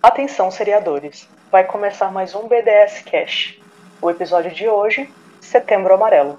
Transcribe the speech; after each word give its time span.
Atenção, 0.00 0.48
seriadores. 0.48 1.28
Vai 1.50 1.66
começar 1.66 2.12
mais 2.12 2.32
um 2.32 2.46
BDS 2.46 3.02
Cash. 3.02 3.58
O 4.00 4.08
episódio 4.08 4.52
de 4.52 4.68
hoje, 4.68 5.12
Setembro 5.40 5.92
Amarelo. 5.92 6.38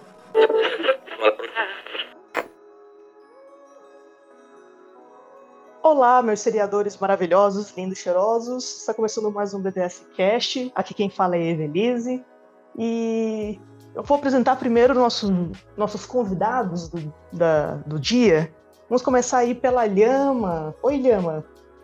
Olá, 5.83 6.21
meus 6.21 6.39
seriadores 6.39 6.95
maravilhosos, 6.95 7.75
lindos, 7.75 7.99
cheirosos. 7.99 8.79
Está 8.79 8.93
começando 8.93 9.29
mais 9.29 9.53
um 9.53 9.61
BDS 9.61 10.07
Cast. 10.15 10.71
Aqui 10.73 10.93
quem 10.93 11.09
fala 11.09 11.35
é 11.35 11.49
Evelise. 11.49 12.23
E 12.77 13.59
eu 13.93 14.03
vou 14.03 14.17
apresentar 14.17 14.55
primeiro 14.55 14.93
nossos, 14.93 15.29
nossos 15.75 16.05
convidados 16.05 16.87
do, 16.87 17.13
da, 17.33 17.73
do 17.85 17.99
dia. 17.99 18.53
Vamos 18.87 19.01
começar 19.01 19.39
aí 19.39 19.53
pela 19.53 19.85
Lhama. 19.85 20.73
Oi, 20.81 20.95
Lhama. 20.95 21.43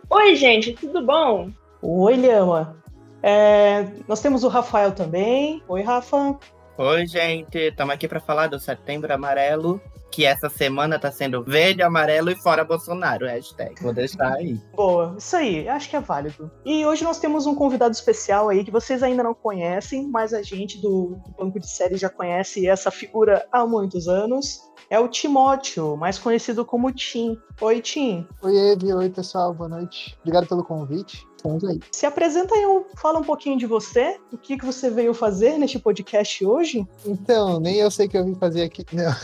Oi, 0.09 0.35
gente, 0.37 0.71
tudo 0.71 1.05
bom? 1.05 1.51
Oi, 1.87 2.15
Lhama. 2.15 2.75
É, 3.21 3.85
nós 4.07 4.19
temos 4.19 4.43
o 4.43 4.47
Rafael 4.47 4.91
também. 4.91 5.61
Oi, 5.67 5.83
Rafa. 5.83 6.35
Oi, 6.79 7.05
gente. 7.05 7.59
Estamos 7.59 7.93
aqui 7.93 8.07
para 8.07 8.19
falar 8.19 8.47
do 8.47 8.59
Setembro 8.59 9.13
Amarelo, 9.13 9.79
que 10.11 10.25
essa 10.25 10.49
semana 10.49 10.95
está 10.95 11.11
sendo 11.11 11.43
verde, 11.43 11.83
amarelo 11.83 12.31
e 12.31 12.35
fora 12.35 12.65
Bolsonaro. 12.65 13.27
Hashtag. 13.27 13.75
Vou 13.83 13.93
deixar 13.93 14.33
aí. 14.33 14.59
Boa, 14.75 15.13
isso 15.15 15.35
aí. 15.35 15.69
Acho 15.69 15.87
que 15.87 15.95
é 15.95 15.99
válido. 15.99 16.49
E 16.65 16.83
hoje 16.87 17.03
nós 17.03 17.19
temos 17.19 17.45
um 17.45 17.53
convidado 17.53 17.93
especial 17.93 18.49
aí 18.49 18.65
que 18.65 18.71
vocês 18.71 19.03
ainda 19.03 19.21
não 19.21 19.35
conhecem, 19.35 20.07
mas 20.07 20.33
a 20.33 20.41
gente 20.41 20.81
do, 20.81 21.21
do 21.23 21.31
Banco 21.37 21.59
de 21.59 21.69
Série 21.69 21.97
já 21.97 22.09
conhece 22.09 22.67
essa 22.67 22.89
figura 22.89 23.45
há 23.51 23.63
muitos 23.63 24.07
anos. 24.07 24.59
É 24.89 24.99
o 24.99 25.07
Timóteo, 25.07 25.95
mais 25.95 26.17
conhecido 26.17 26.65
como 26.65 26.91
Tim. 26.91 27.37
Oi, 27.61 27.79
Tim. 27.79 28.27
Oi, 28.41 28.71
Evi. 28.71 28.91
Oi, 28.91 29.09
pessoal. 29.11 29.53
Boa 29.53 29.69
noite. 29.69 30.17
Obrigado 30.21 30.47
pelo 30.47 30.63
convite. 30.63 31.23
Aí. 31.67 31.79
Se 31.91 32.05
apresenta 32.05 32.55
aí, 32.55 32.63
fala 32.95 33.19
um 33.19 33.23
pouquinho 33.23 33.57
de 33.57 33.65
você, 33.65 34.19
o 34.31 34.37
que, 34.37 34.57
que 34.57 34.65
você 34.65 34.89
veio 34.89 35.13
fazer 35.13 35.57
neste 35.57 35.79
podcast 35.79 36.45
hoje? 36.45 36.87
Então, 37.05 37.59
nem 37.59 37.77
eu 37.77 37.91
sei 37.91 38.07
o 38.07 38.09
que 38.09 38.17
eu 38.17 38.25
vim 38.25 38.35
fazer 38.35 38.63
aqui. 38.63 38.85
Não. 38.91 39.15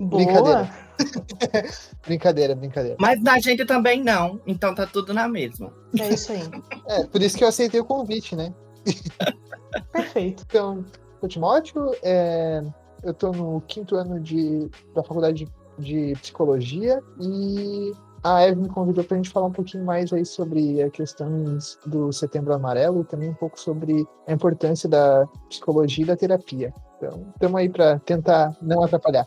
Boa. 0.00 0.24
Brincadeira. 0.24 0.70
brincadeira, 2.06 2.54
brincadeira. 2.54 2.96
Mas 2.98 3.22
da 3.22 3.38
gente 3.38 3.64
também 3.64 4.02
não, 4.02 4.40
então 4.46 4.74
tá 4.74 4.86
tudo 4.86 5.14
na 5.14 5.28
mesma. 5.28 5.72
É 5.98 6.08
isso 6.08 6.32
aí. 6.32 6.42
É, 6.86 7.04
por 7.04 7.22
isso 7.22 7.36
que 7.36 7.44
eu 7.44 7.48
aceitei 7.48 7.80
o 7.80 7.84
convite, 7.84 8.34
né? 8.34 8.52
Perfeito. 9.92 10.44
Então, 10.46 10.84
o 11.20 11.28
Timóteo, 11.28 11.94
é, 12.02 12.62
eu 13.02 13.14
tô 13.14 13.32
no 13.32 13.60
quinto 13.62 13.96
ano 13.96 14.20
de, 14.20 14.68
da 14.94 15.02
faculdade 15.02 15.46
de, 15.78 16.12
de 16.12 16.20
psicologia 16.20 17.00
e 17.20 17.92
a 18.36 18.42
Eve 18.42 18.62
me 18.62 18.68
convidou 18.68 19.04
para 19.04 19.14
a 19.14 19.18
gente 19.18 19.30
falar 19.30 19.46
um 19.46 19.52
pouquinho 19.52 19.84
mais 19.84 20.12
aí 20.12 20.24
sobre 20.24 20.82
a 20.82 20.90
questões 20.90 21.78
do 21.86 22.12
Setembro 22.12 22.52
Amarelo 22.54 23.00
e 23.00 23.04
também 23.04 23.30
um 23.30 23.34
pouco 23.34 23.58
sobre 23.58 24.06
a 24.26 24.32
importância 24.32 24.88
da 24.88 25.26
psicologia 25.48 26.04
e 26.04 26.06
da 26.06 26.16
terapia. 26.16 26.72
Então, 26.98 27.26
estamos 27.32 27.60
aí 27.60 27.68
para 27.68 28.00
tentar 28.00 28.56
não 28.60 28.82
atrapalhar. 28.82 29.26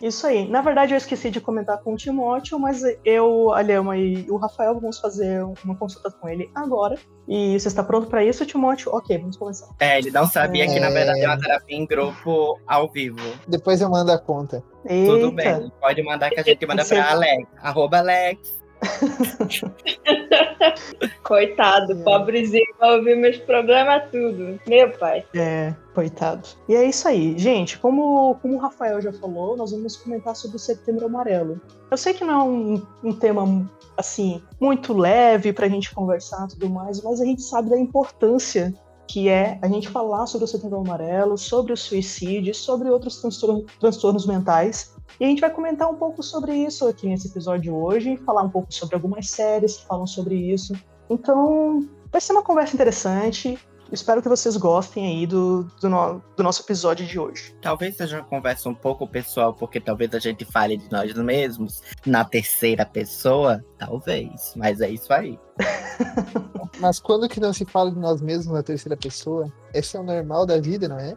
Isso 0.00 0.26
aí. 0.26 0.48
Na 0.48 0.62
verdade, 0.62 0.94
eu 0.94 0.96
esqueci 0.96 1.30
de 1.30 1.40
comentar 1.40 1.78
com 1.82 1.92
o 1.92 1.96
Timóteo, 1.96 2.58
mas 2.58 2.82
eu, 3.04 3.52
a 3.52 3.60
Lhama 3.60 3.98
e 3.98 4.30
o 4.30 4.36
Rafael 4.36 4.74
vamos 4.74 4.98
fazer 4.98 5.44
uma 5.64 5.76
consulta 5.76 6.10
com 6.10 6.28
ele 6.28 6.48
agora. 6.54 6.96
E 7.28 7.58
você 7.58 7.68
está 7.68 7.82
pronto 7.82 8.06
para 8.06 8.24
isso, 8.24 8.46
Timóteo? 8.46 8.94
Ok, 8.94 9.18
vamos 9.18 9.36
começar. 9.36 9.68
É, 9.80 9.98
ele 9.98 10.10
não 10.10 10.26
sabia 10.26 10.64
é... 10.64 10.68
que 10.68 10.80
na 10.80 10.88
verdade 10.88 11.20
é 11.20 11.26
uma 11.26 11.38
terapia 11.38 11.76
em 11.76 11.84
grupo 11.84 12.58
ao 12.66 12.88
vivo. 12.90 13.18
Depois 13.46 13.80
eu 13.80 13.90
mando 13.90 14.12
a 14.12 14.18
conta. 14.18 14.62
Eita. 14.86 15.12
Tudo 15.12 15.32
bem. 15.32 15.70
Pode 15.80 16.02
mandar 16.02 16.30
que 16.30 16.40
a 16.40 16.42
gente 16.42 16.64
manda 16.64 16.84
para 16.84 17.10
Alex. 17.10 17.48
Arroba 17.60 17.98
Alex. 17.98 18.61
Coitado, 21.22 21.92
é. 21.92 21.96
pobrezinho, 21.96 22.74
vai 22.78 22.98
ouvir 22.98 23.16
meus 23.16 23.38
problemas 23.38 24.10
tudo. 24.10 24.58
Meu 24.66 24.90
pai. 24.98 25.24
É, 25.34 25.74
coitado. 25.94 26.48
E 26.68 26.74
é 26.74 26.84
isso 26.84 27.08
aí. 27.08 27.38
Gente, 27.38 27.78
como, 27.78 28.34
como 28.36 28.56
o 28.56 28.58
Rafael 28.58 29.00
já 29.00 29.12
falou, 29.12 29.56
nós 29.56 29.70
vamos 29.70 29.96
comentar 29.96 30.36
sobre 30.36 30.56
o 30.56 30.60
Setembro 30.60 31.06
Amarelo. 31.06 31.60
Eu 31.90 31.96
sei 31.96 32.12
que 32.12 32.24
não 32.24 32.40
é 32.40 32.44
um, 32.44 32.82
um 33.04 33.12
tema, 33.12 33.70
assim, 33.96 34.42
muito 34.60 34.92
leve 34.92 35.52
pra 35.52 35.68
gente 35.68 35.94
conversar 35.94 36.46
e 36.46 36.48
tudo 36.48 36.70
mais, 36.70 37.02
mas 37.02 37.20
a 37.20 37.24
gente 37.24 37.42
sabe 37.42 37.70
da 37.70 37.78
importância 37.78 38.74
que 39.06 39.28
é 39.28 39.58
a 39.60 39.68
gente 39.68 39.90
falar 39.90 40.26
sobre 40.26 40.44
o 40.44 40.48
Setembro 40.48 40.78
Amarelo, 40.78 41.36
sobre 41.36 41.72
o 41.72 41.76
suicídio, 41.76 42.54
sobre 42.54 42.88
outros 42.88 43.20
transtornos, 43.20 43.64
transtornos 43.78 44.26
mentais 44.26 44.91
e 45.18 45.24
a 45.24 45.28
gente 45.28 45.40
vai 45.40 45.50
comentar 45.50 45.90
um 45.90 45.94
pouco 45.94 46.22
sobre 46.22 46.54
isso 46.54 46.86
aqui 46.86 47.06
nesse 47.06 47.28
episódio 47.28 47.74
hoje, 47.74 48.16
falar 48.18 48.42
um 48.42 48.50
pouco 48.50 48.72
sobre 48.72 48.94
algumas 48.94 49.28
séries 49.30 49.76
que 49.76 49.86
falam 49.86 50.06
sobre 50.06 50.34
isso. 50.34 50.74
Então, 51.08 51.88
vai 52.10 52.20
ser 52.20 52.32
uma 52.32 52.42
conversa 52.42 52.74
interessante. 52.74 53.58
Espero 53.92 54.22
que 54.22 54.28
vocês 54.28 54.56
gostem 54.56 55.06
aí 55.06 55.26
do, 55.26 55.64
do, 55.78 55.90
no, 55.90 56.22
do, 56.34 56.42
nosso 56.42 56.62
episódio 56.62 57.06
de 57.06 57.18
hoje. 57.18 57.54
Talvez 57.60 57.94
seja 57.94 58.16
uma 58.20 58.24
conversa 58.24 58.70
um 58.70 58.74
pouco 58.74 59.06
pessoal, 59.06 59.52
porque 59.52 59.78
talvez 59.78 60.14
a 60.14 60.18
gente 60.18 60.46
fale 60.46 60.78
de 60.78 60.90
nós 60.90 61.12
mesmos 61.12 61.82
na 62.06 62.24
terceira 62.24 62.86
pessoa, 62.86 63.62
talvez, 63.76 64.54
mas 64.56 64.80
é 64.80 64.88
isso 64.88 65.12
aí. 65.12 65.38
mas 66.80 66.98
quando 66.98 67.28
que 67.28 67.38
não 67.38 67.52
se 67.52 67.66
fala 67.66 67.90
de 67.90 67.98
nós 67.98 68.22
mesmos 68.22 68.54
na 68.54 68.62
terceira 68.62 68.96
pessoa? 68.96 69.52
Esse 69.74 69.94
é 69.98 70.00
o 70.00 70.04
normal 70.04 70.46
da 70.46 70.58
vida, 70.58 70.88
não 70.88 70.98
é? 70.98 71.14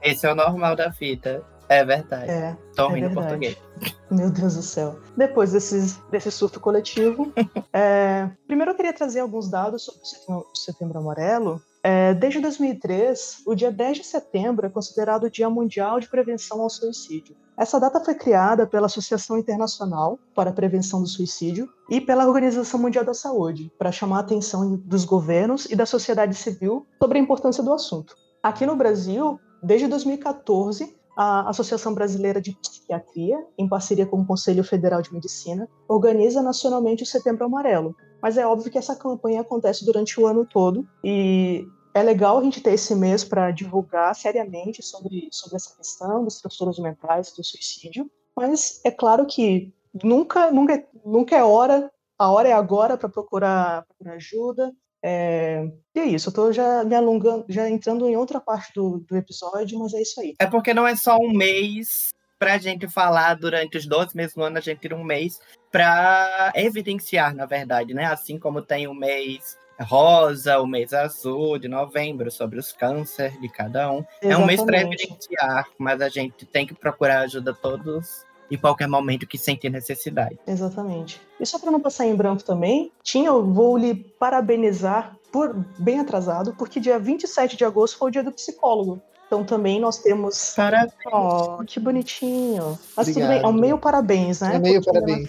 Esse 0.00 0.26
é 0.26 0.32
o 0.32 0.34
normal 0.34 0.74
da 0.74 0.88
vida. 0.88 1.44
É 1.68 1.84
verdade. 1.84 2.30
É, 2.30 2.56
Tô 2.74 2.88
rindo 2.88 3.06
é 3.06 3.14
português. 3.14 3.56
Meu 4.10 4.30
Deus 4.30 4.54
do 4.56 4.62
céu. 4.62 4.98
Depois 5.16 5.52
desse, 5.52 5.98
desse 6.10 6.30
surto 6.30 6.60
coletivo, 6.60 7.32
é, 7.72 8.28
primeiro 8.46 8.72
eu 8.72 8.76
queria 8.76 8.92
trazer 8.92 9.20
alguns 9.20 9.48
dados 9.48 9.84
sobre 9.84 10.02
o 10.02 10.04
Setembro, 10.04 10.46
setembro 10.54 10.98
Amarelo. 10.98 11.62
É, 11.82 12.14
desde 12.14 12.40
2003, 12.40 13.42
o 13.46 13.54
dia 13.54 13.70
10 13.70 13.98
de 13.98 14.04
setembro 14.04 14.66
é 14.66 14.70
considerado 14.70 15.24
o 15.24 15.30
Dia 15.30 15.50
Mundial 15.50 16.00
de 16.00 16.08
Prevenção 16.08 16.62
ao 16.62 16.70
Suicídio. 16.70 17.36
Essa 17.58 17.78
data 17.78 18.00
foi 18.00 18.14
criada 18.14 18.66
pela 18.66 18.86
Associação 18.86 19.36
Internacional 19.36 20.18
para 20.34 20.48
a 20.48 20.52
Prevenção 20.52 21.02
do 21.02 21.06
Suicídio 21.06 21.68
e 21.90 22.00
pela 22.00 22.26
Organização 22.26 22.80
Mundial 22.80 23.04
da 23.04 23.12
Saúde, 23.12 23.70
para 23.78 23.92
chamar 23.92 24.16
a 24.16 24.20
atenção 24.20 24.76
dos 24.76 25.04
governos 25.04 25.66
e 25.66 25.76
da 25.76 25.84
sociedade 25.84 26.34
civil 26.34 26.86
sobre 26.98 27.18
a 27.18 27.22
importância 27.22 27.62
do 27.62 27.72
assunto. 27.72 28.16
Aqui 28.42 28.64
no 28.64 28.76
Brasil, 28.76 29.38
desde 29.62 29.86
2014, 29.86 30.96
a 31.16 31.48
Associação 31.48 31.94
Brasileira 31.94 32.40
de 32.40 32.52
Psiquiatria, 32.56 33.38
em 33.56 33.68
parceria 33.68 34.06
com 34.06 34.20
o 34.20 34.26
Conselho 34.26 34.64
Federal 34.64 35.00
de 35.00 35.12
Medicina, 35.12 35.68
organiza 35.88 36.42
nacionalmente 36.42 37.02
o 37.02 37.06
Setembro 37.06 37.44
Amarelo. 37.44 37.94
Mas 38.20 38.36
é 38.36 38.46
óbvio 38.46 38.70
que 38.70 38.78
essa 38.78 38.96
campanha 38.96 39.42
acontece 39.42 39.84
durante 39.84 40.18
o 40.20 40.26
ano 40.26 40.46
todo 40.46 40.86
e 41.04 41.66
é 41.94 42.02
legal 42.02 42.38
a 42.38 42.42
gente 42.42 42.60
ter 42.60 42.72
esse 42.72 42.94
mês 42.94 43.22
para 43.22 43.50
divulgar 43.52 44.14
seriamente 44.14 44.82
sobre, 44.82 45.28
sobre 45.30 45.56
essa 45.56 45.76
questão 45.76 46.24
dos 46.24 46.40
transtornos 46.40 46.78
mentais, 46.78 47.32
do 47.36 47.44
suicídio. 47.44 48.10
Mas 48.36 48.80
é 48.84 48.90
claro 48.90 49.26
que 49.26 49.72
nunca, 50.02 50.50
nunca, 50.50 50.84
nunca 51.04 51.36
é 51.36 51.44
hora, 51.44 51.90
a 52.18 52.30
hora 52.30 52.48
é 52.48 52.52
agora 52.52 52.96
para 52.96 53.08
procurar, 53.08 53.84
procurar 53.86 54.14
ajuda, 54.14 54.72
é... 55.06 55.68
E 55.94 56.00
é 56.00 56.04
isso, 56.06 56.30
eu 56.30 56.32
tô 56.32 56.50
já 56.50 56.82
me 56.82 56.94
alongando, 56.94 57.44
já 57.46 57.68
entrando 57.68 58.08
em 58.08 58.16
outra 58.16 58.40
parte 58.40 58.72
do, 58.74 59.04
do 59.06 59.16
episódio, 59.16 59.78
mas 59.78 59.92
é 59.92 60.00
isso 60.00 60.18
aí. 60.18 60.34
É 60.38 60.46
porque 60.46 60.72
não 60.72 60.86
é 60.86 60.96
só 60.96 61.18
um 61.18 61.30
mês 61.30 62.14
pra 62.38 62.56
gente 62.56 62.88
falar 62.88 63.34
durante 63.34 63.76
os 63.76 63.86
12 63.86 64.16
meses 64.16 64.34
do 64.34 64.42
ano, 64.42 64.56
a 64.56 64.60
gente 64.60 64.80
tira 64.80 64.96
um 64.96 65.04
mês 65.04 65.38
pra 65.70 66.52
evidenciar, 66.54 67.34
na 67.34 67.44
verdade, 67.44 67.92
né? 67.92 68.06
Assim 68.06 68.38
como 68.38 68.62
tem 68.62 68.88
o 68.88 68.94
mês 68.94 69.58
rosa, 69.80 70.58
o 70.58 70.66
mês 70.66 70.94
azul 70.94 71.58
de 71.58 71.68
novembro, 71.68 72.30
sobre 72.30 72.58
os 72.58 72.72
cânceres 72.72 73.38
de 73.40 73.48
cada 73.48 73.90
um. 73.90 74.04
Exatamente. 74.22 74.32
É 74.32 74.38
um 74.38 74.46
mês 74.46 74.62
para 74.62 74.80
evidenciar, 74.80 75.66
mas 75.78 76.00
a 76.00 76.08
gente 76.08 76.46
tem 76.46 76.66
que 76.66 76.74
procurar 76.74 77.20
ajuda 77.20 77.52
todos 77.52 78.24
em 78.50 78.56
qualquer 78.56 78.88
momento 78.88 79.26
que 79.26 79.38
sentir 79.38 79.70
necessidade. 79.70 80.38
Exatamente. 80.46 81.20
E 81.40 81.46
só 81.46 81.58
para 81.58 81.70
não 81.70 81.80
passar 81.80 82.06
em 82.06 82.14
branco 82.14 82.44
também, 82.44 82.92
Tinha, 83.02 83.28
eu 83.28 83.44
vou 83.44 83.76
lhe 83.76 83.94
parabenizar 83.94 85.16
por 85.32 85.54
bem 85.78 85.98
atrasado, 85.98 86.54
porque 86.56 86.78
dia 86.78 86.98
27 86.98 87.56
de 87.56 87.64
agosto 87.64 87.98
foi 87.98 88.08
o 88.08 88.12
dia 88.12 88.22
do 88.22 88.30
psicólogo. 88.30 89.02
Então 89.34 89.42
também 89.42 89.80
nós 89.80 89.98
temos. 89.98 90.54
Parabéns. 90.54 90.92
Oh, 91.12 91.58
que 91.66 91.80
bonitinho. 91.80 92.78
Mas 92.96 93.08
Obrigado. 93.08 93.14
tudo 93.14 93.26
bem, 93.26 93.42
é 93.42 93.48
um 93.48 93.52
meio 93.52 93.76
parabéns, 93.76 94.40
né? 94.40 94.54
É 94.54 94.58
meio 94.60 94.80
Porque 94.80 94.92
parabéns. 94.92 95.28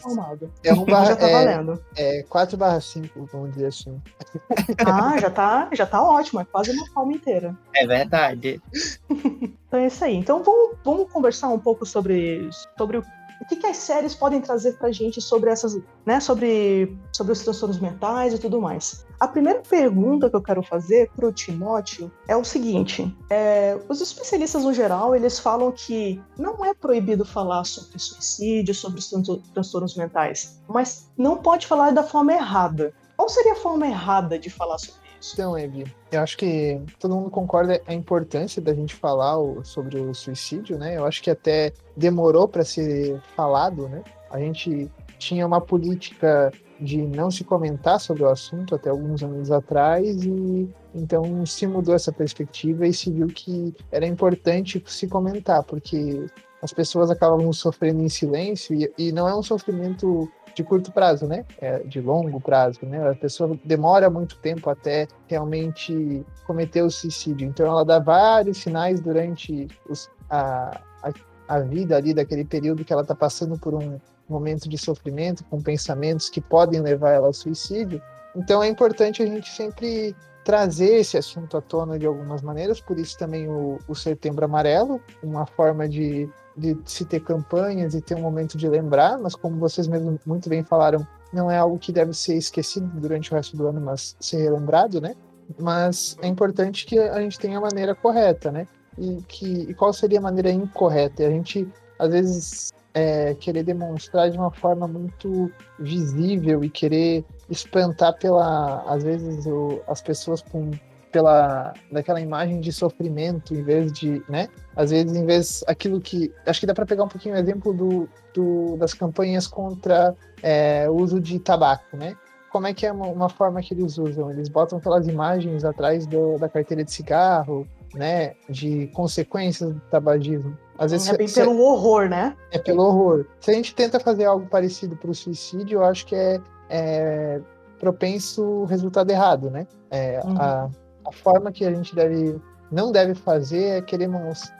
É 0.63 0.73
um 0.73 0.85
barra, 0.85 1.05
já 1.05 1.15
tá 1.15 1.27
é, 1.27 1.31
valendo. 1.31 1.83
É 1.95 2.23
4 2.29 2.55
barra 2.55 2.79
5, 2.79 3.29
vamos 3.31 3.53
dizer 3.53 3.67
assim. 3.67 3.99
Ah, 4.85 5.17
já 5.17 5.29
tá, 5.29 5.69
já 5.73 5.85
tá 5.85 6.03
ótimo, 6.03 6.39
é 6.41 6.45
quase 6.45 6.71
uma 6.71 6.85
palma 6.93 7.13
inteira. 7.13 7.55
É 7.73 7.87
verdade. 7.87 8.61
então 9.09 9.79
é 9.79 9.87
isso 9.87 10.03
aí. 10.03 10.15
Então 10.15 10.43
vamos, 10.43 10.77
vamos 10.83 11.11
conversar 11.11 11.49
um 11.49 11.59
pouco 11.59 11.85
sobre, 11.85 12.47
sobre 12.77 12.97
o 12.97 13.05
o 13.45 13.47
que, 13.47 13.57
que, 13.57 13.67
as 13.67 13.77
séries 13.77 14.15
podem 14.15 14.41
trazer 14.41 14.73
pra 14.73 14.91
gente 14.91 15.21
sobre 15.21 15.51
essas, 15.51 15.79
né, 16.03 16.19
sobre, 16.19 16.97
sobre 17.13 17.31
os 17.31 17.43
transtornos 17.43 17.79
mentais 17.79 18.33
e 18.33 18.39
tudo 18.39 18.59
mais. 18.59 19.05
A 19.19 19.27
primeira 19.27 19.61
pergunta 19.61 20.29
que 20.29 20.35
eu 20.35 20.41
quero 20.41 20.63
fazer 20.63 21.11
pro 21.15 21.31
Timóteo 21.31 22.11
é 22.27 22.35
o 22.35 22.43
seguinte: 22.43 23.15
é, 23.29 23.79
os 23.87 24.01
especialistas 24.01 24.63
no 24.63 24.73
geral 24.73 25.15
eles 25.15 25.37
falam 25.37 25.71
que 25.71 26.21
não 26.37 26.65
é 26.65 26.73
proibido 26.73 27.23
falar 27.23 27.63
sobre 27.65 27.99
suicídio, 27.99 28.73
sobre 28.73 28.99
os 28.99 29.09
transtornos 29.53 29.95
mentais, 29.95 30.59
mas 30.67 31.11
não 31.15 31.37
pode 31.37 31.67
falar 31.67 31.91
da 31.91 32.03
forma 32.03 32.33
errada. 32.33 32.93
qual 33.15 33.29
seria 33.29 33.53
a 33.53 33.57
forma 33.57 33.87
errada 33.87 34.39
de 34.39 34.49
falar 34.49 34.79
sobre? 34.79 35.04
Então, 35.33 35.57
Evi, 35.57 35.85
eu 36.11 36.21
acho 36.21 36.37
que 36.37 36.81
todo 36.99 37.15
mundo 37.15 37.29
concorda 37.29 37.81
a 37.87 37.93
importância 37.93 38.61
da 38.61 38.73
gente 38.73 38.93
falar 38.93 39.35
sobre 39.63 39.99
o 39.99 40.13
suicídio, 40.13 40.77
né? 40.77 40.97
Eu 40.97 41.05
acho 41.05 41.21
que 41.21 41.29
até 41.29 41.73
demorou 41.95 42.47
para 42.47 42.63
ser 42.63 43.19
falado, 43.35 43.87
né? 43.87 44.03
A 44.29 44.39
gente 44.39 44.89
tinha 45.17 45.45
uma 45.45 45.61
política 45.61 46.51
de 46.79 47.01
não 47.01 47.31
se 47.31 47.43
comentar 47.43 47.99
sobre 47.99 48.23
o 48.23 48.29
assunto 48.29 48.75
até 48.75 48.89
alguns 48.89 49.23
anos 49.23 49.49
atrás 49.49 50.23
e 50.23 50.69
então 50.93 51.45
se 51.45 51.65
mudou 51.65 51.95
essa 51.95 52.11
perspectiva 52.11 52.85
e 52.85 52.93
se 52.93 53.09
viu 53.09 53.27
que 53.27 53.73
era 53.91 54.05
importante 54.05 54.83
se 54.85 55.07
comentar 55.07 55.63
porque 55.63 56.25
as 56.61 56.73
pessoas 56.73 57.09
acabam 57.09 57.51
sofrendo 57.53 58.01
em 58.01 58.09
silêncio 58.09 58.75
e, 58.75 58.91
e 58.97 59.11
não 59.11 59.27
é 59.27 59.35
um 59.35 59.43
sofrimento 59.43 60.29
de 60.55 60.63
curto 60.63 60.91
prazo, 60.91 61.27
né? 61.27 61.45
É 61.59 61.79
de 61.79 61.99
longo 61.99 62.39
prazo, 62.39 62.79
né? 62.83 63.09
A 63.09 63.13
pessoa 63.13 63.59
demora 63.63 64.09
muito 64.09 64.37
tempo 64.37 64.69
até 64.69 65.07
realmente 65.27 66.25
cometer 66.47 66.81
o 66.81 66.89
suicídio. 66.89 67.47
Então 67.47 67.67
ela 67.67 67.83
dá 67.83 67.99
vários 67.99 68.57
sinais 68.57 69.01
durante 69.01 69.67
os, 69.89 70.09
a, 70.29 70.79
a, 71.03 71.11
a 71.47 71.59
vida 71.59 71.97
ali 71.97 72.13
daquele 72.13 72.45
período 72.45 72.85
que 72.85 72.93
ela 72.93 73.01
está 73.01 73.13
passando 73.13 73.59
por 73.59 73.73
um 73.73 73.99
momento 74.27 74.67
de 74.69 74.77
sofrimento, 74.77 75.43
com 75.45 75.61
pensamentos 75.61 76.29
que 76.29 76.41
podem 76.41 76.81
levar 76.81 77.11
ela 77.11 77.27
ao 77.27 77.33
suicídio. 77.33 78.01
Então 78.35 78.63
é 78.63 78.67
importante 78.67 79.21
a 79.21 79.25
gente 79.25 79.49
sempre 79.49 80.15
trazer 80.43 80.99
esse 80.99 81.17
assunto 81.17 81.57
à 81.57 81.61
tona 81.61 81.97
de 81.97 82.05
algumas 82.05 82.41
maneiras, 82.41 82.79
por 82.79 82.97
isso 82.99 83.17
também 83.17 83.47
o, 83.49 83.79
o 83.87 83.95
Setembro 83.95 84.45
Amarelo, 84.45 85.01
uma 85.23 85.45
forma 85.45 85.89
de 85.89 86.29
de 86.57 86.77
se 86.85 87.05
ter 87.05 87.19
campanhas 87.19 87.93
e 87.93 88.01
ter 88.01 88.15
um 88.15 88.21
momento 88.21 88.57
de 88.57 88.67
lembrar, 88.67 89.17
mas 89.17 89.35
como 89.35 89.57
vocês 89.57 89.87
mesmo 89.87 90.19
muito 90.25 90.49
bem 90.49 90.63
falaram, 90.63 91.05
não 91.33 91.51
é 91.51 91.57
algo 91.57 91.77
que 91.77 91.91
deve 91.91 92.13
ser 92.13 92.35
esquecido 92.35 92.87
durante 92.99 93.31
o 93.31 93.35
resto 93.35 93.57
do 93.57 93.67
ano, 93.67 93.81
mas 93.81 94.15
ser 94.19 94.37
relembrado, 94.37 95.01
né? 95.01 95.15
Mas 95.59 96.17
é 96.21 96.27
importante 96.27 96.85
que 96.85 96.97
a 96.97 97.19
gente 97.19 97.37
tenha 97.37 97.57
a 97.57 97.61
maneira 97.61 97.93
correta, 97.93 98.51
né? 98.51 98.67
E, 98.97 99.21
que, 99.27 99.45
e 99.69 99.73
qual 99.73 99.91
seria 99.91 100.19
a 100.19 100.21
maneira 100.21 100.49
incorreta? 100.49 101.27
A 101.27 101.29
gente, 101.29 101.67
às 101.99 102.09
vezes, 102.09 102.73
é, 102.93 103.35
querer 103.35 103.63
demonstrar 103.63 104.31
de 104.31 104.37
uma 104.37 104.51
forma 104.51 104.87
muito 104.87 105.51
visível 105.77 106.63
e 106.63 106.69
querer 106.69 107.25
espantar 107.49 108.17
pela, 108.17 108.83
às 108.87 109.03
vezes, 109.03 109.45
o, 109.45 109.81
as 109.87 110.01
pessoas 110.01 110.41
com 110.41 110.71
pela 111.15 111.73
daquela 111.89 112.19
imagem 112.19 112.59
de 112.59 112.73
sofrimento 112.73 113.53
em 113.55 113.63
vez 113.63 113.89
de, 113.93 114.21
né? 114.27 114.49
Às 114.75 114.91
vezes, 114.91 115.15
em 115.15 115.25
vez 115.25 115.63
aquilo 115.65 116.01
que 116.01 116.29
acho 116.45 116.59
que 116.59 116.65
dá 116.65 116.73
para 116.73 116.85
pegar 116.85 117.05
um 117.05 117.07
pouquinho 117.07 117.35
o 117.35 117.37
exemplo 117.37 117.73
do, 117.73 118.09
do 118.33 118.75
das 118.75 118.93
campanhas 118.93 119.47
contra 119.47 120.13
é, 120.43 120.89
o 120.89 120.95
uso 120.95 121.21
de 121.21 121.39
tabaco, 121.39 121.95
né? 121.95 122.17
Como 122.51 122.67
é 122.67 122.73
que 122.73 122.85
é 122.85 122.91
uma, 122.91 123.07
uma, 123.07 123.29
forma 123.29 123.61
que 123.61 123.73
eles 123.73 123.97
usam? 123.97 124.29
Eles 124.29 124.49
botam 124.49 124.77
aquelas 124.77 125.07
imagens 125.07 125.63
atrás 125.63 126.05
do, 126.05 126.37
da 126.37 126.49
carteira 126.49 126.83
de 126.83 126.91
cigarro, 126.91 127.65
né? 127.93 128.33
De 128.49 128.87
consequências 128.87 129.71
do 129.71 129.79
tabagismo. 129.89 130.57
Às 130.77 130.91
vezes, 130.91 131.07
é 131.07 131.15
bem 131.15 131.29
se, 131.29 131.39
pelo 131.39 131.57
horror, 131.61 132.09
né? 132.09 132.35
É 132.51 132.59
pelo 132.59 132.83
horror. 132.83 133.25
Se 133.39 133.51
a 133.51 133.53
gente 133.53 133.73
tenta 133.73 134.01
fazer 134.01 134.25
algo 134.25 134.47
parecido 134.47 134.97
para 134.97 135.11
o 135.11 135.15
suicídio, 135.15 135.77
eu 135.77 135.85
acho 135.85 136.05
que 136.05 136.15
é, 136.15 136.41
é 136.69 137.41
propenso 137.79 138.43
o 138.43 138.65
resultado 138.65 139.09
errado, 139.09 139.49
né? 139.49 139.65
É, 139.89 140.19
uhum. 140.23 140.37
a, 140.37 140.69
a 141.05 141.11
forma 141.11 141.51
que 141.51 141.65
a 141.65 141.73
gente 141.73 141.95
deve 141.95 142.39
não 142.71 142.91
deve 142.91 143.13
fazer 143.13 143.77
é 143.77 143.81
querer 143.81 144.09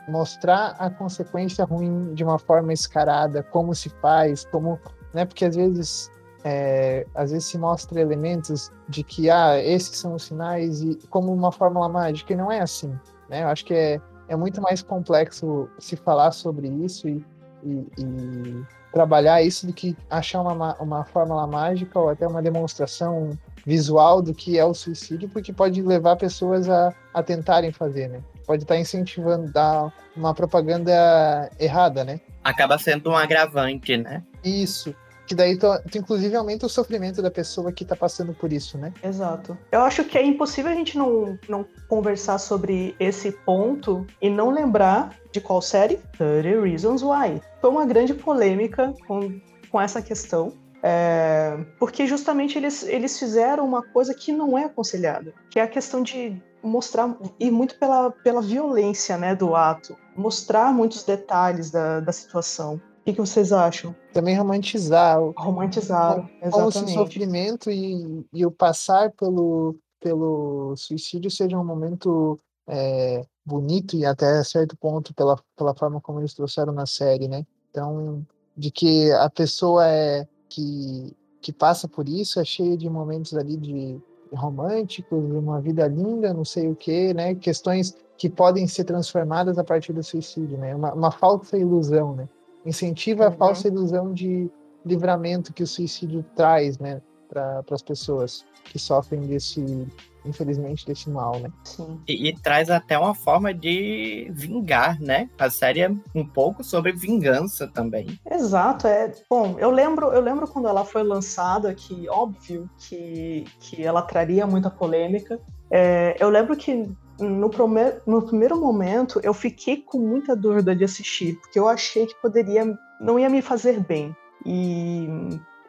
mostrar 0.08 0.76
a 0.78 0.88
consequência 0.88 1.64
ruim 1.64 2.14
de 2.14 2.22
uma 2.22 2.38
forma 2.38 2.72
escarada, 2.72 3.42
como 3.42 3.74
se 3.74 3.88
faz, 4.00 4.44
como, 4.46 4.78
né? 5.12 5.24
Porque 5.24 5.44
às 5.44 5.56
vezes 5.56 6.10
é, 6.44 7.04
às 7.14 7.32
vezes 7.32 7.48
se 7.48 7.58
mostra 7.58 8.00
elementos 8.00 8.70
de 8.88 9.02
que 9.02 9.28
ah, 9.28 9.58
esses 9.58 9.98
são 9.98 10.14
os 10.14 10.22
sinais 10.22 10.80
e 10.80 10.96
como 11.10 11.32
uma 11.32 11.50
fórmula 11.50 11.88
mágica 11.88 12.32
e 12.32 12.36
não 12.36 12.50
é 12.52 12.60
assim, 12.60 12.96
né? 13.28 13.42
Eu 13.42 13.48
acho 13.48 13.64
que 13.64 13.74
é, 13.74 14.00
é 14.28 14.36
muito 14.36 14.62
mais 14.62 14.82
complexo 14.82 15.68
se 15.78 15.96
falar 15.96 16.30
sobre 16.30 16.68
isso 16.68 17.08
e, 17.08 17.24
e, 17.64 17.86
e 17.98 18.64
trabalhar 18.92 19.42
isso 19.42 19.66
do 19.66 19.72
que 19.72 19.96
achar 20.08 20.40
uma, 20.40 20.74
uma 20.76 21.04
fórmula 21.04 21.46
mágica 21.48 21.98
ou 21.98 22.10
até 22.10 22.26
uma 22.26 22.40
demonstração 22.40 23.30
visual 23.66 24.22
do 24.22 24.32
que 24.32 24.58
é 24.58 24.64
o 24.64 24.72
suicídio, 24.72 25.28
porque 25.28 25.52
pode 25.52 25.82
levar 25.82 26.14
pessoas 26.16 26.68
a, 26.68 26.94
a 27.12 27.22
tentarem 27.22 27.72
fazer, 27.72 28.08
né? 28.08 28.20
Pode 28.46 28.62
estar 28.62 28.78
incentivando, 28.78 29.52
dar 29.52 29.92
uma 30.16 30.32
propaganda 30.32 31.50
errada, 31.58 32.04
né? 32.04 32.20
Acaba 32.44 32.78
sendo 32.78 33.10
um 33.10 33.16
agravante, 33.16 33.96
né? 33.96 34.22
Isso. 34.44 34.94
Que 35.26 35.34
daí, 35.34 35.58
tu, 35.58 35.66
tu 35.90 35.98
inclusive, 35.98 36.36
aumenta 36.36 36.66
o 36.66 36.68
sofrimento 36.68 37.20
da 37.20 37.30
pessoa 37.30 37.72
que 37.72 37.82
está 37.82 37.96
passando 37.96 38.32
por 38.32 38.52
isso, 38.52 38.78
né? 38.78 38.92
Exato. 39.02 39.58
Eu 39.72 39.80
acho 39.80 40.04
que 40.04 40.16
é 40.16 40.24
impossível 40.24 40.70
a 40.70 40.74
gente 40.74 40.96
não, 40.96 41.36
não 41.48 41.66
conversar 41.88 42.38
sobre 42.38 42.94
esse 43.00 43.32
ponto 43.32 44.06
e 44.22 44.30
não 44.30 44.50
lembrar 44.50 45.16
de 45.32 45.40
qual 45.40 45.60
série? 45.60 45.98
30 46.16 46.62
Reasons 46.62 47.02
Why. 47.02 47.42
Foi 47.60 47.70
uma 47.70 47.84
grande 47.84 48.14
polêmica 48.14 48.94
com, 49.08 49.40
com 49.68 49.80
essa 49.80 50.00
questão. 50.02 50.52
É, 50.82 51.58
porque 51.78 52.06
justamente 52.06 52.56
eles, 52.58 52.82
eles 52.84 53.18
fizeram 53.18 53.64
uma 53.64 53.82
coisa 53.82 54.14
que 54.14 54.30
não 54.30 54.56
é 54.56 54.64
aconselhada, 54.64 55.34
que 55.50 55.58
é 55.58 55.62
a 55.62 55.66
questão 55.66 56.02
de 56.02 56.40
mostrar, 56.62 57.16
ir 57.40 57.50
muito 57.50 57.78
pela, 57.78 58.10
pela 58.10 58.42
violência 58.42 59.16
né, 59.16 59.34
do 59.34 59.54
ato, 59.54 59.96
mostrar 60.16 60.72
muitos 60.72 61.02
detalhes 61.02 61.70
da, 61.70 62.00
da 62.00 62.12
situação. 62.12 62.74
O 62.74 63.04
que, 63.04 63.14
que 63.14 63.20
vocês 63.20 63.52
acham? 63.52 63.94
Também 64.12 64.36
romantizar. 64.36 65.18
Romantizar, 65.36 66.28
exatamente. 66.42 66.52
Como 66.52 66.72
se 66.72 66.84
o 66.84 66.88
sofrimento 66.88 67.70
e, 67.70 68.26
e 68.32 68.44
o 68.44 68.50
passar 68.50 69.12
pelo, 69.12 69.76
pelo 70.00 70.74
suicídio 70.76 71.30
seja 71.30 71.58
um 71.58 71.64
momento 71.64 72.38
é, 72.68 73.22
bonito 73.44 73.96
e 73.96 74.04
até 74.04 74.42
certo 74.42 74.76
ponto 74.76 75.14
pela, 75.14 75.38
pela 75.56 75.74
forma 75.74 76.00
como 76.00 76.20
eles 76.20 76.34
trouxeram 76.34 76.72
na 76.72 76.84
série, 76.84 77.28
né? 77.28 77.46
Então, 77.70 78.26
de 78.56 78.70
que 78.70 79.12
a 79.12 79.28
pessoa 79.28 79.86
é 79.86 80.26
que, 80.48 81.14
que 81.40 81.52
passa 81.52 81.86
por 81.86 82.08
isso, 82.08 82.40
é 82.40 82.44
cheia 82.44 82.76
de 82.76 82.88
momentos 82.88 83.34
ali 83.34 83.56
de 83.56 84.00
românticos, 84.32 85.18
uma 85.32 85.60
vida 85.60 85.86
linda, 85.86 86.32
não 86.32 86.44
sei 86.44 86.68
o 86.68 86.74
que, 86.74 87.12
né? 87.14 87.34
Questões 87.34 87.96
que 88.16 88.28
podem 88.28 88.66
ser 88.66 88.84
transformadas 88.84 89.58
a 89.58 89.64
partir 89.64 89.92
do 89.92 90.02
suicídio, 90.02 90.56
né? 90.58 90.74
Uma, 90.74 90.92
uma 90.94 91.10
falsa 91.10 91.56
ilusão, 91.56 92.14
né? 92.14 92.28
Incentiva 92.64 93.24
uhum. 93.24 93.28
a 93.28 93.32
falsa 93.32 93.68
ilusão 93.68 94.12
de 94.12 94.50
livramento 94.84 95.52
que 95.52 95.62
o 95.62 95.66
suicídio 95.66 96.24
traz, 96.34 96.78
né? 96.78 97.02
Para 97.28 97.62
as 97.70 97.82
pessoas 97.82 98.44
que 98.64 98.78
sofrem 98.78 99.20
desse 99.22 99.86
infelizmente, 100.26 100.86
desse 100.86 101.08
mal, 101.10 101.38
né? 101.38 101.50
Sim. 101.64 102.00
E, 102.06 102.28
e, 102.28 102.34
traz 102.40 102.70
até 102.70 102.98
uma 102.98 103.14
forma 103.14 103.52
de 103.52 104.30
vingar, 104.32 105.00
né? 105.00 105.28
A 105.38 105.50
série 105.50 105.80
é 105.80 105.90
um 106.14 106.26
pouco 106.26 106.62
sobre 106.64 106.92
vingança 106.92 107.66
também. 107.66 108.18
Exato, 108.30 108.86
é. 108.86 109.12
Bom, 109.28 109.56
eu 109.58 109.70
lembro, 109.70 110.12
eu 110.12 110.20
lembro 110.20 110.46
quando 110.48 110.68
ela 110.68 110.84
foi 110.84 111.02
lançada 111.02 111.74
que, 111.74 112.08
óbvio, 112.08 112.68
que, 112.78 113.44
que 113.60 113.82
ela 113.82 114.02
traria 114.02 114.46
muita 114.46 114.70
polêmica. 114.70 115.40
É, 115.70 116.16
eu 116.18 116.28
lembro 116.28 116.56
que 116.56 116.88
no, 117.20 117.48
primeiro, 117.48 118.00
no 118.06 118.22
primeiro 118.22 118.60
momento 118.60 119.20
eu 119.22 119.32
fiquei 119.32 119.78
com 119.78 119.98
muita 119.98 120.36
dúvida 120.36 120.74
de 120.74 120.84
assistir, 120.84 121.36
porque 121.40 121.58
eu 121.58 121.68
achei 121.68 122.06
que 122.06 122.14
poderia. 122.20 122.76
não 123.00 123.18
ia 123.18 123.28
me 123.28 123.42
fazer 123.42 123.80
bem. 123.80 124.14
E 124.44 125.08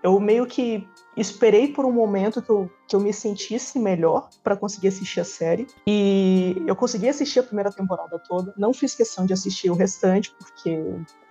eu 0.03 0.19
meio 0.19 0.45
que 0.45 0.87
esperei 1.17 1.67
por 1.67 1.85
um 1.85 1.91
momento 1.91 2.41
que 2.41 2.49
eu, 2.49 2.69
que 2.87 2.95
eu 2.95 2.99
me 2.99 3.11
sentisse 3.11 3.79
melhor 3.79 4.29
para 4.43 4.55
conseguir 4.55 4.89
assistir 4.89 5.19
a 5.19 5.25
série. 5.25 5.67
E 5.85 6.61
eu 6.67 6.75
consegui 6.75 7.09
assistir 7.09 7.39
a 7.39 7.43
primeira 7.43 7.71
temporada 7.71 8.19
toda. 8.19 8.53
Não 8.57 8.73
fiz 8.73 8.95
questão 8.95 9.25
de 9.25 9.33
assistir 9.33 9.69
o 9.69 9.75
restante, 9.75 10.33
porque 10.37 10.83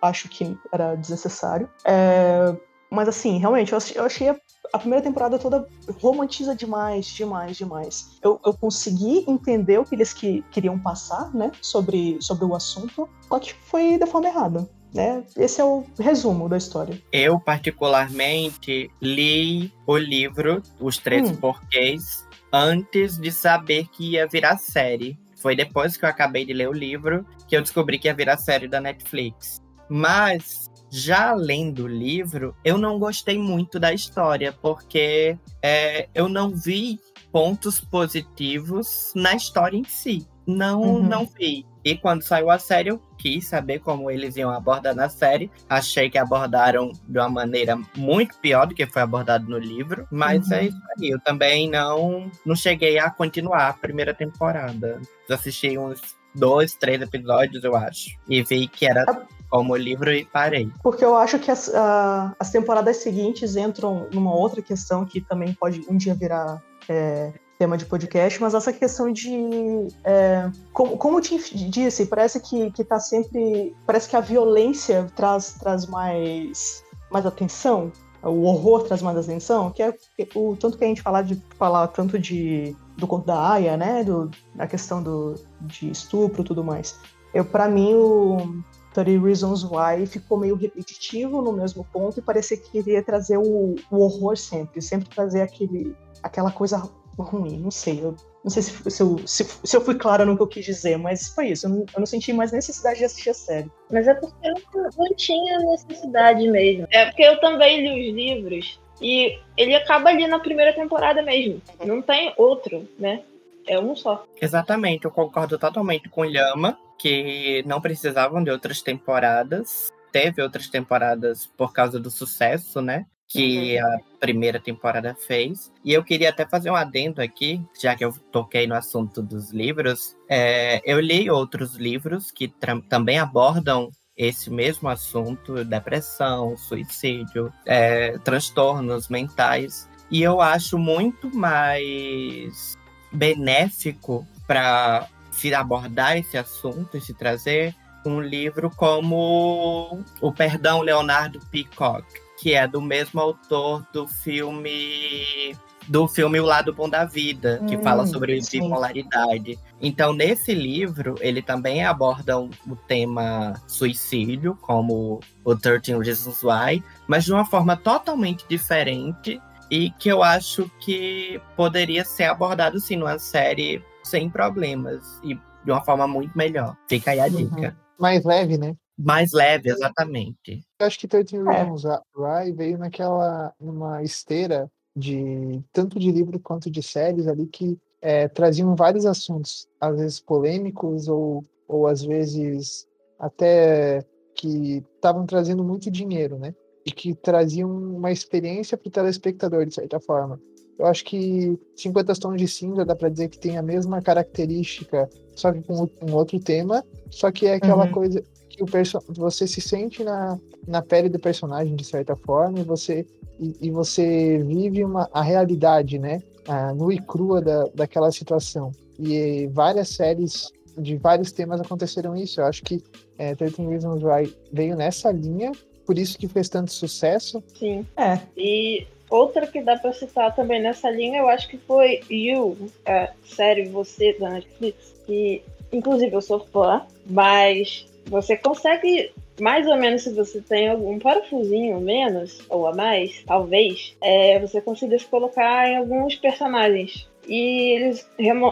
acho 0.02 0.28
que 0.28 0.56
era 0.72 0.94
desnecessário. 0.94 1.68
É, 1.84 2.54
mas 2.90 3.08
assim, 3.08 3.38
realmente, 3.38 3.72
eu 3.72 4.04
achei 4.04 4.28
a, 4.28 4.36
a, 4.72 4.78
primeira 4.78 5.02
temporada 5.02 5.38
toda 5.38 5.66
romantiza 6.00 6.54
demais, 6.54 7.06
demais, 7.06 7.56
demais. 7.56 8.18
Eu, 8.22 8.40
eu 8.44 8.54
consegui 8.54 9.24
entender 9.28 9.78
o 9.78 9.84
que 9.84 9.94
eles 9.94 10.12
que, 10.12 10.42
queriam 10.50 10.78
passar, 10.78 11.32
né, 11.34 11.50
sobre, 11.60 12.16
sobre 12.20 12.44
o 12.44 12.54
assunto, 12.54 13.08
só 13.28 13.38
que 13.38 13.54
foi 13.54 13.98
da 13.98 14.06
forma 14.06 14.28
errada. 14.28 14.68
Né? 14.96 15.22
Esse 15.36 15.60
é 15.60 15.64
o 15.64 15.84
resumo 15.98 16.48
da 16.48 16.56
história. 16.56 17.00
Eu, 17.12 17.38
particularmente, 17.38 18.90
li 19.00 19.72
o 19.86 19.96
livro 19.96 20.62
Os 20.80 20.98
Três 20.98 21.30
hum. 21.30 21.36
Porquês 21.36 22.26
antes 22.52 23.18
de 23.18 23.30
saber 23.30 23.86
que 23.88 24.12
ia 24.12 24.26
virar 24.26 24.56
série. 24.58 25.18
Foi 25.36 25.54
depois 25.54 25.96
que 25.96 26.04
eu 26.04 26.08
acabei 26.08 26.44
de 26.44 26.52
ler 26.52 26.68
o 26.68 26.72
livro 26.72 27.24
que 27.46 27.56
eu 27.56 27.62
descobri 27.62 27.98
que 27.98 28.08
ia 28.08 28.14
virar 28.14 28.36
série 28.38 28.66
da 28.66 28.80
Netflix. 28.80 29.62
Mas, 29.88 30.68
já 30.90 31.32
lendo 31.34 31.84
o 31.84 31.88
livro, 31.88 32.56
eu 32.64 32.76
não 32.78 32.98
gostei 32.98 33.38
muito 33.38 33.78
da 33.78 33.92
história, 33.92 34.52
porque 34.52 35.38
é, 35.62 36.08
eu 36.14 36.28
não 36.28 36.50
vi 36.50 36.98
pontos 37.30 37.80
positivos 37.80 39.12
na 39.14 39.34
história 39.34 39.76
em 39.76 39.84
si. 39.84 40.26
não, 40.48 40.80
Uhum. 40.80 41.02
não 41.02 41.26
vi. 41.26 41.66
E 41.86 41.96
quando 41.96 42.22
saiu 42.22 42.50
a 42.50 42.58
série, 42.58 42.90
eu 42.90 43.00
quis 43.16 43.46
saber 43.46 43.78
como 43.78 44.10
eles 44.10 44.36
iam 44.36 44.50
abordar 44.50 44.92
na 44.92 45.08
série. 45.08 45.48
Achei 45.68 46.10
que 46.10 46.18
abordaram 46.18 46.90
de 47.06 47.16
uma 47.16 47.28
maneira 47.28 47.78
muito 47.96 48.36
pior 48.38 48.66
do 48.66 48.74
que 48.74 48.84
foi 48.88 49.02
abordado 49.02 49.48
no 49.48 49.56
livro. 49.56 50.04
Mas 50.10 50.48
Uhum. 50.48 50.54
é 50.54 50.64
isso 50.64 50.78
aí. 50.98 51.10
Eu 51.10 51.20
também 51.20 51.70
não, 51.70 52.28
não 52.44 52.56
cheguei 52.56 52.98
a 52.98 53.08
continuar 53.08 53.68
a 53.68 53.72
primeira 53.72 54.12
temporada. 54.12 55.00
Eu 55.28 55.34
assisti 55.36 55.78
uns 55.78 56.00
dois, 56.34 56.74
três 56.74 57.00
episódios, 57.00 57.62
eu 57.62 57.76
acho. 57.76 58.18
E 58.28 58.42
vi 58.42 58.66
que 58.66 58.84
era 58.84 59.04
como 59.48 59.74
o 59.74 59.76
livro 59.76 60.12
e 60.12 60.24
parei. 60.24 60.68
Porque 60.82 61.04
eu 61.04 61.14
acho 61.14 61.38
que 61.38 61.52
as, 61.52 61.72
ah, 61.72 62.34
as 62.40 62.50
temporadas 62.50 62.96
seguintes 62.96 63.54
entram 63.54 64.08
numa 64.12 64.34
outra 64.34 64.60
questão 64.60 65.04
que 65.04 65.20
também 65.20 65.52
pode 65.54 65.82
um 65.88 65.96
dia 65.96 66.16
virar 66.16 66.60
é, 66.88 67.32
tema 67.58 67.76
de 67.76 67.86
podcast, 67.86 68.40
mas 68.40 68.54
essa 68.54 68.72
questão 68.72 69.12
de. 69.12 69.88
é, 70.04 70.50
como, 70.72 70.96
como 70.96 71.18
eu 71.18 71.22
te 71.22 71.38
disse, 71.68 72.06
parece 72.06 72.40
que, 72.40 72.70
que 72.70 72.84
tá 72.84 72.98
sempre. 72.98 73.74
Parece 73.86 74.08
que 74.08 74.16
a 74.16 74.20
violência 74.20 75.06
traz, 75.14 75.54
traz 75.54 75.86
mais, 75.86 76.84
mais 77.10 77.26
atenção. 77.26 77.90
O 78.22 78.42
horror 78.42 78.82
traz 78.84 79.02
mais 79.02 79.16
atenção, 79.16 79.70
que 79.70 79.82
é 79.82 79.94
o 80.34 80.56
tanto 80.56 80.76
que 80.76 80.84
a 80.84 80.88
gente 80.88 81.02
falar 81.02 81.22
de 81.22 81.40
falar 81.58 81.86
tanto 81.88 82.18
de 82.18 82.76
do 82.96 83.06
conto 83.06 83.26
da 83.26 83.52
Aya, 83.52 83.76
né, 83.76 84.02
do, 84.02 84.30
a 84.58 84.66
questão 84.66 85.02
do, 85.02 85.34
de 85.60 85.90
estupro 85.90 86.40
e 86.40 86.44
tudo 86.44 86.64
mais. 86.64 86.98
Eu, 87.34 87.44
para 87.44 87.68
mim, 87.68 87.94
o, 87.94 88.62
30 89.04 89.20
Reasons 89.20 89.62
Why 89.64 90.06
ficou 90.06 90.38
meio 90.38 90.56
repetitivo 90.56 91.42
no 91.42 91.52
mesmo 91.52 91.84
ponto 91.84 92.18
e 92.18 92.22
parecia 92.22 92.56
que 92.56 92.70
queria 92.70 93.02
trazer 93.02 93.36
o, 93.36 93.74
o 93.90 93.98
horror 93.98 94.36
sempre, 94.36 94.80
sempre 94.80 95.08
trazer 95.10 95.42
aquele, 95.42 95.94
aquela 96.22 96.50
coisa 96.50 96.82
ruim, 97.22 97.58
não 97.58 97.70
sei, 97.70 98.00
eu 98.02 98.14
não 98.44 98.50
sei 98.50 98.62
se, 98.62 98.90
se, 98.90 99.02
eu, 99.02 99.18
se, 99.26 99.44
se 99.44 99.76
eu 99.76 99.80
fui 99.80 99.96
clara 99.96 100.24
no 100.24 100.36
que 100.36 100.42
eu 100.42 100.46
quis 100.46 100.64
dizer, 100.64 100.96
mas 100.96 101.28
foi 101.28 101.48
isso, 101.48 101.66
eu 101.66 101.70
não, 101.70 101.78
eu 101.80 101.98
não 101.98 102.06
senti 102.06 102.32
mais 102.32 102.52
necessidade 102.52 102.98
de 102.98 103.04
assistir 103.04 103.30
a 103.30 103.34
série. 103.34 103.70
Mas 103.90 104.06
é 104.06 104.14
porque 104.14 104.46
eu 104.46 104.54
não, 104.54 104.90
não 104.96 105.16
tinha 105.16 105.58
necessidade 105.58 106.48
mesmo. 106.48 106.86
É 106.90 107.06
porque 107.06 107.22
eu 107.22 107.40
também 107.40 107.80
li 107.80 108.08
os 108.08 108.14
livros 108.14 108.80
e 109.00 109.38
ele 109.56 109.74
acaba 109.74 110.10
ali 110.10 110.26
na 110.28 110.38
primeira 110.38 110.72
temporada 110.72 111.22
mesmo. 111.22 111.60
Não 111.84 112.00
tem 112.00 112.32
outro, 112.36 112.88
né? 112.98 113.22
É 113.66 113.80
um 113.80 113.96
só. 113.96 114.24
Exatamente, 114.40 115.06
eu 115.06 115.10
concordo 115.10 115.58
totalmente 115.58 116.08
com 116.08 116.20
o 116.20 116.24
Lhama, 116.24 116.78
que 116.98 117.64
não 117.66 117.80
precisavam 117.80 118.44
de 118.44 118.50
outras 118.50 118.80
temporadas. 118.80 119.92
Teve 120.12 120.40
outras 120.40 120.68
temporadas 120.68 121.46
por 121.56 121.72
causa 121.72 121.98
do 121.98 122.10
sucesso, 122.10 122.80
né? 122.80 123.06
Que 123.28 123.78
a 123.78 123.98
primeira 124.20 124.60
temporada 124.60 125.14
fez. 125.14 125.72
E 125.84 125.92
eu 125.92 126.04
queria 126.04 126.30
até 126.30 126.46
fazer 126.46 126.70
um 126.70 126.76
adendo 126.76 127.20
aqui, 127.20 127.60
já 127.80 127.96
que 127.96 128.04
eu 128.04 128.12
toquei 128.30 128.66
no 128.66 128.74
assunto 128.74 129.20
dos 129.20 129.50
livros. 129.50 130.16
É, 130.28 130.80
eu 130.84 131.00
li 131.00 131.28
outros 131.28 131.74
livros 131.74 132.30
que 132.30 132.52
também 132.88 133.18
abordam 133.18 133.90
esse 134.16 134.48
mesmo 134.50 134.88
assunto: 134.88 135.64
depressão, 135.64 136.56
suicídio, 136.56 137.52
é, 137.64 138.16
transtornos 138.18 139.08
mentais. 139.08 139.88
E 140.10 140.22
eu 140.22 140.40
acho 140.40 140.78
muito 140.78 141.34
mais 141.34 142.76
benéfico 143.12 144.26
para 144.46 145.08
se 145.32 145.52
abordar 145.52 146.16
esse 146.16 146.38
assunto 146.38 146.96
e 146.96 147.00
se 147.00 147.12
trazer 147.12 147.74
um 148.06 148.20
livro 148.20 148.70
como 148.70 150.02
O 150.20 150.32
Perdão 150.32 150.80
Leonardo 150.80 151.40
Peacock, 151.50 152.06
que 152.38 152.54
é 152.54 152.66
do 152.66 152.80
mesmo 152.80 153.20
autor 153.20 153.84
do 153.92 154.06
filme 154.06 155.56
do 155.88 156.08
filme 156.08 156.40
O 156.40 156.44
Lado 156.44 156.72
Bom 156.74 156.88
da 156.88 157.04
Vida, 157.04 157.62
que 157.68 157.76
Hum, 157.76 157.82
fala 157.82 158.04
sobre 158.06 158.42
sim. 158.42 158.60
bipolaridade. 158.60 159.56
Então, 159.80 160.12
nesse 160.12 160.52
livro, 160.52 161.14
ele 161.20 161.40
também 161.40 161.84
aborda 161.84 162.40
o 162.40 162.50
tema 162.88 163.54
suicídio, 163.68 164.58
como 164.62 165.20
o 165.44 165.54
13 165.54 165.96
Reasons 165.96 166.42
Why, 166.42 166.82
mas 167.06 167.24
de 167.24 167.32
uma 167.32 167.44
forma 167.44 167.76
totalmente 167.76 168.44
diferente 168.48 169.40
e 169.70 169.90
que 169.92 170.08
eu 170.08 170.24
acho 170.24 170.68
que 170.80 171.40
poderia 171.56 172.04
ser 172.04 172.24
abordado 172.24 172.80
sim 172.80 172.96
numa 172.96 173.18
série 173.20 173.80
sem 174.02 174.28
problemas 174.28 175.20
e 175.22 175.34
de 175.64 175.70
uma 175.70 175.82
forma 175.84 176.06
muito 176.08 176.36
melhor. 176.36 176.76
Fica 176.88 177.12
aí 177.12 177.20
a 177.20 177.26
Uhum. 177.26 177.36
dica. 177.36 177.76
Mais 177.98 178.24
leve, 178.24 178.58
né? 178.58 178.74
Mais 178.98 179.32
leve, 179.32 179.70
exatamente. 179.70 180.62
Eu 180.80 180.86
acho 180.86 180.98
que 180.98 181.06
13 181.08 181.36
É. 181.36 181.42
Reasons 181.42 181.84
Why 182.16 182.52
veio 182.52 182.78
naquela 182.78 183.52
numa 183.60 184.02
esteira 184.02 184.70
de 184.94 185.60
tanto 185.72 185.98
de 185.98 186.10
livro 186.10 186.40
quanto 186.40 186.70
de 186.70 186.82
séries 186.82 187.26
ali 187.26 187.46
que 187.46 187.78
é, 188.00 188.28
traziam 188.28 188.74
vários 188.74 189.04
assuntos, 189.04 189.66
às 189.80 189.96
vezes 189.98 190.20
polêmicos 190.20 191.08
ou, 191.08 191.44
ou 191.68 191.86
às 191.86 192.02
vezes 192.02 192.86
até 193.18 194.04
que 194.34 194.82
estavam 194.94 195.26
trazendo 195.26 195.62
muito 195.64 195.90
dinheiro, 195.90 196.38
né? 196.38 196.54
E 196.84 196.90
que 196.90 197.14
traziam 197.14 197.70
uma 197.70 198.12
experiência 198.12 198.76
para 198.78 198.88
o 198.88 198.92
telespectador, 198.92 199.66
de 199.66 199.74
certa 199.74 199.98
forma. 199.98 200.40
Eu 200.78 200.86
acho 200.86 201.04
que 201.04 201.58
50 201.74 202.14
Tons 202.14 202.36
de 202.38 202.46
Cinza 202.46 202.84
dá 202.84 202.94
para 202.94 203.08
dizer 203.08 203.28
que 203.28 203.38
tem 203.38 203.56
a 203.56 203.62
mesma 203.62 204.00
característica, 204.02 205.08
só 205.34 205.50
que 205.52 205.62
com 205.62 205.88
um 206.02 206.14
outro 206.14 206.38
tema, 206.38 206.84
só 207.10 207.32
que 207.32 207.46
é 207.46 207.54
aquela 207.54 207.86
Uhum. 207.86 207.92
coisa 207.92 208.22
que 208.56 208.62
o 208.62 208.66
perso 208.66 208.98
você 209.08 209.46
se 209.46 209.60
sente 209.60 210.02
na, 210.02 210.38
na 210.66 210.82
pele 210.82 211.08
do 211.08 211.18
personagem 211.18 211.76
de 211.76 211.84
certa 211.84 212.16
forma 212.16 212.58
e 212.60 212.64
você 212.64 213.06
e, 213.38 213.54
e 213.60 213.70
você 213.70 214.38
vive 214.38 214.82
uma, 214.82 215.08
a 215.12 215.22
realidade, 215.22 215.98
né? 215.98 216.22
A 216.48 216.72
nua 216.74 216.94
e 216.94 216.98
crua 216.98 217.40
da, 217.40 217.64
daquela 217.74 218.10
situação. 218.10 218.72
E 218.98 219.46
várias 219.52 219.90
séries 219.90 220.50
de 220.78 220.96
vários 220.96 221.32
temas 221.32 221.60
aconteceram 221.60 222.16
isso. 222.16 222.40
Eu 222.40 222.46
acho 222.46 222.62
que 222.62 222.82
é, 223.18 223.34
13 223.34 223.66
Reasons 223.66 224.02
Why 224.02 224.34
veio 224.52 224.76
nessa 224.76 225.10
linha, 225.10 225.52
por 225.84 225.98
isso 225.98 226.18
que 226.18 226.28
fez 226.28 226.48
tanto 226.48 226.72
sucesso. 226.72 227.42
Sim. 227.58 227.86
É, 227.96 228.18
E 228.36 228.86
outra 229.10 229.46
que 229.46 229.62
dá 229.62 229.76
pra 229.76 229.92
citar 229.92 230.34
também 230.34 230.62
nessa 230.62 230.90
linha, 230.90 231.18
eu 231.18 231.28
acho 231.28 231.48
que 231.48 231.58
foi 231.58 232.00
You, 232.10 232.56
a 232.86 233.10
série 233.24 233.68
Você 233.68 234.16
da 234.18 234.30
Netflix, 234.30 234.94
que 235.06 235.42
inclusive 235.72 236.14
eu 236.14 236.22
sou 236.22 236.40
fã, 236.40 236.82
mas 237.06 237.86
você 238.06 238.36
consegue, 238.36 239.12
mais 239.40 239.66
ou 239.66 239.76
menos, 239.76 240.02
se 240.02 240.12
você 240.12 240.40
tem 240.40 240.68
algum 240.68 240.98
parafusinho 240.98 241.80
menos 241.80 242.40
ou 242.48 242.66
a 242.66 242.74
mais, 242.74 243.22
talvez, 243.26 243.96
é, 244.00 244.38
você 244.38 244.60
consiga 244.60 244.98
se 244.98 245.04
colocar 245.06 245.68
em 245.68 245.76
alguns 245.76 246.14
personagens. 246.14 247.08
E 247.26 247.74
eles 247.74 248.08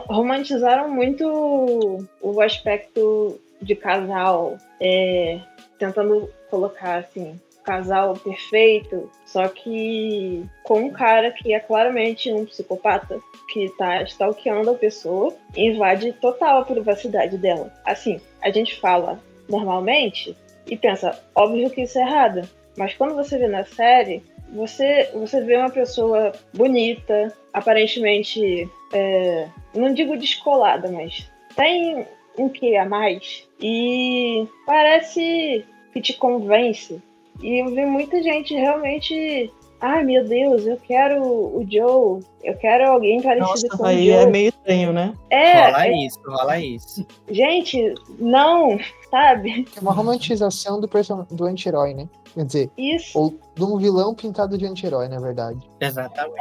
romantizaram 0.08 0.88
muito 0.88 2.04
o 2.20 2.40
aspecto 2.40 3.40
de 3.62 3.76
casal, 3.76 4.58
é, 4.80 5.40
tentando 5.78 6.28
colocar 6.50 6.96
assim, 6.96 7.38
casal 7.64 8.14
perfeito, 8.14 9.10
só 9.24 9.48
que 9.48 10.44
com 10.62 10.80
um 10.80 10.90
cara 10.90 11.30
que 11.30 11.54
é 11.54 11.60
claramente 11.60 12.32
um 12.32 12.44
psicopata, 12.44 13.18
que 13.48 13.68
tá 13.78 14.02
stalkeando 14.02 14.70
a 14.70 14.74
pessoa 14.74 15.34
e 15.56 15.68
invade 15.68 16.12
total 16.14 16.58
a 16.58 16.64
privacidade 16.64 17.38
dela. 17.38 17.72
Assim, 17.84 18.20
a 18.42 18.50
gente 18.50 18.78
fala 18.78 19.20
normalmente 19.48 20.36
e 20.66 20.76
pensa, 20.76 21.18
óbvio 21.34 21.70
que 21.70 21.82
isso 21.82 21.98
é 21.98 22.02
errado, 22.02 22.48
mas 22.76 22.94
quando 22.94 23.14
você 23.14 23.38
vê 23.38 23.46
na 23.48 23.64
série, 23.64 24.22
você, 24.52 25.10
você 25.14 25.40
vê 25.40 25.56
uma 25.56 25.70
pessoa 25.70 26.32
bonita, 26.52 27.32
aparentemente, 27.52 28.68
é, 28.92 29.48
não 29.74 29.92
digo 29.92 30.16
descolada, 30.16 30.90
mas 30.90 31.30
tem 31.56 32.06
um 32.38 32.48
que 32.48 32.76
a 32.76 32.84
mais 32.84 33.46
e 33.60 34.46
parece 34.66 35.64
que 35.92 36.00
te 36.00 36.14
convence. 36.14 37.00
E 37.42 37.62
eu 37.62 37.74
vi 37.74 37.84
muita 37.84 38.22
gente 38.22 38.54
realmente. 38.54 39.52
Ai 39.80 40.02
meu 40.02 40.24
Deus, 40.24 40.66
eu 40.66 40.78
quero 40.78 41.20
o 41.22 41.66
Joe, 41.68 42.22
eu 42.42 42.56
quero 42.56 42.90
alguém 42.90 43.20
parecido 43.20 43.48
nossa, 43.48 43.68
com 43.76 43.82
o 43.82 43.86
aí 43.86 44.06
Joe. 44.06 44.16
é 44.16 44.26
meio 44.26 44.48
estranho, 44.48 44.92
né? 44.92 45.12
É, 45.30 45.66
rola 45.66 45.86
é- 45.86 45.92
isso, 45.92 46.20
rola 46.26 46.58
isso. 46.60 47.06
gente, 47.28 47.94
não, 48.18 48.78
sabe? 49.14 49.68
É 49.76 49.80
uma 49.80 49.92
romantização 49.92 50.80
do, 50.80 50.90
do 51.30 51.44
anti-herói, 51.44 51.94
né? 51.94 52.08
Quer 52.34 52.44
dizer, 52.44 52.70
Isso. 52.76 53.16
ou 53.18 53.38
de 53.54 53.62
um 53.62 53.78
vilão 53.78 54.12
pintado 54.14 54.58
de 54.58 54.66
anti-herói, 54.66 55.06
na 55.08 55.20
verdade. 55.20 55.58
Exatamente. 55.80 56.34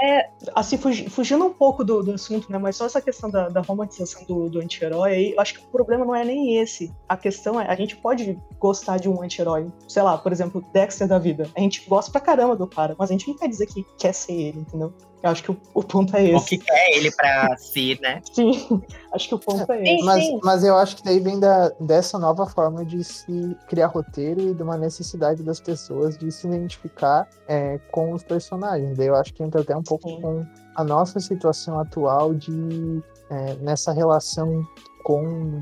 Assim, 0.56 0.78
fugi- 0.78 1.08
fugindo 1.10 1.46
um 1.46 1.54
pouco 1.54 1.84
do, 1.84 2.02
do 2.02 2.14
assunto, 2.14 2.52
né? 2.52 2.58
Mas 2.58 2.76
só 2.76 2.86
essa 2.88 3.00
questão 3.02 3.30
da, 3.30 3.50
da 3.50 3.62
romantização 3.62 4.24
do, 4.26 4.50
do 4.50 4.60
anti-herói 4.60 5.12
aí, 5.12 5.32
eu 5.34 5.40
acho 5.40 5.54
que 5.54 5.60
o 5.60 5.68
problema 5.70 6.04
não 6.04 6.16
é 6.16 6.26
nem 6.26 6.58
esse. 6.58 6.92
A 7.08 7.16
questão 7.16 7.62
é, 7.62 7.68
a 7.68 7.76
gente 7.76 7.96
pode 7.98 8.38
gostar 8.60 8.98
de 8.98 9.08
um 9.08 9.22
anti-herói. 9.22 9.68
Sei 9.88 10.02
lá, 10.02 10.18
por 10.18 10.32
exemplo, 10.32 10.64
Dexter 10.74 11.08
da 11.08 11.20
vida. 11.20 11.48
A 11.56 11.60
gente 11.60 11.88
gosta 11.88 12.12
pra 12.12 12.20
caramba 12.20 12.56
do 12.56 12.66
cara, 12.66 12.96
mas 12.98 13.10
a 13.10 13.14
gente 13.14 13.28
não 13.28 13.38
quer 13.38 13.48
dizer 13.48 13.68
que 13.68 13.86
quer 14.00 14.14
ser 14.14 14.34
ele, 14.34 14.60
entendeu? 14.62 14.92
Eu 15.22 15.30
acho 15.30 15.42
que 15.42 15.52
o, 15.52 15.58
o 15.74 15.82
ponto 15.82 16.14
é 16.18 16.22
O 16.24 16.36
esse. 16.36 16.46
que 16.48 16.58
quer 16.58 16.98
ele 16.98 17.10
pra 17.12 17.56
si, 17.58 17.98
né? 18.02 18.22
Sim, 18.34 18.82
acho 19.14 19.30
que 19.30 19.36
o 19.36 19.40
ponto 19.40 19.72
é 19.72 19.82
esse. 19.82 20.04
Mas, 20.04 20.24
mas 20.44 20.64
eu 20.66 20.76
acho 20.76 20.98
que 20.98 21.04
daí 21.04 21.20
vem 21.22 21.40
da, 21.40 21.70
dessa 21.80 22.20
nova 22.20 22.46
forma 22.46 22.84
de 22.84 23.02
se 23.06 23.56
criar 23.70 23.88
roteiro 23.88 24.42
e 24.42 24.54
de 24.54 24.62
uma 24.64 24.76
necessidade 24.78 25.42
das 25.42 25.62
pessoas 25.62 25.83
de 26.18 26.32
se 26.32 26.48
identificar 26.48 27.28
é, 27.48 27.80
com 27.92 28.12
os 28.14 28.24
personagens. 28.24 28.98
Daí 28.98 29.08
eu 29.08 29.16
acho 29.16 29.34
que 29.34 29.44
entra 29.44 29.62
até 29.62 29.76
um 29.76 29.84
pouco 29.84 30.10
Sim. 30.10 30.22
com 30.22 30.46
a 30.76 30.84
nossa 30.84 31.20
situação 31.20 31.80
atual 31.80 32.34
de 32.34 33.02
é, 33.30 33.56
nessa 33.56 33.92
relação 33.92 34.66
com 35.04 35.62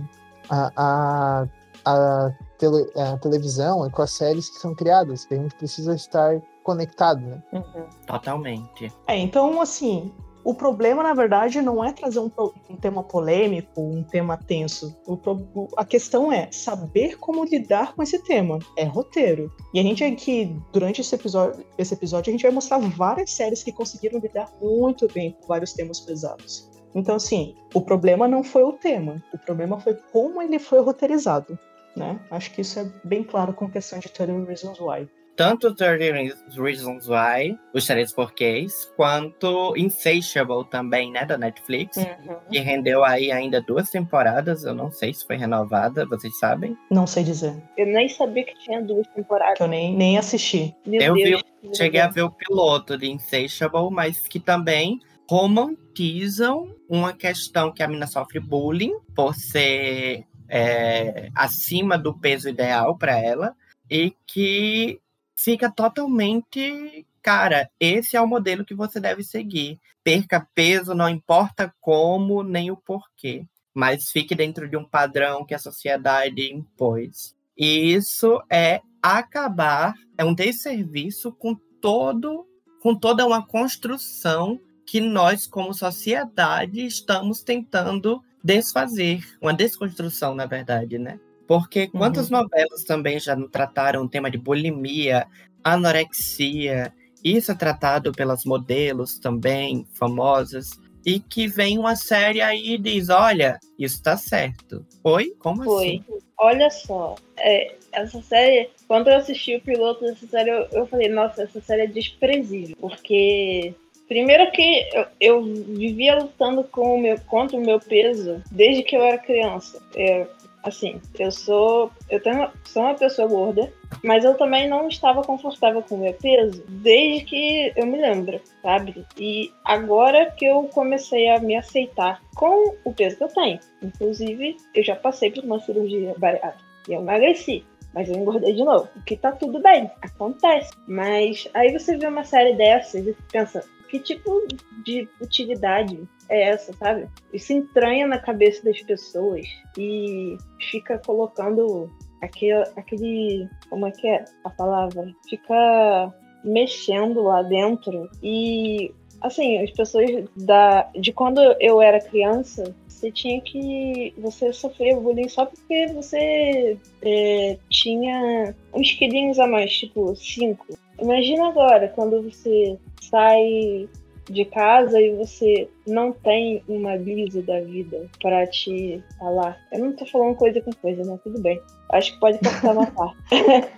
a, 0.50 0.72
a, 0.76 1.48
a, 1.86 2.32
tele, 2.58 2.90
a, 2.96 3.18
televisão 3.18 3.88
e 3.88 3.90
com 3.90 4.02
as 4.02 4.12
séries 4.12 4.50
que 4.50 4.58
são 4.58 4.76
criadas, 4.76 5.26
que 5.26 5.34
a 5.34 5.38
gente 5.38 5.56
precisa 5.56 5.96
estar 5.96 6.42
conectado, 6.64 7.22
né? 7.22 7.44
Uhum. 7.54 7.86
Totalmente. 8.06 8.94
É, 9.08 9.18
então, 9.18 9.62
assim, 9.62 10.14
o 10.44 10.54
problema, 10.54 11.04
na 11.04 11.14
verdade, 11.14 11.62
não 11.62 11.84
é 11.84 11.92
trazer 11.92 12.20
um, 12.20 12.32
um 12.70 12.76
tema 12.76 13.04
polêmico, 13.04 13.82
um 13.82 14.04
tema 14.04 14.38
tenso. 14.38 14.96
O, 15.06 15.68
a 15.78 15.86
questão 15.86 16.32
é 16.32 16.52
saber 16.52 17.18
como 17.18 17.44
lidar 17.46 17.94
com 17.94 18.02
esse 18.02 18.20
tema. 18.24 18.60
É 18.78 18.84
roteiro. 18.84 19.52
E 19.74 19.80
a 19.80 19.84
gente 19.84 20.04
aqui, 20.04 20.56
durante 20.72 21.02
esse 21.02 21.14
episódio, 21.14 21.64
esse 21.78 21.94
episódio, 21.94 22.30
a 22.30 22.34
gente 22.34 22.44
vai 22.44 22.52
mostrar 22.52 22.80
várias 22.80 23.32
séries 23.32 23.64
que 23.64 23.72
conseguiram 23.72 24.20
lidar 24.20 24.52
muito 24.62 25.08
bem 25.14 25.36
com 25.40 25.48
vários 25.48 25.74
temas 25.74 26.00
pesados. 26.00 26.70
Então, 26.94 27.16
assim, 27.16 27.56
o 27.74 27.82
problema 27.82 28.28
não 28.28 28.44
foi 28.44 28.64
o 28.64 28.74
tema, 28.74 29.24
o 29.34 29.38
problema 29.38 29.80
foi 29.80 29.96
como 30.12 30.42
ele 30.42 30.60
foi 30.60 30.82
roteirizado. 30.82 31.58
Né? 31.96 32.20
Acho 32.30 32.52
que 32.52 32.62
isso 32.62 32.80
é 32.80 32.90
bem 33.04 33.24
claro 33.24 33.54
com 33.54 33.66
a 33.66 33.70
questão 33.70 34.00
de 34.00 34.10
30 34.10 34.46
Reasons 34.46 34.80
Why 34.80 35.10
tanto 35.36 35.74
30 35.74 36.36
Reasons 36.58 37.08
Why, 37.08 37.58
os 37.74 37.86
três 37.86 38.14
porquês, 38.14 38.92
quanto 38.96 39.76
Insatiable 39.76 40.66
também, 40.70 41.12
né, 41.12 41.26
da 41.26 41.38
Netflix, 41.38 41.98
uhum. 41.98 42.38
que 42.50 42.60
rendeu 42.60 43.04
aí 43.04 43.32
ainda 43.32 43.62
duas 43.62 43.90
temporadas, 43.90 44.64
eu 44.64 44.74
não 44.74 44.92
sei 44.92 45.14
se 45.14 45.26
foi 45.26 45.38
renovada, 45.38 46.06
vocês 46.06 46.38
sabem? 46.38 46.78
Não 46.90 47.08
sei 47.08 47.24
dizer. 47.24 47.56
Eu 47.78 47.88
nem 47.88 48.08
sabia 48.08 48.44
que 48.44 48.58
tinha 48.60 48.82
duas 48.82 49.08
temporadas. 49.08 49.58
Que 49.58 49.64
eu 49.64 49.68
nem, 49.68 49.96
nem 49.96 50.18
assisti. 50.18 50.76
Meu 50.86 51.02
eu 51.02 51.14
Deus, 51.14 51.44
vi, 51.64 51.76
cheguei 51.76 52.02
Deus. 52.02 52.12
a 52.12 52.14
ver 52.14 52.22
o 52.24 52.32
piloto 52.32 52.98
de 52.98 53.10
Insatiable, 53.10 53.90
mas 53.92 54.28
que 54.28 54.40
também 54.40 55.00
romantizam 55.30 56.76
uma 56.90 57.14
questão 57.14 57.72
que 57.72 57.82
a 57.82 57.88
mina 57.88 58.06
sofre 58.06 58.40
bullying 58.40 58.94
por 59.16 59.34
ser 59.34 60.26
é, 60.50 61.30
acima 61.34 61.98
do 61.98 62.14
peso 62.14 62.50
ideal 62.50 62.98
para 62.98 63.18
ela 63.18 63.56
e 63.90 64.14
que 64.28 65.00
fica 65.44 65.72
totalmente. 65.72 67.06
Cara, 67.22 67.70
esse 67.80 68.16
é 68.16 68.22
o 68.22 68.28
modelo 68.28 68.66
que 68.66 68.74
você 68.74 69.00
deve 69.00 69.24
seguir. 69.24 69.80
Perca 70.04 70.48
peso, 70.56 70.94
não 70.94 71.08
importa 71.08 71.74
como 71.80 72.42
nem 72.42 72.72
o 72.72 72.78
porquê, 72.78 73.46
mas 73.74 74.10
fique 74.10 74.34
dentro 74.34 74.68
de 74.68 74.76
um 74.76 74.84
padrão 74.84 75.46
que 75.46 75.54
a 75.54 75.60
sociedade 75.60 76.52
impôs. 76.52 77.36
E 77.56 77.94
isso 77.94 78.42
é 78.50 78.82
acabar, 79.02 79.94
é 80.18 80.26
um 80.26 80.34
desserviço 80.34 81.32
com 81.32 81.56
todo, 81.80 82.48
com 82.82 82.96
toda 82.96 83.26
uma 83.26 83.46
construção 83.46 84.60
que 84.86 85.00
nós, 85.00 85.46
como 85.46 85.74
sociedade, 85.74 86.86
estamos 86.86 87.44
tentando 87.44 88.22
desfazer, 88.44 89.24
uma 89.40 89.54
desconstrução, 89.54 90.34
na 90.34 90.46
verdade, 90.46 90.98
né? 90.98 91.20
Porque 91.52 91.90
quantas 91.90 92.32
uhum. 92.32 92.44
novelas 92.44 92.86
também 92.86 93.20
já 93.20 93.36
trataram 93.50 94.04
o 94.04 94.08
tema 94.08 94.32
de 94.32 94.38
bulimia, 94.38 95.28
anorexia, 95.62 96.94
isso 97.22 97.52
é 97.52 97.56
tratado 97.56 98.14
pelas 98.14 98.46
modelos 98.46 99.20
também, 99.20 99.86
famosas, 99.92 100.80
e 101.06 101.20
que 101.20 101.50
vem 101.50 101.78
uma 101.78 101.98
série 101.98 102.40
aí 102.40 102.76
e 102.76 102.78
diz, 102.78 103.10
olha, 103.10 103.60
isso 103.78 104.02
tá 104.02 104.16
certo. 104.16 104.86
Oi? 105.04 105.36
Como 105.40 105.66
Foi. 105.66 105.88
assim? 105.88 106.06
Olha 106.38 106.70
só, 106.70 107.16
é, 107.38 107.76
essa 107.92 108.22
série, 108.22 108.70
quando 108.88 109.10
eu 109.10 109.18
assisti 109.18 109.58
o 109.58 109.62
piloto 109.62 110.06
dessa 110.06 110.26
série, 110.28 110.52
eu, 110.52 110.66
eu 110.72 110.88
falei, 110.88 111.10
nossa, 111.10 111.44
essa 111.44 111.60
série 111.60 111.82
é 111.82 111.88
desprezível, 111.88 112.78
porque 112.80 113.76
Primeiro 114.08 114.52
que 114.52 114.90
eu, 114.94 115.06
eu, 115.22 115.44
vivia 115.44 116.20
lutando 116.20 116.66
com 116.66 116.96
o 116.96 117.02
meu, 117.02 117.18
contra 117.28 117.56
o 117.56 117.62
meu 117.62 117.80
peso 117.80 118.44
desde 118.52 118.84
que 118.84 118.94
eu 118.94 119.02
era 119.02 119.18
criança. 119.18 119.82
É, 119.96 120.28
assim, 120.64 121.02
eu 121.18 121.32
sou. 121.32 121.92
Eu 122.10 122.22
tenho, 122.22 122.50
sou 122.66 122.84
uma 122.84 122.96
pessoa 122.96 123.28
gorda, 123.28 123.72
mas 124.04 124.24
eu 124.24 124.36
também 124.36 124.68
não 124.68 124.88
estava 124.88 125.22
confortável 125.24 125.82
com 125.82 125.96
o 125.96 126.00
meu 126.00 126.14
peso 126.14 126.64
desde 126.68 127.26
que 127.26 127.74
eu 127.76 127.86
me 127.86 127.98
lembro, 127.98 128.40
sabe? 128.62 129.06
E 129.18 129.52
agora 129.66 130.32
que 130.32 130.46
eu 130.46 130.64
comecei 130.74 131.30
a 131.30 131.40
me 131.40 131.56
aceitar 131.56 132.22
com 132.36 132.76
o 132.84 132.94
peso 132.94 133.18
que 133.18 133.24
eu 133.24 133.30
tenho. 133.30 133.60
Inclusive, 133.82 134.58
eu 134.74 134.84
já 134.84 134.96
passei 134.96 135.32
por 135.32 135.44
uma 135.44 135.60
cirurgia 135.60 136.14
bariátrica 136.18 136.64
e 136.88 136.94
eu 136.94 137.02
emagreci. 137.02 137.64
Mas 137.94 138.10
eu 138.10 138.16
engordei 138.16 138.54
de 138.54 138.64
novo. 138.64 138.88
O 138.96 139.04
que 139.04 139.18
tá 139.18 139.34
tudo 139.34 139.60
bem, 139.60 139.92
acontece. 140.02 140.72
Mas 140.88 141.48
aí 141.54 141.74
você 141.78 141.98
vê 141.98 142.08
uma 142.08 142.24
série 142.24 142.54
dessas 142.54 143.06
e 143.06 143.16
pensa, 143.30 143.66
que 143.92 144.00
tipo 144.00 144.48
de 144.86 145.08
utilidade 145.20 146.02
é 146.30 146.50
essa, 146.50 146.72
sabe? 146.74 147.10
Isso 147.34 147.52
entranha 147.52 148.08
na 148.08 148.18
cabeça 148.18 148.64
das 148.64 148.82
pessoas 148.82 149.46
e 149.78 150.38
fica 150.72 150.98
colocando 150.98 151.92
aquele, 152.22 152.64
aquele 152.78 153.50
como 153.70 153.86
é 153.86 153.92
que 153.92 154.08
é 154.08 154.24
a 154.46 154.50
palavra? 154.50 155.14
Fica 155.30 156.14
mexendo 156.42 157.22
lá 157.22 157.44
dentro 157.44 158.10
e 158.24 158.94
assim, 159.20 159.62
as 159.62 159.72
pessoas 159.72 160.10
da 160.38 160.90
de 160.98 161.12
quando 161.12 161.42
eu 161.60 161.82
era 161.82 162.00
criança, 162.00 162.74
você 162.88 163.12
tinha 163.12 163.42
que 163.42 164.14
você 164.18 164.54
sofria 164.54 164.96
bullying 164.96 165.28
só 165.28 165.46
porque 165.46 165.88
você 165.88 166.78
é, 167.02 167.58
tinha 167.70 168.56
uns 168.74 168.94
quilinhos 168.94 169.38
a 169.38 169.46
mais, 169.48 169.74
tipo 169.74 170.16
cinco. 170.16 170.78
Imagina 171.02 171.48
agora 171.48 171.88
quando 171.90 172.22
você 172.22 172.78
sai 173.02 173.90
de 174.30 174.46
casa 174.46 175.00
e 175.00 175.16
você 175.16 175.68
não 175.86 176.12
tem 176.12 176.64
uma 176.68 176.96
brisa 176.98 177.42
da 177.42 177.60
vida 177.60 178.08
para 178.22 178.46
te 178.48 179.04
falar. 179.20 179.58
Eu 179.72 179.80
não 179.80 179.94
tô 179.94 180.06
falando 180.06 180.36
coisa 180.36 180.62
com 180.62 180.72
coisa, 180.74 181.04
né? 181.04 181.20
Tudo 181.24 181.42
bem. 181.42 181.60
Acho 181.90 182.14
que 182.14 182.20
pode 182.20 182.40
cortar 182.40 182.72
uma 182.72 182.86
parte. 182.92 183.18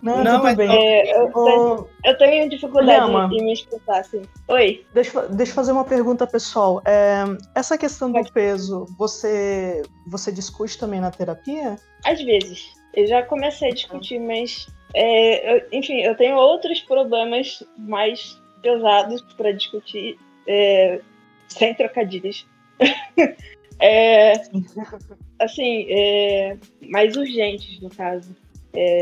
Não, 0.02 0.24
não 0.24 0.42
tudo 0.42 0.56
bem. 0.56 0.70
É, 0.70 1.18
eu, 1.20 1.32
tenho, 1.32 1.88
eu, 2.06 2.18
tenho 2.18 2.50
dificuldade 2.50 3.36
em 3.36 3.46
me 3.46 3.54
expressar, 3.54 4.00
assim. 4.00 4.22
Oi. 4.50 4.86
Deixa, 4.94 5.28
deixa 5.28 5.52
eu 5.52 5.56
fazer 5.56 5.72
uma 5.72 5.86
pergunta, 5.86 6.28
pessoal. 6.28 6.82
É, 6.86 7.24
essa 7.56 7.78
questão 7.78 8.12
do 8.12 8.32
peso, 8.32 8.86
você, 8.98 9.82
você 10.08 10.32
discute 10.32 10.78
também 10.78 11.00
na 11.00 11.10
terapia? 11.10 11.78
Às 12.06 12.22
vezes. 12.22 12.83
Eu 12.94 13.08
já 13.08 13.24
comecei 13.24 13.70
a 13.70 13.74
discutir, 13.74 14.20
mas 14.20 14.68
é, 14.94 15.56
eu, 15.56 15.68
enfim, 15.72 16.02
eu 16.02 16.16
tenho 16.16 16.36
outros 16.36 16.80
problemas 16.82 17.64
mais 17.78 18.40
pesados 18.62 19.22
para 19.36 19.52
discutir, 19.52 20.18
é, 20.48 21.00
sem 21.48 21.74
trocadilhos. 21.74 22.48
é, 23.80 24.34
assim, 25.40 25.88
é, 25.90 26.58
mais 26.90 27.16
urgentes, 27.16 27.82
no 27.82 27.90
caso. 27.90 28.36
É, 28.76 29.02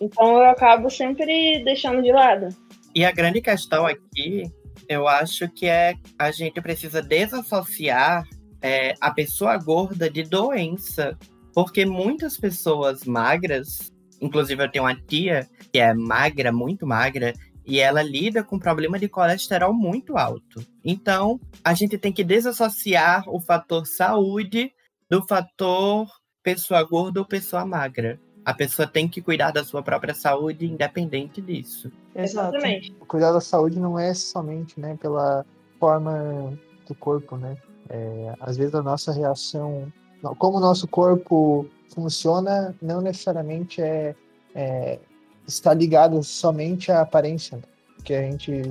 então 0.00 0.38
eu 0.38 0.50
acabo 0.50 0.90
sempre 0.90 1.62
deixando 1.64 2.02
de 2.02 2.10
lado. 2.10 2.48
E 2.94 3.04
a 3.04 3.12
grande 3.12 3.40
questão 3.40 3.86
aqui, 3.86 4.50
eu 4.88 5.06
acho 5.06 5.48
que 5.48 5.66
é 5.66 5.94
a 6.18 6.30
gente 6.30 6.60
precisa 6.60 7.00
desassociar 7.00 8.24
é, 8.60 8.94
a 9.00 9.10
pessoa 9.10 9.56
gorda 9.56 10.08
de 10.10 10.22
doença. 10.22 11.16
Porque 11.54 11.86
muitas 11.86 12.36
pessoas 12.36 13.04
magras, 13.04 13.92
inclusive 14.20 14.62
eu 14.62 14.70
tenho 14.70 14.84
uma 14.84 14.94
tia 14.94 15.48
que 15.72 15.78
é 15.78 15.94
magra, 15.94 16.50
muito 16.50 16.86
magra, 16.86 17.32
e 17.66 17.80
ela 17.80 18.02
lida 18.02 18.44
com 18.44 18.58
problema 18.58 18.98
de 18.98 19.08
colesterol 19.08 19.72
muito 19.72 20.18
alto. 20.18 20.64
Então, 20.84 21.40
a 21.62 21.72
gente 21.72 21.96
tem 21.96 22.12
que 22.12 22.22
desassociar 22.22 23.24
o 23.28 23.40
fator 23.40 23.86
saúde 23.86 24.72
do 25.08 25.22
fator 25.26 26.08
pessoa 26.42 26.82
gorda 26.82 27.20
ou 27.20 27.26
pessoa 27.26 27.64
magra. 27.64 28.20
A 28.44 28.52
pessoa 28.52 28.86
tem 28.86 29.08
que 29.08 29.22
cuidar 29.22 29.50
da 29.50 29.64
sua 29.64 29.82
própria 29.82 30.12
saúde 30.12 30.66
independente 30.66 31.40
disso. 31.40 31.90
Exatamente. 32.14 32.92
Cuidar 33.08 33.32
da 33.32 33.40
saúde 33.40 33.80
não 33.80 33.98
é 33.98 34.12
somente 34.12 34.78
né, 34.78 34.98
pela 35.00 35.46
forma 35.80 36.58
do 36.86 36.94
corpo, 36.94 37.38
né? 37.38 37.56
É, 37.88 38.34
às 38.40 38.56
vezes 38.58 38.74
a 38.74 38.82
nossa 38.82 39.12
reação, 39.12 39.90
como 40.38 40.58
o 40.58 40.60
nosso 40.60 40.86
corpo 40.86 41.66
funciona, 41.94 42.74
não 42.80 43.00
necessariamente 43.00 43.82
é, 43.82 44.14
é 44.54 44.98
está 45.46 45.74
ligado 45.74 46.22
somente 46.22 46.90
à 46.90 47.02
aparência 47.02 47.58
que 48.02 48.14
a 48.14 48.22
gente 48.22 48.62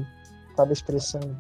estava 0.50 0.74
expressando. 0.74 1.38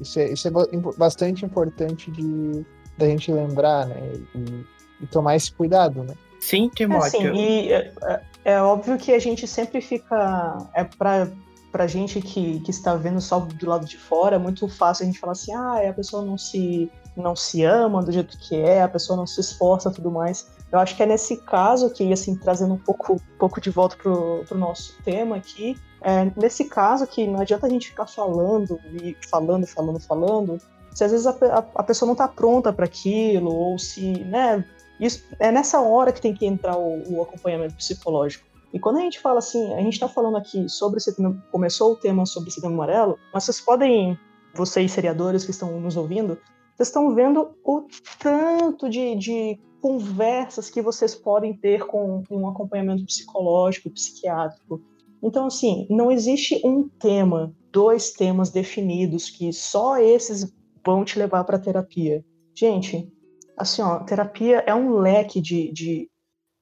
Isso 0.00 0.18
é, 0.18 0.32
isso 0.32 0.48
é 0.48 0.50
bastante 0.96 1.44
importante 1.44 2.10
de 2.10 2.64
da 2.98 3.06
gente 3.06 3.32
lembrar, 3.32 3.86
né? 3.86 3.96
E, 4.34 5.04
e 5.04 5.06
tomar 5.06 5.36
esse 5.36 5.52
cuidado, 5.52 6.02
né? 6.04 6.14
Sim, 6.40 6.68
Timóteo. 6.74 7.30
Assim, 7.30 7.32
e 7.32 7.72
é, 7.72 7.92
é, 8.02 8.20
é, 8.44 8.62
óbvio 8.62 8.98
que 8.98 9.12
a 9.12 9.18
gente 9.18 9.46
sempre 9.46 9.80
fica. 9.80 10.58
É 10.74 10.84
para 10.84 11.28
pra 11.72 11.86
gente 11.86 12.20
que, 12.20 12.60
que 12.60 12.70
está 12.70 12.94
vendo 12.94 13.20
só 13.20 13.40
do 13.40 13.66
lado 13.66 13.86
de 13.86 13.96
fora, 13.96 14.36
é 14.36 14.38
muito 14.38 14.68
fácil 14.68 15.04
a 15.04 15.06
gente 15.06 15.18
falar 15.18 15.32
assim, 15.32 15.52
ah, 15.54 15.88
a 15.88 15.92
pessoa 15.92 16.22
não 16.22 16.36
se, 16.36 16.92
não 17.16 17.34
se 17.34 17.64
ama 17.64 18.02
do 18.02 18.12
jeito 18.12 18.38
que 18.38 18.54
é, 18.54 18.82
a 18.82 18.88
pessoa 18.88 19.16
não 19.16 19.26
se 19.26 19.40
esforça 19.40 19.90
tudo 19.90 20.10
mais. 20.10 20.46
Eu 20.70 20.78
acho 20.78 20.94
que 20.94 21.02
é 21.02 21.06
nesse 21.06 21.38
caso 21.38 21.90
que, 21.90 22.12
assim, 22.12 22.36
trazendo 22.36 22.74
um 22.74 22.78
pouco, 22.78 23.20
pouco 23.38 23.60
de 23.60 23.70
volta 23.70 23.96
pro, 23.96 24.44
pro 24.46 24.58
nosso 24.58 24.94
tema 25.02 25.36
aqui, 25.36 25.76
é 26.02 26.30
nesse 26.36 26.66
caso 26.66 27.06
que 27.06 27.26
não 27.26 27.40
adianta 27.40 27.66
a 27.66 27.70
gente 27.70 27.88
ficar 27.88 28.06
falando 28.06 28.78
e 29.02 29.16
falando, 29.30 29.66
falando, 29.66 30.00
falando, 30.00 30.58
se 30.92 31.04
às 31.04 31.10
vezes 31.10 31.26
a, 31.26 31.30
a, 31.30 31.64
a 31.76 31.82
pessoa 31.82 32.06
não 32.06 32.12
está 32.12 32.28
pronta 32.28 32.72
para 32.72 32.84
aquilo, 32.84 33.54
ou 33.54 33.78
se, 33.78 34.24
né, 34.24 34.64
isso, 35.00 35.24
é 35.38 35.50
nessa 35.50 35.80
hora 35.80 36.12
que 36.12 36.20
tem 36.20 36.34
que 36.34 36.44
entrar 36.44 36.76
o, 36.76 37.16
o 37.16 37.22
acompanhamento 37.22 37.74
psicológico. 37.74 38.51
E 38.72 38.78
quando 38.78 38.98
a 38.98 39.00
gente 39.00 39.20
fala 39.20 39.38
assim, 39.38 39.74
a 39.74 39.78
gente 39.78 39.94
está 39.94 40.08
falando 40.08 40.36
aqui 40.36 40.68
sobre 40.68 40.98
setembro, 40.98 41.42
começou 41.50 41.92
o 41.92 41.96
tema 41.96 42.24
sobre 42.24 42.50
setembro 42.50 42.76
amarelo, 42.76 43.18
mas 43.32 43.44
vocês 43.44 43.60
podem, 43.60 44.18
vocês 44.54 44.90
seriadores 44.90 45.44
que 45.44 45.50
estão 45.50 45.78
nos 45.78 45.96
ouvindo, 45.96 46.38
vocês 46.74 46.88
estão 46.88 47.14
vendo 47.14 47.54
o 47.64 47.86
tanto 48.18 48.88
de, 48.88 49.14
de 49.16 49.60
conversas 49.82 50.70
que 50.70 50.80
vocês 50.80 51.14
podem 51.14 51.54
ter 51.54 51.84
com 51.86 52.22
um 52.30 52.48
acompanhamento 52.48 53.04
psicológico, 53.04 53.90
psiquiátrico. 53.90 54.80
Então, 55.22 55.46
assim, 55.46 55.86
não 55.90 56.10
existe 56.10 56.60
um 56.64 56.88
tema, 56.88 57.54
dois 57.70 58.12
temas 58.12 58.50
definidos 58.50 59.28
que 59.28 59.52
só 59.52 59.98
esses 59.98 60.52
vão 60.84 61.04
te 61.04 61.18
levar 61.18 61.44
para 61.44 61.58
terapia. 61.58 62.24
Gente, 62.54 63.12
assim, 63.56 63.82
ó, 63.82 64.00
terapia 64.00 64.64
é 64.66 64.74
um 64.74 64.98
leque 64.98 65.40
de, 65.40 65.70
de 65.72 66.10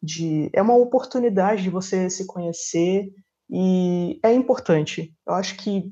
de 0.03 0.51
é 0.53 0.63
uma 0.63 0.77
oportunidade 0.77 1.63
de 1.63 1.71
você 1.71 2.09
se 2.09 2.27
conhecer 2.27 3.13
e 3.51 4.19
é 4.23 4.33
importante. 4.33 5.15
Eu 5.27 5.35
acho 5.35 5.57
que 5.57 5.91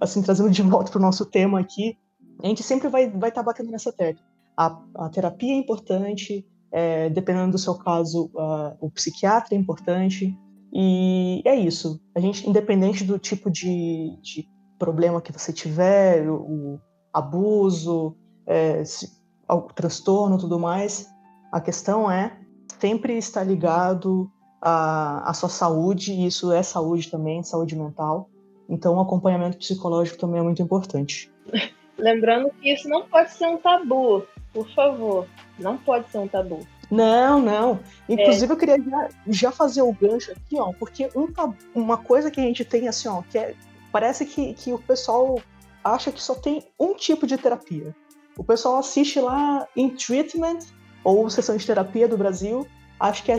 assim 0.00 0.22
trazendo 0.22 0.50
de 0.50 0.62
volta 0.62 0.90
para 0.90 0.98
o 0.98 1.02
nosso 1.02 1.26
tema 1.26 1.60
aqui, 1.60 1.96
a 2.42 2.46
gente 2.46 2.62
sempre 2.62 2.88
vai 2.88 3.08
vai 3.10 3.28
estar 3.28 3.42
tá 3.42 3.46
batendo 3.46 3.70
nessa 3.70 3.92
tecla. 3.92 4.24
A, 4.56 4.78
a 4.96 5.08
terapia 5.08 5.54
é 5.54 5.56
importante, 5.56 6.46
é, 6.72 7.08
dependendo 7.10 7.52
do 7.52 7.58
seu 7.58 7.74
caso, 7.74 8.30
uh, 8.34 8.76
o 8.80 8.90
psiquiatra 8.90 9.54
é 9.54 9.58
importante 9.58 10.36
e 10.72 11.42
é 11.44 11.54
isso. 11.54 12.00
A 12.14 12.20
gente, 12.20 12.48
independente 12.48 13.04
do 13.04 13.18
tipo 13.18 13.50
de, 13.50 14.18
de 14.22 14.48
problema 14.78 15.20
que 15.20 15.32
você 15.32 15.52
tiver, 15.52 16.28
o, 16.30 16.36
o 16.36 16.80
abuso, 17.12 18.16
é, 18.46 18.84
se, 18.84 19.10
o 19.48 19.62
transtorno, 19.62 20.38
tudo 20.38 20.58
mais, 20.58 21.08
a 21.52 21.60
questão 21.60 22.10
é 22.10 22.39
sempre 22.80 23.16
está 23.18 23.42
ligado 23.44 24.30
à, 24.60 25.30
à 25.30 25.34
sua 25.34 25.48
saúde, 25.48 26.12
e 26.12 26.26
isso 26.26 26.52
é 26.52 26.62
saúde 26.62 27.10
também, 27.10 27.42
saúde 27.42 27.76
mental. 27.76 28.28
Então, 28.68 28.96
o 28.96 29.00
acompanhamento 29.00 29.58
psicológico 29.58 30.18
também 30.18 30.40
é 30.40 30.42
muito 30.42 30.62
importante. 30.62 31.30
Lembrando 31.98 32.50
que 32.60 32.72
isso 32.72 32.88
não 32.88 33.06
pode 33.06 33.30
ser 33.32 33.46
um 33.46 33.58
tabu, 33.58 34.24
por 34.54 34.68
favor. 34.74 35.26
Não 35.58 35.76
pode 35.76 36.10
ser 36.10 36.18
um 36.18 36.28
tabu. 36.28 36.60
Não, 36.90 37.40
não. 37.40 37.78
Inclusive, 38.08 38.50
é. 38.50 38.54
eu 38.54 38.56
queria 38.56 38.82
já, 38.82 39.08
já, 39.26 39.52
fazer 39.52 39.82
o 39.82 39.92
gancho 39.92 40.32
aqui, 40.32 40.58
ó, 40.58 40.72
porque 40.72 41.08
um, 41.14 41.28
uma 41.74 41.98
coisa 41.98 42.30
que 42.30 42.40
a 42.40 42.42
gente 42.42 42.64
tem, 42.64 42.88
assim, 42.88 43.08
ó, 43.08 43.22
que 43.22 43.38
é, 43.38 43.54
parece 43.92 44.24
que, 44.24 44.54
que 44.54 44.72
o 44.72 44.78
pessoal 44.78 45.40
acha 45.84 46.10
que 46.10 46.22
só 46.22 46.34
tem 46.34 46.64
um 46.78 46.94
tipo 46.94 47.26
de 47.26 47.36
terapia. 47.36 47.94
O 48.36 48.42
pessoal 48.42 48.78
assiste 48.78 49.20
lá 49.20 49.68
em 49.76 49.90
treatment 49.90 50.60
ou 51.04 51.28
sessão 51.30 51.56
de 51.56 51.66
terapia 51.66 52.08
do 52.08 52.16
Brasil. 52.16 52.66
Acho 52.98 53.24
que 53.24 53.32
é 53.32 53.38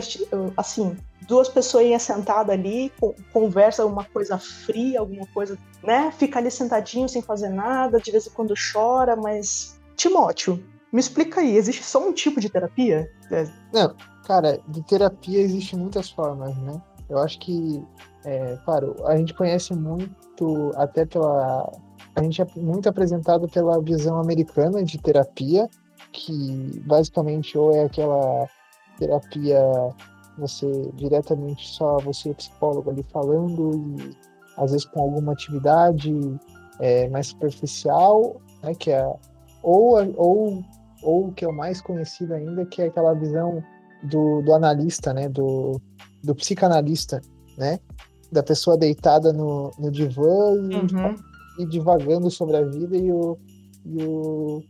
assim, 0.56 0.96
duas 1.28 1.48
pessoas 1.48 2.02
sentadas 2.02 2.52
ali, 2.52 2.92
conversa 3.32 3.86
uma 3.86 4.04
coisa 4.04 4.36
fria, 4.36 4.98
alguma 4.98 5.26
coisa, 5.28 5.56
né? 5.84 6.10
Fica 6.10 6.40
ali 6.40 6.50
sentadinho 6.50 7.08
sem 7.08 7.22
fazer 7.22 7.48
nada, 7.48 8.00
de 8.00 8.10
vez 8.10 8.26
em 8.26 8.30
quando 8.30 8.54
chora, 8.72 9.14
mas 9.14 9.80
Timóteo, 9.96 10.62
me 10.92 10.98
explica 11.00 11.40
aí, 11.40 11.56
existe 11.56 11.84
só 11.84 12.06
um 12.06 12.12
tipo 12.12 12.40
de 12.40 12.50
terapia? 12.50 13.08
É. 13.30 13.46
Não, 13.72 13.94
cara, 14.26 14.60
de 14.66 14.82
terapia 14.82 15.40
existe 15.40 15.76
muitas 15.76 16.10
formas, 16.10 16.56
né? 16.58 16.82
Eu 17.08 17.18
acho 17.18 17.38
que, 17.38 17.82
é, 18.24 18.58
claro, 18.64 18.96
a 19.06 19.16
gente 19.16 19.32
conhece 19.34 19.74
muito 19.74 20.72
até 20.74 21.06
pela 21.06 21.70
a 22.14 22.22
gente 22.22 22.42
é 22.42 22.46
muito 22.56 22.88
apresentado 22.88 23.48
pela 23.48 23.80
visão 23.80 24.18
americana 24.20 24.84
de 24.84 24.98
terapia, 24.98 25.68
que 26.12 26.80
basicamente 26.84 27.56
ou 27.56 27.72
é 27.72 27.84
aquela 27.84 28.48
terapia 28.98 29.60
você 30.38 30.90
diretamente 30.94 31.68
só 31.68 31.98
você 31.98 32.30
o 32.30 32.34
psicólogo 32.34 32.90
ali 32.90 33.04
falando 33.12 33.70
e 33.74 34.16
às 34.56 34.70
vezes 34.70 34.86
com 34.86 35.00
alguma 35.00 35.32
atividade 35.32 36.14
é, 36.80 37.08
mais 37.08 37.28
superficial, 37.28 38.40
né, 38.62 38.74
que 38.74 38.90
é 38.90 39.04
ou 39.62 39.96
ou 40.16 40.64
ou 41.02 41.32
que 41.32 41.44
é 41.44 41.48
o 41.48 41.52
mais 41.52 41.80
conhecido 41.80 42.34
ainda, 42.34 42.64
que 42.66 42.80
é 42.80 42.86
aquela 42.86 43.12
visão 43.14 43.62
do, 44.04 44.40
do 44.42 44.54
analista, 44.54 45.12
né, 45.12 45.28
do, 45.28 45.80
do 46.22 46.34
psicanalista, 46.34 47.20
né, 47.58 47.78
da 48.30 48.42
pessoa 48.42 48.78
deitada 48.78 49.32
no, 49.32 49.70
no 49.78 49.90
divã 49.90 50.54
e, 50.54 50.74
uhum. 50.76 51.14
e 51.58 51.66
divagando 51.66 52.30
sobre 52.30 52.56
a 52.56 52.62
vida 52.62 52.96
e 52.96 53.12
o, 53.12 53.36
e 53.84 54.04
o 54.04 54.62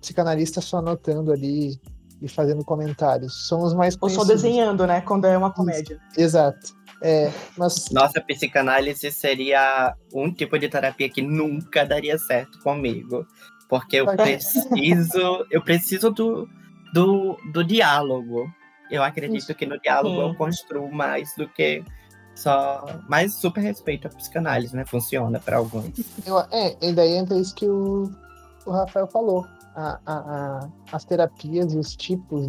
psicanalista 0.00 0.60
só 0.60 0.78
anotando 0.78 1.32
ali 1.32 1.78
e 2.20 2.28
fazendo 2.28 2.64
comentários. 2.64 3.48
São 3.48 3.62
os 3.62 3.74
mais 3.74 3.96
conhecidos. 3.96 4.28
Ou 4.28 4.28
só 4.28 4.32
desenhando, 4.32 4.86
né? 4.86 5.00
Quando 5.00 5.26
é 5.26 5.36
uma 5.36 5.50
comédia. 5.52 5.98
Exato. 6.16 6.74
É, 7.02 7.32
mas... 7.56 7.90
Nossa, 7.90 8.20
psicanálise 8.20 9.10
seria 9.10 9.94
um 10.12 10.30
tipo 10.32 10.58
de 10.58 10.68
terapia 10.68 11.08
que 11.08 11.22
nunca 11.22 11.84
daria 11.84 12.18
certo 12.18 12.58
comigo. 12.60 13.26
Porque 13.68 13.96
eu 13.96 14.06
preciso, 14.06 15.46
eu 15.50 15.62
preciso 15.62 16.10
do, 16.10 16.48
do, 16.92 17.38
do 17.52 17.64
diálogo. 17.64 18.50
Eu 18.90 19.02
acredito 19.02 19.38
Isso. 19.38 19.54
que 19.54 19.64
no 19.64 19.80
diálogo 19.80 20.16
Sim. 20.16 20.28
eu 20.28 20.34
construo 20.34 20.92
mais 20.92 21.32
do 21.36 21.48
que 21.48 21.84
só. 22.34 22.84
Mas 23.08 23.34
super 23.34 23.60
respeito 23.60 24.08
a 24.08 24.10
psicanálise, 24.10 24.74
né? 24.74 24.84
Funciona 24.84 25.38
para 25.38 25.58
alguns. 25.58 25.92
Eu, 26.26 26.40
é, 26.50 26.76
e 26.82 26.92
daí 26.92 27.12
entra 27.12 27.38
isso 27.38 27.54
que 27.54 27.66
o, 27.66 28.10
o 28.66 28.72
Rafael 28.72 29.06
falou 29.06 29.46
a, 29.74 30.00
a, 30.06 30.68
as 30.92 31.04
terapias 31.04 31.72
e 31.72 31.78
os 31.78 31.96
tipos 31.96 32.48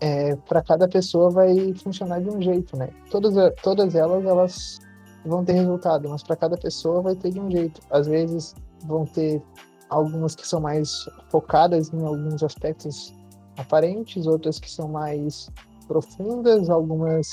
é, 0.00 0.34
para 0.36 0.62
cada 0.62 0.88
pessoa 0.88 1.30
vai 1.30 1.74
funcionar 1.74 2.20
de 2.20 2.30
um 2.30 2.40
jeito, 2.40 2.76
né? 2.76 2.88
Todas, 3.10 3.34
todas 3.62 3.94
elas 3.94 4.24
elas 4.24 4.78
vão 5.24 5.44
ter 5.44 5.52
resultado, 5.52 6.08
mas 6.08 6.22
para 6.22 6.36
cada 6.36 6.56
pessoa 6.56 7.02
vai 7.02 7.14
ter 7.14 7.30
de 7.30 7.40
um 7.40 7.50
jeito. 7.50 7.80
Às 7.90 8.06
vezes 8.06 8.54
vão 8.86 9.04
ter 9.04 9.42
algumas 9.90 10.34
que 10.34 10.46
são 10.46 10.60
mais 10.60 11.06
focadas 11.30 11.92
em 11.92 12.04
alguns 12.04 12.42
aspectos 12.42 13.12
aparentes, 13.58 14.26
outras 14.26 14.58
que 14.58 14.70
são 14.70 14.88
mais 14.88 15.50
profundas, 15.86 16.70
algumas 16.70 17.28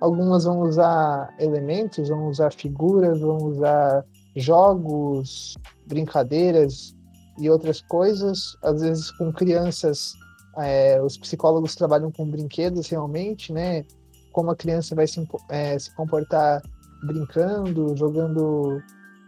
algumas 0.00 0.44
vão 0.44 0.60
usar 0.60 1.34
elementos, 1.40 2.08
vão 2.08 2.28
usar 2.28 2.52
figuras, 2.52 3.20
vão 3.20 3.36
usar 3.38 4.04
jogos, 4.36 5.58
brincadeiras 5.86 6.96
e 7.38 7.48
outras 7.48 7.80
coisas. 7.80 8.56
Às 8.62 8.80
vezes, 8.80 9.10
com 9.12 9.32
crianças, 9.32 10.12
é, 10.58 11.00
os 11.00 11.16
psicólogos 11.16 11.74
trabalham 11.74 12.10
com 12.10 12.28
brinquedos 12.28 12.88
realmente, 12.88 13.52
né? 13.52 13.84
Como 14.32 14.50
a 14.50 14.56
criança 14.56 14.94
vai 14.94 15.06
se, 15.06 15.26
é, 15.50 15.78
se 15.78 15.94
comportar 15.94 16.62
brincando, 17.04 17.96
jogando 17.96 18.82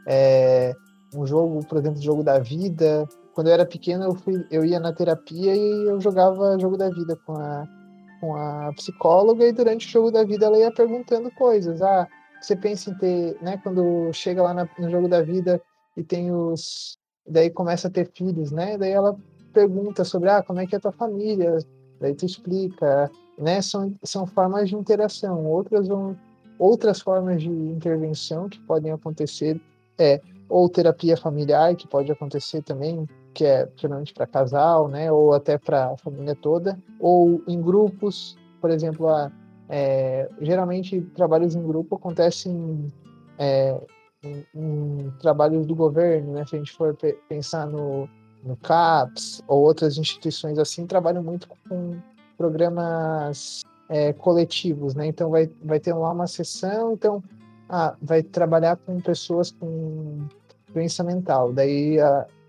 é, 0.06 0.74
um 1.14 1.26
jogo, 1.26 1.64
por 1.66 1.78
exemplo, 1.78 2.00
jogo 2.00 2.22
da 2.22 2.38
vida. 2.38 3.06
Quando 3.34 3.46
eu 3.46 3.54
era 3.54 3.64
pequeno, 3.64 4.04
eu, 4.04 4.14
fui, 4.14 4.44
eu 4.50 4.64
ia 4.64 4.80
na 4.80 4.92
terapia 4.92 5.54
e 5.54 5.88
eu 5.88 6.00
jogava 6.00 6.58
jogo 6.58 6.76
da 6.76 6.88
vida 6.90 7.16
com 7.24 7.32
a, 7.34 7.64
com 8.20 8.36
a 8.36 8.72
psicóloga 8.74 9.46
e 9.46 9.52
durante 9.52 9.86
o 9.86 9.90
jogo 9.90 10.10
da 10.10 10.24
vida 10.24 10.46
ela 10.46 10.58
ia 10.58 10.72
perguntando 10.72 11.30
coisas. 11.32 11.80
Ah, 11.80 12.08
você 12.40 12.56
pensa 12.56 12.90
em 12.90 12.94
ter, 12.98 13.38
né? 13.40 13.56
Quando 13.62 14.12
chega 14.12 14.42
lá 14.42 14.52
na, 14.52 14.68
no 14.78 14.90
jogo 14.90 15.08
da 15.08 15.22
vida 15.22 15.60
e 15.96 16.02
tem 16.02 16.32
os, 16.32 16.98
daí 17.30 17.50
começa 17.50 17.88
a 17.88 17.90
ter 17.90 18.10
filhos, 18.12 18.50
né? 18.50 18.76
Daí 18.76 18.90
ela 18.90 19.16
pergunta 19.52 20.04
sobre, 20.04 20.28
ah, 20.28 20.42
como 20.42 20.60
é 20.60 20.66
que 20.66 20.74
é 20.74 20.78
a 20.78 20.80
tua 20.80 20.92
família? 20.92 21.58
Daí 22.00 22.14
tu 22.14 22.26
explica, 22.26 23.10
né? 23.38 23.62
São, 23.62 23.94
são 24.02 24.26
formas 24.26 24.68
de 24.68 24.74
interação. 24.74 25.46
Outras 25.46 25.88
vão, 25.88 26.16
outras 26.58 27.00
formas 27.00 27.42
de 27.42 27.48
intervenção 27.48 28.48
que 28.48 28.60
podem 28.60 28.92
acontecer 28.92 29.60
é 29.98 30.20
ou 30.48 30.68
terapia 30.68 31.16
familiar 31.16 31.76
que 31.76 31.86
pode 31.86 32.10
acontecer 32.10 32.60
também, 32.62 33.08
que 33.32 33.44
é 33.44 33.68
geralmente 33.76 34.12
para 34.12 34.26
casal, 34.26 34.88
né? 34.88 35.10
Ou 35.12 35.32
até 35.32 35.56
para 35.56 35.92
a 35.92 35.96
família 35.96 36.34
toda, 36.34 36.78
ou 36.98 37.42
em 37.46 37.60
grupos, 37.60 38.36
por 38.60 38.70
exemplo, 38.70 39.08
a, 39.08 39.30
é, 39.68 40.28
geralmente 40.40 41.00
trabalhos 41.14 41.54
em 41.54 41.62
grupo 41.62 41.94
acontecem 41.94 42.92
é, 43.38 43.80
em, 44.22 44.44
em, 44.54 45.12
trabalhos 45.20 45.66
do 45.66 45.74
governo, 45.74 46.32
né? 46.32 46.44
Se 46.46 46.56
a 46.56 46.58
gente 46.58 46.72
for 46.72 46.96
pensar 47.28 47.66
no, 47.66 48.08
no 48.44 48.56
CAPS 48.56 49.42
ou 49.46 49.62
outras 49.62 49.96
instituições 49.98 50.58
assim, 50.58 50.86
trabalham 50.86 51.22
muito 51.22 51.48
com 51.68 51.98
programas 52.36 53.62
é, 53.88 54.12
coletivos, 54.12 54.94
né? 54.94 55.06
Então 55.06 55.30
vai, 55.30 55.50
vai 55.62 55.80
ter 55.80 55.92
lá 55.92 56.12
uma 56.12 56.26
sessão, 56.26 56.92
então 56.92 57.22
ah, 57.68 57.94
vai 58.00 58.22
trabalhar 58.22 58.76
com 58.76 59.00
pessoas 59.00 59.50
com 59.52 60.26
doença 60.72 61.02
mental. 61.02 61.52
Daí 61.52 61.98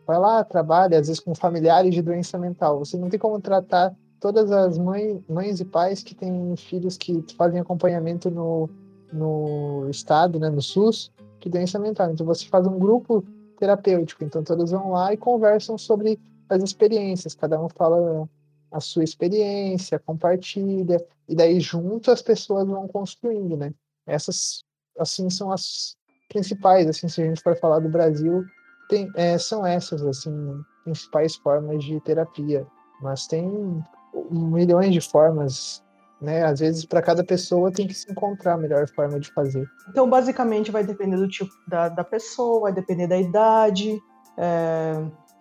vai 0.05 0.19
lá, 0.19 0.43
trabalha, 0.43 0.99
às 0.99 1.07
vezes 1.07 1.19
com 1.19 1.33
familiares 1.33 1.93
de 1.93 2.01
doença 2.01 2.37
mental. 2.37 2.79
Você 2.79 2.97
não 2.97 3.09
tem 3.09 3.19
como 3.19 3.39
tratar 3.39 3.95
todas 4.19 4.51
as 4.51 4.77
mães, 4.77 5.19
mães 5.27 5.59
e 5.59 5.65
pais 5.65 6.03
que 6.03 6.13
têm 6.13 6.55
filhos 6.55 6.97
que 6.97 7.23
fazem 7.35 7.59
acompanhamento 7.59 8.29
no, 8.29 8.69
no 9.11 9.87
estado, 9.89 10.39
né, 10.39 10.49
no 10.49 10.61
SUS, 10.61 11.11
de 11.41 11.49
doença 11.49 11.79
mental. 11.79 12.11
Então 12.11 12.25
você 12.25 12.45
faz 12.45 12.65
um 12.65 12.77
grupo 12.79 13.23
terapêutico, 13.57 14.23
então 14.23 14.43
todos 14.43 14.71
vão 14.71 14.91
lá 14.91 15.13
e 15.13 15.17
conversam 15.17 15.77
sobre 15.77 16.19
as 16.49 16.63
experiências, 16.63 17.35
cada 17.35 17.61
um 17.61 17.69
fala 17.69 18.27
a 18.71 18.79
sua 18.79 19.03
experiência, 19.03 19.99
compartilha, 19.99 20.97
e 21.27 21.35
daí 21.35 21.59
junto 21.59 22.09
as 22.09 22.21
pessoas 22.21 22.67
vão 22.67 22.87
construindo, 22.87 23.57
né? 23.57 23.73
Essas, 24.07 24.63
assim, 24.97 25.29
são 25.29 25.51
as 25.51 25.95
principais, 26.29 26.87
assim, 26.87 27.07
se 27.07 27.21
a 27.21 27.25
gente 27.25 27.41
for 27.41 27.55
falar 27.57 27.79
do 27.79 27.89
Brasil, 27.89 28.45
tem, 28.89 29.09
é, 29.15 29.37
são 29.37 29.65
essas, 29.65 30.01
assim, 30.03 30.31
principais 30.83 31.35
formas 31.35 31.83
de 31.83 31.99
terapia. 32.01 32.65
Mas 33.01 33.27
tem 33.27 33.83
milhões 34.29 34.93
de 34.93 35.01
formas, 35.01 35.83
né? 36.21 36.43
Às 36.43 36.59
vezes, 36.59 36.85
para 36.85 37.01
cada 37.01 37.23
pessoa 37.23 37.71
tem 37.71 37.87
que 37.87 37.93
se 37.93 38.11
encontrar 38.11 38.53
a 38.53 38.57
melhor 38.57 38.87
forma 38.89 39.19
de 39.19 39.31
fazer. 39.31 39.67
Então, 39.89 40.09
basicamente, 40.09 40.71
vai 40.71 40.83
depender 40.83 41.17
do 41.17 41.27
tipo 41.27 41.51
da, 41.67 41.89
da 41.89 42.03
pessoa, 42.03 42.61
vai 42.61 42.73
depender 42.73 43.07
da 43.07 43.17
idade. 43.17 43.99
É... 44.37 44.93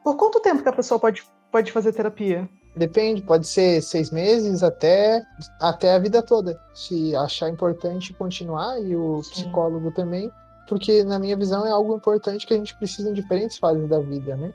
Por 0.02 0.16
quanto 0.16 0.40
tempo 0.40 0.62
que 0.62 0.68
a 0.68 0.72
pessoa 0.72 0.98
pode, 0.98 1.22
pode 1.52 1.70
fazer 1.70 1.92
terapia? 1.92 2.48
Depende, 2.74 3.20
pode 3.22 3.46
ser 3.46 3.82
seis 3.82 4.10
meses 4.10 4.62
até, 4.62 5.22
até 5.60 5.94
a 5.94 5.98
vida 5.98 6.22
toda. 6.22 6.58
Se 6.72 7.14
achar 7.16 7.48
importante 7.48 8.14
continuar, 8.14 8.80
e 8.80 8.96
o 8.96 9.22
Sim. 9.22 9.30
psicólogo 9.30 9.92
também, 9.92 10.30
porque 10.68 11.02
na 11.02 11.18
minha 11.18 11.36
visão 11.36 11.66
é 11.66 11.70
algo 11.70 11.96
importante 11.96 12.46
que 12.46 12.54
a 12.54 12.56
gente 12.56 12.76
precisa 12.76 13.10
em 13.10 13.12
diferentes 13.12 13.58
fases 13.58 13.88
da 13.88 13.98
vida, 13.98 14.36
né? 14.36 14.54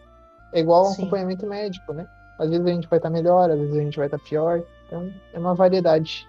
É 0.53 0.61
igual 0.61 0.85
ao 0.85 0.93
acompanhamento 0.93 1.45
médico, 1.45 1.91
né? 1.91 2.07
Às 2.39 2.49
vezes 2.49 2.65
a 2.65 2.69
gente 2.69 2.88
vai 2.88 2.99
estar 2.99 3.09
melhor, 3.09 3.49
às 3.49 3.59
vezes 3.59 3.75
a 3.75 3.81
gente 3.81 3.97
vai 3.97 4.07
estar 4.07 4.19
pior. 4.19 4.63
Então, 4.85 5.11
é 5.33 5.39
uma 5.39 5.55
variedade. 5.55 6.27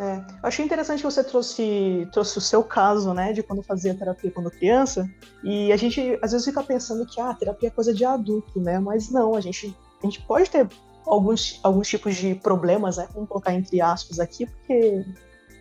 É. 0.00 0.16
Eu 0.16 0.24
achei 0.42 0.64
interessante 0.64 1.00
que 1.00 1.04
você 1.04 1.22
trouxe, 1.22 2.08
trouxe 2.10 2.38
o 2.38 2.40
seu 2.40 2.64
caso, 2.64 3.12
né, 3.12 3.34
de 3.34 3.42
quando 3.42 3.62
fazia 3.62 3.94
terapia 3.94 4.30
quando 4.30 4.50
criança. 4.50 5.06
E 5.44 5.70
a 5.70 5.76
gente, 5.76 6.18
às 6.22 6.32
vezes, 6.32 6.46
fica 6.46 6.62
pensando 6.62 7.04
que, 7.04 7.20
ah, 7.20 7.34
terapia 7.34 7.68
é 7.68 7.70
coisa 7.70 7.92
de 7.92 8.02
adulto, 8.04 8.58
né? 8.60 8.78
Mas 8.78 9.10
não, 9.10 9.34
a 9.34 9.40
gente, 9.42 9.76
a 10.02 10.06
gente 10.06 10.22
pode 10.22 10.48
ter 10.48 10.66
alguns, 11.06 11.60
alguns 11.62 11.88
tipos 11.88 12.16
de 12.16 12.34
problemas, 12.34 12.96
né? 12.96 13.08
Vamos 13.12 13.28
colocar 13.28 13.52
entre 13.52 13.80
aspas 13.80 14.18
aqui, 14.18 14.46
porque 14.46 15.04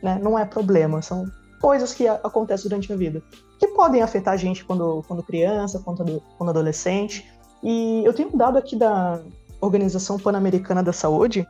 né, 0.02 0.18
não 0.22 0.40
é 0.40 0.46
problema, 0.46 1.02
são 1.02 1.26
coisas 1.60 1.94
que 1.94 2.08
acontecem 2.08 2.70
durante 2.70 2.92
a 2.92 2.96
vida. 2.96 3.22
Que 3.60 3.68
podem 3.68 4.02
afetar 4.02 4.34
a 4.34 4.38
gente 4.38 4.64
quando, 4.64 5.04
quando 5.08 5.22
criança, 5.22 5.80
quando, 5.84 6.24
quando 6.38 6.50
adolescente. 6.50 7.30
E 7.62 8.04
eu 8.06 8.14
tenho 8.14 8.30
um 8.34 8.38
dado 8.38 8.58
aqui 8.58 8.76
da 8.78 9.22
Organização 9.60 10.18
Pan-Americana 10.18 10.82
da 10.82 10.94
Saúde, 10.94 11.46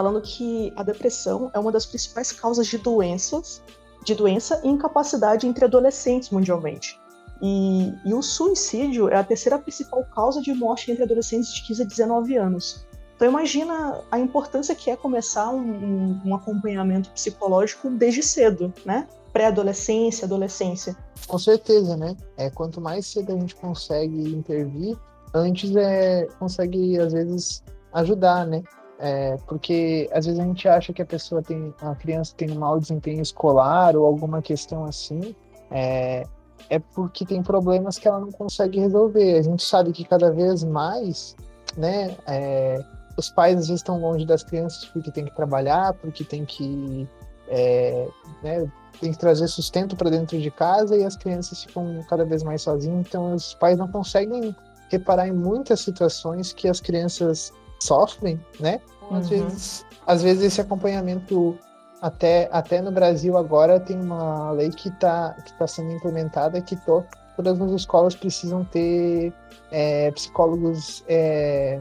falando 0.00 0.22
que 0.22 0.72
a 0.76 0.82
depressão 0.82 1.50
é 1.52 1.58
uma 1.58 1.70
das 1.70 1.84
principais 1.84 2.32
causas 2.32 2.66
de 2.66 2.78
doenças, 2.78 3.62
de 4.02 4.14
doença 4.14 4.58
e 4.64 4.68
incapacidade 4.68 5.46
entre 5.46 5.66
adolescentes 5.66 6.30
mundialmente. 6.30 6.98
E, 7.42 7.92
e, 8.06 8.14
o 8.14 8.22
suicídio 8.22 9.10
é 9.10 9.16
a 9.16 9.24
terceira 9.24 9.58
principal 9.58 10.02
causa 10.14 10.40
de 10.40 10.54
morte 10.54 10.90
entre 10.90 11.04
adolescentes 11.04 11.52
de 11.52 11.66
15 11.66 11.82
a 11.82 11.84
19 11.84 12.36
anos. 12.38 12.86
Então 13.14 13.28
imagina 13.28 14.00
a 14.10 14.18
importância 14.18 14.74
que 14.74 14.90
é 14.90 14.96
começar 14.96 15.50
um, 15.50 15.60
um, 15.60 16.20
um 16.24 16.34
acompanhamento 16.34 17.10
psicológico 17.10 17.90
desde 17.90 18.22
cedo, 18.22 18.72
né? 18.86 19.06
Pré-adolescência, 19.34 20.24
adolescência. 20.24 20.96
Com 21.26 21.38
certeza, 21.38 21.94
né? 21.94 22.16
É, 22.38 22.48
quanto 22.48 22.80
mais 22.80 23.06
cedo 23.06 23.32
a 23.32 23.38
gente 23.38 23.54
consegue 23.54 24.34
intervir, 24.34 24.96
antes 25.34 25.76
é, 25.76 26.26
consegue, 26.38 26.98
às 26.98 27.12
vezes, 27.12 27.62
ajudar, 27.92 28.46
né? 28.46 28.62
É, 29.02 29.38
porque 29.46 30.10
às 30.12 30.26
vezes 30.26 30.38
a 30.38 30.44
gente 30.44 30.68
acha 30.68 30.92
que 30.92 31.00
a 31.00 31.06
pessoa 31.06 31.42
tem, 31.42 31.74
a 31.80 31.94
criança 31.94 32.34
tem 32.36 32.50
um 32.50 32.58
mau 32.58 32.78
desempenho 32.78 33.22
escolar 33.22 33.96
ou 33.96 34.04
alguma 34.04 34.42
questão 34.42 34.84
assim, 34.84 35.34
é, 35.70 36.26
é 36.68 36.78
porque 36.78 37.24
tem 37.24 37.42
problemas 37.42 37.98
que 37.98 38.06
ela 38.06 38.20
não 38.20 38.30
consegue 38.30 38.78
resolver. 38.78 39.38
A 39.38 39.42
gente 39.42 39.64
sabe 39.64 39.90
que 39.92 40.04
cada 40.04 40.30
vez 40.30 40.62
mais, 40.62 41.34
né, 41.78 42.14
é, 42.26 42.84
os 43.16 43.30
pais 43.30 43.56
às 43.56 43.68
vezes 43.68 43.80
estão 43.80 43.98
longe 43.98 44.26
das 44.26 44.44
crianças 44.44 44.84
porque 44.84 45.10
tem 45.10 45.24
que 45.24 45.34
trabalhar, 45.34 45.94
porque 45.94 46.22
tem 46.22 46.44
que, 46.44 47.08
é, 47.48 48.06
né, 48.42 48.70
tem 49.00 49.12
que 49.12 49.18
trazer 49.18 49.48
sustento 49.48 49.96
para 49.96 50.10
dentro 50.10 50.38
de 50.38 50.50
casa 50.50 50.94
e 50.94 51.06
as 51.06 51.16
crianças 51.16 51.64
ficam 51.64 52.04
cada 52.06 52.26
vez 52.26 52.42
mais 52.42 52.60
sozinhas. 52.60 53.06
Então 53.06 53.34
os 53.34 53.54
pais 53.54 53.78
não 53.78 53.88
conseguem 53.88 54.54
reparar 54.90 55.26
em 55.26 55.32
muitas 55.32 55.80
situações 55.80 56.52
que 56.52 56.68
as 56.68 56.80
crianças 56.80 57.50
sofrem, 57.80 58.40
né? 58.58 58.80
Às, 59.10 59.30
uhum. 59.30 59.48
vezes, 59.48 59.86
às 60.06 60.22
vezes 60.22 60.44
esse 60.44 60.60
acompanhamento 60.60 61.58
até, 62.00 62.48
até 62.52 62.80
no 62.80 62.90
Brasil 62.90 63.36
agora 63.36 63.78
tem 63.78 64.00
uma 64.00 64.52
lei 64.52 64.70
que 64.70 64.88
está 64.88 65.34
que 65.44 65.52
tá 65.58 65.66
sendo 65.66 65.92
implementada 65.92 66.60
que 66.60 66.76
to, 66.76 67.04
todas 67.36 67.60
as 67.60 67.72
escolas 67.72 68.14
precisam 68.14 68.64
ter 68.64 69.32
é, 69.70 70.10
psicólogos 70.12 71.04
é, 71.08 71.80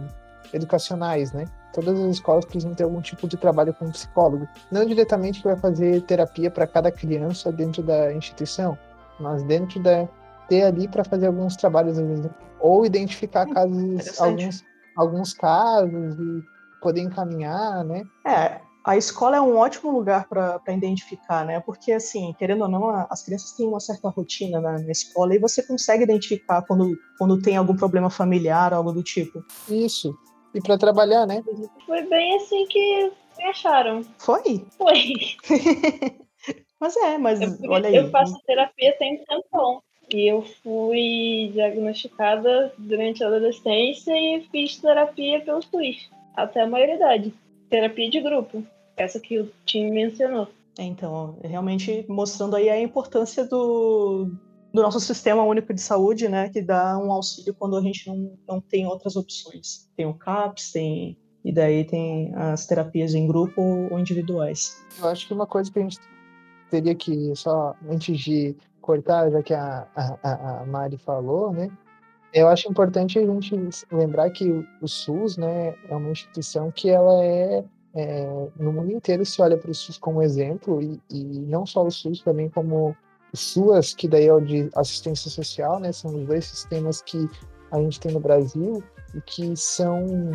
educacionais, 0.53 1.31
né? 1.31 1.45
Todas 1.73 1.99
as 1.99 2.15
escolas 2.15 2.45
precisam 2.45 2.73
ter 2.73 2.83
algum 2.83 2.99
tipo 2.99 3.27
de 3.27 3.38
trabalho 3.38 3.73
com 3.73 3.91
psicólogo. 3.91 4.47
Não 4.71 4.83
diretamente 4.85 5.39
que 5.39 5.47
vai 5.47 5.55
fazer 5.55 6.01
terapia 6.01 6.49
para 6.49 6.65
cada 6.65 6.91
criança 6.91 7.51
dentro 7.51 7.83
da 7.83 8.12
instituição, 8.12 8.77
mas 9.19 9.43
dentro 9.43 9.79
da 9.79 10.07
ter 10.47 10.63
ali 10.63 10.88
para 10.88 11.03
fazer 11.03 11.27
alguns 11.27 11.55
trabalhos 11.55 11.97
ou 12.59 12.85
identificar 12.85 13.45
casos 13.45 14.19
alguns 14.19 14.63
alguns 14.99 15.33
casos 15.33 16.19
e 16.19 16.43
poder 16.81 17.01
encaminhar, 17.01 17.83
né? 17.83 18.03
É, 18.25 18.59
a 18.85 18.97
escola 18.97 19.38
é 19.38 19.41
um 19.41 19.55
ótimo 19.57 19.91
lugar 19.91 20.27
para 20.27 20.62
identificar, 20.69 21.45
né? 21.45 21.59
Porque, 21.59 21.91
assim, 21.91 22.33
querendo 22.38 22.63
ou 22.63 22.69
não, 22.69 22.89
as 23.09 23.23
crianças 23.23 23.51
têm 23.53 23.67
uma 23.67 23.79
certa 23.79 24.09
rotina 24.09 24.59
na, 24.59 24.73
na, 24.79 24.91
escola 24.91 25.35
e 25.35 25.39
você 25.39 25.62
consegue 25.62 26.03
identificar 26.03 26.62
quando, 26.63 26.97
quando 27.17 27.41
tem 27.41 27.57
algum 27.57 27.75
problema 27.75 28.09
familiar, 28.09 28.73
algo 28.73 28.91
do 28.91 29.03
tipo. 29.03 29.43
Isso. 29.69 30.13
E 30.53 30.62
para 30.62 30.77
trabalhar, 30.77 31.25
né? 31.25 31.43
Foi 31.85 32.01
bem 32.07 32.35
assim 32.35 32.65
que 32.67 33.12
me 33.38 33.43
acharam. 33.45 34.01
Foi? 34.17 34.65
Foi. 34.77 35.13
mas 36.79 36.95
é, 36.97 37.17
mas 37.17 37.41
eu, 37.41 37.55
olha 37.69 37.89
aí. 37.89 37.95
Eu 37.95 38.09
faço 38.09 38.33
terapia 38.45 38.97
tem 38.97 39.21
um 39.21 39.25
tempão. 39.25 39.83
E 40.11 40.27
eu 40.27 40.41
fui 40.41 41.51
diagnosticada 41.53 42.73
durante 42.77 43.23
a 43.23 43.27
adolescência 43.27 44.11
e 44.11 44.47
fiz 44.51 44.77
terapia 44.77 45.39
pelo 45.41 45.61
SUS, 45.61 46.09
até 46.35 46.61
a 46.61 46.67
maioridade. 46.67 47.33
Terapia 47.69 48.09
de 48.09 48.19
grupo, 48.19 48.63
essa 48.97 49.19
que 49.19 49.39
o 49.39 49.51
time 49.65 49.91
mencionou. 49.91 50.47
É, 50.77 50.83
então, 50.83 51.37
realmente 51.43 52.05
mostrando 52.07 52.55
aí 52.55 52.69
a 52.69 52.81
importância 52.81 53.45
do, 53.45 54.31
do 54.73 54.81
nosso 54.81 54.99
sistema 54.99 55.43
único 55.43 55.73
de 55.73 55.81
saúde, 55.81 56.27
né, 56.27 56.49
que 56.49 56.61
dá 56.61 56.97
um 56.97 57.11
auxílio 57.11 57.53
quando 57.53 57.77
a 57.77 57.81
gente 57.81 58.07
não, 58.07 58.33
não 58.47 58.61
tem 58.61 58.87
outras 58.87 59.15
opções. 59.15 59.87
Tem 59.95 60.05
o 60.05 60.13
CAPS, 60.13 60.71
tem 60.71 61.17
e 61.43 61.51
daí 61.53 61.85
tem 61.85 62.33
as 62.35 62.65
terapias 62.65 63.13
em 63.13 63.25
grupo 63.25 63.61
ou 63.61 63.97
individuais. 63.97 64.85
Eu 64.99 65.07
acho 65.07 65.27
que 65.27 65.33
uma 65.33 65.47
coisa 65.47 65.71
que 65.71 65.79
a 65.79 65.81
gente 65.81 65.99
teria 66.69 66.95
que 66.95 67.36
só 67.36 67.75
antes 67.89 68.19
de 68.19 68.55
cortar, 68.82 69.29
já 69.29 69.43
que 69.43 69.53
a, 69.53 69.88
a, 69.95 70.62
a 70.62 70.65
Mari 70.65 70.97
falou, 70.97 71.51
né? 71.51 71.69
Eu 72.34 72.47
acho 72.47 72.69
importante 72.69 73.17
a 73.17 73.25
gente 73.25 73.55
lembrar 73.91 74.29
que 74.29 74.65
o 74.82 74.88
SUS, 74.88 75.36
né, 75.38 75.75
é 75.89 75.95
uma 75.95 76.12
instituição 76.12 76.71
que 76.71 76.89
ela 76.89 77.23
é, 77.23 77.63
é 77.95 78.47
no 78.55 78.71
mundo 78.71 78.91
inteiro 78.91 79.25
se 79.25 79.41
olha 79.41 79.58
para 79.58 79.71
o 79.71 79.73
SUS 79.73 79.97
como 79.97 80.21
exemplo 80.21 80.79
e, 80.82 81.01
e, 81.10 81.23
não 81.23 81.65
só 81.65 81.84
o 81.84 81.91
SUS, 81.91 82.21
também 82.21 82.47
como 82.49 82.95
o 83.34 83.38
SUAS, 83.38 83.95
que 83.95 84.08
daí 84.08 84.27
é 84.27 84.34
o 84.34 84.39
de 84.39 84.69
assistência 84.75 85.29
social, 85.29 85.79
né? 85.79 85.91
São 85.91 86.15
os 86.15 86.27
dois 86.27 86.45
sistemas 86.45 87.01
que 87.01 87.27
a 87.71 87.79
gente 87.79 87.99
tem 87.99 88.12
no 88.12 88.19
Brasil 88.19 88.84
e 89.15 89.21
que 89.21 89.55
são, 89.55 90.32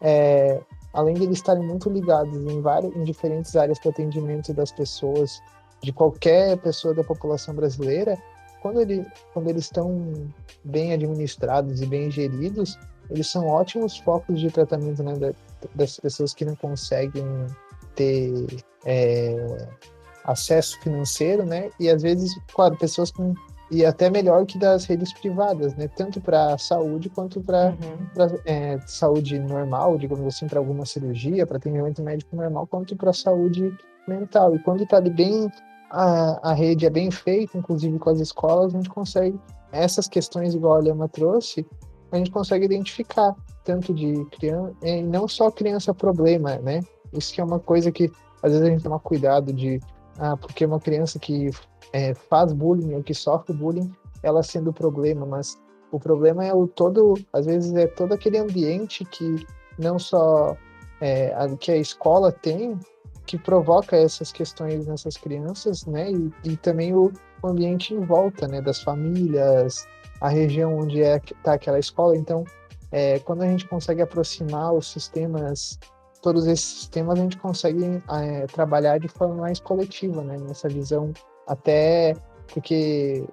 é, 0.00 0.60
além 0.92 1.14
de 1.14 1.24
eles 1.24 1.38
estarem 1.38 1.62
muito 1.62 1.90
ligados 1.90 2.34
em 2.34 2.60
várias, 2.62 2.94
em 2.94 3.04
diferentes 3.04 3.56
áreas 3.56 3.78
de 3.78 3.88
atendimento 3.88 4.54
das 4.54 4.72
pessoas 4.72 5.40
de 5.86 5.92
qualquer 5.92 6.58
pessoa 6.58 6.92
da 6.92 7.04
população 7.04 7.54
brasileira, 7.54 8.18
quando, 8.60 8.80
ele, 8.80 9.06
quando 9.32 9.48
eles 9.48 9.66
estão 9.66 10.28
bem 10.64 10.92
administrados 10.92 11.80
e 11.80 11.86
bem 11.86 12.10
geridos, 12.10 12.76
eles 13.08 13.28
são 13.28 13.46
ótimos 13.46 13.96
focos 13.98 14.40
de 14.40 14.50
tratamento 14.50 15.00
né, 15.04 15.32
das 15.76 16.00
pessoas 16.00 16.34
que 16.34 16.44
não 16.44 16.56
conseguem 16.56 17.24
ter 17.94 18.32
é, 18.84 19.68
acesso 20.24 20.76
financeiro, 20.80 21.46
né? 21.46 21.70
E 21.78 21.88
às 21.88 22.02
vezes, 22.02 22.36
claro, 22.52 22.76
pessoas 22.76 23.12
com 23.12 23.32
e 23.68 23.84
até 23.84 24.08
melhor 24.08 24.46
que 24.46 24.58
das 24.58 24.84
redes 24.84 25.12
privadas, 25.12 25.74
né? 25.76 25.88
Tanto 25.88 26.20
para 26.20 26.58
saúde 26.58 27.08
quanto 27.08 27.40
para 27.40 27.70
uhum. 27.70 28.38
é, 28.44 28.78
saúde 28.86 29.38
normal, 29.38 29.98
digamos 29.98 30.26
assim, 30.26 30.48
para 30.48 30.58
alguma 30.58 30.84
cirurgia, 30.84 31.46
para 31.46 31.56
atendimento 31.56 32.02
médico 32.02 32.34
normal, 32.34 32.66
quanto 32.66 32.96
para 32.96 33.12
saúde 33.12 33.72
mental. 34.06 34.54
E 34.54 34.58
quando 34.60 34.84
está 34.84 35.00
bem 35.00 35.50
a, 35.90 36.50
a 36.50 36.52
rede 36.52 36.86
é 36.86 36.90
bem 36.90 37.10
feita, 37.10 37.56
inclusive 37.56 37.98
com 37.98 38.10
as 38.10 38.20
escolas, 38.20 38.74
a 38.74 38.76
gente 38.76 38.88
consegue 38.88 39.38
essas 39.72 40.08
questões, 40.08 40.54
igual 40.54 40.76
a 40.76 40.80
Lema 40.80 41.08
trouxe, 41.08 41.66
a 42.10 42.16
gente 42.16 42.30
consegue 42.30 42.64
identificar 42.64 43.34
tanto 43.64 43.92
de 43.92 44.24
criança, 44.26 44.74
e 44.82 45.02
não 45.02 45.26
só 45.26 45.50
criança 45.50 45.92
problema, 45.92 46.56
né? 46.58 46.80
Isso 47.12 47.34
que 47.34 47.40
é 47.40 47.44
uma 47.44 47.58
coisa 47.58 47.90
que 47.90 48.10
às 48.42 48.52
vezes 48.52 48.66
a 48.66 48.70
gente 48.70 48.82
toma 48.82 49.00
cuidado 49.00 49.52
de, 49.52 49.80
ah, 50.18 50.36
porque 50.36 50.64
uma 50.64 50.78
criança 50.78 51.18
que 51.18 51.50
é, 51.92 52.14
faz 52.14 52.52
bullying 52.52 52.94
ou 52.94 53.02
que 53.02 53.14
sofre 53.14 53.52
bullying, 53.52 53.90
ela 54.22 54.42
sendo 54.42 54.70
o 54.70 54.72
problema, 54.72 55.26
mas 55.26 55.58
o 55.90 55.98
problema 55.98 56.44
é 56.44 56.54
o 56.54 56.66
todo, 56.66 57.14
às 57.32 57.46
vezes 57.46 57.74
é 57.74 57.86
todo 57.86 58.12
aquele 58.12 58.38
ambiente 58.38 59.04
que 59.04 59.46
não 59.78 59.98
só 59.98 60.56
é, 61.00 61.34
a, 61.34 61.48
que 61.56 61.70
a 61.70 61.76
escola 61.76 62.30
tem 62.32 62.78
que 63.26 63.36
provoca 63.36 63.96
essas 63.96 64.32
questões 64.32 64.86
nessas 64.86 65.16
crianças, 65.16 65.84
né? 65.86 66.10
E, 66.10 66.32
e 66.44 66.56
também 66.56 66.94
o, 66.94 67.12
ambiente 67.44 67.94
em 67.94 68.00
volta, 68.00 68.48
né? 68.48 68.60
Das 68.60 68.82
famílias, 68.82 69.86
a 70.20 70.28
região 70.28 70.78
onde 70.78 71.02
é 71.02 71.20
tá 71.42 71.54
aquela 71.54 71.78
escola. 71.78 72.16
Então, 72.16 72.44
é, 72.90 73.18
quando 73.20 73.42
a 73.42 73.46
gente 73.46 73.68
consegue 73.68 74.02
aproximar 74.02 74.72
os 74.72 74.90
sistemas, 74.90 75.78
todos 76.22 76.46
esses 76.46 76.80
sistemas, 76.80 77.18
a 77.18 77.22
gente 77.22 77.36
consegue 77.36 78.02
é, 78.10 78.46
trabalhar 78.46 78.98
de 78.98 79.08
forma 79.08 79.34
mais 79.34 79.60
coletiva, 79.60 80.22
né? 80.22 80.36
Nessa 80.38 80.68
visão, 80.68 81.12
até 81.46 82.14
porque 82.52 83.24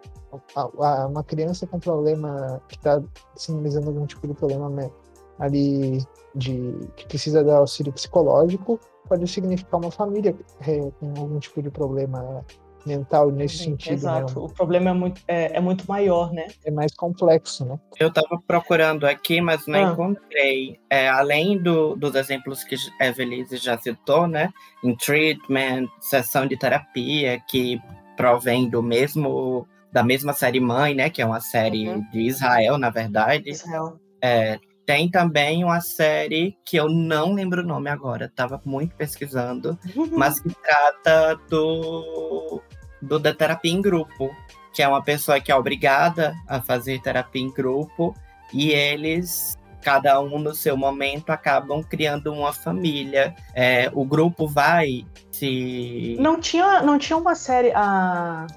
uma 1.08 1.24
criança 1.24 1.68
com 1.68 1.80
problema 1.80 2.60
que 2.68 2.76
está 2.76 3.02
sinalizando 3.36 3.90
algum 3.90 4.06
tipo 4.06 4.28
de 4.28 4.34
problema 4.34 4.68
né, 4.70 4.90
ali 5.38 6.04
de 6.34 6.74
que 6.96 7.08
precisa 7.08 7.44
de 7.44 7.52
auxílio 7.52 7.94
psicológico 7.94 8.80
pode 9.08 9.28
significar 9.28 9.80
uma 9.80 9.92
família 9.92 10.36
é, 10.68 10.92
com 11.00 11.14
algum 11.18 11.40
tipo 11.40 11.62
de 11.62 11.70
problema 11.70 12.46
mental 12.86 13.32
nesse 13.32 13.58
Sim, 13.58 13.64
sentido. 13.64 13.90
Né? 13.90 13.96
Exato, 13.96 14.40
né? 14.40 14.46
o 14.46 14.50
problema 14.50 14.90
é 14.90 14.94
muito, 14.94 15.22
é, 15.28 15.58
é, 15.58 15.60
muito 15.60 15.86
maior, 15.88 16.32
né? 16.32 16.48
É 16.66 16.72
mais 16.72 16.94
complexo, 16.94 17.66
né? 17.66 17.80
Eu 18.00 18.10
estava 18.10 18.42
procurando 18.46 19.06
aqui, 19.06 19.42
mas 19.42 19.66
não 19.68 19.80
ah. 19.80 19.92
encontrei. 19.92 20.80
É, 20.90 21.10
além 21.10 21.58
do, 21.58 21.96
dos 21.96 22.16
exemplos 22.16 22.64
que 22.64 22.76
Evelise 23.00 23.58
já 23.58 23.78
citou, 23.78 24.28
né? 24.28 24.52
Em 24.84 24.96
treatment, 24.96 25.88
sessão 26.00 26.46
de 26.46 26.58
terapia, 26.58 27.40
que 27.48 27.82
provém 28.16 28.70
do 28.70 28.82
mesmo 28.82 29.68
da 29.92 30.04
mesma 30.04 30.34
série 30.34 30.60
mãe, 30.60 30.96
né? 30.96 31.10
Que 31.10 31.22
é 31.22 31.26
uma 31.26 31.40
série 31.40 31.88
uhum. 31.88 32.02
de 32.12 32.22
Israel, 32.22 32.78
na 32.78 32.90
verdade. 32.90 33.50
Israel. 33.50 34.00
É, 34.22 34.58
tem 34.86 35.10
também 35.10 35.64
uma 35.64 35.82
série 35.82 36.58
que 36.66 36.78
eu 36.78 36.90
não 36.90 37.34
lembro 37.34 37.62
o 37.62 37.66
nome 37.66 37.90
agora, 37.90 38.26
estava 38.26 38.62
muito 38.66 38.96
pesquisando, 38.96 39.78
mas 40.12 40.40
que 40.40 40.54
trata 40.54 41.40
do, 41.50 42.62
do 43.02 43.20
da 43.20 43.34
terapia 43.34 43.72
em 43.72 43.82
grupo, 43.82 44.30
que 44.74 44.82
é 44.82 44.88
uma 44.88 45.04
pessoa 45.04 45.40
que 45.40 45.52
é 45.52 45.56
obrigada 45.56 46.34
a 46.48 46.62
fazer 46.62 47.02
terapia 47.02 47.42
em 47.42 47.52
grupo 47.52 48.16
e 48.54 48.72
eles 48.72 49.58
cada 49.84 50.20
um 50.22 50.40
no 50.40 50.56
seu 50.56 50.78
momento 50.78 51.30
acabam 51.30 51.84
criando 51.84 52.32
uma 52.32 52.54
família. 52.54 53.36
É, 53.54 53.92
o 53.94 54.06
grupo 54.06 54.48
vai 54.48 55.06
se. 55.30 56.16
Não 56.20 56.40
tinha, 56.40 56.82
não 56.82 56.98
tinha 56.98 57.18
uma 57.18 57.36
série. 57.36 57.72
A 57.76 58.48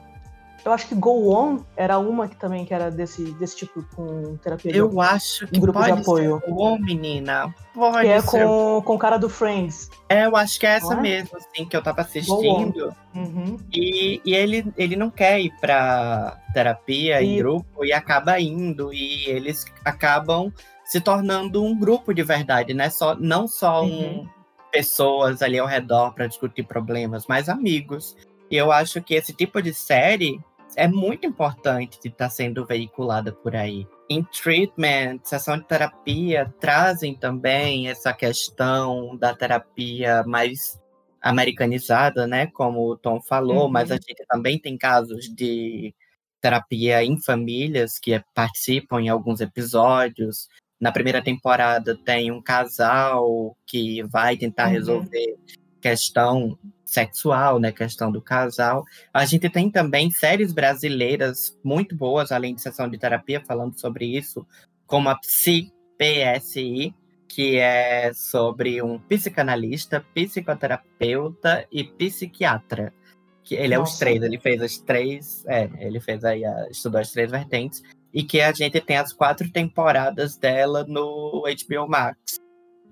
eu 0.66 0.72
acho 0.72 0.88
que 0.88 0.94
Go 0.94 1.32
On 1.32 1.58
era 1.76 1.98
uma 1.98 2.26
que 2.28 2.36
também 2.36 2.64
que 2.64 2.74
era 2.74 2.90
desse, 2.90 3.22
desse 3.34 3.56
tipo 3.56 3.84
com 3.94 4.36
terapia 4.38 4.74
Eu 4.74 4.88
de, 4.88 5.00
acho 5.00 5.46
que 5.46 5.60
grupo 5.60 5.80
de 5.82 5.92
apoio. 5.92 6.42
Go 6.48 6.62
On, 6.64 6.78
menina. 6.78 7.54
Pode 7.72 8.00
que 8.00 8.08
é 8.08 8.20
com, 8.20 8.82
com 8.84 8.94
o 8.94 8.98
cara 8.98 9.16
do 9.16 9.28
Friends. 9.28 9.88
É, 10.08 10.26
eu 10.26 10.36
acho 10.36 10.58
que 10.58 10.66
é 10.66 10.70
essa 10.70 10.94
é? 10.94 11.00
mesmo, 11.00 11.36
assim, 11.36 11.64
que 11.64 11.76
eu 11.76 11.82
tava 11.82 12.00
assistindo. 12.00 12.92
Uhum. 13.14 13.56
E, 13.72 14.20
e 14.24 14.34
ele, 14.34 14.72
ele 14.76 14.96
não 14.96 15.08
quer 15.08 15.40
ir 15.40 15.52
pra 15.60 16.36
terapia 16.52 17.22
e... 17.22 17.34
em 17.34 17.38
grupo 17.38 17.84
e 17.84 17.92
acaba 17.92 18.40
indo. 18.40 18.92
E 18.92 19.28
eles 19.28 19.64
acabam 19.84 20.52
se 20.84 21.00
tornando 21.00 21.62
um 21.62 21.78
grupo 21.78 22.12
de 22.12 22.22
verdade, 22.22 22.74
né? 22.74 22.90
Só, 22.90 23.14
não 23.14 23.46
só 23.46 23.82
uhum. 23.82 24.22
um, 24.22 24.28
pessoas 24.72 25.42
ali 25.42 25.58
ao 25.58 25.66
redor 25.66 26.12
para 26.12 26.26
discutir 26.26 26.64
problemas, 26.64 27.24
mas 27.28 27.48
amigos. 27.48 28.16
E 28.50 28.56
eu 28.56 28.70
acho 28.70 29.02
que 29.02 29.14
esse 29.14 29.32
tipo 29.32 29.60
de 29.60 29.74
série 29.74 30.40
é 30.76 30.86
muito 30.86 31.26
importante 31.26 31.98
de 32.00 32.08
estar 32.08 32.26
tá 32.26 32.30
sendo 32.30 32.64
veiculada 32.66 33.32
por 33.32 33.56
aí. 33.56 33.86
Em 34.08 34.22
treatment, 34.22 35.20
sessão 35.24 35.56
de 35.58 35.64
terapia, 35.64 36.54
trazem 36.60 37.14
também 37.14 37.88
essa 37.88 38.12
questão 38.12 39.16
da 39.16 39.34
terapia 39.34 40.22
mais 40.24 40.78
americanizada, 41.20 42.26
né? 42.26 42.46
Como 42.48 42.90
o 42.90 42.96
Tom 42.96 43.20
falou, 43.20 43.64
uhum. 43.64 43.70
mas 43.70 43.90
a 43.90 43.94
gente 43.94 44.24
também 44.28 44.58
tem 44.58 44.76
casos 44.76 45.34
de 45.34 45.94
terapia 46.40 47.02
em 47.02 47.20
famílias 47.20 47.98
que 47.98 48.22
participam 48.34 49.00
em 49.00 49.08
alguns 49.08 49.40
episódios. 49.40 50.46
Na 50.78 50.92
primeira 50.92 51.22
temporada 51.22 51.96
tem 51.96 52.30
um 52.30 52.42
casal 52.42 53.56
que 53.66 54.02
vai 54.04 54.36
tentar 54.36 54.66
uhum. 54.66 54.72
resolver 54.72 55.36
questão 55.80 56.58
sexual, 56.86 57.58
né, 57.58 57.72
questão 57.72 58.10
do 58.12 58.22
casal. 58.22 58.84
A 59.12 59.26
gente 59.26 59.50
tem 59.50 59.68
também 59.68 60.10
séries 60.10 60.52
brasileiras 60.52 61.58
muito 61.62 61.96
boas, 61.96 62.30
além 62.30 62.54
de 62.54 62.62
sessão 62.62 62.88
de 62.88 62.96
terapia, 62.96 63.42
falando 63.44 63.78
sobre 63.78 64.06
isso, 64.06 64.46
como 64.86 65.08
a 65.08 65.16
Psi, 65.16 65.72
PSI, 65.98 66.94
que 67.28 67.58
é 67.58 68.12
sobre 68.14 68.80
um 68.80 69.00
psicanalista, 69.00 70.06
psicoterapeuta 70.14 71.66
e 71.72 71.82
psiquiatra. 71.82 72.94
Que 73.42 73.56
ele 73.56 73.76
Nossa. 73.76 73.90
é 73.90 73.92
os 73.92 73.98
três, 73.98 74.22
ele 74.22 74.38
fez 74.38 74.62
as 74.62 74.78
três, 74.78 75.44
é, 75.46 75.68
ele 75.78 76.00
fez 76.00 76.24
aí, 76.24 76.44
a, 76.44 76.68
estudou 76.70 77.00
as 77.00 77.10
três 77.10 77.30
vertentes, 77.30 77.82
e 78.14 78.22
que 78.22 78.40
a 78.40 78.52
gente 78.52 78.80
tem 78.80 78.96
as 78.96 79.12
quatro 79.12 79.50
temporadas 79.50 80.36
dela 80.36 80.84
no 80.88 81.42
HBO 81.42 81.88
Max. 81.88 82.40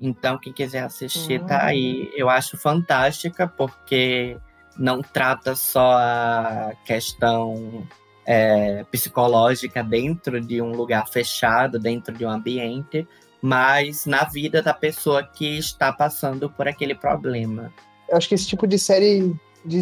Então, 0.00 0.38
quem 0.38 0.52
quiser 0.52 0.82
assistir, 0.82 1.40
uhum. 1.40 1.46
tá 1.46 1.64
aí. 1.64 2.10
Eu 2.14 2.28
acho 2.28 2.56
fantástica, 2.56 3.46
porque 3.46 4.36
não 4.76 5.00
trata 5.00 5.54
só 5.54 5.92
a 5.92 6.72
questão 6.84 7.86
é, 8.26 8.84
psicológica 8.90 9.82
dentro 9.82 10.40
de 10.40 10.60
um 10.60 10.72
lugar 10.72 11.06
fechado, 11.08 11.78
dentro 11.78 12.14
de 12.14 12.24
um 12.24 12.30
ambiente, 12.30 13.06
mas 13.40 14.06
na 14.06 14.24
vida 14.24 14.62
da 14.62 14.72
pessoa 14.72 15.22
que 15.22 15.58
está 15.58 15.92
passando 15.92 16.50
por 16.50 16.66
aquele 16.66 16.94
problema. 16.94 17.72
Eu 18.08 18.16
acho 18.16 18.28
que 18.28 18.34
esse 18.34 18.46
tipo 18.46 18.66
de 18.66 18.78
série 18.78 19.34
de 19.64 19.80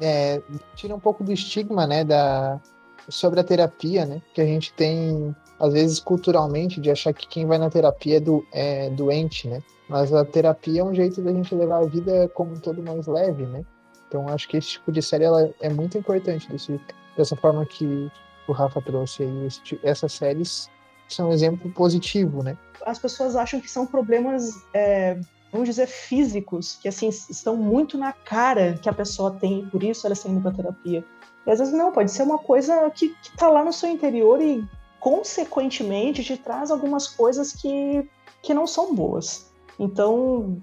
é, 0.00 0.40
tira 0.74 0.94
um 0.94 1.00
pouco 1.00 1.24
do 1.24 1.32
estigma, 1.32 1.86
né, 1.86 2.04
da, 2.04 2.60
sobre 3.08 3.40
a 3.40 3.44
terapia, 3.44 4.04
né, 4.04 4.22
que 4.32 4.40
a 4.40 4.46
gente 4.46 4.72
tem 4.72 5.34
às 5.58 5.72
vezes 5.72 5.98
culturalmente, 5.98 6.80
de 6.80 6.90
achar 6.90 7.12
que 7.12 7.26
quem 7.26 7.46
vai 7.46 7.58
na 7.58 7.70
terapia 7.70 8.16
é, 8.16 8.20
do, 8.20 8.46
é 8.52 8.90
doente, 8.90 9.48
né? 9.48 9.62
Mas 9.88 10.12
a 10.12 10.24
terapia 10.24 10.80
é 10.80 10.84
um 10.84 10.94
jeito 10.94 11.20
da 11.22 11.32
gente 11.32 11.54
levar 11.54 11.78
a 11.78 11.86
vida 11.86 12.28
como 12.34 12.52
um 12.52 12.60
todo 12.60 12.82
mais 12.82 13.06
leve, 13.06 13.44
né? 13.46 13.64
Então 14.06 14.28
acho 14.28 14.48
que 14.48 14.56
esse 14.56 14.68
tipo 14.70 14.92
de 14.92 15.02
série 15.02 15.24
ela 15.24 15.50
é 15.60 15.68
muito 15.68 15.98
importante 15.98 16.50
desse, 16.50 16.80
dessa 17.16 17.36
forma 17.36 17.64
que 17.66 18.10
o 18.46 18.52
Rafa 18.52 18.80
trouxe 18.80 19.22
aí. 19.22 19.46
Esse, 19.46 19.80
essas 19.82 20.12
séries 20.12 20.70
são 21.08 21.28
um 21.28 21.32
exemplo 21.32 21.70
positivo, 21.72 22.42
né? 22.42 22.56
As 22.86 22.98
pessoas 22.98 23.34
acham 23.36 23.60
que 23.60 23.70
são 23.70 23.86
problemas, 23.86 24.50
é, 24.72 25.18
vamos 25.50 25.68
dizer, 25.68 25.86
físicos, 25.86 26.78
que 26.80 26.88
assim 26.88 27.08
estão 27.08 27.56
muito 27.56 27.98
na 27.98 28.12
cara 28.12 28.78
que 28.80 28.88
a 28.88 28.92
pessoa 28.92 29.32
tem, 29.32 29.66
por 29.68 29.82
isso 29.82 30.06
ela 30.06 30.14
está 30.14 30.28
indo 30.28 30.40
para 30.40 30.52
terapia. 30.52 31.04
E 31.46 31.50
às 31.50 31.58
vezes 31.58 31.74
não, 31.74 31.92
pode 31.92 32.10
ser 32.10 32.22
uma 32.22 32.38
coisa 32.38 32.90
que, 32.90 33.08
que 33.08 33.36
tá 33.36 33.48
lá 33.48 33.64
no 33.64 33.72
seu 33.72 33.88
interior 33.88 34.40
e 34.40 34.64
consequentemente 35.00 36.24
te 36.24 36.36
traz 36.36 36.70
algumas 36.70 37.06
coisas 37.06 37.52
que, 37.52 38.08
que 38.42 38.52
não 38.52 38.66
são 38.66 38.94
boas. 38.94 39.52
Então, 39.78 40.60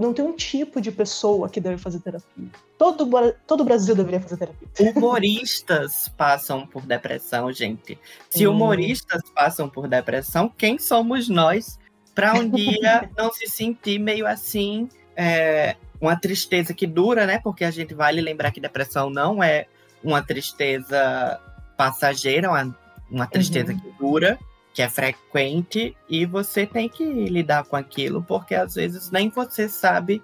não 0.00 0.14
tem 0.14 0.24
um 0.24 0.32
tipo 0.34 0.80
de 0.80 0.90
pessoa 0.90 1.48
que 1.48 1.60
deve 1.60 1.76
fazer 1.76 2.00
terapia. 2.00 2.48
Todo, 2.78 3.06
todo 3.46 3.60
o 3.60 3.64
Brasil 3.64 3.94
deveria 3.94 4.20
fazer 4.20 4.38
terapia. 4.38 4.68
Humoristas 4.96 6.08
passam 6.16 6.66
por 6.66 6.86
depressão, 6.86 7.52
gente. 7.52 7.98
Se 8.30 8.48
hum. 8.48 8.52
humoristas 8.52 9.22
passam 9.34 9.68
por 9.68 9.86
depressão, 9.86 10.48
quem 10.48 10.78
somos 10.78 11.28
nós 11.28 11.78
para 12.14 12.34
um 12.34 12.48
dia 12.48 13.10
não 13.16 13.30
se 13.30 13.46
sentir 13.46 13.98
meio 13.98 14.26
assim, 14.26 14.88
é, 15.14 15.76
uma 16.00 16.16
tristeza 16.16 16.72
que 16.72 16.86
dura, 16.86 17.26
né? 17.26 17.38
Porque 17.38 17.64
a 17.64 17.70
gente 17.70 17.92
vale 17.92 18.22
lembrar 18.22 18.50
que 18.52 18.60
depressão 18.60 19.10
não 19.10 19.42
é 19.42 19.66
uma 20.02 20.22
tristeza 20.22 21.38
passageira, 21.76 22.48
uma 22.48 22.74
uma 23.10 23.26
tristeza 23.26 23.72
uhum. 23.72 23.78
que 23.78 23.90
dura, 23.98 24.38
que 24.72 24.82
é 24.82 24.88
frequente, 24.88 25.96
e 26.08 26.24
você 26.24 26.66
tem 26.66 26.88
que 26.88 27.04
lidar 27.04 27.64
com 27.64 27.76
aquilo, 27.76 28.22
porque 28.22 28.54
às 28.54 28.74
vezes 28.74 29.10
nem 29.10 29.28
você 29.28 29.68
sabe 29.68 30.22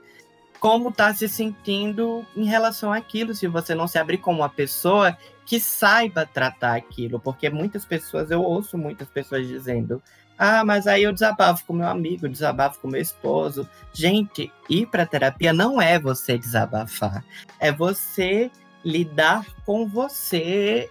como 0.60 0.90
tá 0.90 1.12
se 1.12 1.28
sentindo 1.28 2.24
em 2.34 2.44
relação 2.44 2.92
àquilo, 2.92 3.34
se 3.34 3.46
você 3.46 3.74
não 3.74 3.86
se 3.86 3.98
abrir 3.98 4.18
como 4.18 4.40
uma 4.40 4.48
pessoa 4.48 5.16
que 5.44 5.60
saiba 5.60 6.26
tratar 6.26 6.76
aquilo, 6.76 7.20
porque 7.20 7.48
muitas 7.50 7.84
pessoas, 7.84 8.30
eu 8.30 8.42
ouço 8.42 8.76
muitas 8.76 9.08
pessoas 9.08 9.46
dizendo, 9.46 10.02
ah, 10.38 10.64
mas 10.64 10.86
aí 10.86 11.04
eu 11.04 11.12
desabafo 11.12 11.64
com 11.64 11.72
meu 11.72 11.88
amigo, 11.88 12.28
desabafo 12.28 12.80
com 12.80 12.88
meu 12.88 13.00
esposo. 13.00 13.68
Gente, 13.92 14.52
ir 14.68 14.86
para 14.86 15.06
terapia 15.06 15.52
não 15.52 15.80
é 15.80 15.98
você 15.98 16.36
desabafar, 16.36 17.24
é 17.58 17.72
você 17.72 18.50
lidar 18.84 19.46
com 19.64 19.86
você 19.86 20.90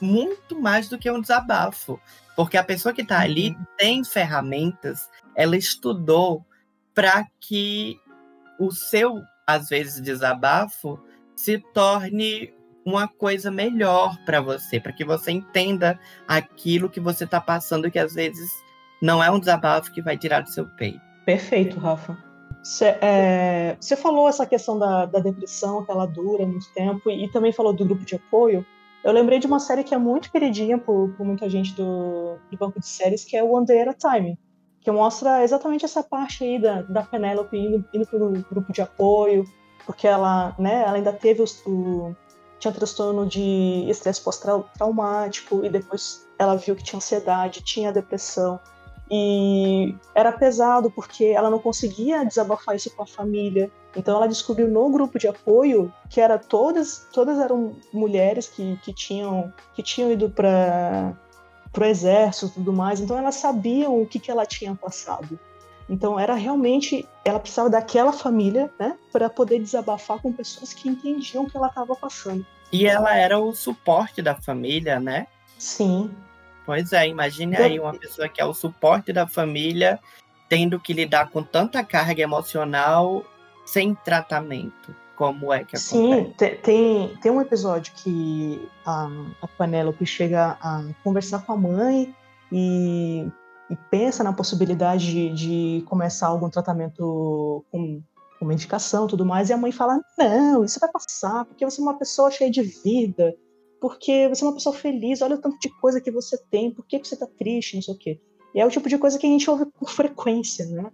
muito 0.00 0.60
mais 0.60 0.88
do 0.88 0.98
que 0.98 1.10
um 1.10 1.20
desabafo. 1.20 2.00
Porque 2.34 2.56
a 2.56 2.64
pessoa 2.64 2.92
que 2.92 3.02
está 3.02 3.20
ali 3.20 3.50
uhum. 3.50 3.64
tem 3.78 4.04
ferramentas, 4.04 5.08
ela 5.34 5.56
estudou 5.56 6.44
para 6.94 7.24
que 7.40 7.98
o 8.58 8.70
seu, 8.70 9.22
às 9.46 9.68
vezes, 9.68 10.00
desabafo 10.00 11.00
se 11.34 11.58
torne 11.72 12.54
uma 12.84 13.08
coisa 13.08 13.50
melhor 13.50 14.16
para 14.24 14.40
você, 14.40 14.78
para 14.78 14.92
que 14.92 15.04
você 15.04 15.32
entenda 15.32 15.98
aquilo 16.26 16.88
que 16.88 17.00
você 17.00 17.24
está 17.24 17.40
passando, 17.40 17.90
que 17.90 17.98
às 17.98 18.14
vezes 18.14 18.50
não 19.02 19.22
é 19.22 19.30
um 19.30 19.40
desabafo 19.40 19.92
que 19.92 20.00
vai 20.00 20.16
tirar 20.16 20.40
do 20.40 20.50
seu 20.50 20.66
peito. 20.76 21.00
Perfeito, 21.24 21.78
Rafa. 21.78 22.16
Você 22.62 22.96
é, 23.00 23.76
falou 23.96 24.28
essa 24.28 24.46
questão 24.46 24.78
da, 24.78 25.06
da, 25.06 25.18
depressão, 25.18 25.84
que 25.84 25.90
ela 25.90 26.06
dura 26.06 26.46
muito 26.46 26.68
tempo, 26.72 27.10
e, 27.10 27.24
e, 27.24 27.30
também 27.30 27.52
falou 27.52 27.72
do 27.72 27.84
grupo 27.84 28.04
de 28.04 28.14
apoio. 28.14 28.64
Eu 29.06 29.12
lembrei 29.12 29.38
de 29.38 29.46
uma 29.46 29.60
série 29.60 29.84
que 29.84 29.94
é 29.94 29.98
muito 29.98 30.32
queridinha 30.32 30.76
por, 30.78 31.14
por 31.16 31.24
muita 31.24 31.48
gente 31.48 31.72
do, 31.74 32.38
do, 32.50 32.58
banco 32.58 32.80
de 32.80 32.88
séries, 32.88 33.22
que 33.22 33.36
é 33.36 33.42
o 33.42 33.52
One 33.52 33.64
Day 33.64 33.82
at 33.82 33.88
a 33.90 33.94
Time, 33.94 34.36
que 34.80 34.90
mostra 34.90 35.44
exatamente 35.44 35.84
essa 35.84 36.02
parte 36.02 36.42
aí 36.42 36.58
da, 36.58 36.82
da 36.82 37.04
Penélope 37.04 37.56
indo, 37.56 37.84
indo 37.94 38.04
para 38.04 38.16
o 38.18 38.32
grupo 38.32 38.72
de 38.72 38.82
apoio, 38.82 39.44
porque 39.86 40.08
ela, 40.08 40.56
né, 40.58 40.82
ela 40.82 40.96
ainda 40.96 41.12
teve 41.12 41.40
o, 41.40 42.16
tinha 42.58 42.74
transtorno 42.74 43.24
de 43.24 43.86
estresse 43.88 44.20
pós-traumático, 44.20 45.64
e 45.64 45.70
depois 45.70 46.26
ela 46.36 46.56
viu 46.56 46.74
que 46.74 46.82
tinha 46.82 46.96
ansiedade, 46.96 47.62
tinha 47.62 47.92
depressão. 47.92 48.58
E 49.10 49.94
era 50.14 50.32
pesado 50.32 50.90
porque 50.90 51.24
ela 51.26 51.48
não 51.48 51.58
conseguia 51.58 52.24
desabafar 52.24 52.74
isso 52.74 52.90
com 52.94 53.02
a 53.02 53.06
família. 53.06 53.70
Então 53.94 54.16
ela 54.16 54.26
descobriu 54.26 54.68
no 54.68 54.90
grupo 54.90 55.18
de 55.18 55.28
apoio 55.28 55.92
que 56.10 56.20
era 56.20 56.38
todas 56.38 57.06
todas 57.12 57.38
eram 57.38 57.76
mulheres 57.92 58.48
que, 58.48 58.76
que 58.82 58.92
tinham 58.92 59.52
que 59.74 59.82
tinham 59.82 60.10
ido 60.10 60.28
para 60.28 61.16
o 61.78 61.84
exército 61.84 62.46
e 62.46 62.50
tudo 62.54 62.72
mais. 62.72 63.00
Então 63.00 63.16
elas 63.16 63.36
sabiam 63.36 64.00
o 64.02 64.06
que, 64.06 64.18
que 64.18 64.30
ela 64.30 64.44
tinha 64.44 64.74
passado. 64.74 65.38
Então 65.88 66.18
era 66.18 66.34
realmente 66.34 67.08
ela 67.24 67.38
precisava 67.38 67.70
daquela 67.70 68.12
família, 68.12 68.72
né, 68.78 68.96
para 69.12 69.30
poder 69.30 69.60
desabafar 69.60 70.20
com 70.20 70.32
pessoas 70.32 70.72
que 70.72 70.88
entendiam 70.88 71.44
o 71.44 71.50
que 71.50 71.56
ela 71.56 71.68
estava 71.68 71.94
passando. 71.94 72.44
E 72.72 72.86
ela 72.86 73.16
era 73.16 73.38
o 73.38 73.54
suporte 73.54 74.20
da 74.20 74.34
família, 74.34 74.98
né? 74.98 75.28
Sim. 75.56 76.10
Pois 76.66 76.92
é, 76.92 77.08
imagine 77.08 77.56
aí 77.56 77.78
uma 77.78 77.94
pessoa 77.94 78.28
que 78.28 78.40
é 78.40 78.44
o 78.44 78.52
suporte 78.52 79.12
da 79.12 79.26
família 79.26 80.00
tendo 80.48 80.78
que 80.78 80.92
lidar 80.92 81.30
com 81.30 81.42
tanta 81.42 81.82
carga 81.84 82.22
emocional 82.22 83.24
sem 83.64 83.94
tratamento. 83.94 84.94
Como 85.16 85.52
é 85.52 85.60
que 85.60 85.76
acontece? 85.76 85.88
Sim, 85.88 86.34
tem, 86.62 87.16
tem 87.16 87.32
um 87.32 87.40
episódio 87.40 87.92
que 87.96 88.68
a, 88.84 89.08
a 89.40 89.48
Penélope 89.48 90.04
chega 90.04 90.58
a 90.60 90.84
conversar 91.02 91.44
com 91.46 91.52
a 91.52 91.56
mãe 91.56 92.14
e, 92.52 93.26
e 93.70 93.76
pensa 93.90 94.22
na 94.22 94.32
possibilidade 94.32 95.06
de, 95.06 95.30
de 95.30 95.84
começar 95.86 96.26
algum 96.26 96.50
tratamento 96.50 97.64
com, 97.70 98.02
com 98.38 98.44
medicação 98.44 99.06
e 99.06 99.08
tudo 99.08 99.24
mais, 99.24 99.48
e 99.48 99.54
a 99.54 99.56
mãe 99.56 99.72
fala: 99.72 99.98
Não, 100.18 100.64
isso 100.64 100.78
vai 100.78 100.90
passar, 100.90 101.46
porque 101.46 101.64
você 101.64 101.80
é 101.80 101.84
uma 101.84 101.98
pessoa 101.98 102.30
cheia 102.30 102.50
de 102.50 102.62
vida, 102.62 103.34
porque 103.80 104.28
você 104.28 104.44
é 104.44 104.46
uma 104.46 104.54
pessoa 104.54 104.74
feliz, 104.74 105.22
olha 105.22 105.36
o 105.36 105.40
tanto 105.40 105.58
de 105.58 105.68
coisa 105.80 106.00
que 106.00 106.10
você 106.10 106.38
tem, 106.50 106.70
por 106.70 106.86
que, 106.86 106.98
que 106.98 107.08
você 107.08 107.16
tá 107.16 107.26
triste, 107.26 107.76
não 107.76 107.82
sei 107.82 107.94
o 107.94 107.98
quê. 107.98 108.20
E 108.54 108.60
é 108.60 108.66
o 108.66 108.70
tipo 108.70 108.88
de 108.88 108.98
coisa 108.98 109.18
que 109.18 109.26
a 109.26 109.30
gente 109.30 109.48
ouve 109.50 109.66
com 109.66 109.86
frequência, 109.86 110.66
né? 110.66 110.90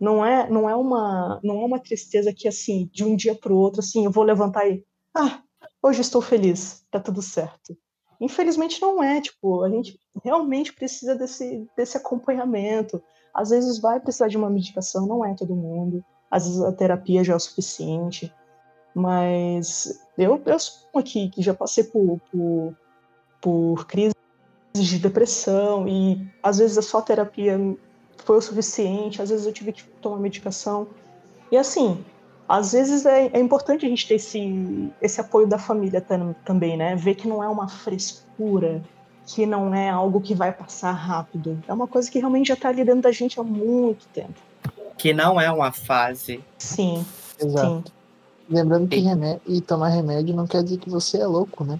Não 0.00 0.24
é, 0.24 0.50
não 0.50 0.68
é 0.68 0.74
uma, 0.74 1.40
não 1.42 1.62
é 1.62 1.64
uma 1.64 1.78
tristeza 1.78 2.32
que 2.32 2.48
assim, 2.48 2.90
de 2.92 3.04
um 3.04 3.14
dia 3.14 3.34
para 3.34 3.52
o 3.52 3.56
outro, 3.56 3.80
assim, 3.80 4.04
eu 4.04 4.10
vou 4.10 4.24
levantar 4.24 4.68
e, 4.68 4.84
ah, 5.14 5.40
hoje 5.82 6.00
estou 6.00 6.20
feliz, 6.20 6.84
tá 6.90 6.98
tudo 6.98 7.22
certo. 7.22 7.76
Infelizmente 8.20 8.80
não 8.80 9.02
é, 9.02 9.20
tipo, 9.20 9.62
a 9.62 9.70
gente 9.70 9.98
realmente 10.24 10.72
precisa 10.72 11.14
desse, 11.14 11.66
desse 11.76 11.96
acompanhamento. 11.96 13.02
Às 13.34 13.50
vezes 13.50 13.80
vai 13.80 14.00
precisar 14.00 14.28
de 14.28 14.36
uma 14.36 14.50
medicação, 14.50 15.06
não 15.06 15.24
é 15.24 15.34
todo 15.34 15.54
mundo. 15.54 16.04
Às 16.30 16.46
vezes 16.46 16.62
a 16.62 16.72
terapia 16.72 17.24
já 17.24 17.34
é 17.34 17.36
o 17.36 17.40
suficiente. 17.40 18.32
Mas 18.94 20.00
eu, 20.16 20.40
eu 20.46 20.58
sou 20.58 21.00
aqui 21.00 21.28
que 21.28 21.42
já 21.42 21.52
passei 21.52 21.84
por, 21.84 22.20
por, 22.30 22.74
por 23.40 23.86
crises 23.86 24.14
de 24.74 24.98
depressão 24.98 25.88
e 25.88 26.24
às 26.42 26.58
vezes 26.58 26.78
a 26.78 26.82
só 26.82 27.00
terapia 27.00 27.58
foi 28.24 28.38
o 28.38 28.40
suficiente, 28.40 29.20
às 29.20 29.30
vezes 29.30 29.46
eu 29.46 29.52
tive 29.52 29.72
que 29.72 29.84
tomar 30.00 30.18
medicação. 30.18 30.86
E 31.50 31.56
assim, 31.56 32.04
às 32.48 32.72
vezes 32.72 33.04
é, 33.04 33.30
é 33.32 33.40
importante 33.40 33.84
a 33.84 33.88
gente 33.88 34.06
ter 34.06 34.14
esse, 34.14 34.90
esse 35.00 35.20
apoio 35.20 35.46
da 35.46 35.58
família 35.58 36.04
também, 36.44 36.76
né? 36.76 36.94
Ver 36.94 37.14
que 37.14 37.26
não 37.26 37.42
é 37.42 37.48
uma 37.48 37.68
frescura, 37.68 38.82
que 39.26 39.46
não 39.46 39.74
é 39.74 39.88
algo 39.88 40.20
que 40.20 40.34
vai 40.34 40.52
passar 40.52 40.92
rápido. 40.92 41.62
É 41.66 41.72
uma 41.72 41.86
coisa 41.86 42.10
que 42.10 42.18
realmente 42.18 42.48
já 42.48 42.54
está 42.54 42.68
ali 42.68 42.84
dentro 42.84 43.02
da 43.02 43.12
gente 43.12 43.40
há 43.40 43.42
muito 43.42 44.06
tempo. 44.08 44.34
Que 44.96 45.12
não 45.12 45.40
é 45.40 45.50
uma 45.50 45.72
fase. 45.72 46.42
Sim. 46.58 47.04
Exato. 47.38 47.88
Sim. 47.88 48.03
Lembrando 48.48 48.88
que 48.88 48.98
remédio, 48.98 49.40
e 49.46 49.60
tomar 49.60 49.88
remédio 49.88 50.34
não 50.34 50.46
quer 50.46 50.62
dizer 50.62 50.78
que 50.78 50.90
você 50.90 51.18
é 51.18 51.26
louco, 51.26 51.64
né? 51.64 51.78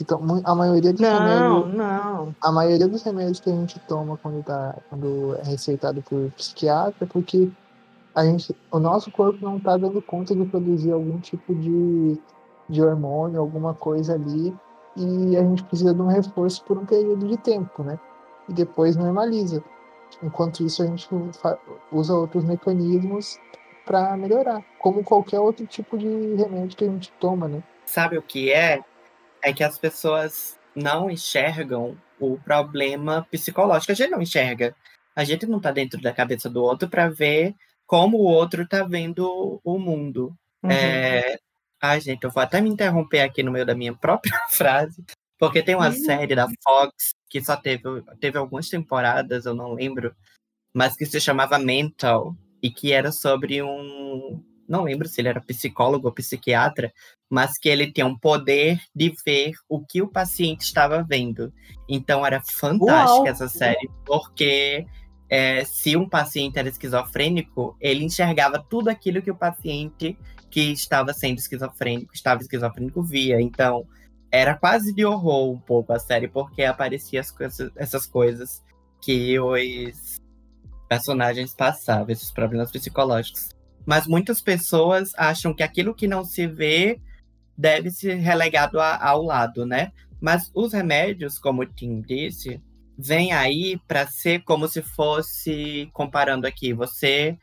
Então, 0.00 0.20
a 0.44 0.54
maioria 0.54 0.92
dos 0.92 1.00
não, 1.00 1.18
remédios. 1.18 1.74
Não. 1.74 2.34
A 2.40 2.52
maioria 2.52 2.88
dos 2.88 3.02
remédios 3.02 3.38
que 3.38 3.50
a 3.50 3.52
gente 3.52 3.78
toma 3.80 4.16
quando, 4.16 4.42
tá, 4.42 4.76
quando 4.88 5.36
é 5.36 5.42
receitado 5.42 6.02
por 6.02 6.30
psiquiatra 6.32 7.04
é 7.04 7.06
porque 7.06 7.50
a 8.14 8.24
gente, 8.24 8.56
o 8.70 8.78
nosso 8.78 9.10
corpo 9.10 9.38
não 9.44 9.58
está 9.58 9.76
dando 9.76 10.00
conta 10.00 10.34
de 10.34 10.44
produzir 10.46 10.90
algum 10.90 11.20
tipo 11.20 11.54
de, 11.54 12.18
de 12.68 12.82
hormônio, 12.82 13.38
alguma 13.38 13.74
coisa 13.74 14.14
ali, 14.14 14.54
e 14.96 15.36
a 15.36 15.42
gente 15.42 15.62
precisa 15.64 15.92
de 15.92 16.00
um 16.00 16.06
reforço 16.06 16.64
por 16.64 16.78
um 16.78 16.86
período 16.86 17.28
de 17.28 17.36
tempo, 17.36 17.82
né? 17.82 17.98
E 18.48 18.54
depois 18.54 18.96
normaliza. 18.96 19.62
Enquanto 20.22 20.64
isso, 20.64 20.82
a 20.82 20.86
gente 20.86 21.08
usa 21.92 22.14
outros 22.14 22.42
mecanismos 22.44 23.38
para 23.90 24.16
melhorar, 24.16 24.64
como 24.78 25.02
qualquer 25.02 25.40
outro 25.40 25.66
tipo 25.66 25.98
de 25.98 26.06
remédio 26.36 26.76
que 26.76 26.84
a 26.84 26.86
gente 26.86 27.10
toma, 27.18 27.48
né? 27.48 27.60
Sabe 27.84 28.16
o 28.16 28.22
que 28.22 28.52
é? 28.52 28.84
É 29.42 29.52
que 29.52 29.64
as 29.64 29.76
pessoas 29.76 30.56
não 30.76 31.10
enxergam 31.10 31.98
o 32.20 32.38
problema 32.38 33.26
psicológico. 33.32 33.90
A 33.90 33.94
gente 33.96 34.10
não 34.10 34.22
enxerga. 34.22 34.76
A 35.16 35.24
gente 35.24 35.44
não 35.44 35.56
está 35.56 35.72
dentro 35.72 36.00
da 36.00 36.12
cabeça 36.12 36.48
do 36.48 36.62
outro 36.62 36.88
para 36.88 37.08
ver 37.08 37.56
como 37.84 38.18
o 38.18 38.22
outro 38.22 38.62
está 38.62 38.84
vendo 38.84 39.60
o 39.64 39.76
mundo. 39.76 40.32
Uhum. 40.62 40.70
É... 40.70 41.36
Ai, 41.82 42.00
gente, 42.00 42.22
eu 42.22 42.30
vou 42.30 42.44
até 42.44 42.60
me 42.60 42.70
interromper 42.70 43.22
aqui 43.22 43.42
no 43.42 43.50
meio 43.50 43.66
da 43.66 43.74
minha 43.74 43.92
própria 43.92 44.38
frase, 44.50 45.04
porque 45.36 45.64
tem 45.64 45.74
uma 45.74 45.88
uhum. 45.88 46.04
série 46.04 46.36
da 46.36 46.46
Fox 46.62 47.10
que 47.28 47.42
só 47.42 47.56
teve, 47.56 47.82
teve 48.20 48.38
algumas 48.38 48.68
temporadas, 48.68 49.46
eu 49.46 49.54
não 49.54 49.72
lembro, 49.72 50.14
mas 50.72 50.94
que 50.94 51.04
se 51.04 51.20
chamava 51.20 51.58
Mental, 51.58 52.36
e 52.62 52.70
que 52.70 52.92
era 52.92 53.12
sobre 53.12 53.62
um. 53.62 54.42
Não 54.68 54.84
lembro 54.84 55.08
se 55.08 55.20
ele 55.20 55.28
era 55.28 55.40
psicólogo 55.40 56.06
ou 56.06 56.14
psiquiatra, 56.14 56.92
mas 57.28 57.58
que 57.58 57.68
ele 57.68 57.90
tinha 57.90 58.06
um 58.06 58.16
poder 58.16 58.80
de 58.94 59.12
ver 59.24 59.52
o 59.68 59.84
que 59.84 60.00
o 60.00 60.08
paciente 60.08 60.62
estava 60.62 61.02
vendo. 61.02 61.52
Então 61.88 62.24
era 62.24 62.40
fantástica 62.40 63.20
Uau. 63.20 63.26
essa 63.26 63.48
série, 63.48 63.90
porque 64.06 64.86
é, 65.28 65.64
se 65.64 65.96
um 65.96 66.08
paciente 66.08 66.58
era 66.58 66.68
esquizofrênico, 66.68 67.76
ele 67.80 68.04
enxergava 68.04 68.64
tudo 68.68 68.88
aquilo 68.88 69.22
que 69.22 69.30
o 69.30 69.36
paciente 69.36 70.16
que 70.50 70.72
estava 70.72 71.12
sendo 71.12 71.38
esquizofrênico, 71.38 72.12
estava 72.12 72.42
esquizofrênico 72.42 73.02
via. 73.02 73.40
Então, 73.40 73.86
era 74.30 74.56
quase 74.56 74.92
de 74.92 75.04
horror 75.04 75.52
um 75.52 75.60
pouco 75.60 75.92
a 75.92 75.98
série, 75.98 76.28
porque 76.28 76.64
aparecia 76.64 77.22
coisas, 77.36 77.70
essas 77.76 78.06
coisas 78.06 78.62
que 79.00 79.38
os 79.38 80.20
personagens 80.90 81.54
passavam, 81.54 82.10
esses 82.10 82.32
problemas 82.32 82.72
psicológicos. 82.72 83.50
Mas 83.86 84.08
muitas 84.08 84.40
pessoas 84.40 85.12
acham 85.16 85.54
que 85.54 85.62
aquilo 85.62 85.94
que 85.94 86.08
não 86.08 86.24
se 86.24 86.48
vê 86.48 87.00
deve 87.56 87.92
ser 87.92 88.14
relegado 88.16 88.80
a, 88.80 89.00
ao 89.00 89.22
lado, 89.22 89.64
né? 89.64 89.92
Mas 90.20 90.50
os 90.52 90.72
remédios, 90.72 91.38
como 91.38 91.62
o 91.62 91.66
Tim 91.66 92.00
disse, 92.00 92.60
vêm 92.98 93.32
aí 93.32 93.80
para 93.86 94.04
ser 94.08 94.42
como 94.42 94.66
se 94.66 94.82
fosse, 94.82 95.88
comparando 95.92 96.44
aqui, 96.44 96.72
você 96.72 97.38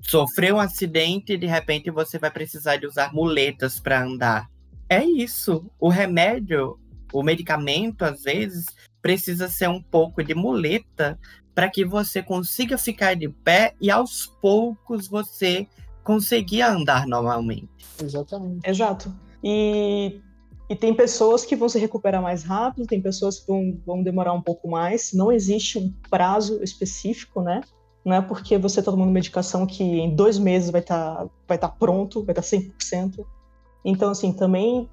sofreu 0.00 0.56
um 0.56 0.60
acidente 0.60 1.34
e 1.34 1.38
de 1.38 1.46
repente 1.46 1.90
você 1.90 2.18
vai 2.18 2.30
precisar 2.30 2.76
de 2.76 2.86
usar 2.86 3.12
muletas 3.12 3.78
para 3.78 4.02
andar. 4.02 4.48
É 4.88 5.04
isso. 5.04 5.70
O 5.78 5.90
remédio, 5.90 6.80
o 7.12 7.22
medicamento, 7.22 8.02
às 8.02 8.22
vezes, 8.22 8.64
precisa 9.02 9.46
ser 9.46 9.68
um 9.68 9.82
pouco 9.82 10.24
de 10.24 10.34
muleta 10.34 11.18
para 11.58 11.68
que 11.68 11.84
você 11.84 12.22
consiga 12.22 12.78
ficar 12.78 13.16
de 13.16 13.28
pé 13.28 13.74
e 13.80 13.90
aos 13.90 14.26
poucos 14.40 15.08
você 15.08 15.66
conseguir 16.04 16.62
andar 16.62 17.04
normalmente. 17.04 17.68
Exatamente. 18.00 18.60
Exato. 18.64 19.12
E, 19.42 20.20
e 20.70 20.76
tem 20.76 20.94
pessoas 20.94 21.44
que 21.44 21.56
vão 21.56 21.68
se 21.68 21.76
recuperar 21.76 22.22
mais 22.22 22.44
rápido, 22.44 22.86
tem 22.86 23.02
pessoas 23.02 23.40
que 23.40 23.48
vão, 23.48 23.76
vão 23.84 24.02
demorar 24.04 24.34
um 24.34 24.40
pouco 24.40 24.70
mais. 24.70 25.12
Não 25.12 25.32
existe 25.32 25.80
um 25.80 25.92
prazo 26.08 26.62
específico, 26.62 27.42
né? 27.42 27.60
Não 28.04 28.14
é 28.14 28.22
porque 28.22 28.56
você 28.56 28.78
está 28.78 28.92
tomando 28.92 29.10
medicação 29.10 29.66
que 29.66 29.82
em 29.82 30.14
dois 30.14 30.38
meses 30.38 30.70
vai 30.70 30.80
estar 30.80 31.16
tá, 31.16 31.30
vai 31.48 31.58
tá 31.58 31.68
pronto, 31.68 32.22
vai 32.22 32.38
estar 32.38 32.42
tá 32.42 32.48
100%. 32.48 33.26
Então, 33.84 34.12
assim, 34.12 34.32
também 34.32 34.88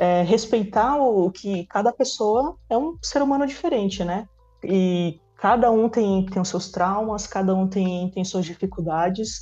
é, 0.00 0.24
respeitar 0.24 0.96
o, 0.96 1.26
o 1.26 1.30
que 1.30 1.64
cada 1.66 1.92
pessoa 1.92 2.56
é 2.68 2.76
um 2.76 2.98
ser 3.00 3.22
humano 3.22 3.46
diferente, 3.46 4.02
né? 4.02 4.26
E 4.64 5.20
cada 5.42 5.72
um 5.72 5.88
tem, 5.88 6.24
tem 6.24 6.40
os 6.40 6.48
seus 6.48 6.70
traumas, 6.70 7.26
cada 7.26 7.52
um 7.52 7.66
tem, 7.66 8.08
tem 8.12 8.24
suas 8.24 8.46
dificuldades, 8.46 9.40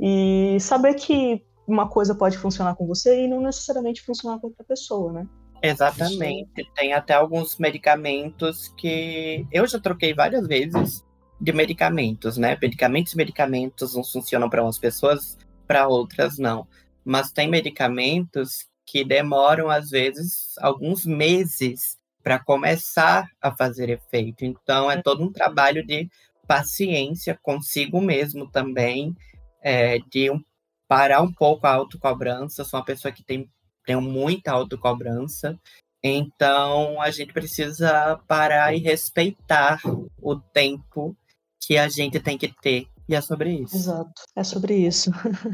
e 0.00 0.56
saber 0.58 0.94
que 0.94 1.44
uma 1.68 1.86
coisa 1.86 2.14
pode 2.14 2.38
funcionar 2.38 2.74
com 2.76 2.86
você 2.86 3.24
e 3.24 3.28
não 3.28 3.42
necessariamente 3.42 4.00
funcionar 4.00 4.38
com 4.38 4.46
outra 4.46 4.64
pessoa, 4.64 5.12
né? 5.12 5.28
Exatamente. 5.62 6.66
Tem 6.74 6.94
até 6.94 7.12
alguns 7.12 7.58
medicamentos 7.58 8.68
que 8.68 9.46
eu 9.52 9.66
já 9.66 9.78
troquei 9.78 10.14
várias 10.14 10.46
vezes 10.46 11.04
de 11.38 11.52
medicamentos, 11.52 12.38
né? 12.38 12.56
Medicamentos 12.60 13.12
e 13.12 13.16
medicamentos 13.18 13.94
não 13.94 14.02
funcionam 14.02 14.48
para 14.48 14.62
umas 14.62 14.78
pessoas, 14.78 15.36
para 15.66 15.86
outras 15.86 16.38
não. 16.38 16.66
Mas 17.04 17.30
tem 17.30 17.50
medicamentos 17.50 18.66
que 18.86 19.04
demoram, 19.04 19.68
às 19.68 19.90
vezes, 19.90 20.54
alguns 20.58 21.04
meses 21.04 21.98
para 22.24 22.42
começar 22.42 23.28
a 23.40 23.54
fazer 23.54 23.90
efeito. 23.90 24.46
Então, 24.46 24.90
é 24.90 25.00
todo 25.00 25.22
um 25.22 25.30
trabalho 25.30 25.86
de 25.86 26.08
paciência 26.48 27.38
consigo 27.42 28.00
mesmo 28.00 28.50
também, 28.50 29.14
é, 29.62 29.98
de 30.10 30.30
um, 30.30 30.40
parar 30.88 31.20
um 31.20 31.32
pouco 31.32 31.66
a 31.66 31.74
autocobrança. 31.74 32.64
Sou 32.64 32.80
uma 32.80 32.86
pessoa 32.86 33.12
que 33.12 33.22
tem, 33.22 33.46
tem 33.84 33.96
muita 33.96 34.52
autocobrança. 34.52 35.58
Então, 36.02 37.00
a 37.00 37.10
gente 37.10 37.32
precisa 37.32 38.18
parar 38.26 38.74
e 38.74 38.78
respeitar 38.78 39.80
o 40.20 40.36
tempo 40.36 41.14
que 41.60 41.76
a 41.76 41.88
gente 41.88 42.18
tem 42.20 42.38
que 42.38 42.48
ter. 42.62 42.86
E 43.06 43.14
é 43.14 43.20
sobre 43.20 43.52
isso. 43.52 43.76
Exato, 43.76 44.22
é 44.34 44.42
sobre 44.42 44.74
isso. 44.76 45.10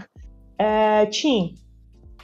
é, 0.56 1.04
Tim, 1.06 1.54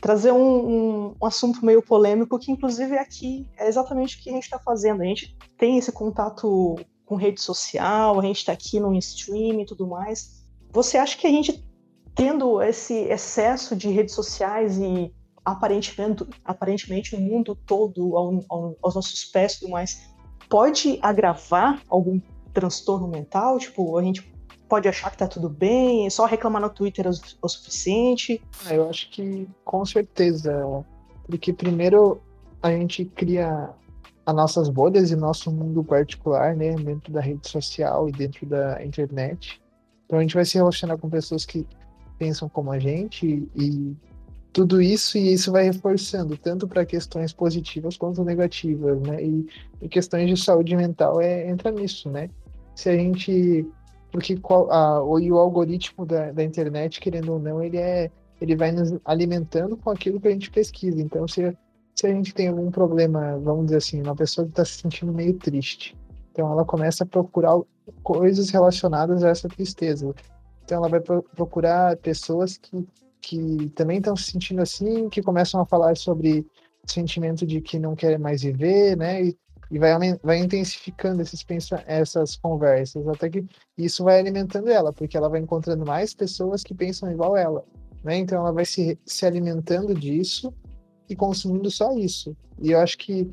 trazer 0.00 0.32
um, 0.32 0.38
um, 0.38 1.14
um, 1.20 1.26
assunto 1.26 1.64
meio 1.64 1.82
polêmico, 1.82 2.38
que 2.38 2.50
inclusive 2.50 2.94
é 2.94 3.00
aqui 3.00 3.48
é 3.56 3.68
exatamente 3.68 4.16
o 4.16 4.22
que 4.22 4.30
a 4.30 4.32
gente 4.32 4.44
está 4.44 4.58
fazendo. 4.58 5.02
A 5.02 5.04
gente 5.04 5.36
tem 5.58 5.78
esse 5.78 5.92
contato 5.92 6.76
com 7.04 7.14
rede 7.14 7.40
social, 7.40 8.18
a 8.18 8.22
gente 8.22 8.38
está 8.38 8.52
aqui 8.52 8.80
no 8.80 8.94
stream 8.96 9.60
e 9.60 9.66
tudo 9.66 9.86
mais. 9.86 10.44
Você 10.72 10.98
acha 10.98 11.16
que 11.16 11.26
a 11.26 11.30
gente, 11.30 11.64
tendo 12.14 12.60
esse 12.60 12.94
excesso 12.94 13.74
de 13.76 13.88
redes 13.88 14.14
sociais 14.14 14.78
e 14.78 15.12
aparentemente, 15.44 16.26
aparentemente 16.44 17.14
o 17.14 17.20
mundo 17.20 17.54
todo 17.54 18.16
ao, 18.16 18.40
ao, 18.48 18.76
aos 18.82 18.94
nossos 18.94 19.24
pés 19.24 19.54
e 19.54 19.60
tudo 19.60 19.70
mais, 19.70 20.10
pode 20.48 20.98
agravar 21.00 21.80
algum 21.88 22.20
transtorno 22.52 23.06
mental? 23.06 23.58
Tipo, 23.58 23.96
a 23.96 24.02
gente 24.02 24.35
pode 24.68 24.88
achar 24.88 25.10
que 25.10 25.18
tá 25.18 25.26
tudo 25.26 25.48
bem, 25.48 26.08
só 26.10 26.26
reclamar 26.26 26.60
no 26.60 26.70
Twitter 26.70 27.06
é 27.06 27.10
o, 27.42 27.48
suficiente? 27.48 28.42
Ah, 28.66 28.74
eu 28.74 28.88
acho 28.88 29.10
que 29.10 29.48
com 29.64 29.84
certeza. 29.84 30.52
Porque 31.26 31.52
primeiro 31.52 32.20
a 32.62 32.70
gente 32.70 33.04
cria 33.04 33.70
as 34.24 34.34
nossas 34.34 34.68
bolhas 34.68 35.10
e 35.10 35.16
nosso 35.16 35.52
mundo 35.52 35.84
particular, 35.84 36.56
né, 36.56 36.74
dentro 36.74 37.12
da 37.12 37.20
rede 37.20 37.48
social 37.48 38.08
e 38.08 38.12
dentro 38.12 38.44
da 38.46 38.84
internet. 38.84 39.60
Então 40.04 40.18
a 40.18 40.22
gente 40.22 40.34
vai 40.34 40.44
se 40.44 40.56
relacionar 40.56 40.98
com 40.98 41.08
pessoas 41.08 41.44
que 41.44 41.66
pensam 42.18 42.48
como 42.48 42.72
a 42.72 42.78
gente 42.78 43.48
e 43.54 43.96
tudo 44.52 44.80
isso 44.80 45.18
e 45.18 45.32
isso 45.32 45.52
vai 45.52 45.64
reforçando 45.64 46.36
tanto 46.36 46.66
para 46.66 46.84
questões 46.86 47.32
positivas 47.32 47.96
quanto 47.96 48.24
negativas, 48.24 49.00
né? 49.02 49.22
E, 49.22 49.46
e 49.82 49.88
questões 49.88 50.28
de 50.28 50.42
saúde 50.42 50.74
mental 50.74 51.20
é 51.20 51.48
entra 51.48 51.70
nisso, 51.70 52.08
né? 52.10 52.30
Se 52.74 52.88
a 52.88 52.96
gente 52.96 53.66
porque 54.10 54.36
qual, 54.36 54.70
a, 54.70 55.02
o, 55.02 55.18
o 55.18 55.38
algoritmo 55.38 56.06
da, 56.06 56.32
da 56.32 56.44
internet, 56.44 57.00
querendo 57.00 57.32
ou 57.32 57.38
não, 57.38 57.62
ele 57.62 57.76
é 57.76 58.10
ele 58.40 58.54
vai 58.54 58.72
nos 58.72 58.98
alimentando 59.04 59.76
com 59.76 59.90
aquilo 59.90 60.20
que 60.20 60.28
a 60.28 60.30
gente 60.30 60.50
pesquisa. 60.50 61.00
Então, 61.00 61.26
se, 61.26 61.56
se 61.94 62.06
a 62.06 62.10
gente 62.10 62.34
tem 62.34 62.48
algum 62.48 62.70
problema, 62.70 63.38
vamos 63.38 63.66
dizer 63.66 63.78
assim, 63.78 64.02
uma 64.02 64.14
pessoa 64.14 64.44
que 64.46 64.52
está 64.52 64.64
se 64.64 64.78
sentindo 64.80 65.12
meio 65.12 65.34
triste, 65.34 65.96
então 66.32 66.50
ela 66.52 66.64
começa 66.64 67.04
a 67.04 67.06
procurar 67.06 67.58
coisas 68.02 68.50
relacionadas 68.50 69.22
a 69.22 69.28
essa 69.28 69.48
tristeza. 69.48 70.14
Então, 70.64 70.78
ela 70.78 70.88
vai 70.88 71.00
procurar 71.00 71.96
pessoas 71.96 72.58
que, 72.58 72.86
que 73.20 73.70
também 73.70 73.98
estão 73.98 74.16
se 74.16 74.32
sentindo 74.32 74.60
assim, 74.60 75.08
que 75.08 75.22
começam 75.22 75.60
a 75.60 75.66
falar 75.66 75.96
sobre 75.96 76.46
sentimento 76.84 77.46
de 77.46 77.60
que 77.60 77.78
não 77.78 77.96
querem 77.96 78.18
mais 78.18 78.42
viver, 78.42 78.96
né? 78.96 79.24
E 79.24 79.36
e 79.70 79.78
vai, 79.78 79.92
vai 80.22 80.38
intensificando 80.38 81.22
esses 81.22 81.44
essas 81.86 82.36
conversas, 82.36 83.06
até 83.08 83.28
que 83.28 83.44
isso 83.76 84.04
vai 84.04 84.18
alimentando 84.18 84.68
ela, 84.68 84.92
porque 84.92 85.16
ela 85.16 85.28
vai 85.28 85.40
encontrando 85.40 85.84
mais 85.84 86.14
pessoas 86.14 86.62
que 86.62 86.74
pensam 86.74 87.10
igual 87.10 87.36
ela. 87.36 87.64
Né? 88.04 88.18
Então 88.18 88.38
ela 88.38 88.52
vai 88.52 88.64
se, 88.64 88.98
se 89.04 89.26
alimentando 89.26 89.92
disso 89.92 90.54
e 91.08 91.16
consumindo 91.16 91.70
só 91.70 91.92
isso. 91.92 92.36
E 92.60 92.70
eu 92.70 92.78
acho 92.78 92.96
que. 92.98 93.30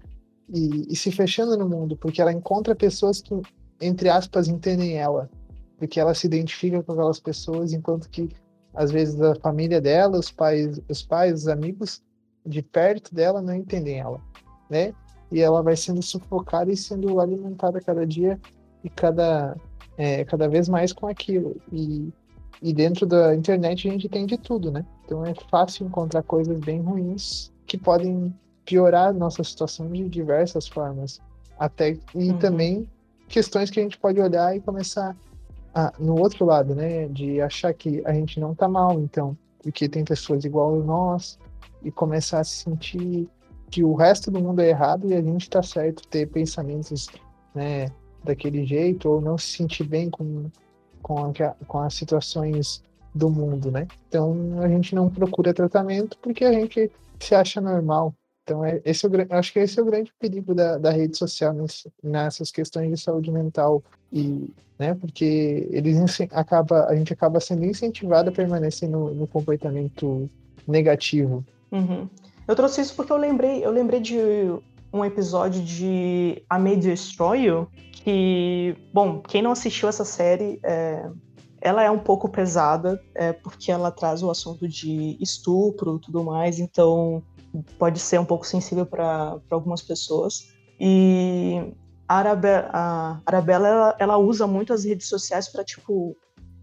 E, 0.49 0.91
e 0.91 0.95
se 0.95 1.11
fechando 1.11 1.57
no 1.57 1.69
mundo, 1.69 1.95
porque 1.95 2.21
ela 2.21 2.33
encontra 2.33 2.75
pessoas 2.75 3.21
que, 3.21 3.33
entre 3.79 4.09
aspas, 4.09 4.47
entendem 4.47 4.97
ela. 4.97 5.29
Porque 5.77 5.99
ela 5.99 6.13
se 6.13 6.27
identifica 6.27 6.83
com 6.83 6.91
aquelas 6.91 7.19
pessoas, 7.19 7.71
enquanto 7.71 8.09
que, 8.09 8.29
às 8.73 8.91
vezes, 8.91 9.19
a 9.21 9.35
família 9.35 9.79
dela, 9.79 10.19
os 10.19 10.31
pais, 10.31 10.81
os 10.89 11.03
pais, 11.03 11.41
os 11.41 11.47
amigos 11.47 12.03
de 12.45 12.61
perto 12.61 13.13
dela 13.13 13.41
não 13.41 13.55
entendem 13.55 13.99
ela. 13.99 14.19
Né? 14.69 14.93
E 15.33 15.41
ela 15.41 15.63
vai 15.63 15.75
sendo 15.75 16.01
sufocada 16.01 16.71
e 16.71 16.77
sendo 16.77 17.19
alimentada 17.19 17.81
cada 17.81 18.05
dia 18.05 18.39
e 18.83 18.89
cada, 18.89 19.57
é, 19.97 20.23
cada 20.23 20.47
vez 20.47 20.69
mais 20.69 20.93
com 20.93 21.07
aquilo. 21.07 21.57
E, 21.71 22.13
e 22.61 22.71
dentro 22.71 23.05
da 23.05 23.35
internet 23.35 23.87
a 23.87 23.91
gente 23.91 24.07
tem 24.07 24.27
de 24.27 24.37
tudo, 24.37 24.71
né? 24.71 24.85
Então 25.03 25.25
é 25.25 25.33
fácil 25.49 25.87
encontrar 25.87 26.21
coisas 26.21 26.59
bem 26.59 26.79
ruins 26.81 27.51
que 27.65 27.77
podem 27.77 28.33
piorar 28.63 29.09
a 29.09 29.13
nossa 29.13 29.43
situação 29.43 29.89
de 29.89 30.07
diversas 30.07 30.67
formas. 30.67 31.19
Até, 31.57 31.97
e 32.13 32.29
uhum. 32.29 32.37
também 32.37 32.89
questões 33.27 33.71
que 33.71 33.79
a 33.79 33.83
gente 33.83 33.97
pode 33.97 34.21
olhar 34.21 34.55
e 34.55 34.61
começar 34.61 35.15
a, 35.73 35.91
no 35.97 36.19
outro 36.19 36.45
lado, 36.45 36.75
né? 36.75 37.07
De 37.07 37.41
achar 37.41 37.73
que 37.73 38.03
a 38.05 38.13
gente 38.13 38.39
não 38.39 38.53
tá 38.53 38.67
mal, 38.67 38.99
então, 38.99 39.35
porque 39.63 39.89
tem 39.89 40.05
pessoas 40.05 40.45
igual 40.45 40.79
a 40.79 40.83
nós, 40.83 41.39
e 41.83 41.91
começar 41.91 42.39
a 42.39 42.43
se 42.43 42.63
sentir 42.63 43.27
que 43.73 43.83
o 43.83 43.95
resto 43.95 44.29
do 44.29 44.39
mundo 44.39 44.61
é 44.61 44.69
errado 44.69 45.09
e 45.09 45.15
a 45.15 45.21
gente 45.21 45.41
está 45.41 45.63
certo 45.63 46.07
ter 46.07 46.27
pensamentos 46.27 47.07
né, 47.55 47.87
daquele 48.23 48.63
jeito 48.67 49.09
ou 49.09 49.19
não 49.19 49.35
se 49.35 49.47
sentir 49.47 49.83
bem 49.83 50.11
com, 50.11 50.45
com, 51.01 51.25
a, 51.25 51.55
com 51.65 51.79
as 51.79 51.95
situações 51.95 52.83
do 53.15 53.31
mundo, 53.31 53.71
né? 53.71 53.87
Então 54.07 54.61
a 54.61 54.67
gente 54.67 54.93
não 54.93 55.09
procura 55.09 55.55
tratamento 55.55 56.19
porque 56.21 56.45
a 56.45 56.53
gente 56.53 56.91
se 57.19 57.33
acha 57.33 57.59
normal. 57.59 58.13
Então 58.43 58.63
é, 58.63 58.79
esse 58.85 59.07
é 59.07 59.09
o, 59.09 59.11
acho 59.31 59.51
que 59.51 59.57
esse 59.57 59.79
é 59.79 59.81
o 59.81 59.87
grande 59.87 60.13
perigo 60.19 60.53
da, 60.53 60.77
da 60.77 60.91
rede 60.91 61.17
social 61.17 61.51
nesse, 61.51 61.91
nessas 62.03 62.51
questões 62.51 62.91
de 62.91 63.03
saúde 63.03 63.31
mental 63.31 63.83
e, 64.11 64.53
né? 64.77 64.93
Porque 64.93 65.67
eles 65.71 65.97
acaba, 66.29 66.85
a 66.85 66.95
gente 66.95 67.11
acaba 67.11 67.39
sendo 67.39 67.65
incentivado 67.65 68.29
a 68.29 68.33
permanecer 68.33 68.87
no, 68.87 69.11
no 69.15 69.25
comportamento 69.25 70.29
negativo. 70.67 71.43
Uhum. 71.71 72.07
Eu 72.47 72.55
trouxe 72.55 72.81
isso 72.81 72.95
porque 72.95 73.11
eu 73.11 73.17
lembrei, 73.17 73.65
eu 73.65 73.71
lembrei 73.71 73.99
de 73.99 74.17
um 74.91 75.03
episódio 75.03 75.61
de 75.63 76.43
A 76.49 76.59
May 76.59 76.75
Destroy 76.77 77.45
You, 77.45 77.67
que, 77.91 78.75
bom, 78.93 79.21
quem 79.21 79.41
não 79.41 79.51
assistiu 79.51 79.89
essa 79.89 80.05
série, 80.05 80.59
é, 80.63 81.09
ela 81.61 81.81
é 81.81 81.89
um 81.89 81.99
pouco 81.99 82.27
pesada, 82.27 83.01
é, 83.15 83.31
porque 83.31 83.71
ela 83.71 83.89
traz 83.89 84.21
o 84.21 84.29
assunto 84.29 84.67
de 84.67 85.17
estupro 85.21 85.95
e 85.95 85.99
tudo 86.01 86.23
mais, 86.23 86.59
então 86.59 87.23
pode 87.79 87.99
ser 87.99 88.19
um 88.19 88.25
pouco 88.25 88.45
sensível 88.45 88.85
para 88.85 89.39
algumas 89.49 89.81
pessoas. 89.81 90.53
E 90.79 91.73
a, 92.07 92.19
a 92.19 93.21
Arabella, 93.25 93.67
ela, 93.67 93.95
ela, 93.99 94.17
usa 94.17 94.45
muito 94.45 94.73
as 94.73 94.83
redes 94.83 95.07
sociais 95.07 95.47
para, 95.47 95.63
tipo, 95.63 96.15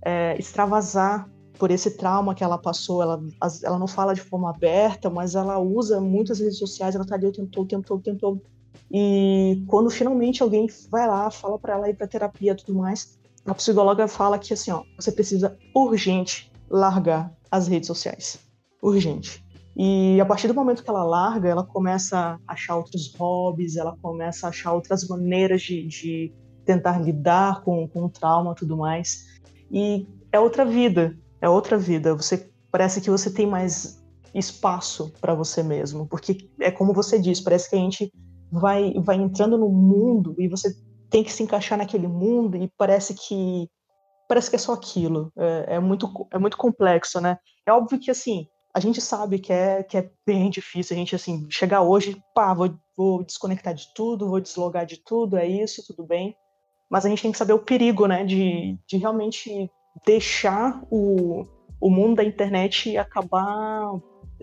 é, 0.05 0.37
extravasar 0.39 1.29
por 1.61 1.71
esse 1.71 1.91
trauma 1.91 2.35
que 2.35 2.43
ela 2.43 2.57
passou, 2.57 3.03
ela, 3.03 3.23
ela 3.63 3.79
não 3.79 3.87
fala 3.87 4.15
de 4.15 4.23
forma 4.23 4.49
aberta, 4.49 5.11
mas 5.11 5.35
ela 5.35 5.59
usa 5.59 6.01
muitas 6.01 6.41
redes 6.41 6.57
sociais, 6.57 6.95
ela 6.95 7.05
tá 7.05 7.17
ali 7.17 7.27
o 7.27 7.33
tempo 7.33 7.51
todo, 7.51 7.65
o 7.65 7.69
tempo 7.69 7.87
todo, 7.87 7.99
o 7.99 8.03
tempo 8.03 8.19
todo. 8.19 8.43
E 8.91 9.63
quando 9.67 9.91
finalmente 9.91 10.43
alguém 10.43 10.67
vai 10.91 11.07
lá, 11.07 11.31
fala 11.31 11.59
para 11.59 11.75
ela 11.75 11.91
ir 11.91 11.95
para 11.95 12.07
terapia 12.07 12.53
e 12.53 12.55
tudo 12.55 12.79
mais, 12.79 13.19
a 13.45 13.55
psicóloga 13.55 14.09
fala 14.09 14.39
que 14.39 14.55
assim, 14.55 14.71
ó, 14.71 14.85
você 14.99 15.13
precisa 15.13 15.55
urgente 15.77 16.51
largar 16.71 17.31
as 17.51 17.69
redes 17.69 17.89
sociais. 17.89 18.39
Urgente. 18.83 19.45
E 19.77 20.19
a 20.19 20.25
partir 20.25 20.49
do 20.49 20.55
momento 20.55 20.83
que 20.83 20.89
ela 20.89 21.05
larga, 21.05 21.47
ela 21.47 21.63
começa 21.63 22.41
a 22.47 22.53
achar 22.55 22.77
outros 22.77 23.15
hobbies, 23.17 23.77
ela 23.77 23.95
começa 24.01 24.47
a 24.47 24.51
achar 24.51 24.73
outras 24.73 25.07
maneiras 25.07 25.61
de, 25.61 25.87
de 25.87 26.33
tentar 26.65 26.99
lidar 26.99 27.63
com, 27.63 27.87
com 27.87 28.07
o 28.07 28.09
trauma 28.09 28.53
e 28.53 28.55
tudo 28.55 28.79
mais. 28.79 29.27
E 29.71 30.07
é 30.33 30.41
outra 30.41 30.65
vida 30.65 31.17
é 31.41 31.49
outra 31.49 31.79
vida. 31.79 32.15
Você 32.15 32.51
parece 32.71 33.01
que 33.01 33.11
você 33.11 33.33
tem 33.33 33.47
mais 33.47 34.01
espaço 34.35 35.13
para 35.21 35.35
você 35.35 35.63
mesmo, 35.63 36.07
porque 36.07 36.49
é 36.61 36.71
como 36.71 36.93
você 36.93 37.19
diz, 37.19 37.41
parece 37.41 37.69
que 37.69 37.77
a 37.77 37.79
gente 37.79 38.13
vai 38.51 38.95
vai 38.95 39.17
entrando 39.17 39.59
no 39.59 39.69
mundo 39.69 40.35
e 40.39 40.49
você 40.49 40.75
tem 41.09 41.25
que 41.25 41.33
se 41.33 41.43
encaixar 41.43 41.79
naquele 41.79 42.07
mundo 42.07 42.57
e 42.57 42.71
parece 42.77 43.15
que 43.15 43.69
parece 44.29 44.49
que 44.49 44.57
é 44.57 44.59
só 44.59 44.73
aquilo. 44.73 45.33
É, 45.37 45.77
é 45.77 45.81
muito 45.81 46.09
é 46.33 46.39
muito 46.39 46.57
complexo, 46.57 47.21
né? 47.21 47.39
É 47.67 47.73
óbvio 47.73 47.99
que 47.99 48.11
assim 48.11 48.47
a 48.73 48.79
gente 48.79 49.01
sabe 49.01 49.39
que 49.39 49.53
é, 49.53 49.83
que 49.83 49.97
é 49.97 50.11
bem 50.25 50.49
difícil 50.49 50.95
a 50.95 50.99
gente 50.99 51.15
assim 51.15 51.47
chegar 51.51 51.83
hoje, 51.83 52.23
pá, 52.35 52.55
vou, 52.55 52.73
vou 52.97 53.25
desconectar 53.25 53.75
de 53.75 53.93
tudo, 53.95 54.29
vou 54.29 54.41
deslogar 54.41 54.87
de 54.87 54.97
tudo, 54.99 55.37
é 55.37 55.47
isso, 55.47 55.85
tudo 55.87 56.07
bem. 56.07 56.37
Mas 56.89 57.05
a 57.05 57.09
gente 57.09 57.23
tem 57.23 57.33
que 57.33 57.39
saber 57.39 57.53
o 57.53 57.65
perigo, 57.65 58.07
né, 58.07 58.25
de, 58.25 58.79
de 58.87 58.97
realmente 58.97 59.71
deixar 60.05 60.83
o, 60.91 61.47
o 61.81 61.91
mundo 61.91 62.17
da 62.17 62.25
internet 62.25 62.97
acabar 62.97 63.93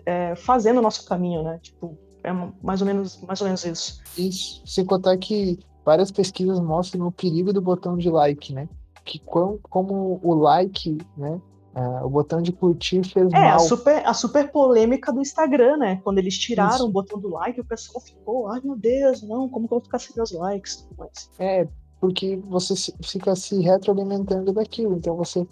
é, 0.06 0.34
fazendo 0.36 0.78
o 0.78 0.82
nosso 0.82 1.06
caminho, 1.06 1.42
né? 1.42 1.58
Tipo, 1.62 1.96
é 2.22 2.32
mais 2.62 2.80
ou 2.80 2.86
menos, 2.86 3.20
mais 3.22 3.40
ou 3.40 3.46
menos 3.46 3.64
isso. 3.64 4.02
Isso. 4.16 4.62
Sem 4.66 4.84
contar 4.84 5.16
que 5.16 5.58
várias 5.84 6.10
pesquisas 6.10 6.60
mostram 6.60 7.06
o 7.06 7.12
perigo 7.12 7.52
do 7.52 7.62
botão 7.62 7.96
de 7.96 8.10
like, 8.10 8.52
né? 8.52 8.68
que 9.08 9.18
quão, 9.18 9.58
como 9.62 10.20
o 10.22 10.34
like, 10.34 10.98
né? 11.16 11.40
Uh, 11.74 12.06
o 12.06 12.10
botão 12.10 12.42
de 12.42 12.52
curtir 12.52 13.04
fez 13.04 13.32
é, 13.32 13.40
mal. 13.40 13.56
a 13.56 13.58
super, 13.60 14.06
a 14.06 14.12
super 14.12 14.50
polêmica 14.50 15.12
do 15.12 15.20
Instagram, 15.20 15.76
né? 15.76 16.00
Quando 16.02 16.18
eles 16.18 16.36
tiraram 16.36 16.74
Isso. 16.74 16.88
o 16.88 16.90
botão 16.90 17.20
do 17.20 17.28
like, 17.28 17.60
o 17.60 17.64
pessoal 17.64 18.00
ficou, 18.00 18.48
ai 18.48 18.60
meu 18.62 18.76
Deus, 18.76 19.22
não, 19.22 19.48
como 19.48 19.68
que 19.68 19.74
eu 19.74 19.78
vou 19.78 19.84
ficar 19.84 19.98
sem 19.98 20.14
meus 20.16 20.32
likes? 20.32 20.88
Mas... 20.98 21.30
É, 21.38 21.68
porque 22.00 22.36
você 22.36 22.74
fica 23.02 23.34
se 23.34 23.60
retroalimentando 23.60 24.52
daquilo. 24.52 24.96
Então 24.96 25.16
você, 25.16 25.46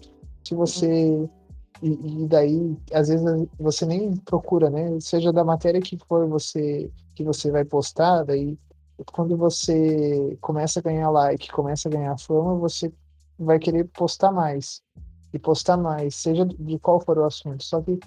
se 0.44 0.54
você 0.54 1.28
e, 1.82 1.88
e, 1.88 2.26
daí 2.26 2.76
às 2.92 3.08
vezes 3.08 3.48
você 3.58 3.84
nem 3.84 4.16
procura, 4.16 4.70
né? 4.70 4.98
Seja 5.00 5.32
da 5.32 5.44
matéria 5.44 5.80
que 5.80 5.98
for 6.08 6.26
você 6.28 6.90
que 7.14 7.24
você 7.24 7.50
vai 7.50 7.64
postar, 7.64 8.24
daí 8.24 8.58
quando 9.12 9.36
você 9.36 10.36
começa 10.40 10.80
a 10.80 10.82
ganhar 10.82 11.10
like, 11.10 11.50
começa 11.52 11.88
a 11.88 11.92
ganhar 11.92 12.18
fama, 12.18 12.54
você 12.54 12.92
vai 13.38 13.58
querer 13.58 13.84
postar 13.84 14.32
mais 14.32 14.82
e 15.32 15.38
postar 15.38 15.76
mais, 15.76 16.14
seja 16.14 16.46
de 16.46 16.78
qual 16.78 17.00
for 17.00 17.18
o 17.18 17.24
assunto. 17.24 17.62
Só 17.62 17.80
que 17.82 17.98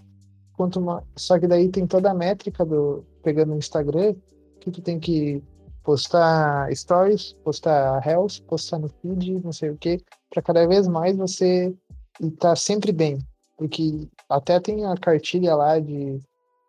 quanto 0.53 0.81
mais, 0.81 1.03
só 1.15 1.39
que 1.39 1.47
daí 1.47 1.69
tem 1.69 1.85
toda 1.85 2.11
a 2.11 2.13
métrica 2.13 2.65
do 2.65 3.03
pegando 3.21 3.53
o 3.53 3.57
Instagram 3.57 4.15
que 4.59 4.71
tu 4.71 4.81
tem 4.81 4.99
que 4.99 5.43
postar 5.83 6.73
stories, 6.75 7.33
postar 7.43 7.99
reels, 7.99 8.39
postar 8.39 8.79
no 8.79 8.89
feed, 8.89 9.41
não 9.43 9.51
sei 9.51 9.69
o 9.69 9.77
que, 9.77 10.01
para 10.29 10.41
cada 10.41 10.67
vez 10.67 10.87
mais 10.87 11.15
você 11.17 11.73
estar 12.21 12.49
tá 12.49 12.55
sempre 12.55 12.91
bem, 12.91 13.19
porque 13.57 14.07
até 14.29 14.59
tem 14.59 14.85
a 14.85 14.95
cartilha 14.95 15.55
lá 15.55 15.79
de, 15.79 16.19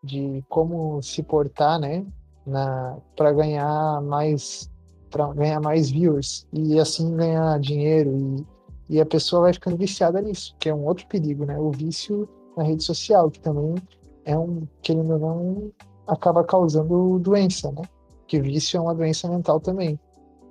de 0.02 0.44
como 0.48 1.02
se 1.02 1.22
portar, 1.22 1.78
né, 1.78 2.04
na 2.46 2.96
para 3.16 3.32
ganhar 3.32 4.00
mais 4.02 4.70
para 5.10 5.32
ganhar 5.34 5.60
mais 5.60 5.90
viewers 5.90 6.46
e 6.52 6.78
assim 6.78 7.16
ganhar 7.16 7.58
dinheiro 7.58 8.16
e, 8.16 8.96
e 8.96 9.00
a 9.00 9.06
pessoa 9.06 9.42
vai 9.42 9.52
ficando 9.52 9.76
viciada 9.76 10.20
nisso, 10.20 10.54
que 10.58 10.68
é 10.68 10.74
um 10.74 10.84
outro 10.84 11.06
perigo, 11.06 11.44
né? 11.44 11.58
O 11.58 11.70
vício 11.70 12.28
na 12.56 12.62
rede 12.64 12.84
social, 12.84 13.30
que 13.30 13.40
também 13.40 13.74
é 14.24 14.36
um, 14.38 14.66
ou 14.88 15.18
não, 15.18 15.72
acaba 16.06 16.44
causando 16.44 17.18
doença, 17.18 17.70
né? 17.72 17.82
Que 18.30 18.40
vício 18.40 18.76
é 18.76 18.80
uma 18.80 18.94
doença 18.94 19.28
mental 19.28 19.58
também. 19.58 19.98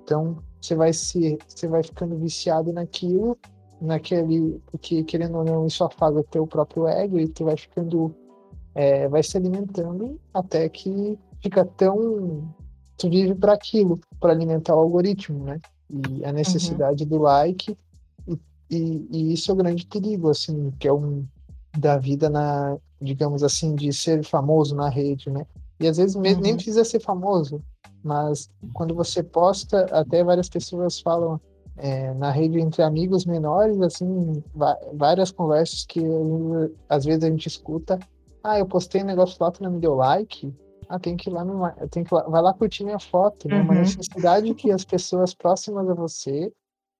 Então, 0.02 0.36
você 0.60 0.74
vai 0.74 0.92
se 0.92 1.38
você 1.48 1.66
vai 1.66 1.82
ficando 1.82 2.14
viciado 2.18 2.74
naquilo, 2.74 3.38
naquele 3.80 4.60
porque 4.70 5.02
querendo 5.02 5.38
ou 5.38 5.44
não 5.44 5.66
isso 5.66 5.82
afaga 5.82 6.20
o 6.20 6.22
teu 6.22 6.46
próprio 6.46 6.86
ego 6.86 7.18
e 7.18 7.26
tu 7.26 7.46
vai 7.46 7.56
ficando 7.56 8.14
é, 8.74 9.08
vai 9.08 9.22
se 9.22 9.34
alimentando 9.34 10.20
até 10.34 10.68
que 10.68 11.18
fica 11.42 11.64
tão. 11.64 12.54
Tu 12.98 13.08
vive 13.08 13.34
para 13.34 13.54
aquilo, 13.54 13.98
para 14.20 14.34
alimentar 14.34 14.76
o 14.76 14.80
algoritmo, 14.80 15.44
né? 15.44 15.58
E 15.88 16.22
a 16.22 16.32
necessidade 16.32 17.04
uhum. 17.04 17.08
do 17.08 17.18
like. 17.18 17.74
E, 18.28 18.38
e, 18.70 19.08
e, 19.10 19.32
isso 19.32 19.50
é 19.50 19.54
o 19.54 19.56
grande 19.56 19.86
perigo, 19.86 20.28
assim, 20.28 20.70
que 20.78 20.86
é 20.86 20.92
um 20.92 21.26
da 21.78 21.96
vida 21.96 22.28
na, 22.28 22.76
digamos 23.00 23.42
assim, 23.42 23.74
de 23.74 23.90
ser 23.90 24.22
famoso 24.22 24.76
na 24.76 24.90
rede, 24.90 25.30
né? 25.30 25.46
E 25.80 25.88
às 25.88 25.96
vezes 25.96 26.14
uhum. 26.14 26.20
nem 26.20 26.54
precisa 26.56 26.84
ser 26.84 27.00
famoso, 27.00 27.62
mas 28.02 28.50
quando 28.72 28.94
você 28.94 29.22
posta, 29.22 29.86
até 29.90 30.22
várias 30.24 30.48
pessoas 30.48 31.00
falam 31.00 31.40
é, 31.76 32.12
na 32.14 32.30
rede 32.30 32.60
entre 32.60 32.82
amigos 32.82 33.24
menores, 33.24 33.80
assim, 33.80 34.42
várias 34.92 35.30
conversas 35.30 35.86
que 35.86 36.00
às 36.88 37.04
vezes 37.04 37.24
a 37.24 37.28
gente 37.28 37.46
escuta. 37.46 37.98
Ah, 38.42 38.58
eu 38.58 38.66
postei 38.66 39.02
um 39.02 39.06
negócio 39.06 39.36
lá, 39.40 39.50
tu 39.50 39.62
não 39.62 39.70
me 39.70 39.80
deu 39.80 39.94
like 39.94 40.52
ah, 40.90 40.98
tem 40.98 41.16
que 41.16 41.30
ir 41.30 41.32
lá, 41.32 41.44
no, 41.44 41.62
tem 41.88 42.02
que 42.02 42.12
lá, 42.12 42.24
vai 42.24 42.42
lá 42.42 42.52
curtir 42.52 42.82
minha 42.82 42.98
foto, 42.98 43.46
né? 43.46 43.58
Uhum. 43.58 43.62
Uma 43.62 43.74
necessidade 43.74 44.52
que 44.54 44.72
as 44.72 44.84
pessoas 44.84 45.32
próximas 45.32 45.88
a 45.88 45.94
você 45.94 46.52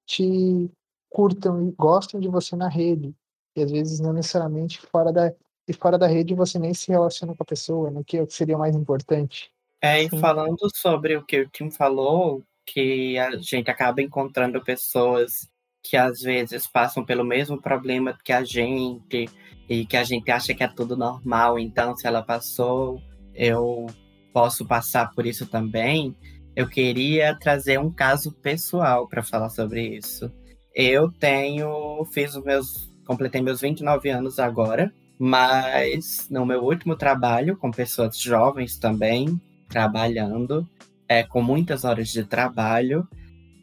te 0.07 0.70
curtam 1.09 1.66
e 1.66 1.72
gostem 1.72 2.20
de 2.20 2.28
você 2.28 2.55
na 2.55 2.68
rede. 2.68 3.12
E 3.57 3.62
às 3.62 3.68
vezes 3.68 3.98
não 3.98 4.12
necessariamente 4.12 4.80
fora 4.80 5.12
da 5.12 5.34
e 5.66 5.72
fora 5.72 5.98
da 5.98 6.07
rede 6.07 6.34
você 6.34 6.57
nem 6.57 6.72
se 6.72 6.88
relaciona 6.88 7.34
com 7.34 7.42
a 7.42 7.46
pessoa, 7.46 7.90
né? 7.90 8.03
Que 8.07 8.18
é 8.18 8.22
o 8.22 8.28
que 8.28 8.32
seria 8.32 8.57
mais 8.57 8.76
importante. 8.76 9.53
É, 9.83 10.03
e 10.03 10.11
falando 10.11 10.68
sobre 10.74 11.16
o 11.16 11.24
que 11.24 11.41
o 11.41 11.49
Tim 11.49 11.70
falou, 11.70 12.43
que 12.66 13.18
a 13.18 13.37
gente 13.37 13.70
acaba 13.70 14.03
encontrando 14.03 14.62
pessoas 14.62 15.49
que 15.83 15.97
às 15.97 16.20
vezes 16.20 16.66
passam 16.66 17.05
pelo 17.05 17.24
mesmo 17.24 17.61
problema 17.61 18.16
que 18.22 18.33
a 18.33 18.45
gente 18.45 19.26
e 19.68 19.87
que 19.87 19.97
a 19.97 20.05
gente 20.05 20.31
acha 20.31 20.55
que 20.55 20.62
é 20.62 20.68
tudo 20.68 20.97
normal, 20.97 21.59
então 21.59 21.97
se 21.97 22.07
ela 22.07 22.22
passou 22.22 23.01
eu 23.35 23.87
posso 24.33 24.66
passar 24.66 25.11
por 25.14 25.26
isso 25.26 25.47
também, 25.47 26.14
eu 26.55 26.68
queria 26.68 27.35
trazer 27.39 27.78
um 27.78 27.91
caso 27.91 28.33
pessoal 28.33 29.09
para 29.09 29.22
falar 29.22 29.49
sobre 29.49 29.97
isso. 29.97 30.31
Eu 30.74 31.11
tenho, 31.11 32.05
fiz 32.12 32.35
os 32.35 32.45
meus, 32.45 32.91
completei 33.07 33.41
meus 33.41 33.61
29 33.61 34.11
anos 34.11 34.39
agora, 34.39 34.93
mas 35.18 36.28
no 36.31 36.45
meu 36.45 36.62
último 36.62 36.97
trabalho, 36.97 37.57
com 37.57 37.70
pessoas 37.70 38.18
jovens 38.18 38.78
também, 38.78 39.41
trabalhando, 39.71 40.68
é, 41.09 41.23
com 41.23 41.41
muitas 41.41 41.85
horas 41.85 42.09
de 42.09 42.25
trabalho, 42.25 43.09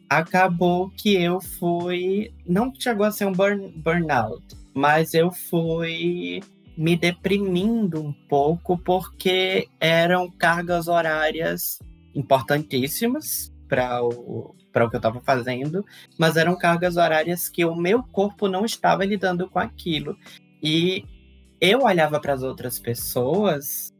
acabou 0.08 0.90
que 0.90 1.14
eu 1.14 1.40
fui, 1.40 2.32
não 2.46 2.72
chegou 2.74 3.06
a 3.06 3.12
ser 3.12 3.26
um 3.26 3.32
burn, 3.32 3.70
burnout, 3.76 4.42
mas 4.74 5.14
eu 5.14 5.30
fui 5.30 6.40
me 6.76 6.96
deprimindo 6.96 8.00
um 8.00 8.12
pouco 8.28 8.78
porque 8.78 9.68
eram 9.78 10.30
cargas 10.30 10.88
horárias 10.88 11.78
importantíssimas 12.14 13.52
para 13.68 14.02
o 14.02 14.56
para 14.72 14.84
o 14.84 14.90
que 14.90 14.96
eu 14.96 14.98
estava 14.98 15.20
fazendo, 15.20 15.84
mas 16.18 16.36
eram 16.36 16.56
cargas 16.56 16.96
horárias 16.96 17.48
que 17.48 17.64
o 17.64 17.74
meu 17.74 18.02
corpo 18.02 18.46
não 18.46 18.64
estava 18.64 19.04
lidando 19.04 19.48
com 19.48 19.58
aquilo. 19.58 20.16
E 20.62 21.04
eu 21.60 21.82
olhava 21.82 22.20
para 22.20 22.34
as 22.34 22.42
outras 22.42 22.78
pessoas 22.78 23.92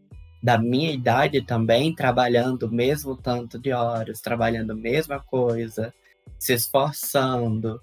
da 0.42 0.58
minha 0.58 0.92
idade 0.92 1.42
também, 1.42 1.94
trabalhando 1.94 2.64
o 2.64 2.72
mesmo 2.72 3.16
tanto 3.16 3.58
de 3.58 3.72
horas, 3.72 4.20
trabalhando 4.20 4.72
a 4.72 4.76
mesma 4.76 5.20
coisa, 5.20 5.92
se 6.38 6.52
esforçando, 6.52 7.80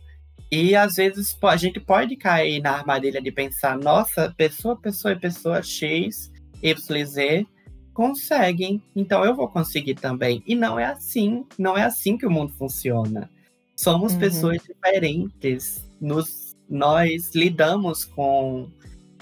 e 0.52 0.76
às 0.76 0.96
vezes 0.96 1.38
a 1.42 1.58
gente 1.58 1.80
pode 1.80 2.16
cair 2.16 2.62
na 2.62 2.72
armadilha 2.72 3.22
de 3.22 3.32
pensar, 3.32 3.78
nossa, 3.78 4.34
pessoa, 4.38 4.76
pessoa 4.80 5.14
e 5.14 5.20
pessoa 5.20 5.62
X, 5.62 6.32
Y, 6.62 7.06
Z 7.06 7.46
conseguem, 7.94 8.82
então 8.96 9.24
eu 9.24 9.36
vou 9.36 9.48
conseguir 9.48 9.96
também. 9.96 10.44
E 10.46 10.54
não 10.54 10.80
é 10.80 10.86
assim, 10.86 11.46
não 11.58 11.78
é 11.78 11.84
assim 11.84 12.18
que 12.18 12.26
o 12.26 12.32
mundo 12.32 12.54
funciona. 12.54 13.30
Somos 13.76 14.14
uhum. 14.14 14.20
pessoas 14.20 14.62
diferentes, 14.62 15.90
nos, 16.00 16.56
nós 16.70 17.34
lidamos 17.34 18.06
com 18.06 18.70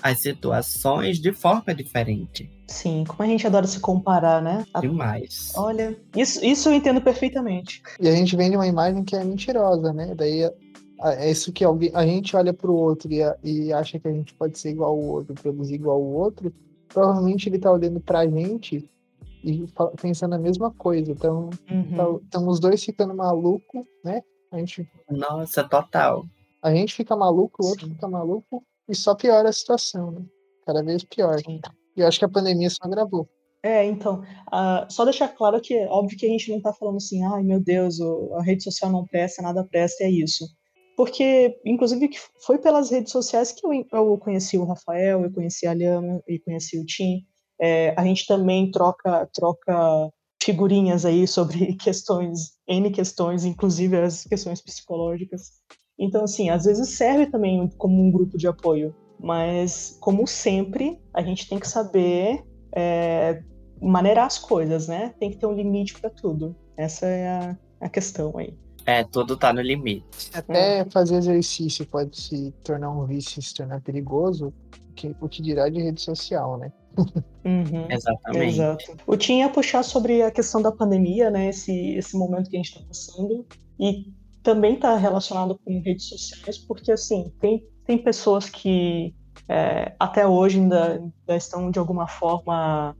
as 0.01 0.19
situações 0.19 1.19
de 1.19 1.31
forma 1.31 1.73
diferente. 1.73 2.49
Sim, 2.73 3.03
como 3.07 3.21
a 3.21 3.27
gente 3.27 3.45
adora 3.45 3.67
se 3.67 3.79
comparar, 3.79 4.41
né? 4.41 4.65
Demais. 4.81 5.53
Olha, 5.55 5.95
isso, 6.17 6.43
isso 6.43 6.69
eu 6.69 6.73
entendo 6.73 6.99
perfeitamente. 6.99 7.83
E 7.99 8.07
a 8.07 8.11
gente 8.11 8.35
vende 8.35 8.55
uma 8.55 8.65
imagem 8.65 9.03
que 9.03 9.15
é 9.15 9.23
mentirosa, 9.23 9.93
né? 9.93 10.15
Daí 10.15 10.41
é 10.99 11.29
isso 11.29 11.53
que 11.53 11.63
alguém, 11.63 11.91
a 11.93 12.03
gente 12.03 12.35
olha 12.35 12.51
para 12.51 12.71
o 12.71 12.75
outro 12.75 13.11
e, 13.13 13.21
e, 13.43 13.71
acha 13.71 13.99
que 13.99 14.07
a 14.07 14.11
gente 14.11 14.33
pode 14.33 14.57
ser 14.57 14.71
igual 14.71 14.89
ao 14.89 14.99
outro, 14.99 15.35
produzir 15.35 15.75
igual 15.75 15.97
ao 15.97 16.03
outro, 16.03 16.51
provavelmente 16.87 17.47
ele 17.47 17.57
está 17.57 17.71
olhando 17.71 17.99
para 17.99 18.19
a 18.19 18.27
gente 18.27 18.89
e 19.43 19.67
pensando 20.01 20.33
a 20.33 20.39
mesma 20.39 20.71
coisa. 20.71 21.11
Então, 21.11 21.51
uhum. 21.69 22.19
estamos 22.23 22.29
tá, 22.29 22.39
os 22.39 22.59
dois 22.59 22.83
ficando 22.83 23.13
maluco, 23.13 23.87
né? 24.03 24.23
A 24.51 24.57
gente, 24.57 24.89
Nossa, 25.11 25.63
total. 25.63 26.25
A 26.59 26.73
gente 26.73 26.95
fica 26.95 27.15
maluco, 27.15 27.63
o 27.63 27.67
outro 27.67 27.85
Sim. 27.85 27.93
fica 27.93 28.07
maluco 28.07 28.63
e 28.89 28.95
só 28.95 29.13
piora 29.13 29.49
a 29.49 29.53
situação, 29.53 30.09
né? 30.09 30.25
Cada 30.65 30.81
vez 30.81 31.03
pior. 31.03 31.39
Sim. 31.39 31.61
E 31.95 32.01
eu 32.01 32.07
acho 32.07 32.19
que 32.19 32.25
a 32.25 32.29
pandemia 32.29 32.69
só 32.69 32.83
agravou. 32.83 33.27
É, 33.61 33.85
então, 33.85 34.21
uh, 34.51 34.91
só 34.91 35.05
deixar 35.05 35.29
claro 35.29 35.61
que, 35.61 35.77
óbvio 35.85 36.17
que 36.17 36.25
a 36.25 36.29
gente 36.29 36.49
não 36.49 36.57
está 36.57 36.73
falando 36.73 36.97
assim, 36.97 37.23
ai 37.23 37.43
meu 37.43 37.61
Deus, 37.61 37.97
a 38.35 38.43
rede 38.43 38.63
social 38.63 38.91
não 38.91 39.05
presta, 39.05 39.41
nada 39.41 39.63
presta, 39.63 40.03
é 40.03 40.09
isso 40.09 40.45
porque, 40.95 41.59
inclusive, 41.65 42.09
foi 42.45 42.57
pelas 42.57 42.91
redes 42.91 43.11
sociais 43.11 43.51
que 43.51 43.65
eu, 43.65 43.85
eu 43.91 44.17
conheci 44.17 44.57
o 44.57 44.65
Rafael, 44.65 45.23
eu 45.23 45.31
conheci 45.31 45.65
a 45.65 45.73
Liana 45.73 46.21
e 46.27 46.39
conheci 46.39 46.79
o 46.79 46.85
Tim. 46.85 47.25
É, 47.59 47.93
a 47.97 48.03
gente 48.03 48.25
também 48.27 48.69
troca, 48.71 49.27
troca 49.33 50.09
figurinhas 50.41 51.05
aí 51.05 51.27
sobre 51.27 51.75
questões, 51.77 52.53
N 52.67 52.91
questões, 52.91 53.43
inclusive 53.43 53.97
as 53.97 54.23
questões 54.25 54.61
psicológicas. 54.61 55.51
Então, 55.97 56.23
assim, 56.23 56.49
às 56.49 56.65
vezes 56.65 56.89
serve 56.89 57.27
também 57.27 57.67
como 57.77 58.01
um 58.01 58.11
grupo 58.11 58.37
de 58.37 58.47
apoio, 58.47 58.95
mas, 59.23 59.97
como 60.01 60.27
sempre, 60.27 60.99
a 61.13 61.23
gente 61.23 61.47
tem 61.47 61.57
que 61.57 61.67
saber 61.67 62.43
é, 62.75 63.41
maneirar 63.81 64.25
as 64.25 64.37
coisas, 64.37 64.89
né? 64.89 65.13
Tem 65.17 65.31
que 65.31 65.37
ter 65.37 65.45
um 65.45 65.53
limite 65.53 65.97
para 65.99 66.09
tudo. 66.09 66.53
Essa 66.75 67.05
é 67.05 67.29
a, 67.29 67.57
a 67.79 67.87
questão 67.87 68.37
aí. 68.37 68.53
É, 68.85 69.01
tudo 69.05 69.37
tá 69.37 69.53
no 69.53 69.61
limite. 69.61 70.29
Até 70.33 70.83
fazer 70.89 71.15
exercício 71.15 71.85
pode 71.85 72.19
se 72.19 72.51
tornar 72.65 72.91
um 72.91 73.05
vício, 73.05 73.41
se 73.41 73.53
tornar 73.53 73.79
perigoso, 73.79 74.53
que, 74.93 75.15
o 75.21 75.29
que 75.29 75.41
dirá 75.41 75.69
de 75.69 75.81
rede 75.81 76.01
social, 76.01 76.57
né? 76.57 76.73
Uhum, 77.45 77.87
Exatamente. 77.89 78.55
Exato. 78.55 78.97
O 79.07 79.15
Tim 79.15 79.39
ia 79.39 79.49
puxar 79.49 79.83
sobre 79.83 80.21
a 80.21 80.31
questão 80.31 80.61
da 80.61 80.71
pandemia, 80.71 81.29
né? 81.29 81.47
Esse, 81.47 81.95
esse 81.95 82.17
momento 82.17 82.49
que 82.49 82.57
a 82.57 82.59
gente 82.59 82.73
está 82.75 82.85
passando. 82.85 83.45
E 83.79 84.11
também 84.43 84.73
está 84.75 84.97
relacionado 84.97 85.57
com 85.63 85.81
redes 85.81 86.09
sociais, 86.09 86.57
porque 86.57 86.91
assim 86.91 87.31
tem, 87.39 87.65
tem 87.85 87.97
pessoas 87.97 88.49
que 88.49 89.13
é, 89.47 89.93
até 89.99 90.27
hoje 90.27 90.59
ainda, 90.59 90.93
ainda, 90.93 91.35
estão 91.35 91.69
de 91.69 91.79
alguma 91.79 92.07
forma 92.07 92.95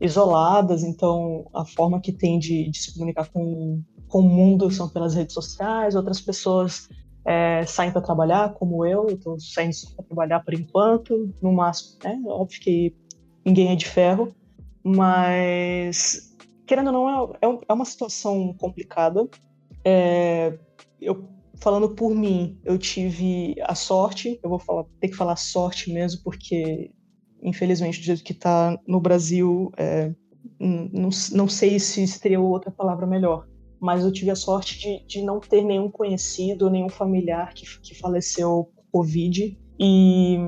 isoladas, 0.00 0.84
então 0.84 1.44
a 1.52 1.64
forma 1.64 2.00
que 2.00 2.12
tem 2.12 2.38
de, 2.38 2.70
de 2.70 2.78
se 2.78 2.92
comunicar 2.92 3.28
com, 3.30 3.82
com 4.06 4.20
o 4.20 4.28
mundo 4.28 4.70
são 4.70 4.88
pelas 4.88 5.14
redes 5.14 5.34
sociais, 5.34 5.96
outras 5.96 6.20
pessoas 6.20 6.88
é, 7.24 7.66
saem 7.66 7.90
para 7.90 8.00
trabalhar, 8.00 8.54
como 8.54 8.86
eu, 8.86 9.08
eu 9.08 9.16
estou 9.16 9.40
saindo 9.40 9.74
para 9.96 10.04
trabalhar 10.04 10.40
por 10.40 10.54
enquanto, 10.54 11.34
no 11.42 11.52
máximo, 11.52 11.98
né? 12.04 12.20
Óbvio 12.26 12.60
que 12.60 12.94
ninguém 13.44 13.72
é 13.72 13.76
de 13.76 13.86
ferro, 13.86 14.32
mas 14.84 16.36
querendo 16.66 16.92
ou 16.92 16.92
não, 16.92 17.34
é, 17.42 17.46
é, 17.46 17.58
é 17.68 17.72
uma 17.72 17.84
situação 17.84 18.54
complicada. 18.58 19.26
É, 19.84 20.56
eu 21.00 21.28
falando 21.60 21.94
por 21.94 22.14
mim, 22.14 22.58
eu 22.64 22.78
tive 22.78 23.54
a 23.62 23.74
sorte, 23.74 24.38
eu 24.42 24.50
vou 24.50 24.58
falar, 24.58 24.84
ter 25.00 25.08
que 25.08 25.16
falar 25.16 25.36
sorte 25.36 25.92
mesmo, 25.92 26.22
porque 26.22 26.90
infelizmente 27.42 28.00
do 28.00 28.04
jeito 28.04 28.24
que 28.24 28.32
está 28.32 28.78
no 28.86 29.00
Brasil, 29.00 29.70
é, 29.76 30.12
não, 30.58 31.10
não 31.32 31.48
sei 31.48 31.78
se 31.78 32.20
teria 32.20 32.40
outra 32.40 32.70
palavra 32.70 33.06
melhor 33.06 33.46
mas 33.80 34.04
eu 34.04 34.12
tive 34.12 34.30
a 34.30 34.36
sorte 34.36 34.78
de, 34.78 35.06
de 35.06 35.22
não 35.22 35.40
ter 35.40 35.62
nenhum 35.62 35.90
conhecido, 35.90 36.70
nenhum 36.70 36.88
familiar 36.88 37.54
que, 37.54 37.64
que 37.80 37.94
faleceu 37.94 38.70
por 38.74 38.84
Covid. 38.90 39.58
E 39.78 40.38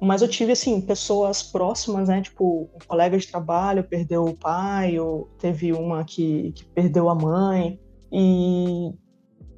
mas 0.00 0.22
eu 0.22 0.28
tive 0.28 0.52
assim 0.52 0.80
pessoas 0.80 1.42
próximas, 1.42 2.08
né? 2.08 2.22
Tipo, 2.22 2.70
um 2.72 2.78
colega 2.86 3.18
de 3.18 3.26
trabalho 3.26 3.82
perdeu 3.82 4.24
o 4.24 4.36
pai, 4.36 4.96
ou 4.98 5.28
teve 5.40 5.72
uma 5.72 6.04
que, 6.04 6.52
que 6.52 6.64
perdeu 6.66 7.08
a 7.08 7.16
mãe. 7.16 7.80
E, 8.12 8.92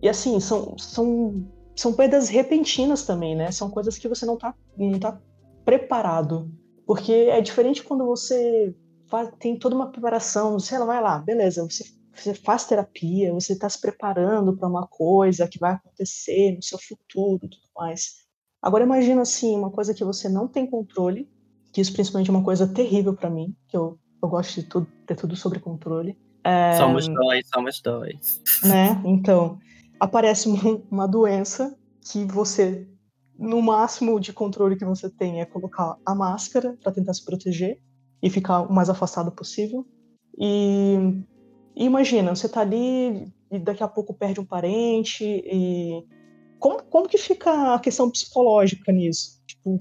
e 0.02 0.08
assim, 0.08 0.40
são, 0.40 0.76
são, 0.78 1.46
são 1.76 1.92
perdas 1.92 2.28
repentinas 2.28 3.04
também, 3.04 3.34
né? 3.34 3.50
São 3.50 3.70
coisas 3.70 3.98
que 3.98 4.08
você 4.08 4.24
não 4.24 4.36
tá, 4.36 4.54
não 4.76 4.98
tá 4.98 5.20
preparado. 5.64 6.50
Porque 6.86 7.12
é 7.12 7.40
diferente 7.40 7.82
quando 7.82 8.04
você 8.06 8.74
faz, 9.08 9.30
tem 9.38 9.58
toda 9.58 9.74
uma 9.76 9.90
preparação, 9.90 10.58
sei 10.58 10.78
lá, 10.78 10.84
vai 10.84 11.02
lá, 11.02 11.18
beleza, 11.18 11.62
você 11.62 11.84
você 12.12 12.34
faz 12.34 12.66
terapia, 12.66 13.32
você 13.32 13.52
está 13.52 13.68
se 13.68 13.80
preparando 13.80 14.56
para 14.56 14.68
uma 14.68 14.86
coisa 14.86 15.48
que 15.48 15.58
vai 15.58 15.72
acontecer 15.72 16.54
no 16.54 16.62
seu 16.62 16.78
futuro, 16.78 17.48
tudo 17.48 17.68
mais. 17.74 18.26
Agora 18.60 18.84
imagina 18.84 19.22
assim, 19.22 19.56
uma 19.56 19.70
coisa 19.70 19.94
que 19.94 20.04
você 20.04 20.28
não 20.28 20.46
tem 20.46 20.66
controle, 20.66 21.28
que 21.72 21.80
isso 21.80 21.92
principalmente 21.92 22.28
é 22.28 22.32
uma 22.32 22.44
coisa 22.44 22.66
terrível 22.66 23.14
para 23.14 23.30
mim, 23.30 23.56
que 23.68 23.76
eu, 23.76 23.98
eu 24.22 24.28
gosto 24.28 24.60
de 24.60 24.66
tudo, 24.66 24.86
ter 25.06 25.16
tudo 25.16 25.34
sobre 25.34 25.60
controle. 25.60 26.18
É, 26.44 26.76
somos 26.76 27.08
dois, 27.08 27.46
somos 27.52 27.80
dois. 27.80 28.42
Né? 28.64 29.00
Então, 29.04 29.58
aparece 30.00 30.48
uma, 30.90 31.06
doença 31.06 31.76
que 32.00 32.24
você, 32.24 32.88
no 33.38 33.60
máximo 33.60 34.18
de 34.18 34.32
controle 34.32 34.76
que 34.76 34.84
você 34.84 35.10
tem 35.10 35.40
é 35.40 35.44
colocar 35.44 35.96
a 36.04 36.14
máscara 36.14 36.76
para 36.82 36.92
tentar 36.92 37.12
se 37.12 37.24
proteger 37.24 37.78
e 38.22 38.30
ficar 38.30 38.62
o 38.62 38.72
mais 38.72 38.88
afastado 38.88 39.30
possível. 39.30 39.86
E 40.38 41.22
e 41.76 41.84
imagina, 41.84 42.34
você 42.34 42.48
tá 42.48 42.60
ali 42.60 43.32
e 43.50 43.58
daqui 43.58 43.82
a 43.82 43.88
pouco 43.88 44.14
perde 44.14 44.40
um 44.40 44.44
parente 44.44 45.24
e 45.24 46.04
como, 46.58 46.82
como 46.84 47.08
que 47.08 47.16
fica 47.16 47.74
a 47.74 47.78
questão 47.78 48.10
psicológica 48.10 48.92
nisso? 48.92 49.40
Tipo, 49.46 49.80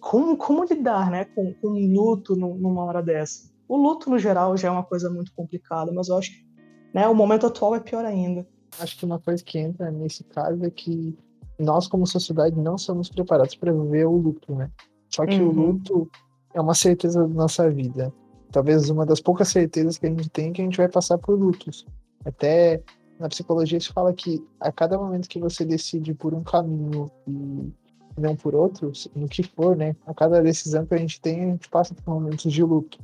como, 0.00 0.36
como 0.36 0.64
lidar, 0.64 1.10
né, 1.10 1.24
com, 1.24 1.54
com 1.54 1.68
um 1.68 1.92
luto 1.92 2.36
numa 2.36 2.84
hora 2.84 3.02
dessa? 3.02 3.50
O 3.66 3.76
luto, 3.76 4.10
no 4.10 4.18
geral, 4.18 4.56
já 4.56 4.68
é 4.68 4.70
uma 4.70 4.84
coisa 4.84 5.10
muito 5.10 5.32
complicada, 5.34 5.90
mas 5.92 6.08
eu 6.08 6.18
acho 6.18 6.30
que 6.32 6.46
né, 6.94 7.08
o 7.08 7.14
momento 7.14 7.46
atual 7.46 7.74
é 7.74 7.80
pior 7.80 8.04
ainda. 8.04 8.46
Acho 8.80 8.98
que 8.98 9.04
uma 9.04 9.18
coisa 9.18 9.42
que 9.42 9.58
entra 9.58 9.90
nesse 9.90 10.24
caso 10.24 10.64
é 10.64 10.70
que 10.70 11.16
nós, 11.58 11.88
como 11.88 12.06
sociedade, 12.06 12.56
não 12.56 12.78
somos 12.78 13.08
preparados 13.08 13.54
para 13.56 13.72
viver 13.72 14.06
o 14.06 14.16
luto, 14.16 14.54
né? 14.54 14.70
Só 15.08 15.26
que 15.26 15.40
uhum. 15.40 15.48
o 15.48 15.52
luto 15.52 16.10
é 16.54 16.60
uma 16.60 16.74
certeza 16.74 17.22
da 17.22 17.28
nossa 17.28 17.68
vida 17.70 18.12
talvez 18.50 18.88
uma 18.90 19.04
das 19.04 19.20
poucas 19.20 19.48
certezas 19.48 19.98
que 19.98 20.06
a 20.06 20.10
gente 20.10 20.28
tem 20.30 20.50
é 20.50 20.52
que 20.52 20.62
a 20.62 20.64
gente 20.64 20.76
vai 20.76 20.88
passar 20.88 21.18
por 21.18 21.38
lutos. 21.38 21.86
Até 22.24 22.82
na 23.18 23.28
psicologia 23.28 23.80
se 23.80 23.92
fala 23.92 24.12
que 24.12 24.44
a 24.60 24.70
cada 24.70 24.98
momento 24.98 25.28
que 25.28 25.40
você 25.40 25.64
decide 25.64 26.14
por 26.14 26.34
um 26.34 26.42
caminho 26.42 27.10
e 27.26 27.72
não 28.16 28.34
por 28.34 28.54
outro, 28.54 28.92
no 29.14 29.28
que 29.28 29.42
for, 29.42 29.76
né? 29.76 29.94
A 30.06 30.12
cada 30.12 30.42
decisão 30.42 30.84
que 30.84 30.94
a 30.94 30.98
gente 30.98 31.20
tem, 31.20 31.44
a 31.44 31.46
gente 31.48 31.68
passa 31.68 31.94
por 31.94 32.14
momentos 32.14 32.52
de 32.52 32.62
luto, 32.62 32.98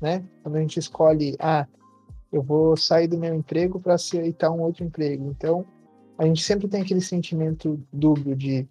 né? 0.00 0.24
Quando 0.42 0.56
a 0.56 0.60
gente 0.60 0.78
escolhe, 0.78 1.36
ah, 1.38 1.66
eu 2.32 2.42
vou 2.42 2.76
sair 2.76 3.08
do 3.08 3.18
meu 3.18 3.34
emprego 3.34 3.80
para 3.80 3.94
aceitar 3.94 4.50
um 4.50 4.60
outro 4.60 4.84
emprego. 4.84 5.28
Então, 5.30 5.64
a 6.18 6.26
gente 6.26 6.42
sempre 6.42 6.68
tem 6.68 6.82
aquele 6.82 7.00
sentimento 7.00 7.80
dúbio 7.92 8.34
de, 8.34 8.68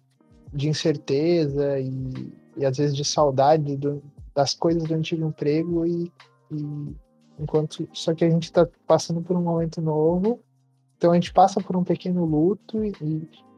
de 0.52 0.68
incerteza 0.68 1.78
e, 1.80 2.32
e 2.56 2.64
às 2.64 2.76
vezes 2.76 2.94
de 2.94 3.04
saudade 3.04 3.76
do, 3.76 4.02
das 4.34 4.54
coisas 4.54 4.84
do 4.84 4.94
antigo 4.94 5.26
emprego 5.26 5.86
e, 5.86 6.12
e 6.50 6.94
enquanto 7.38 7.88
só 7.92 8.14
que 8.14 8.24
a 8.24 8.30
gente 8.30 8.44
está 8.44 8.68
passando 8.86 9.22
por 9.22 9.36
um 9.36 9.42
momento 9.42 9.80
novo, 9.80 10.40
então 10.96 11.12
a 11.12 11.14
gente 11.14 11.32
passa 11.32 11.60
por 11.60 11.76
um 11.76 11.84
pequeno 11.84 12.24
luto 12.24 12.84
e, 12.84 12.92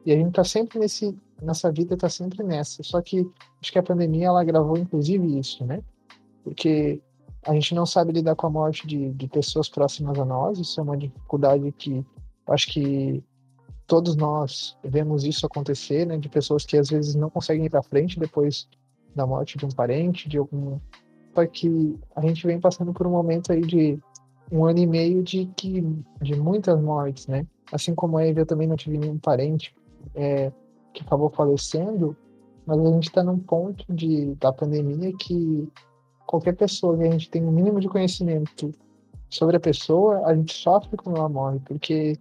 e 0.07 0.13
a 0.13 0.17
gente 0.17 0.29
está 0.29 0.45
sempre 0.45 0.79
nesse 0.79 1.17
nossa 1.43 1.73
vida 1.73 1.95
está 1.95 2.09
sempre 2.09 2.45
nessa. 2.45 2.83
Só 2.83 3.01
que 3.01 3.27
acho 3.61 3.73
que 3.73 3.79
a 3.79 3.83
pandemia 3.83 4.27
ela 4.27 4.45
gravou 4.45 4.77
inclusive 4.77 5.39
isso, 5.39 5.65
né? 5.65 5.83
Porque 6.45 7.01
a 7.47 7.55
gente 7.55 7.75
não 7.75 7.87
sabe 7.87 8.13
lidar 8.13 8.35
com 8.35 8.47
a 8.47 8.51
morte 8.51 8.87
de, 8.87 9.13
de 9.13 9.29
pessoas 9.29 9.69
próximas 9.69 10.19
a 10.19 10.25
nós, 10.25 10.59
isso 10.59 10.79
é 10.81 10.83
uma 10.83 10.97
dificuldade 10.97 11.73
que 11.73 12.05
acho 12.47 12.67
que 12.69 13.23
todos 13.87 14.15
nós 14.15 14.77
vemos 14.85 15.25
isso 15.25 15.47
acontecer, 15.47 16.07
né? 16.07 16.17
De 16.17 16.29
pessoas 16.29 16.65
que 16.65 16.77
às 16.77 16.91
vezes 16.91 17.15
não 17.15 17.31
conseguem 17.31 17.67
ir 17.67 17.71
para 17.71 17.83
frente 17.83 18.21
depois 18.21 18.69
da 19.15 19.27
morte 19.27 19.59
de 19.59 19.67
um 19.67 19.71
parente, 19.71 20.29
de 20.29 20.39
algum. 20.39 20.79
Só 21.35 21.47
que 21.47 21.99
a 22.15 22.21
gente 22.21 22.47
vem 22.47 22.61
passando 22.61 22.93
por 22.93 23.07
um 23.07 23.11
momento 23.11 23.53
aí 23.53 23.61
de 23.61 23.99
um 24.51 24.65
ano 24.65 24.79
e 24.79 24.87
meio 24.87 25.23
de, 25.23 25.47
que, 25.57 25.81
de 26.21 26.37
muitas 26.37 26.81
mortes, 26.81 27.27
né? 27.27 27.47
Assim 27.73 27.95
como 27.95 28.19
a 28.19 28.27
Eve, 28.27 28.41
eu 28.43 28.47
também 28.47 28.69
não 28.69 28.77
tive 28.77 28.99
nenhum 28.99 29.19
parente 29.19 29.75
é, 30.15 30.53
que 30.93 31.03
acabou 31.03 31.31
falecendo, 31.31 32.17
mas 32.67 32.79
a 32.79 32.93
gente 32.93 33.09
está 33.09 33.23
num 33.23 33.39
ponto 33.39 33.85
de, 33.93 34.35
da 34.37 34.53
pandemia 34.53 35.13
que 35.19 35.69
qualquer 36.31 36.55
pessoa 36.55 36.97
que 36.97 37.03
a 37.03 37.11
gente 37.11 37.29
tem 37.29 37.45
o 37.45 37.49
um 37.49 37.51
mínimo 37.51 37.81
de 37.81 37.89
conhecimento 37.89 38.73
sobre 39.29 39.57
a 39.57 39.61
pessoa, 39.61 40.25
a 40.25 40.33
gente 40.33 40.55
sofre 40.55 40.97
quando 40.97 41.17
ela 41.17 41.29
morre, 41.29 41.59
porque 41.65 42.17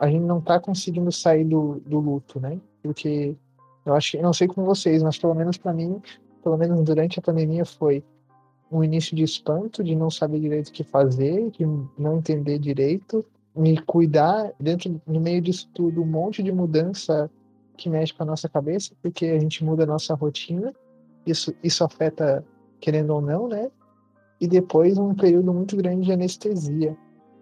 a 0.00 0.08
gente 0.08 0.24
não 0.24 0.40
está 0.40 0.58
conseguindo 0.58 1.12
sair 1.12 1.44
do, 1.44 1.80
do 1.86 2.00
luto, 2.00 2.40
né? 2.40 2.60
Porque 2.82 3.36
eu 3.86 3.94
acho 3.94 4.20
não 4.20 4.32
sei 4.32 4.48
com 4.48 4.64
vocês, 4.64 5.00
mas 5.00 5.16
pelo 5.16 5.34
menos 5.36 5.56
para 5.58 5.72
mim, 5.72 6.02
pelo 6.42 6.56
menos 6.56 6.82
durante 6.82 7.20
a 7.20 7.22
pandemia, 7.22 7.64
foi 7.64 8.02
um 8.68 8.82
início 8.82 9.14
de 9.14 9.22
espanto, 9.22 9.84
de 9.84 9.94
não 9.94 10.10
saber 10.10 10.40
direito 10.40 10.70
o 10.70 10.72
que 10.72 10.82
fazer, 10.82 11.48
de 11.52 11.64
não 11.96 12.18
entender 12.18 12.58
direito, 12.58 13.24
me 13.54 13.80
cuidar 13.82 14.52
dentro, 14.58 15.00
no 15.06 15.20
meio 15.20 15.40
disso 15.40 15.70
tudo, 15.72 16.02
um 16.02 16.06
monte 16.06 16.42
de 16.42 16.50
mudança 16.50 17.30
que 17.76 17.88
mexe 17.88 18.12
com 18.12 18.24
a 18.24 18.26
nossa 18.26 18.48
cabeça, 18.48 18.92
porque 19.00 19.26
a 19.26 19.38
gente 19.38 19.64
muda 19.64 19.84
a 19.84 19.86
nossa 19.86 20.14
rotina, 20.14 20.74
isso, 21.24 21.54
isso 21.62 21.84
afeta, 21.84 22.44
querendo 22.82 23.10
ou 23.10 23.22
não, 23.22 23.48
né? 23.48 23.70
E 24.40 24.48
depois 24.48 24.98
um 24.98 25.14
período 25.14 25.54
muito 25.54 25.76
grande 25.76 26.04
de 26.04 26.12
anestesia, 26.12 26.96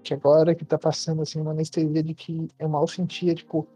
que 0.05 0.13
agora 0.13 0.55
que 0.55 0.67
tá 0.67 0.79
passando, 0.79 1.23
assim, 1.23 1.41
uma 1.41 1.53
anestesia 1.53 2.03
de 2.03 2.15
que 2.15 2.47
eu 2.59 2.69
mal 2.69 2.87
sentia, 2.87 3.35
tipo, 3.35 3.67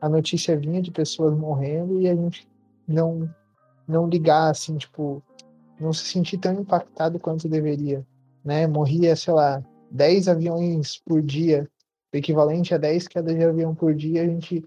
a 0.00 0.08
notícia 0.08 0.58
vinha 0.58 0.82
de 0.82 0.90
pessoas 0.90 1.38
morrendo 1.38 2.00
e 2.00 2.08
a 2.08 2.14
gente 2.14 2.46
não 2.86 3.32
não 3.86 4.08
ligar, 4.08 4.50
assim, 4.50 4.76
tipo, 4.78 5.22
não 5.78 5.92
se 5.92 6.04
sentir 6.06 6.38
tão 6.38 6.54
impactado 6.54 7.18
quanto 7.18 7.48
deveria, 7.48 8.04
né? 8.42 8.66
Morria, 8.66 9.14
sei 9.14 9.34
lá, 9.34 9.62
10 9.90 10.26
aviões 10.26 10.98
por 11.04 11.20
dia, 11.22 11.68
equivalente 12.12 12.74
a 12.74 12.78
10 12.78 13.06
quedas 13.06 13.36
de 13.36 13.44
avião 13.44 13.74
por 13.74 13.94
dia, 13.94 14.22
a 14.22 14.26
gente, 14.26 14.64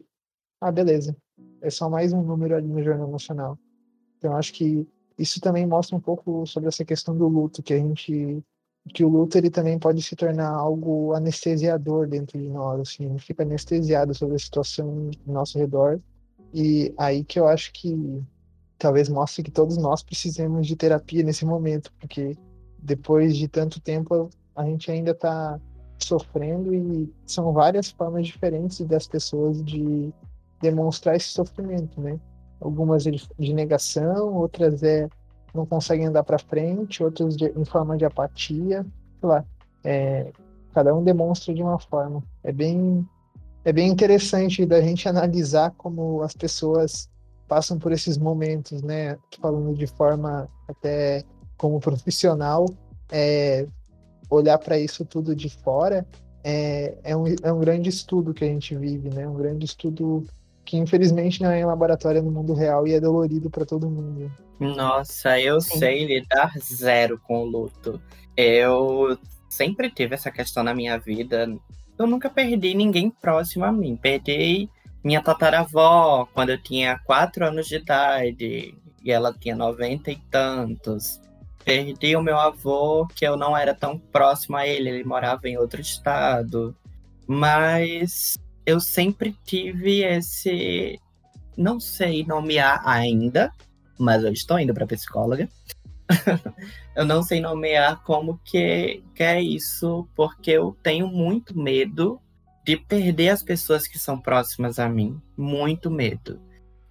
ah, 0.61 0.71
beleza, 0.71 1.17
é 1.61 1.69
só 1.69 1.89
mais 1.89 2.13
um 2.13 2.21
número 2.21 2.55
ali 2.55 2.67
no 2.67 2.83
Jornal 2.83 3.09
Nacional. 3.09 3.57
Então, 4.17 4.35
acho 4.35 4.53
que 4.53 4.87
isso 5.17 5.41
também 5.41 5.65
mostra 5.65 5.95
um 5.95 5.99
pouco 5.99 6.45
sobre 6.45 6.69
essa 6.69 6.85
questão 6.85 7.17
do 7.17 7.27
luto, 7.27 7.63
que 7.63 7.73
a 7.73 7.77
gente 7.77 8.43
que 8.93 9.03
o 9.03 9.09
luto 9.09 9.37
ele 9.37 9.49
também 9.49 9.77
pode 9.77 10.01
se 10.01 10.15
tornar 10.15 10.49
algo 10.49 11.11
anestesiador 11.13 12.07
dentro 12.07 12.39
de 12.39 12.47
nós, 12.47 12.79
assim, 12.79 13.05
a 13.05 13.09
gente 13.09 13.25
fica 13.25 13.43
anestesiado 13.43 14.13
sobre 14.13 14.35
a 14.35 14.39
situação 14.39 15.09
ao 15.27 15.33
nosso 15.33 15.57
redor, 15.57 15.99
e 16.53 16.93
aí 16.97 17.23
que 17.23 17.37
eu 17.37 17.47
acho 17.47 17.73
que 17.73 18.23
talvez 18.77 19.09
mostre 19.09 19.43
que 19.43 19.51
todos 19.51 19.77
nós 19.77 20.03
precisamos 20.03 20.65
de 20.65 20.75
terapia 20.75 21.23
nesse 21.23 21.45
momento, 21.45 21.91
porque 21.99 22.37
depois 22.79 23.35
de 23.35 23.47
tanto 23.47 23.81
tempo 23.81 24.29
a 24.55 24.63
gente 24.63 24.89
ainda 24.89 25.11
está 25.11 25.59
sofrendo 25.99 26.73
e 26.73 27.13
são 27.25 27.51
várias 27.51 27.89
formas 27.91 28.25
diferentes 28.25 28.79
das 28.85 29.07
pessoas 29.07 29.63
de 29.63 30.13
demonstrar 30.61 31.15
esse 31.15 31.27
sofrimento, 31.27 31.99
né? 31.99 32.19
Algumas 32.59 33.05
é 33.05 33.11
de 33.11 33.53
negação, 33.53 34.33
outras 34.33 34.83
é 34.83 35.07
não 35.53 35.65
conseguem 35.65 36.07
andar 36.07 36.23
para 36.23 36.37
frente, 36.37 37.03
outras 37.03 37.35
de, 37.35 37.45
em 37.45 37.65
forma 37.65 37.97
de 37.97 38.05
apatia, 38.05 38.85
sei 39.19 39.29
lá. 39.29 39.43
É, 39.83 40.31
cada 40.73 40.93
um 40.93 41.03
demonstra 41.03 41.53
de 41.53 41.63
uma 41.63 41.79
forma. 41.79 42.23
É 42.43 42.51
bem 42.51 43.07
é 43.65 43.73
bem 43.73 43.89
interessante 43.89 44.65
da 44.65 44.79
gente 44.81 45.09
analisar 45.09 45.71
como 45.77 46.21
as 46.21 46.33
pessoas 46.33 47.09
passam 47.47 47.77
por 47.77 47.91
esses 47.91 48.17
momentos, 48.17 48.81
né? 48.81 49.17
Falando 49.41 49.75
de 49.75 49.87
forma 49.87 50.47
até 50.67 51.23
como 51.57 51.79
profissional, 51.79 52.65
é, 53.11 53.67
olhar 54.29 54.57
para 54.57 54.77
isso 54.79 55.03
tudo 55.03 55.35
de 55.35 55.49
fora 55.49 56.05
é, 56.43 56.97
é, 57.03 57.17
um, 57.17 57.25
é 57.43 57.51
um 57.51 57.59
grande 57.59 57.89
estudo 57.89 58.33
que 58.33 58.45
a 58.45 58.47
gente 58.47 58.73
vive, 58.73 59.09
né? 59.09 59.27
Um 59.27 59.33
grande 59.33 59.65
estudo 59.65 60.25
que 60.67 60.75
infelizmente 60.75 61.41
não 61.41 61.49
é 61.49 61.61
em 61.61 61.65
laboratório 61.65 62.19
é 62.19 62.21
no 62.21 62.29
mundo 62.29 62.53
real 62.53 62.85
e 62.85 62.93
é 62.93 62.99
dolorido 62.99 63.49
para 63.49 63.65
todo 63.65 63.89
mundo. 63.89 64.29
Nossa, 64.59 65.39
eu 65.39 65.61
Sim. 65.61 65.79
sei 65.79 66.05
lidar 66.05 66.51
zero 66.59 67.17
com 67.17 67.39
o 67.39 67.45
luto. 67.45 68.01
Eu 68.35 69.17
sempre 69.49 69.89
tive 69.89 70.13
essa 70.13 70.29
questão 70.29 70.63
na 70.63 70.75
minha 70.75 70.99
vida. 70.99 71.49
Eu 71.97 72.05
nunca 72.05 72.29
perdi 72.29 72.73
ninguém 72.73 73.09
próximo 73.09 73.63
a 73.63 73.71
mim. 73.71 73.95
Perdi 73.95 74.69
minha 75.01 75.21
tataravó 75.23 76.27
quando 76.33 76.49
eu 76.49 76.61
tinha 76.61 76.99
quatro 76.99 77.45
anos 77.45 77.65
de 77.65 77.77
idade 77.77 78.75
e 79.01 79.09
ela 79.09 79.33
tinha 79.33 79.55
noventa 79.55 80.11
e 80.11 80.17
tantos. 80.29 81.21
Perdi 81.63 82.13
o 82.17 82.21
meu 82.21 82.37
avô, 82.37 83.07
que 83.15 83.25
eu 83.25 83.37
não 83.37 83.55
era 83.55 83.73
tão 83.73 83.97
próximo 83.97 84.57
a 84.57 84.67
ele, 84.67 84.89
ele 84.89 85.03
morava 85.05 85.47
em 85.47 85.57
outro 85.57 85.79
estado. 85.79 86.75
Mas 87.25 88.37
eu 88.67 88.81
sempre 88.81 89.33
tive 89.45 90.03
esse. 90.03 90.99
Não 91.57 91.79
sei 91.79 92.25
nomear 92.25 92.81
ainda, 92.85 93.49
mas 93.97 94.21
eu 94.23 94.33
estou 94.33 94.59
indo 94.59 94.73
para 94.73 94.85
psicóloga. 94.85 95.47
eu 96.93 97.05
não 97.05 97.23
sei 97.23 97.39
nomear 97.39 98.03
como 98.03 98.39
que, 98.43 99.01
que 99.15 99.23
é 99.23 99.41
isso, 99.41 100.05
porque 100.13 100.51
eu 100.51 100.77
tenho 100.83 101.07
muito 101.07 101.57
medo 101.57 102.21
de 102.65 102.75
perder 102.75 103.29
as 103.29 103.41
pessoas 103.41 103.87
que 103.87 103.97
são 103.97 104.19
próximas 104.19 104.79
a 104.79 104.89
mim. 104.89 105.19
Muito 105.37 105.89
medo. 105.89 106.41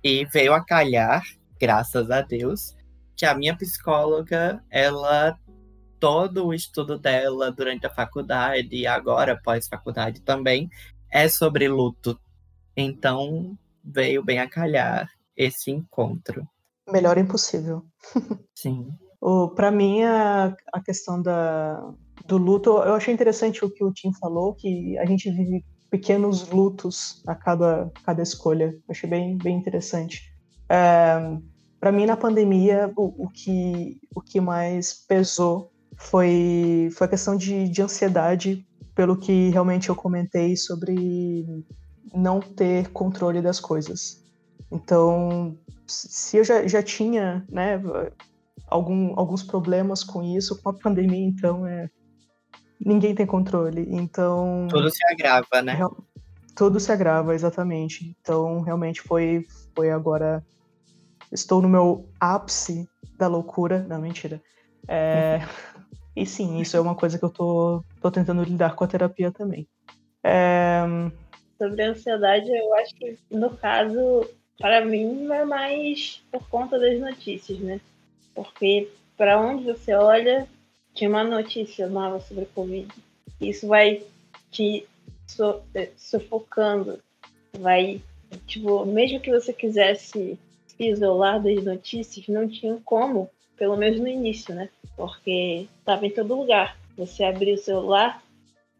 E 0.03 0.25
veio 0.25 0.55
a 0.55 0.65
calhar, 0.65 1.23
graças 1.61 2.11
a 2.11 2.23
Deus, 2.23 2.75
que 3.15 3.27
a 3.27 3.35
minha 3.35 3.55
psicóloga, 3.55 4.65
ela 4.71 5.39
todo 6.01 6.47
o 6.47 6.55
estudo 6.55 6.99
dela 6.99 7.53
durante 7.53 7.87
a 7.87 7.91
faculdade 7.91 8.77
e 8.77 8.87
agora 8.87 9.41
pós-faculdade 9.43 10.21
também 10.21 10.71
é 11.17 11.29
sobre 11.31 11.67
luto. 11.67 12.21
Então 12.77 13.57
veio 13.83 14.23
bem 14.23 14.39
a 14.39 14.49
calhar 14.49 15.09
esse 15.35 15.71
encontro. 15.71 16.47
Melhor 16.93 17.17
impossível. 17.17 17.83
Sim. 18.55 18.89
Para 19.55 19.71
mim, 19.71 20.03
a, 20.03 20.55
a 20.73 20.81
questão 20.83 21.21
da, 21.21 21.91
do 22.27 22.37
luto, 22.37 22.71
eu 22.71 22.95
achei 22.95 23.15
interessante 23.15 23.65
o 23.65 23.71
que 23.71 23.83
o 23.83 23.93
Tim 23.93 24.13
falou, 24.13 24.55
que 24.55 24.97
a 24.99 25.07
gente 25.07 25.31
vive 25.31 25.65
pequenos 25.91 26.51
lutos 26.51 27.23
a 27.27 27.35
cada, 27.35 27.91
cada 28.05 28.23
escolha. 28.23 28.75
Eu 28.87 28.91
achei 28.91 29.09
bem, 29.09 29.39
bem 29.39 29.57
interessante. 29.57 30.23
É, 30.69 31.39
para 31.81 31.91
mim, 31.93 32.05
na 32.05 32.17
pandemia, 32.17 32.93
o, 32.95 33.25
o, 33.25 33.31
que, 33.31 33.99
o 34.15 34.21
que 34.21 34.39
mais 34.39 34.93
pesou 34.93 35.73
foi, 35.97 36.91
foi 36.93 37.07
a 37.07 37.11
questão 37.11 37.37
de, 37.37 37.69
de 37.71 37.81
ansiedade, 37.81 38.66
pelo 38.97 39.17
que 39.17 39.51
realmente 39.51 39.91
eu 39.91 39.95
comentei 39.95 40.57
sobre 40.57 41.45
não 42.13 42.41
ter 42.41 42.89
controle 42.89 43.43
das 43.43 43.61
coisas. 43.61 44.25
Então, 44.73 45.57
se 45.87 46.39
eu 46.39 46.45
já, 46.45 46.67
já 46.67 46.83
tinha 46.83 47.45
né, 47.51 47.81
algum, 48.67 49.13
alguns 49.17 49.43
problemas 49.43 50.03
com 50.03 50.23
isso, 50.23 50.61
com 50.63 50.71
a 50.71 50.75
pandemia, 50.75 51.29
então, 51.29 51.67
é, 51.67 51.91
ninguém 52.85 53.15
tem 53.15 53.27
controle. 53.27 53.87
Então. 53.91 54.67
Tudo 54.71 54.91
se 54.91 55.05
agrava, 55.07 55.61
né? 55.63 55.75
Real, 55.75 55.95
tudo 56.57 56.81
se 56.81 56.91
agrava, 56.91 57.35
exatamente. 57.35 58.17
Então, 58.23 58.63
realmente 58.63 59.03
foi, 59.03 59.45
foi 59.75 59.91
agora 59.91 60.43
estou 61.31 61.61
no 61.61 61.69
meu 61.69 62.09
ápice 62.19 62.89
da 63.19 63.29
loucura. 63.29 63.85
Não, 63.87 64.01
mentira. 64.01 64.41
É, 64.89 65.41
e 66.17 66.25
sim, 66.25 66.59
isso 66.61 66.77
é 66.77 66.81
uma 66.81 66.95
coisa 66.95 67.19
que 67.19 67.25
eu 67.25 67.31
tô, 67.31 67.85
tô 68.01 68.11
tentando 68.11 68.43
lidar 68.43 68.75
com 68.75 68.83
a 68.83 68.89
terapia 68.89 69.31
também. 69.31 69.69
É, 70.25 70.83
Sobre 71.59 71.83
a 71.83 71.91
ansiedade, 71.91 72.51
eu 72.51 72.75
acho 72.75 72.95
que 72.95 73.19
no 73.31 73.51
caso, 73.57 74.29
para 74.59 74.85
mim, 74.85 75.31
é 75.31 75.45
mais 75.45 76.23
por 76.33 76.49
conta 76.49 76.79
das 76.79 76.99
notícias, 76.99 77.59
né? 77.61 77.81
Porque 78.35 78.89
para 79.17 79.41
onde 79.41 79.65
você 79.65 79.95
olha, 79.95 80.47
tinha 80.95 81.09
uma 81.09 81.25
notícia 81.25 81.87
nova 81.87 82.21
sobre 82.21 82.45
a 82.45 82.55
Covid. 82.55 82.93
Isso 83.41 83.67
vai 83.67 84.03
te 84.51 84.87
sufocando, 85.97 86.99
vai, 87.59 88.01
tipo, 88.47 88.85
mesmo 88.85 89.21
que 89.21 89.31
você 89.31 89.53
quisesse 89.53 90.39
isolar 90.79 91.43
das 91.43 91.65
notícias, 91.65 92.29
não 92.29 92.49
tinha 92.49 92.79
como, 92.85 93.31
pelo 93.57 93.77
menos 93.77 94.01
no 94.01 94.09
início, 94.09 94.55
né? 94.55 94.69
Porque 94.97 95.67
estava 95.79 96.07
em 96.07 96.11
todo 96.11 96.37
lugar. 96.37 96.77
Você 96.97 97.25
abria 97.25 97.55
o 97.55 97.59
celular, 97.59 98.23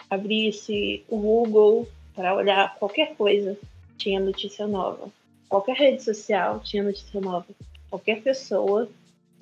abria-se 0.09 1.05
o 1.09 1.19
Google 1.19 1.89
para 2.15 2.35
olhar 2.35 2.75
qualquer 2.79 3.15
coisa, 3.15 3.59
tinha 3.99 4.19
notícia 4.19 4.67
nova. 4.67 5.09
Qualquer 5.49 5.77
rede 5.77 6.03
social 6.03 6.61
tinha 6.61 6.83
notícia 6.83 7.21
nova. 7.21 7.47
Qualquer 7.91 8.23
pessoa 8.23 8.89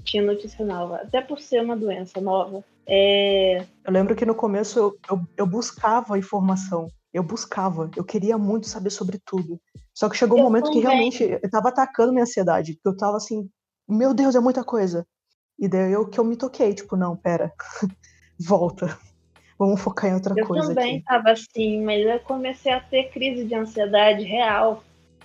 tinha 0.03 0.22
notícia 0.22 0.64
nova. 0.64 0.97
Até 0.97 1.20
por 1.20 1.41
ser 1.41 1.62
uma 1.62 1.76
doença 1.76 2.20
nova. 2.20 2.64
É... 2.87 3.64
Eu 3.85 3.93
lembro 3.93 4.14
que 4.14 4.26
no 4.26 4.35
começo 4.35 4.78
eu, 4.78 4.99
eu, 5.09 5.20
eu 5.39 5.47
buscava 5.47 6.18
informação 6.18 6.91
eu 7.14 7.22
buscava, 7.22 7.89
eu 7.97 8.05
queria 8.05 8.37
muito 8.37 8.66
saber 8.66 8.91
sobre 8.91 9.20
tudo. 9.24 9.61
Só 9.95 10.09
que 10.09 10.16
chegou 10.16 10.41
um 10.41 10.43
momento 10.43 10.64
também. 10.64 10.80
que 10.80 10.87
realmente 10.87 11.39
eu 11.41 11.49
tava 11.49 11.68
atacando 11.68 12.12
minha 12.12 12.24
ansiedade, 12.24 12.74
porque 12.74 12.89
eu 12.89 12.97
tava 12.97 13.16
assim, 13.16 13.49
meu 13.89 14.12
Deus, 14.12 14.35
é 14.35 14.41
muita 14.41 14.64
coisa. 14.64 15.07
E 15.59 15.68
daí 15.68 15.92
eu 15.92 16.07
que 16.07 16.18
eu 16.18 16.24
me 16.24 16.36
toquei, 16.36 16.74
tipo, 16.74 16.96
não, 16.96 17.16
pera, 17.16 17.52
volta. 18.38 18.98
Vamos 19.59 19.80
focar 19.80 20.11
em 20.11 20.14
outra 20.14 20.34
eu 20.36 20.46
coisa. 20.46 20.64
Eu 20.64 20.74
também 20.74 20.96
aqui. 20.96 21.05
tava 21.05 21.30
assim, 21.30 21.84
mas 21.84 22.05
eu 22.05 22.18
comecei 22.20 22.72
a 22.72 22.80
ter 22.80 23.11
crise 23.11 23.44
de 23.44 23.55
ansiedade 23.55 24.24
real. 24.24 24.82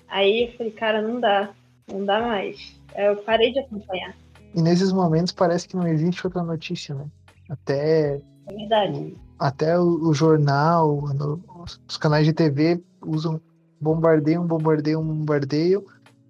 Aí 0.07 0.47
eu 0.47 0.57
falei, 0.57 0.71
cara, 0.71 1.01
não 1.01 1.19
dá, 1.19 1.49
não 1.91 2.05
dá 2.05 2.21
mais. 2.21 2.79
Eu 2.95 3.17
parei 3.17 3.51
de 3.51 3.59
acompanhar. 3.59 4.15
E 4.53 4.61
nesses 4.61 4.91
momentos 4.91 5.33
parece 5.33 5.67
que 5.67 5.75
não 5.75 5.87
existe 5.87 6.25
outra 6.25 6.43
notícia, 6.43 6.93
né? 6.95 7.05
Até. 7.49 8.21
É 8.47 8.53
verdade 8.53 9.15
até 9.39 9.79
o, 9.79 10.09
o 10.09 10.13
jornal, 10.13 11.01
no, 11.13 11.41
os 11.87 11.97
canais 11.97 12.25
de 12.25 12.33
TV 12.33 12.83
usam 13.01 13.39
bombardeiam, 13.79 14.45
bombardeiam, 14.45 15.01
bombardeiam, 15.01 15.83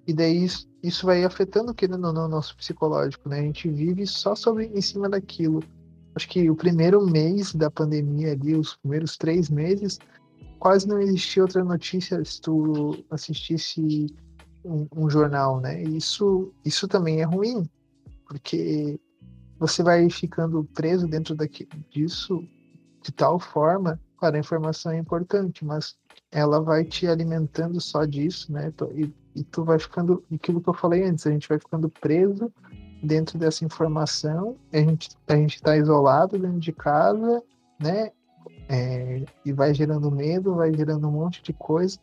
e 0.09 0.13
daí 0.13 0.43
isso, 0.43 0.67
isso 0.81 1.05
vai 1.05 1.23
afetando, 1.23 1.71
querendo 1.71 2.07
ou 2.07 2.13
não, 2.13 2.25
o 2.25 2.29
nosso 2.29 2.57
psicológico, 2.57 3.29
né? 3.29 3.39
A 3.39 3.43
gente 3.43 3.69
vive 3.69 4.07
só 4.07 4.33
sobre 4.33 4.65
em 4.65 4.81
cima 4.81 5.07
daquilo. 5.07 5.61
Acho 6.15 6.27
que 6.27 6.49
o 6.49 6.55
primeiro 6.55 7.05
mês 7.05 7.53
da 7.53 7.69
pandemia 7.69 8.31
ali, 8.31 8.55
os 8.55 8.75
primeiros 8.77 9.15
três 9.17 9.51
meses, 9.51 9.99
quase 10.57 10.87
não 10.87 10.99
existia 10.99 11.43
outra 11.43 11.63
notícia 11.63 12.25
se 12.25 12.41
tu 12.41 12.97
assistisse 13.11 14.07
um, 14.65 14.87
um 14.95 15.07
jornal, 15.07 15.61
né? 15.61 15.83
Isso, 15.83 16.51
isso 16.65 16.87
também 16.87 17.21
é 17.21 17.23
ruim, 17.23 17.69
porque 18.27 18.99
você 19.59 19.83
vai 19.83 20.09
ficando 20.09 20.63
preso 20.73 21.07
dentro 21.07 21.35
daqui, 21.35 21.67
disso 21.91 22.43
de 23.03 23.11
tal 23.11 23.39
forma, 23.39 23.99
claro, 24.17 24.35
a 24.35 24.39
informação 24.39 24.91
é 24.91 24.97
importante, 24.97 25.63
mas 25.63 25.95
ela 26.31 26.61
vai 26.61 26.83
te 26.83 27.07
alimentando 27.07 27.79
só 27.81 28.05
disso, 28.05 28.51
né? 28.51 28.71
E, 28.93 29.13
e 29.35 29.43
tu 29.43 29.63
vai 29.63 29.79
ficando, 29.79 30.23
aquilo 30.33 30.61
que 30.61 30.69
eu 30.69 30.73
falei 30.73 31.03
antes, 31.03 31.25
a 31.25 31.31
gente 31.31 31.47
vai 31.47 31.59
ficando 31.59 31.89
preso 31.89 32.51
dentro 33.01 33.37
dessa 33.37 33.63
informação, 33.63 34.57
a 34.73 34.77
gente 34.77 35.09
a 35.27 35.35
gente 35.35 35.55
está 35.55 35.77
isolado 35.77 36.37
dentro 36.37 36.59
de 36.59 36.71
casa, 36.71 37.41
né? 37.79 38.11
É, 38.67 39.25
e 39.43 39.51
vai 39.51 39.73
gerando 39.73 40.11
medo, 40.11 40.55
vai 40.55 40.71
gerando 40.73 41.07
um 41.07 41.11
monte 41.11 41.41
de 41.41 41.53
coisa 41.53 41.97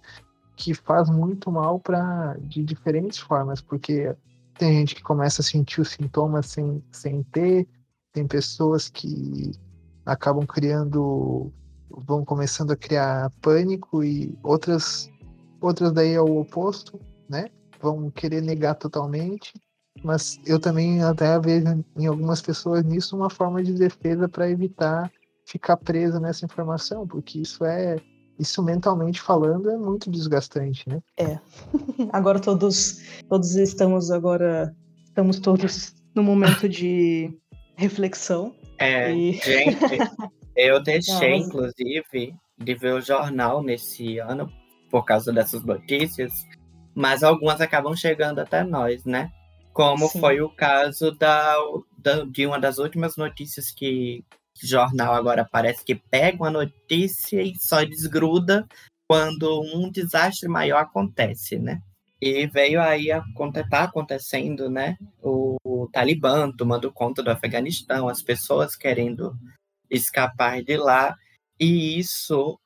que 0.57 0.75
faz 0.75 1.09
muito 1.09 1.53
mal 1.53 1.79
para 1.79 2.35
de 2.41 2.65
diferentes 2.65 3.19
formas, 3.19 3.61
porque 3.61 4.15
tem 4.59 4.73
gente 4.79 4.95
que 4.95 5.03
começa 5.03 5.43
a 5.43 5.45
sentir 5.45 5.81
os 5.81 5.91
sintomas 5.91 6.47
sem, 6.47 6.83
sem 6.91 7.23
ter, 7.25 7.69
tem 8.13 8.27
pessoas 8.27 8.89
que 8.89 9.53
acabam 10.05 10.47
criando, 10.47 11.53
vão 11.97 12.25
começando 12.25 12.73
a 12.73 12.77
criar 12.77 13.31
pânico 13.41 14.05
e 14.05 14.37
outras, 14.43 15.11
outras 15.61 15.93
daí 15.93 16.13
é 16.13 16.21
o 16.21 16.39
oposto, 16.39 17.01
né? 17.29 17.47
Vão 17.81 18.11
querer 18.11 18.43
negar 18.43 18.75
totalmente. 18.75 19.53
Mas 20.03 20.39
eu 20.45 20.61
também 20.61 21.03
até 21.03 21.39
vejo 21.41 21.85
em 21.97 22.07
algumas 22.07 22.43
pessoas 22.43 22.85
nisso 22.85 23.17
uma 23.17 23.31
forma 23.31 23.63
de 23.63 23.73
defesa 23.73 24.29
para 24.29 24.51
evitar 24.51 25.11
ficar 25.47 25.77
preso 25.77 26.21
nessa 26.21 26.45
informação, 26.45 27.07
porque 27.07 27.41
isso 27.41 27.65
é 27.65 27.97
isso 28.39 28.63
mentalmente 28.63 29.21
falando 29.21 29.71
é 29.71 29.79
muito 29.79 30.11
desgastante, 30.11 30.87
né? 30.87 31.01
É. 31.17 31.39
Agora 32.13 32.39
todos 32.39 33.01
todos 33.29 33.55
estamos 33.57 34.11
agora 34.11 34.75
estamos 35.05 35.39
todos 35.39 35.95
no 36.15 36.23
momento 36.23 36.69
de 36.69 37.33
reflexão 37.77 38.55
é, 38.79 39.15
e... 39.15 39.33
gente, 39.33 39.79
eu 40.57 40.83
deixei, 40.83 41.35
inclusive, 41.35 42.35
de 42.59 42.75
ver 42.75 42.95
o 42.95 43.01
jornal 43.01 43.63
nesse 43.63 44.19
ano, 44.19 44.51
por 44.91 45.05
causa 45.05 45.33
dessas 45.33 45.63
notícias, 45.65 46.33
mas 46.95 47.23
algumas 47.23 47.61
acabam 47.61 47.95
chegando 47.95 48.39
até 48.39 48.65
nós, 48.65 49.05
né? 49.05 49.31
Como 49.73 50.09
Sim. 50.09 50.21
foi 50.21 50.41
o 50.41 50.49
caso 50.49 51.13
da, 51.13 51.55
da, 51.99 52.25
de 52.25 52.47
uma 52.47 52.59
das 52.59 52.79
últimas 52.79 53.17
notícias 53.17 53.71
que 53.71 54.25
o 54.63 54.67
jornal 54.67 55.13
agora 55.13 55.47
parece 55.51 55.85
que 55.85 55.95
pega 55.95 56.39
uma 56.39 56.51
notícia 56.51 57.43
e 57.43 57.55
só 57.57 57.85
desgruda 57.85 58.67
quando 59.07 59.61
um 59.61 59.91
desastre 59.91 60.49
maior 60.49 60.79
acontece, 60.79 61.59
né? 61.59 61.81
E 62.21 62.47
veio 62.47 62.81
aí 62.81 63.13
a 63.13 63.23
tá 63.69 63.85
acontecendo, 63.85 64.71
né? 64.71 64.97
O, 65.23 65.57
o 65.63 65.89
Talibã 65.93 66.51
tomando 66.51 66.91
conta 66.91 67.23
do 67.23 67.31
Afeganistão, 67.31 68.09
as 68.09 68.23
pessoas 68.23 68.75
querendo 68.75 69.37
escapar 69.91 70.63
de 70.63 70.77
lá. 70.77 71.17
E 71.59 71.99
isso 71.99 72.59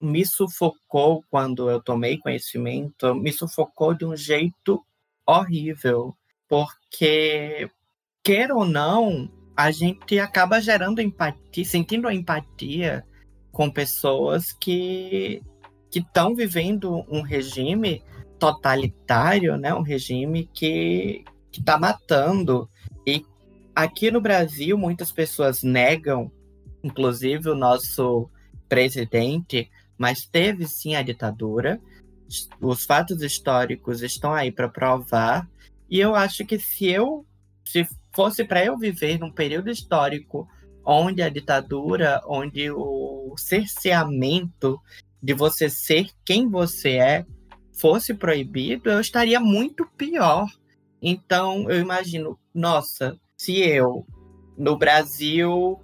me 0.00 0.24
sufocou 0.24 1.24
quando 1.30 1.68
eu 1.70 1.82
tomei 1.82 2.18
conhecimento, 2.18 3.14
me 3.14 3.32
sufocou 3.32 3.94
de 3.94 4.04
um 4.04 4.16
jeito 4.16 4.84
horrível, 5.26 6.16
porque, 6.48 7.68
quer 8.22 8.52
ou 8.52 8.64
não, 8.64 9.30
a 9.56 9.70
gente 9.70 10.18
acaba 10.18 10.60
gerando 10.60 11.02
empatia, 11.02 11.64
sentindo 11.64 12.10
empatia 12.10 13.04
com 13.50 13.70
pessoas 13.70 14.52
que 14.52 15.42
que 15.90 16.00
estão 16.00 16.34
vivendo 16.34 17.04
um 17.08 17.22
regime 17.22 18.02
totalitário, 18.38 19.56
né? 19.56 19.74
Um 19.74 19.82
regime 19.82 20.48
que 20.52 21.24
está 21.50 21.78
matando. 21.78 22.68
E 23.06 23.24
aqui 23.74 24.10
no 24.10 24.20
Brasil, 24.20 24.76
muitas 24.76 25.10
pessoas 25.10 25.62
negam, 25.62 26.30
inclusive 26.82 27.48
o 27.48 27.54
nosso 27.54 28.28
presidente, 28.68 29.70
mas 29.96 30.26
teve 30.26 30.66
sim 30.66 30.94
a 30.94 31.02
ditadura. 31.02 31.80
Os 32.60 32.84
fatos 32.84 33.22
históricos 33.22 34.02
estão 34.02 34.32
aí 34.32 34.52
para 34.52 34.68
provar. 34.68 35.48
E 35.90 35.98
eu 35.98 36.14
acho 36.14 36.44
que 36.44 36.58
se 36.58 36.86
eu 36.86 37.24
se 37.64 37.86
fosse 38.14 38.44
para 38.44 38.64
eu 38.64 38.78
viver 38.78 39.18
num 39.18 39.30
período 39.30 39.70
histórico 39.70 40.48
onde 40.84 41.20
a 41.20 41.28
ditadura, 41.28 42.22
onde 42.26 42.70
o 42.70 43.34
cerceamento 43.36 44.80
de 45.22 45.34
você 45.34 45.68
ser 45.68 46.08
quem 46.24 46.48
você 46.48 46.96
é 46.96 47.26
fosse 47.78 48.14
proibido, 48.14 48.90
eu 48.90 49.00
estaria 49.00 49.38
muito 49.38 49.86
pior. 49.96 50.46
Então, 51.00 51.70
eu 51.70 51.80
imagino, 51.80 52.38
nossa, 52.54 53.18
se 53.36 53.60
eu 53.60 54.06
no 54.56 54.76
Brasil 54.76 55.78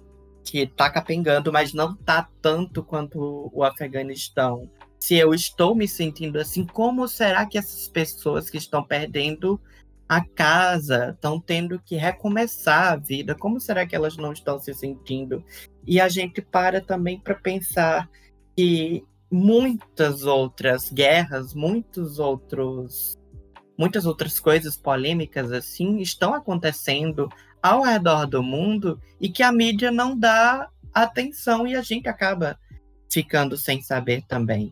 que 0.45 0.67
tá 0.67 0.89
capengando, 0.89 1.51
mas 1.51 1.73
não 1.73 1.95
tá 1.95 2.29
tanto 2.41 2.83
quanto 2.83 3.49
o 3.51 3.63
Afeganistão. 3.63 4.69
Se 4.99 5.15
eu 5.15 5.33
estou 5.33 5.75
me 5.75 5.87
sentindo 5.87 6.39
assim, 6.39 6.65
como 6.65 7.07
será 7.07 7.45
que 7.45 7.57
essas 7.57 7.87
pessoas 7.87 8.49
que 8.49 8.57
estão 8.57 8.83
perdendo 8.83 9.59
a 10.07 10.23
casa, 10.23 11.11
estão 11.15 11.39
tendo 11.39 11.79
que 11.79 11.95
recomeçar 11.95 12.93
a 12.93 12.95
vida, 12.95 13.33
como 13.35 13.59
será 13.59 13.87
que 13.87 13.95
elas 13.95 14.15
não 14.17 14.31
estão 14.31 14.59
se 14.59 14.73
sentindo? 14.73 15.43
E 15.85 15.99
a 15.99 16.07
gente 16.07 16.41
para 16.41 16.79
também 16.79 17.19
para 17.19 17.33
pensar 17.33 18.07
que 18.55 19.03
muitas 19.31 20.23
outras 20.23 20.91
guerras, 20.91 21.53
muitos 21.53 22.19
outros 22.19 23.17
muitas 23.77 24.05
outras 24.05 24.39
coisas 24.39 24.77
polêmicas 24.77 25.51
assim 25.51 25.97
estão 25.97 26.33
acontecendo 26.33 27.27
ao 27.65 27.81
redor 27.81 28.27
do 28.27 28.43
mundo 28.43 29.01
e 29.19 29.27
que 29.27 29.41
a 29.41 29.51
mídia 29.51 29.89
não 29.89 30.15
dá 30.15 30.69
atenção 30.93 31.65
e 31.65 31.75
a 31.75 31.81
gente 31.81 32.07
acaba 32.07 32.59
ficando 33.11 33.57
sem 33.57 33.81
saber 33.81 34.23
também. 34.27 34.71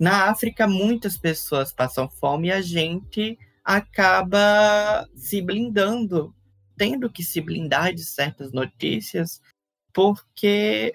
Na 0.00 0.28
África, 0.30 0.66
muitas 0.66 1.16
pessoas 1.16 1.72
passam 1.72 2.10
fome 2.10 2.48
e 2.48 2.52
a 2.52 2.60
gente 2.60 3.38
acaba 3.64 5.08
se 5.14 5.40
blindando, 5.40 6.34
tendo 6.76 7.08
que 7.08 7.22
se 7.22 7.40
blindar 7.40 7.94
de 7.94 8.04
certas 8.04 8.50
notícias, 8.52 9.40
porque 9.92 10.92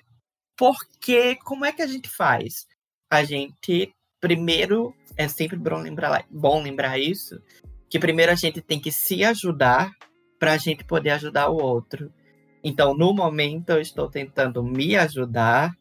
porque 0.57 1.37
como 1.37 1.63
é 1.63 1.71
que 1.71 1.81
a 1.81 1.87
gente 1.87 2.09
faz? 2.09 2.67
A 3.09 3.23
gente 3.23 3.93
primeiro 4.19 4.93
é 5.15 5.29
sempre 5.29 5.55
bom 5.55 5.77
lembrar, 5.77 6.25
bom 6.29 6.61
lembrar 6.61 6.99
isso, 6.99 7.41
que 7.89 7.97
primeiro 7.97 8.29
a 8.29 8.35
gente 8.35 8.59
tem 8.61 8.77
que 8.77 8.91
se 8.91 9.23
ajudar 9.23 9.89
para 10.39 10.53
a 10.53 10.57
gente 10.57 10.83
poder 10.83 11.11
ajudar 11.11 11.49
o 11.49 11.61
outro. 11.61 12.11
Então, 12.63 12.93
no 12.93 13.13
momento, 13.13 13.71
eu 13.71 13.81
estou 13.81 14.09
tentando 14.09 14.63
me 14.63 14.95
ajudar 14.95 15.77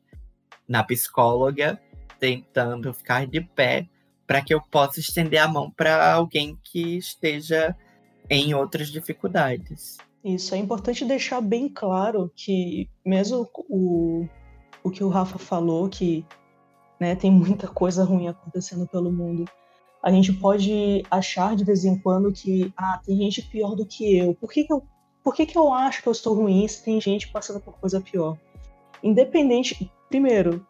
na 0.69 0.85
psicóloga, 0.85 1.81
tentando 2.19 2.93
ficar 2.93 3.27
de 3.27 3.41
pé 3.41 3.89
para 4.27 4.43
que 4.43 4.53
eu 4.53 4.61
possa 4.61 5.01
estender 5.01 5.41
a 5.41 5.49
mão 5.49 5.71
para 5.71 6.13
alguém 6.13 6.59
que 6.63 6.99
esteja 6.99 7.75
em 8.29 8.53
outras 8.53 8.89
dificuldades. 8.89 9.97
Isso 10.23 10.55
é 10.55 10.59
importante 10.59 11.05
deixar 11.05 11.41
bem 11.41 11.69
claro 11.69 12.31
que 12.37 12.91
mesmo 13.05 13.49
o, 13.69 14.29
o 14.83 14.91
que 14.91 15.03
o 15.03 15.09
Rafa 15.09 15.39
falou, 15.39 15.89
que 15.89 16.27
né, 17.01 17.15
tem 17.15 17.31
muita 17.31 17.69
coisa 17.69 18.05
ruim 18.05 18.29
acontecendo 18.29 18.87
pelo 18.87 19.11
mundo, 19.11 19.47
a 20.03 20.11
gente 20.11 20.33
pode 20.33 21.03
achar 21.11 21.57
de 21.57 21.65
vez 21.65 21.85
em 21.85 21.99
quando 21.99 22.33
que 22.33 22.73
ah, 22.77 23.01
tem 23.05 23.17
gente 23.17 23.43
pior 23.43 23.75
do 23.75 23.85
que 23.85 24.17
eu. 24.17 24.35
Por 24.35 24.51
que, 24.51 24.65
que 24.65 24.73
eu 24.73 24.83
por 25.23 25.35
que, 25.35 25.45
que 25.45 25.59
eu 25.59 25.73
acho 25.73 26.01
que 26.01 26.09
eu 26.09 26.13
estou 26.13 26.35
ruim 26.35 26.67
se 26.67 26.83
tem 26.83 26.99
gente 27.01 27.29
passando 27.29 27.61
por 27.61 27.75
coisa 27.75 28.01
pior? 28.01 28.39
Independente, 29.03 29.91
primeiro, 30.09 30.67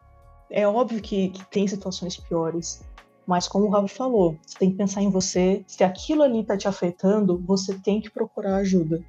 é 0.50 0.66
óbvio 0.66 1.00
que, 1.00 1.28
que 1.28 1.44
tem 1.46 1.68
situações 1.68 2.16
piores, 2.16 2.82
mas 3.24 3.46
como 3.46 3.66
o 3.66 3.70
Rafa 3.70 3.86
falou, 3.86 4.36
você 4.44 4.58
tem 4.58 4.70
que 4.70 4.76
pensar 4.76 5.02
em 5.02 5.10
você. 5.10 5.62
Se 5.66 5.84
aquilo 5.84 6.22
ali 6.22 6.40
está 6.40 6.56
te 6.56 6.66
afetando, 6.66 7.38
você 7.38 7.78
tem 7.78 8.00
que 8.00 8.10
procurar 8.10 8.56
ajuda. 8.56 9.04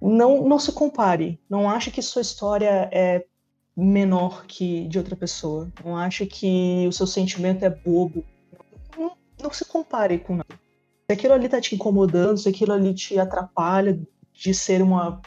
Não, 0.00 0.42
não 0.42 0.58
se 0.58 0.72
compare. 0.72 1.38
Não 1.48 1.70
ache 1.70 1.90
que 1.90 2.02
sua 2.02 2.22
história 2.22 2.88
é 2.92 3.24
menor 3.76 4.44
que 4.46 4.88
de 4.88 4.98
outra 4.98 5.14
pessoa. 5.14 5.70
Não 5.84 5.96
ache 5.96 6.26
que 6.26 6.86
o 6.88 6.92
seu 6.92 7.06
sentimento 7.06 7.64
é 7.64 7.70
bobo 7.70 8.24
não 8.96 9.12
se 9.52 9.64
compare 9.64 10.18
com 10.18 10.36
nada. 10.36 10.54
Se 11.06 11.12
aquilo 11.12 11.34
ali 11.34 11.48
tá 11.48 11.60
te 11.60 11.74
incomodando, 11.74 12.38
se 12.38 12.48
aquilo 12.48 12.72
ali 12.72 12.94
te 12.94 13.18
atrapalha 13.18 14.00
de 14.32 14.54
ser 14.54 14.82
uma 14.82 15.20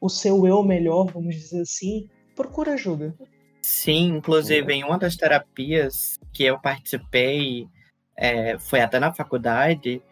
o 0.00 0.08
seu 0.08 0.46
eu 0.46 0.62
melhor, 0.62 1.10
vamos 1.12 1.34
dizer 1.34 1.60
assim, 1.60 2.08
procura 2.34 2.72
ajuda. 2.72 3.14
Sim, 3.60 4.16
inclusive 4.16 4.72
em 4.72 4.82
uma 4.82 4.98
das 4.98 5.14
terapias 5.14 6.18
que 6.32 6.44
eu 6.44 6.58
participei, 6.58 7.68
é, 8.16 8.58
foi 8.58 8.80
até 8.80 8.98
na 8.98 9.12
faculdade, 9.12 10.02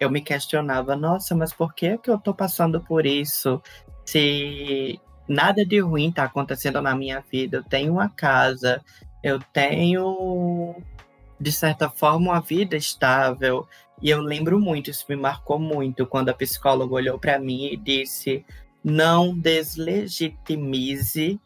eu 0.00 0.10
me 0.10 0.20
questionava, 0.20 0.96
nossa, 0.96 1.34
mas 1.34 1.52
por 1.52 1.72
que, 1.74 1.96
que 1.98 2.10
eu 2.10 2.18
tô 2.18 2.34
passando 2.34 2.80
por 2.80 3.06
isso? 3.06 3.62
Se 4.04 5.00
nada 5.28 5.64
de 5.64 5.78
ruim 5.78 6.10
tá 6.10 6.24
acontecendo 6.24 6.82
na 6.82 6.96
minha 6.96 7.20
vida, 7.20 7.58
eu 7.58 7.64
tenho 7.64 7.92
uma 7.92 8.08
casa, 8.08 8.82
eu 9.22 9.38
tenho 9.52 10.76
de 11.40 11.52
certa 11.52 11.88
forma, 11.88 12.32
uma 12.32 12.40
vida 12.40 12.76
estável. 12.76 13.66
E 14.00 14.10
eu 14.10 14.20
lembro 14.20 14.60
muito, 14.60 14.90
isso 14.90 15.04
me 15.08 15.16
marcou 15.16 15.58
muito, 15.58 16.06
quando 16.06 16.28
a 16.28 16.34
psicóloga 16.34 16.94
olhou 16.94 17.18
para 17.18 17.38
mim 17.38 17.66
e 17.66 17.76
disse: 17.76 18.44
não 18.82 19.38
deslegitimize, 19.38 21.40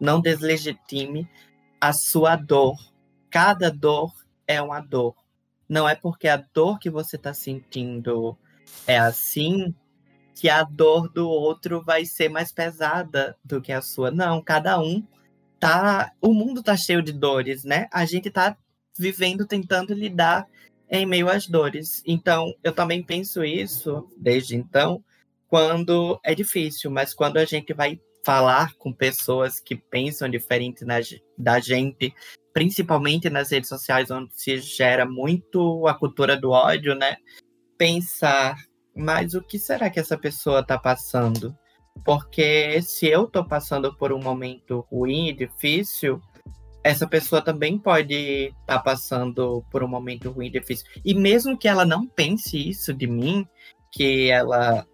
não 0.00 0.20
deslegitime 0.20 1.28
a 1.80 1.92
sua 1.92 2.36
dor. 2.36 2.76
Cada 3.30 3.70
dor 3.70 4.12
é 4.46 4.60
uma 4.62 4.80
dor. 4.80 5.14
Não 5.68 5.88
é 5.88 5.94
porque 5.94 6.28
a 6.28 6.36
dor 6.36 6.78
que 6.78 6.88
você 6.88 7.16
está 7.16 7.34
sentindo 7.34 8.36
é 8.86 8.98
assim 8.98 9.74
que 10.34 10.48
a 10.48 10.62
dor 10.62 11.12
do 11.12 11.28
outro 11.28 11.82
vai 11.84 12.04
ser 12.04 12.28
mais 12.28 12.52
pesada 12.52 13.36
do 13.44 13.60
que 13.60 13.72
a 13.72 13.82
sua. 13.82 14.10
Não, 14.10 14.40
cada 14.40 14.80
um 14.80 15.04
tá. 15.58 16.12
O 16.20 16.32
mundo 16.32 16.62
tá 16.62 16.76
cheio 16.76 17.02
de 17.02 17.12
dores, 17.12 17.64
né? 17.64 17.88
A 17.92 18.04
gente 18.04 18.30
tá 18.30 18.56
vivendo, 18.98 19.46
tentando 19.46 19.94
lidar 19.94 20.46
em 20.90 21.06
meio 21.06 21.28
às 21.28 21.46
dores. 21.46 22.02
Então, 22.06 22.52
eu 22.62 22.72
também 22.72 23.02
penso 23.02 23.44
isso 23.44 24.08
desde 24.16 24.56
então, 24.56 25.02
quando 25.48 26.18
é 26.24 26.34
difícil, 26.34 26.90
mas 26.90 27.14
quando 27.14 27.38
a 27.38 27.44
gente 27.44 27.72
vai 27.72 28.00
falar 28.24 28.74
com 28.74 28.92
pessoas 28.92 29.58
que 29.58 29.74
pensam 29.74 30.28
diferente 30.28 30.84
na, 30.84 30.96
da 31.36 31.58
gente, 31.60 32.12
principalmente 32.52 33.30
nas 33.30 33.50
redes 33.50 33.68
sociais, 33.68 34.10
onde 34.10 34.30
se 34.34 34.58
gera 34.58 35.06
muito 35.06 35.86
a 35.86 35.94
cultura 35.94 36.36
do 36.36 36.50
ódio, 36.50 36.94
né? 36.94 37.16
Pensar, 37.78 38.56
mas 38.94 39.34
o 39.34 39.40
que 39.40 39.58
será 39.58 39.88
que 39.88 40.00
essa 40.00 40.18
pessoa 40.18 40.60
está 40.60 40.78
passando? 40.78 41.56
Porque 42.04 42.80
se 42.82 43.06
eu 43.06 43.24
estou 43.24 43.44
passando 43.44 43.94
por 43.96 44.12
um 44.12 44.20
momento 44.20 44.86
ruim 44.90 45.28
e 45.28 45.32
difícil, 45.32 46.20
essa 46.88 47.06
pessoa 47.06 47.42
também 47.42 47.78
pode 47.78 48.14
estar 48.14 48.78
tá 48.78 48.78
passando 48.78 49.62
por 49.70 49.82
um 49.82 49.88
momento 49.88 50.30
ruim, 50.30 50.50
difícil. 50.50 50.86
E 51.04 51.12
mesmo 51.12 51.56
que 51.56 51.68
ela 51.68 51.84
não 51.84 52.06
pense 52.06 52.56
isso 52.56 52.94
de 52.94 53.06
mim, 53.06 53.46
que 53.92 54.30
ela 54.30 54.86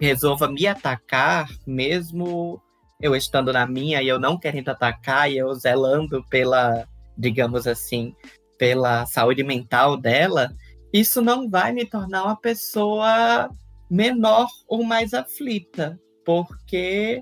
resolva 0.00 0.48
me 0.48 0.68
atacar, 0.68 1.48
mesmo 1.66 2.62
eu 3.00 3.16
estando 3.16 3.52
na 3.52 3.66
minha 3.66 4.00
e 4.00 4.06
eu 4.06 4.20
não 4.20 4.38
querendo 4.38 4.68
atacar 4.68 5.30
e 5.30 5.36
eu 5.36 5.52
zelando 5.54 6.24
pela, 6.30 6.86
digamos 7.18 7.66
assim, 7.66 8.14
pela 8.56 9.04
saúde 9.06 9.42
mental 9.42 9.96
dela, 9.96 10.54
isso 10.92 11.20
não 11.20 11.50
vai 11.50 11.72
me 11.72 11.84
tornar 11.84 12.22
uma 12.22 12.36
pessoa 12.36 13.50
menor 13.90 14.46
ou 14.68 14.84
mais 14.84 15.12
aflita, 15.12 15.98
porque 16.24 17.20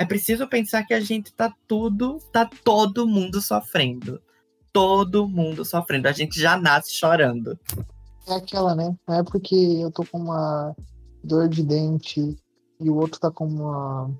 é 0.00 0.04
preciso 0.06 0.48
pensar 0.48 0.82
que 0.84 0.94
a 0.94 1.00
gente 1.00 1.30
tá 1.30 1.54
tudo, 1.68 2.18
tá 2.32 2.48
todo 2.64 3.06
mundo 3.06 3.38
sofrendo. 3.38 4.18
Todo 4.72 5.28
mundo 5.28 5.62
sofrendo. 5.62 6.08
A 6.08 6.12
gente 6.12 6.40
já 6.40 6.56
nasce 6.56 6.94
chorando. 6.94 7.58
É 8.26 8.32
aquela, 8.32 8.74
né? 8.74 8.96
Não 9.06 9.16
é 9.16 9.22
porque 9.22 9.54
eu 9.54 9.90
tô 9.90 10.02
com 10.06 10.16
uma 10.16 10.74
dor 11.22 11.50
de 11.50 11.62
dente 11.62 12.34
e 12.80 12.88
o 12.88 12.96
outro 12.96 13.20
tá 13.20 13.30
com 13.30 13.46
uma, 13.46 14.10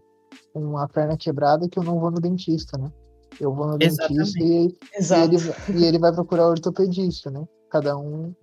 uma 0.55 0.87
perna 0.87 1.17
quebrada 1.17 1.67
que 1.67 1.79
eu 1.79 1.83
não 1.83 1.99
vou 1.99 2.11
no 2.11 2.21
dentista, 2.21 2.77
né? 2.77 2.93
Eu 3.41 3.55
vou 3.55 3.67
no 3.67 3.79
Exatamente. 3.81 4.35
dentista 4.35 4.45
e, 4.45 4.77
e, 5.01 5.25
ele, 5.25 5.81
e 5.81 5.85
ele 5.87 5.99
vai 5.99 6.13
procurar 6.13 6.49
ortopedista, 6.49 7.31
né? 7.31 7.43
Cada 7.71 7.97
um, 7.97 8.35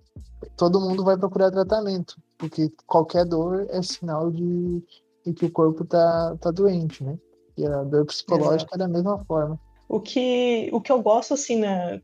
todo 0.56 0.80
mundo 0.80 1.04
vai 1.04 1.16
procurar 1.16 1.52
tratamento, 1.52 2.16
porque 2.36 2.68
qualquer 2.84 3.24
dor 3.24 3.64
é 3.70 3.80
sinal 3.80 4.28
de, 4.28 4.82
de 5.24 5.32
que 5.32 5.46
o 5.46 5.52
corpo 5.52 5.84
tá, 5.84 6.36
tá 6.40 6.50
doente, 6.50 7.04
né? 7.04 7.16
E 7.58 7.66
a 7.66 7.82
dor 7.82 8.06
psicológica 8.06 8.76
é 8.76 8.78
da 8.78 8.86
mesma 8.86 9.22
forma. 9.24 9.58
O 9.88 10.00
que, 10.00 10.70
o 10.72 10.80
que 10.80 10.92
eu 10.92 11.02
gosto, 11.02 11.34
assim, 11.34 11.58
né? 11.58 12.00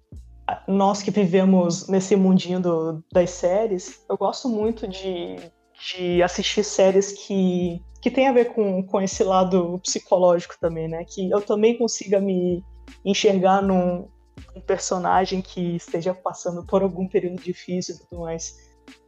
Nós 0.66 1.00
que 1.00 1.12
vivemos 1.12 1.88
nesse 1.88 2.16
mundinho 2.16 2.60
do, 2.60 3.04
das 3.12 3.30
séries, 3.30 4.04
eu 4.10 4.16
gosto 4.16 4.48
muito 4.48 4.88
de, 4.88 5.36
de 5.88 6.22
assistir 6.22 6.64
séries 6.64 7.12
que, 7.12 7.80
que 8.02 8.10
tem 8.10 8.26
a 8.26 8.32
ver 8.32 8.52
com, 8.52 8.82
com 8.82 9.00
esse 9.00 9.22
lado 9.22 9.78
psicológico 9.78 10.56
também, 10.60 10.88
né? 10.88 11.04
Que 11.04 11.30
eu 11.30 11.40
também 11.40 11.78
consiga 11.78 12.20
me 12.20 12.62
enxergar 13.04 13.62
num, 13.62 14.08
um 14.56 14.60
personagem 14.60 15.40
que 15.40 15.76
esteja 15.76 16.12
passando 16.12 16.66
por 16.66 16.82
algum 16.82 17.06
período 17.06 17.40
difícil 17.40 17.94
e 17.94 17.98
tudo 18.00 18.22
mais. 18.22 18.56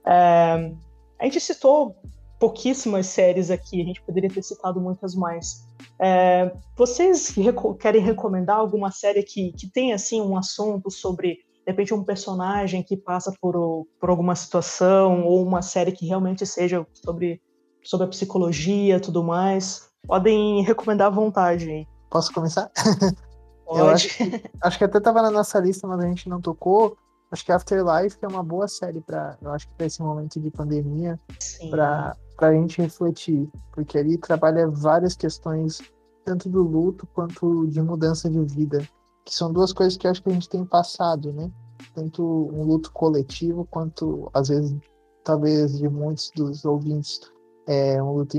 É, 0.07 0.72
a 1.18 1.24
gente 1.24 1.40
citou 1.40 1.97
pouquíssimas 2.38 3.07
séries 3.07 3.51
aqui, 3.51 3.82
a 3.82 3.84
gente 3.84 4.03
poderia 4.03 4.30
ter 4.30 4.42
citado 4.42 4.80
muitas 4.80 5.14
mais. 5.14 5.65
É, 5.99 6.53
vocês 6.77 7.29
reco 7.31 7.74
querem 7.74 8.03
recomendar 8.03 8.57
alguma 8.57 8.91
série 8.91 9.22
que, 9.22 9.53
que 9.53 9.70
tem 9.70 9.93
assim 9.93 10.20
um 10.20 10.37
assunto 10.37 10.91
sobre 10.91 11.35
de 11.35 11.72
repente 11.72 11.93
um 11.93 12.05
personagem 12.05 12.83
que 12.83 12.97
passa 12.97 13.33
por, 13.41 13.87
por 13.99 14.11
alguma 14.11 14.37
situação 14.37 15.24
ou 15.24 15.43
uma 15.43 15.62
série 15.62 15.93
que 15.93 16.07
realmente 16.07 16.47
seja 16.47 16.87
sobre, 16.93 17.41
sobre 17.83 18.07
a 18.07 18.11
psicologia 18.11 19.01
tudo 19.01 19.24
mais? 19.24 19.89
Podem 20.07 20.62
recomendar 20.62 21.09
à 21.09 21.11
vontade. 21.11 21.87
Posso 22.11 22.33
começar? 22.33 22.70
Pode. 23.64 23.81
Eu 23.81 23.89
acho, 23.89 24.09
acho 24.62 24.79
que 24.79 24.85
até 24.85 24.99
estava 24.99 25.20
na 25.22 25.31
nossa 25.31 25.59
lista, 25.59 25.89
mas 25.89 25.99
a 25.99 26.07
gente 26.07 26.29
não 26.29 26.41
tocou. 26.41 26.97
Acho 27.33 27.45
que 27.45 27.51
Afterlife 27.51 28.16
é 28.22 28.29
uma 28.29 28.43
boa 28.43 28.68
série 28.68 29.01
para, 29.01 29.37
eu 29.43 29.51
acho 29.51 29.66
que 29.66 29.74
para 29.74 29.87
esse 29.87 30.01
momento 30.01 30.41
de 30.41 30.49
pandemia, 30.49 31.18
para 31.68 32.16
para 32.37 32.49
a 32.49 32.53
gente 32.53 32.80
refletir, 32.80 33.49
porque 33.72 33.99
ali 33.99 34.18
trabalha 34.18 34.68
várias 34.68 35.16
questões, 35.16 35.80
tanto 36.24 36.49
do 36.49 36.62
luto 36.62 37.07
quanto 37.14 37.66
de 37.66 37.80
mudança 37.80 38.28
de 38.28 38.41
vida, 38.45 38.87
que 39.24 39.34
são 39.34 39.53
duas 39.53 39.72
coisas 39.72 39.97
que 39.97 40.07
eu 40.07 40.11
acho 40.11 40.22
que 40.22 40.30
a 40.30 40.32
gente 40.32 40.49
tem 40.49 40.64
passado, 40.64 41.32
né? 41.32 41.51
Tanto 41.95 42.22
um 42.22 42.64
luto 42.64 42.93
coletivo, 42.93 43.66
quanto, 43.70 44.30
às 44.32 44.49
vezes, 44.49 44.76
talvez 45.24 45.78
de 45.78 45.89
muitos 45.89 46.30
dos 46.34 46.64
ouvintes, 46.64 47.20
é 47.66 48.03
um 48.03 48.12
luto 48.12 48.39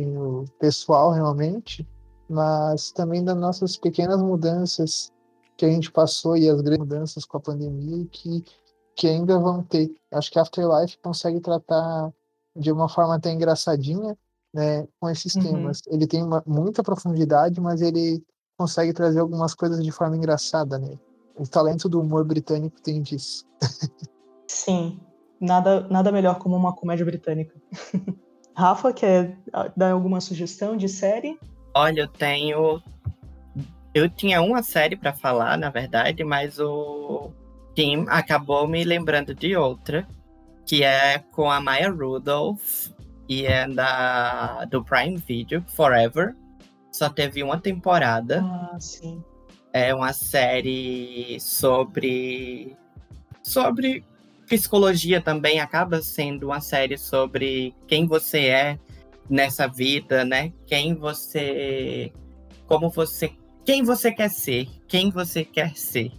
pessoal, 0.60 1.12
realmente, 1.12 1.88
mas 2.30 2.92
também 2.92 3.24
das 3.24 3.38
nossas 3.38 3.78
pequenas 3.78 4.22
mudanças 4.22 5.12
que 5.58 5.66
a 5.66 5.70
gente 5.70 5.92
passou 5.92 6.38
e 6.38 6.48
as 6.48 6.62
grandes 6.62 6.80
mudanças 6.80 7.26
com 7.26 7.38
a 7.38 7.42
pandemia 7.42 8.06
que, 8.12 8.44
que 8.96 9.08
ainda 9.08 9.40
vão 9.40 9.64
ter. 9.64 9.94
Acho 10.12 10.32
que 10.32 10.40
Afterlife 10.40 10.98
consegue 11.00 11.40
tratar 11.40 12.14
de 12.58 12.72
uma 12.72 12.90
forma 12.90 13.16
até 13.16 13.32
engraçadinha, 13.32 14.18
né, 14.54 14.88
com 15.00 15.10
esses 15.10 15.36
uhum. 15.36 15.44
temas. 15.44 15.82
Ele 15.88 16.08
tem 16.08 16.24
uma, 16.24 16.44
muita 16.46 16.84
profundidade, 16.84 17.62
mas 17.62 17.82
ele 17.82 18.24
consegue 18.58 18.94
trazer 18.94 19.20
algumas 19.20 19.54
coisas 19.54 19.84
de 19.84 19.92
forma 19.92 20.18
engraçada, 20.18 20.80
né? 20.80 20.98
O 21.36 21.48
talento 21.48 21.88
do 21.88 22.02
humor 22.02 22.26
britânico 22.26 22.82
tem 22.82 23.02
disso. 23.02 23.46
Sim, 24.48 25.00
nada, 25.40 25.88
nada 25.90 26.12
melhor 26.12 26.40
como 26.40 26.56
uma 26.56 26.74
comédia 26.74 27.06
britânica. 27.06 27.54
Rafa, 28.56 28.92
quer 28.92 29.38
dar 29.76 29.92
alguma 29.92 30.20
sugestão 30.20 30.76
de 30.76 30.90
série? 30.90 31.40
Olha, 31.76 32.02
eu 32.02 32.08
tenho. 32.08 32.82
Eu 33.94 34.10
tinha 34.10 34.42
uma 34.42 34.64
série 34.64 34.96
para 34.96 35.14
falar, 35.14 35.58
na 35.58 35.70
verdade, 35.70 36.24
mas 36.24 36.60
o 36.60 37.32
Tim 37.76 38.06
acabou 38.08 38.68
me 38.68 38.84
lembrando 38.84 39.36
de 39.36 39.56
outra, 39.56 40.08
que 40.68 40.84
é 40.84 41.20
com 41.32 41.50
a 41.50 41.62
Maya 41.62 41.90
Rudolph 41.90 42.90
e 43.28 43.46
é 43.46 43.68
da, 43.68 44.66
do 44.66 44.84
Prime 44.84 45.16
Video, 45.16 45.64
Forever. 45.70 46.36
Só 46.92 47.10
teve 47.10 47.42
uma 47.42 47.60
temporada. 47.60 48.44
Ah, 48.44 48.78
sim. 48.80 49.24
É 49.72 49.96
uma 49.96 50.12
série 50.12 51.40
sobre. 51.40 52.76
sobre 53.42 54.04
psicologia 54.46 55.22
também. 55.22 55.60
Acaba 55.60 56.02
sendo 56.02 56.48
uma 56.48 56.60
série 56.60 56.98
sobre 56.98 57.74
quem 57.88 58.06
você 58.06 58.48
é 58.48 58.80
nessa 59.30 59.68
vida, 59.68 60.26
né? 60.26 60.52
Quem 60.66 60.96
você. 60.96 62.12
Como 62.66 62.90
você. 62.90 63.32
Quem 63.66 63.84
você 63.84 64.12
quer 64.12 64.30
ser. 64.30 64.68
Quem 64.88 65.12
você 65.12 65.46
quer 65.46 65.78
ser. 65.78 66.12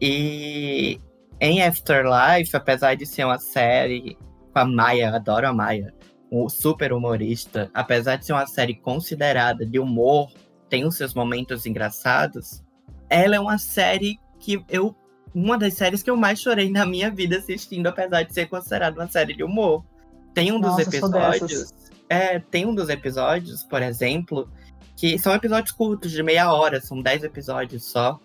E 0.00 1.00
em 1.40 1.62
Afterlife, 1.62 2.56
apesar 2.56 2.94
de 2.94 3.06
ser 3.06 3.24
uma 3.24 3.38
série 3.38 4.16
com 4.52 4.58
a 4.58 4.64
Maia, 4.64 5.14
adoro 5.14 5.48
a 5.48 5.52
Maia, 5.52 5.94
um 6.30 6.48
super 6.48 6.92
humorista, 6.92 7.70
apesar 7.74 8.16
de 8.16 8.26
ser 8.26 8.32
uma 8.32 8.46
série 8.46 8.74
considerada 8.74 9.64
de 9.64 9.78
humor, 9.78 10.30
tem 10.68 10.84
os 10.84 10.96
seus 10.96 11.14
momentos 11.14 11.66
engraçados, 11.66 12.62
ela 13.08 13.36
é 13.36 13.40
uma 13.40 13.58
série 13.58 14.18
que 14.38 14.64
eu. 14.68 14.94
Uma 15.34 15.58
das 15.58 15.74
séries 15.74 16.02
que 16.02 16.08
eu 16.08 16.16
mais 16.16 16.40
chorei 16.40 16.70
na 16.70 16.86
minha 16.86 17.10
vida 17.10 17.36
assistindo, 17.36 17.86
apesar 17.88 18.22
de 18.22 18.32
ser 18.32 18.46
considerada 18.46 18.98
uma 18.98 19.06
série 19.06 19.34
de 19.34 19.44
humor. 19.44 19.84
Tem 20.32 20.50
um 20.50 20.58
Nossa, 20.58 20.82
dos 20.82 20.94
episódios. 20.94 21.74
É, 22.08 22.38
tem 22.38 22.64
um 22.64 22.74
dos 22.74 22.88
episódios, 22.88 23.62
por 23.64 23.82
exemplo, 23.82 24.48
que 24.96 25.18
são 25.18 25.34
episódios 25.34 25.72
curtos, 25.72 26.10
de 26.10 26.22
meia 26.22 26.50
hora, 26.50 26.80
são 26.80 27.02
dez 27.02 27.22
episódios 27.22 27.84
só. 27.84 28.18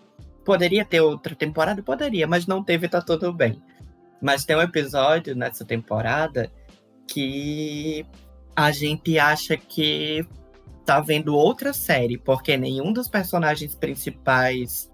Poderia 0.44 0.84
ter 0.84 1.00
outra 1.00 1.34
temporada? 1.34 1.82
Poderia, 1.82 2.26
mas 2.26 2.46
não 2.46 2.62
teve, 2.62 2.88
tá 2.88 3.00
tudo 3.00 3.32
bem. 3.32 3.62
Mas 4.20 4.44
tem 4.44 4.56
um 4.56 4.62
episódio 4.62 5.34
nessa 5.34 5.64
temporada 5.64 6.50
que 7.06 8.06
a 8.54 8.70
gente 8.70 9.18
acha 9.18 9.56
que 9.56 10.26
tá 10.84 11.00
vendo 11.00 11.34
outra 11.34 11.72
série, 11.72 12.18
porque 12.18 12.56
nenhum 12.56 12.92
dos 12.92 13.08
personagens 13.08 13.74
principais 13.74 14.90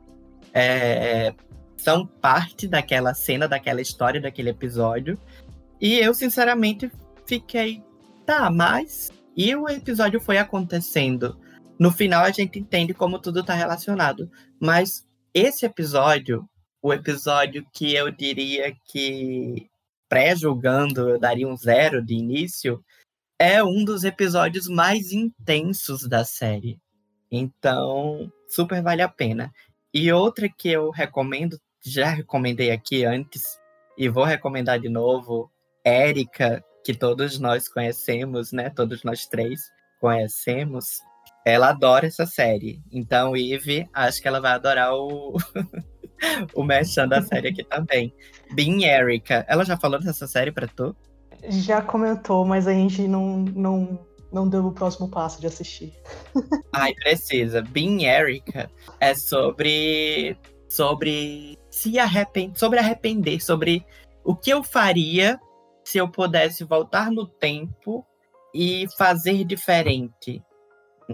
é, 0.52 1.34
são 1.76 2.06
parte 2.06 2.66
daquela 2.66 3.14
cena, 3.14 3.48
daquela 3.48 3.80
história, 3.80 4.20
daquele 4.20 4.50
episódio. 4.50 5.18
E 5.80 5.98
eu, 5.98 6.12
sinceramente, 6.12 6.90
fiquei, 7.26 7.82
tá, 8.26 8.50
mas. 8.50 9.10
E 9.36 9.54
o 9.54 9.68
episódio 9.68 10.20
foi 10.20 10.36
acontecendo. 10.36 11.38
No 11.78 11.92
final 11.92 12.24
a 12.24 12.30
gente 12.30 12.58
entende 12.58 12.92
como 12.92 13.20
tudo 13.20 13.44
tá 13.44 13.54
relacionado. 13.54 14.28
Mas 14.60 15.06
esse 15.39 15.65
episódio, 15.66 16.48
o 16.82 16.93
episódio 16.93 17.66
que 17.73 17.94
eu 17.94 18.10
diria 18.10 18.74
que, 18.86 19.69
pré-julgando, 20.09 21.09
eu 21.09 21.19
daria 21.19 21.47
um 21.47 21.56
zero 21.56 22.05
de 22.05 22.15
início, 22.15 22.82
é 23.39 23.62
um 23.62 23.85
dos 23.85 24.05
episódios 24.05 24.66
mais 24.66 25.12
intensos 25.12 26.06
da 26.09 26.24
série. 26.24 26.78
Então, 27.31 28.32
super 28.48 28.82
vale 28.82 29.02
a 29.02 29.09
pena. 29.09 29.52
E 29.93 30.10
outra 30.12 30.48
que 30.48 30.69
eu 30.69 30.90
recomendo, 30.90 31.59
já 31.85 32.09
recomendei 32.09 32.70
aqui 32.70 33.05
antes, 33.05 33.59
e 33.97 34.09
vou 34.09 34.24
recomendar 34.24 34.78
de 34.78 34.89
novo, 34.89 35.51
Érica, 35.85 36.65
que 36.85 36.94
todos 36.94 37.39
nós 37.39 37.69
conhecemos, 37.69 38.52
né? 38.52 38.70
Todos 38.70 39.02
nós 39.05 39.27
três 39.27 39.60
conhecemos. 40.01 41.01
Ela 41.48 41.70
adora 41.70 42.06
essa 42.06 42.26
série. 42.26 42.82
Então, 42.92 43.36
Eve, 43.36 43.88
acho 43.92 44.20
que 44.20 44.28
ela 44.28 44.40
vai 44.40 44.52
adorar 44.52 44.94
o, 44.94 45.36
o 46.54 46.62
merchan 46.62 47.08
da 47.08 47.22
série 47.22 47.48
aqui 47.48 47.64
também. 47.64 48.12
Bean 48.54 48.82
Erika. 48.82 49.44
Ela 49.48 49.64
já 49.64 49.76
falou 49.76 50.00
dessa 50.00 50.26
série 50.26 50.52
pra 50.52 50.66
tu? 50.66 50.94
Já 51.48 51.80
comentou, 51.80 52.44
mas 52.44 52.66
a 52.66 52.72
gente 52.72 53.06
não, 53.06 53.38
não, 53.38 53.98
não 54.32 54.48
deu 54.48 54.66
o 54.66 54.72
próximo 54.72 55.08
passo 55.08 55.40
de 55.40 55.46
assistir. 55.46 55.92
Ai, 56.72 56.92
precisa. 56.94 57.62
Bean 57.62 58.02
Erika 58.02 58.70
é 59.00 59.14
sobre. 59.14 60.36
sobre 60.68 61.58
se 61.70 61.98
arrepender. 61.98 62.58
Sobre 62.58 62.78
arrepender. 62.78 63.40
Sobre 63.42 63.86
o 64.24 64.34
que 64.34 64.50
eu 64.50 64.62
faria 64.62 65.38
se 65.84 65.98
eu 65.98 66.08
pudesse 66.08 66.64
voltar 66.64 67.10
no 67.10 67.26
tempo 67.26 68.04
e 68.54 68.86
fazer 68.98 69.44
diferente 69.44 70.42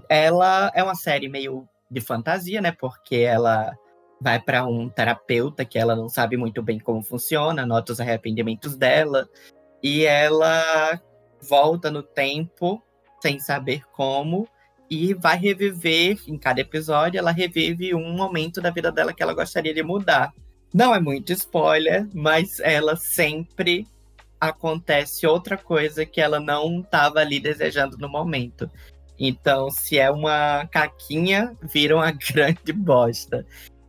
ela 0.09 0.71
é 0.75 0.83
uma 0.83 0.95
série 0.95 1.29
meio 1.29 1.69
de 1.91 2.01
fantasia, 2.01 2.61
né? 2.61 2.73
Porque 2.73 3.17
ela 3.17 3.73
vai 4.21 4.41
para 4.41 4.65
um 4.67 4.89
terapeuta 4.89 5.65
que 5.65 5.79
ela 5.79 5.95
não 5.95 6.09
sabe 6.09 6.37
muito 6.37 6.63
bem 6.63 6.79
como 6.79 7.03
funciona, 7.03 7.67
nota 7.67 7.93
os 7.93 8.01
arrependimentos 8.01 8.77
dela, 8.77 9.29
e 9.83 10.05
ela 10.05 11.01
volta 11.43 11.91
no 11.91 12.03
tempo 12.03 12.83
sem 13.21 13.39
saber 13.39 13.83
como 13.93 14.49
e 14.91 15.15
vai 15.15 15.37
reviver 15.37 16.19
em 16.27 16.39
cada 16.39 16.61
episódio, 16.61 17.19
ela 17.19 17.31
revive 17.31 17.95
um 17.95 18.15
momento 18.15 18.61
da 18.61 18.71
vida 18.71 18.93
dela 18.93 19.13
que 19.13 19.23
ela 19.23 19.35
gostaria 19.35 19.75
de 19.75 19.83
mudar. 19.83 20.33
Não 20.73 20.95
é 20.95 21.01
muito 21.01 21.33
spoiler, 21.33 22.09
mas 22.15 22.61
ela 22.61 22.97
sempre 22.97 23.87
acontece 24.41 25.27
outra 25.27 25.57
coisa 25.57 26.05
que 26.05 26.21
ela 26.21 26.39
não 26.39 26.81
estava 26.81 27.21
ali 27.21 27.41
desejando 27.41 27.97
no 27.97 28.09
momento. 28.09 28.71
Então, 29.19 29.71
se 29.71 29.99
é 29.99 30.11
uma 30.11 30.67
caquinha, 30.67 31.57
vira 31.63 31.97
uma 31.97 32.11
grande 32.33 32.73
bosta. 32.73 33.47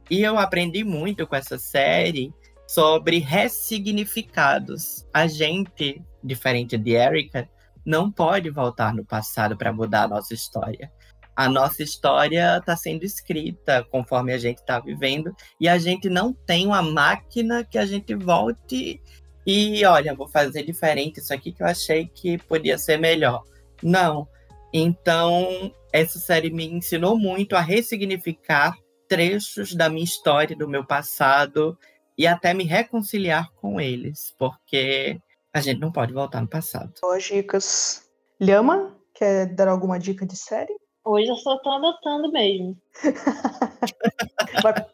E 0.09 0.21
eu 0.21 0.37
aprendi 0.37 0.83
muito 0.83 1.25
com 1.25 1.35
essa 1.35 1.57
série 1.57 2.33
sobre 2.67 3.19
ressignificados. 3.19 5.05
A 5.13 5.27
gente, 5.27 6.01
diferente 6.23 6.77
de 6.77 6.91
Erika, 6.91 7.49
não 7.85 8.11
pode 8.11 8.49
voltar 8.49 8.93
no 8.93 9.05
passado 9.05 9.57
para 9.57 9.73
mudar 9.73 10.03
a 10.03 10.07
nossa 10.07 10.33
história. 10.33 10.91
A 11.35 11.49
nossa 11.49 11.83
história 11.83 12.57
está 12.57 12.75
sendo 12.77 13.03
escrita 13.03 13.83
conforme 13.91 14.31
a 14.31 14.37
gente 14.37 14.59
está 14.59 14.79
vivendo 14.79 15.35
e 15.59 15.67
a 15.67 15.77
gente 15.77 16.09
não 16.09 16.31
tem 16.31 16.65
uma 16.65 16.81
máquina 16.81 17.63
que 17.63 17.77
a 17.77 17.85
gente 17.85 18.15
volte 18.15 19.01
e 19.45 19.85
olha, 19.85 20.15
vou 20.15 20.27
fazer 20.27 20.63
diferente 20.63 21.19
isso 21.19 21.33
aqui 21.33 21.51
que 21.51 21.61
eu 21.61 21.67
achei 21.67 22.07
que 22.07 22.37
podia 22.37 22.77
ser 22.77 22.97
melhor. 22.97 23.43
Não. 23.83 24.27
Então, 24.77 25.71
essa 25.93 26.19
série 26.19 26.49
me 26.49 26.65
ensinou 26.65 27.17
muito 27.17 27.55
a 27.55 27.61
ressignificar 27.61 28.77
trechos 29.07 29.73
da 29.73 29.87
minha 29.87 30.03
história, 30.03 30.53
do 30.53 30.67
meu 30.67 30.85
passado 30.85 31.77
e 32.17 32.27
até 32.27 32.53
me 32.53 32.65
reconciliar 32.65 33.49
com 33.53 33.79
eles, 33.79 34.35
porque 34.37 35.17
a 35.53 35.61
gente 35.61 35.79
não 35.79 35.93
pode 35.93 36.11
voltar 36.11 36.41
no 36.41 36.49
passado. 36.49 36.91
Boas 37.01 37.23
dicas. 37.23 38.03
Lhama, 38.37 38.93
quer 39.13 39.45
dar 39.55 39.69
alguma 39.69 39.97
dica 39.97 40.25
de 40.25 40.35
série? 40.35 40.75
Hoje 41.05 41.29
eu 41.29 41.37
só 41.37 41.57
tô 41.59 41.71
anotando 41.71 42.29
mesmo. 42.29 42.77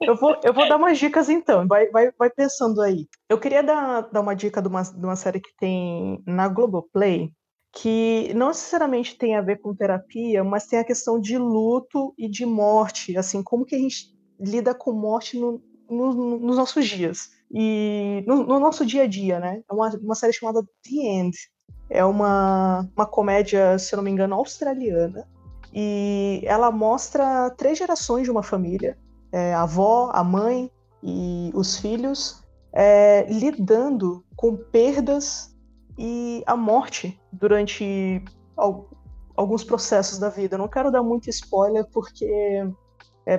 Eu, 0.00 0.16
vou, 0.16 0.36
eu 0.42 0.52
vou 0.52 0.68
dar 0.68 0.78
umas 0.78 0.98
dicas 0.98 1.28
então, 1.28 1.68
vai, 1.68 1.88
vai, 1.90 2.10
vai 2.18 2.28
pensando 2.28 2.82
aí. 2.82 3.06
Eu 3.28 3.38
queria 3.38 3.62
dar, 3.62 4.00
dar 4.10 4.20
uma 4.20 4.34
dica 4.34 4.60
de 4.60 4.66
uma, 4.66 4.82
de 4.82 5.04
uma 5.04 5.14
série 5.14 5.40
que 5.40 5.54
tem 5.56 6.20
na 6.26 6.48
Globoplay, 6.48 7.32
que 7.72 8.32
não 8.34 8.48
necessariamente 8.48 9.16
tem 9.16 9.34
a 9.34 9.40
ver 9.40 9.60
com 9.60 9.74
terapia, 9.74 10.44
mas 10.44 10.66
tem 10.66 10.78
a 10.78 10.84
questão 10.84 11.18
de 11.18 11.38
luto 11.38 12.12
e 12.18 12.28
de 12.28 12.44
morte, 12.44 13.16
assim, 13.16 13.42
como 13.42 13.64
que 13.64 13.74
a 13.74 13.78
gente 13.78 14.14
lida 14.38 14.74
com 14.74 14.92
morte 14.92 15.38
no, 15.38 15.62
no, 15.88 16.38
nos 16.38 16.56
nossos 16.56 16.86
dias. 16.86 17.30
E 17.50 18.22
no, 18.26 18.44
no, 18.44 18.60
nosso 18.60 18.84
dia 18.84 19.04
a 19.04 19.06
dia, 19.06 19.40
né? 19.40 19.62
É 19.68 19.72
uma, 19.72 19.88
uma 20.02 20.14
série 20.14 20.32
chamada 20.32 20.62
The 20.62 20.96
End. 20.96 21.36
É 21.88 22.04
uma, 22.04 22.88
uma 22.94 23.06
comédia, 23.06 23.78
se 23.78 23.94
não 23.96 24.02
me 24.02 24.10
engano, 24.10 24.34
australiana. 24.34 25.26
E 25.72 26.42
ela 26.44 26.70
mostra 26.70 27.50
três 27.50 27.78
gerações 27.78 28.24
de 28.24 28.30
uma 28.30 28.42
família: 28.42 28.98
é, 29.30 29.54
a 29.54 29.62
avó, 29.62 30.10
a 30.12 30.22
mãe 30.22 30.70
e 31.02 31.50
os 31.54 31.78
filhos, 31.78 32.42
é, 32.72 33.26
lidando 33.30 34.24
com 34.36 34.56
perdas 34.56 35.51
e 36.04 36.42
a 36.48 36.56
morte 36.56 37.16
durante 37.32 38.24
alguns 39.36 39.62
processos 39.62 40.18
da 40.18 40.28
vida. 40.28 40.56
Eu 40.56 40.58
não 40.58 40.68
quero 40.68 40.90
dar 40.90 41.00
muito 41.00 41.30
spoiler 41.30 41.86
porque 41.92 42.26
é, 43.24 43.38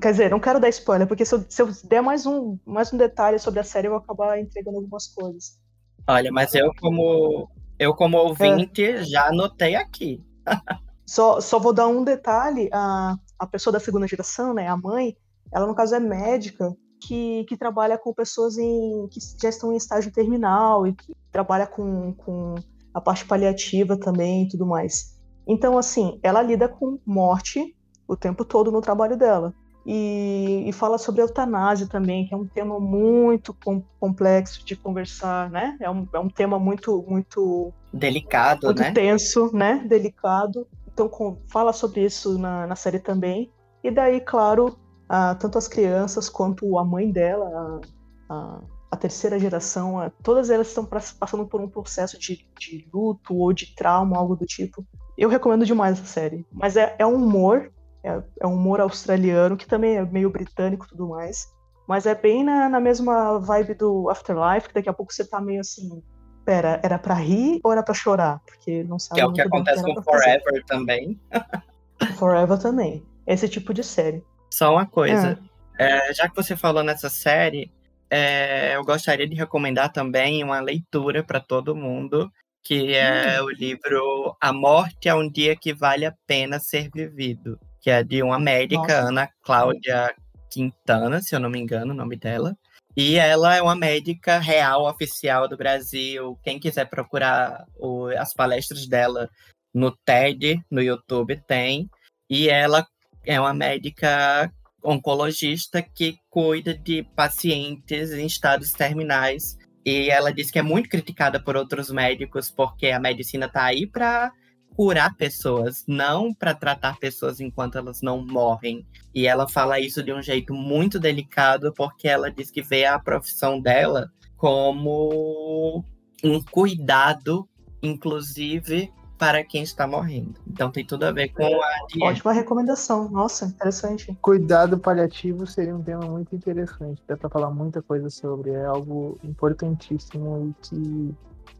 quer 0.00 0.12
dizer, 0.12 0.30
não 0.30 0.38
quero 0.38 0.60
dar 0.60 0.68
spoiler, 0.68 1.08
porque 1.08 1.24
se 1.24 1.34
eu, 1.34 1.44
se 1.48 1.62
eu, 1.62 1.68
der 1.82 2.00
mais 2.00 2.26
um, 2.26 2.56
mais 2.64 2.92
um 2.92 2.96
detalhe 2.96 3.40
sobre 3.40 3.58
a 3.58 3.64
série, 3.64 3.88
eu 3.88 3.90
vou 3.90 3.98
acabar 3.98 4.38
entregando 4.38 4.76
algumas 4.76 5.08
coisas. 5.08 5.58
Olha, 6.06 6.30
mas 6.30 6.54
eu 6.54 6.72
como 6.80 7.50
eu 7.76 7.92
como 7.92 8.18
ouvinte 8.18 8.84
é. 8.84 9.02
já 9.02 9.26
anotei 9.26 9.74
aqui. 9.74 10.24
só, 11.04 11.40
só 11.40 11.58
vou 11.58 11.72
dar 11.72 11.88
um 11.88 12.04
detalhe, 12.04 12.70
a, 12.72 13.16
a 13.36 13.46
pessoa 13.48 13.72
da 13.72 13.80
segunda 13.80 14.06
geração, 14.06 14.54
né, 14.54 14.68
a 14.68 14.76
mãe, 14.76 15.16
ela 15.52 15.66
no 15.66 15.74
caso 15.74 15.96
é 15.96 16.00
médica 16.00 16.72
que, 17.00 17.44
que 17.48 17.56
trabalha 17.56 17.98
com 17.98 18.14
pessoas 18.14 18.56
em, 18.56 19.08
que 19.08 19.18
já 19.42 19.48
estão 19.48 19.72
em 19.72 19.76
estágio 19.76 20.12
terminal 20.12 20.86
e 20.86 20.92
que 20.92 21.12
trabalha 21.30 21.66
com, 21.66 22.12
com 22.14 22.54
a 22.92 23.00
parte 23.00 23.24
paliativa 23.24 23.96
também 23.96 24.44
e 24.44 24.48
tudo 24.48 24.66
mais. 24.66 25.18
Então, 25.46 25.78
assim, 25.78 26.18
ela 26.22 26.42
lida 26.42 26.68
com 26.68 26.98
morte 27.04 27.74
o 28.06 28.16
tempo 28.16 28.44
todo 28.44 28.70
no 28.70 28.80
trabalho 28.80 29.16
dela. 29.16 29.54
E, 29.86 30.64
e, 30.66 30.72
fala 30.72 30.98
sobre 30.98 31.22
eutanásia 31.22 31.86
também, 31.86 32.26
que 32.26 32.34
é 32.34 32.36
um 32.36 32.46
tema 32.46 32.78
muito 32.78 33.54
com, 33.64 33.82
complexo 33.98 34.64
de 34.64 34.76
conversar, 34.76 35.50
né? 35.50 35.76
É 35.80 35.90
um, 35.90 36.06
é 36.12 36.18
um 36.18 36.28
tema 36.28 36.58
muito, 36.58 37.02
muito 37.08 37.72
delicado, 37.92 38.66
muito 38.66 38.82
né? 38.82 38.92
tenso, 38.92 39.50
né? 39.56 39.82
Delicado. 39.88 40.66
Então 40.92 41.08
com, 41.08 41.38
fala 41.50 41.72
sobre 41.72 42.04
isso 42.04 42.38
na, 42.38 42.66
na 42.66 42.76
série 42.76 42.98
também. 42.98 43.50
E 43.82 43.90
daí, 43.90 44.20
claro, 44.20 44.78
a, 45.08 45.34
tanto 45.34 45.56
as 45.56 45.66
crianças 45.66 46.28
quanto 46.28 46.78
a 46.78 46.84
mãe 46.84 47.10
dela, 47.10 47.80
a, 48.28 48.34
a, 48.34 48.60
a 48.90 48.96
terceira 48.96 49.38
geração, 49.38 50.10
todas 50.22 50.50
elas 50.50 50.68
estão 50.68 50.84
passando 50.84 51.46
por 51.46 51.60
um 51.60 51.68
processo 51.68 52.18
de, 52.18 52.44
de 52.58 52.88
luto 52.92 53.36
ou 53.36 53.52
de 53.52 53.74
trauma, 53.74 54.16
algo 54.16 54.34
do 54.34 54.44
tipo. 54.44 54.84
Eu 55.16 55.28
recomendo 55.28 55.64
demais 55.64 55.98
essa 55.98 56.06
série. 56.06 56.46
Mas 56.52 56.76
é, 56.76 56.96
é 56.98 57.06
um 57.06 57.14
humor 57.14 57.70
é, 58.02 58.22
é 58.40 58.46
um 58.46 58.54
humor 58.54 58.80
australiano, 58.80 59.56
que 59.56 59.66
também 59.66 59.96
é 59.96 60.04
meio 60.04 60.30
britânico 60.30 60.86
e 60.86 60.88
tudo 60.88 61.08
mais. 61.08 61.52
Mas 61.86 62.06
é 62.06 62.14
bem 62.14 62.44
na, 62.44 62.68
na 62.68 62.80
mesma 62.80 63.38
vibe 63.38 63.74
do 63.74 64.08
Afterlife, 64.08 64.68
que 64.68 64.74
daqui 64.74 64.88
a 64.88 64.92
pouco 64.92 65.12
você 65.12 65.24
tá 65.24 65.40
meio 65.40 65.60
assim. 65.60 66.02
Pera, 66.44 66.80
era 66.82 66.98
pra 66.98 67.14
rir 67.14 67.60
ou 67.62 67.72
era 67.72 67.82
pra 67.82 67.92
chorar? 67.92 68.40
Porque 68.46 68.82
não 68.84 68.98
sabe. 68.98 69.20
Que 69.20 69.20
é 69.20 69.26
o 69.26 69.32
que 69.32 69.40
acontece 69.42 69.82
com 69.82 70.02
Forever 70.02 70.42
fazer. 70.42 70.64
também. 70.64 71.20
Forever 72.16 72.58
também. 72.58 73.04
Esse 73.26 73.48
tipo 73.48 73.74
de 73.74 73.84
série. 73.84 74.24
Só 74.50 74.72
uma 74.72 74.86
coisa. 74.86 75.38
É. 75.78 76.08
É, 76.08 76.14
já 76.14 76.28
que 76.28 76.36
você 76.36 76.56
falou 76.56 76.82
nessa 76.82 77.08
série, 77.08 77.70
é, 78.10 78.74
eu 78.74 78.84
gostaria 78.84 79.26
de 79.26 79.36
recomendar 79.36 79.92
também 79.92 80.42
uma 80.42 80.60
leitura 80.60 81.22
para 81.22 81.38
todo 81.38 81.76
mundo, 81.76 82.30
que 82.62 82.94
é 82.94 83.40
hum. 83.40 83.44
o 83.44 83.50
livro 83.50 84.36
A 84.40 84.52
Morte 84.52 85.08
é 85.08 85.14
um 85.14 85.30
Dia 85.30 85.54
que 85.54 85.72
Vale 85.72 86.04
a 86.04 86.14
Pena 86.26 86.58
Ser 86.58 86.90
Vivido, 86.92 87.58
que 87.80 87.88
é 87.88 88.02
de 88.02 88.22
uma 88.22 88.38
médica, 88.38 88.82
Nossa. 88.82 89.08
Ana 89.08 89.30
Cláudia 89.42 90.14
Quintana, 90.50 91.22
se 91.22 91.34
eu 91.34 91.40
não 91.40 91.48
me 91.48 91.60
engano 91.60 91.92
o 91.92 91.96
nome 91.96 92.16
dela. 92.16 92.56
E 92.96 93.16
ela 93.16 93.54
é 93.54 93.62
uma 93.62 93.76
médica 93.76 94.38
real, 94.38 94.84
oficial 94.84 95.46
do 95.48 95.56
Brasil. 95.56 96.36
Quem 96.42 96.58
quiser 96.58 96.86
procurar 96.86 97.64
o, 97.78 98.06
as 98.08 98.34
palestras 98.34 98.86
dela 98.88 99.30
no 99.72 99.92
TED, 100.04 100.60
no 100.68 100.82
YouTube, 100.82 101.40
tem. 101.46 101.88
E 102.28 102.48
ela 102.48 102.84
é 103.24 103.40
uma 103.40 103.54
médica 103.54 104.52
oncologista 104.82 105.82
que 105.82 106.16
cuida 106.28 106.74
de 106.74 107.02
pacientes 107.14 108.12
em 108.12 108.26
estados 108.26 108.72
terminais. 108.72 109.58
E 109.84 110.10
ela 110.10 110.32
diz 110.32 110.50
que 110.50 110.58
é 110.58 110.62
muito 110.62 110.88
criticada 110.88 111.42
por 111.42 111.56
outros 111.56 111.90
médicos 111.90 112.50
porque 112.50 112.88
a 112.88 113.00
medicina 113.00 113.46
está 113.46 113.64
aí 113.64 113.86
para 113.86 114.32
curar 114.74 115.14
pessoas, 115.16 115.84
não 115.86 116.32
para 116.32 116.54
tratar 116.54 116.98
pessoas 116.98 117.40
enquanto 117.40 117.76
elas 117.76 118.00
não 118.02 118.24
morrem. 118.24 118.86
E 119.14 119.26
ela 119.26 119.48
fala 119.48 119.80
isso 119.80 120.02
de 120.02 120.12
um 120.12 120.22
jeito 120.22 120.54
muito 120.54 120.98
delicado, 120.98 121.72
porque 121.74 122.08
ela 122.08 122.30
diz 122.30 122.50
que 122.50 122.62
vê 122.62 122.84
a 122.84 122.98
profissão 122.98 123.60
dela 123.60 124.10
como 124.36 125.84
um 126.24 126.42
cuidado, 126.42 127.48
inclusive 127.82 128.90
para 129.20 129.44
quem 129.44 129.62
está 129.62 129.86
morrendo. 129.86 130.34
Então 130.50 130.70
tem 130.70 130.82
tudo 130.82 131.04
a 131.04 131.12
ver 131.12 131.28
com 131.28 131.44
a 131.44 131.86
dieta. 131.86 132.06
Ótima 132.06 132.32
recomendação. 132.32 133.10
Nossa, 133.10 133.44
interessante. 133.44 134.16
Cuidado 134.22 134.78
paliativo 134.78 135.46
seria 135.46 135.76
um 135.76 135.82
tema 135.82 136.06
muito 136.06 136.34
interessante. 136.34 137.02
Dá 137.06 137.18
para 137.18 137.28
falar 137.28 137.50
muita 137.50 137.82
coisa 137.82 138.08
sobre. 138.08 138.52
É 138.52 138.64
algo 138.64 139.18
importantíssimo 139.22 140.48
e 140.48 140.66
que 140.66 141.14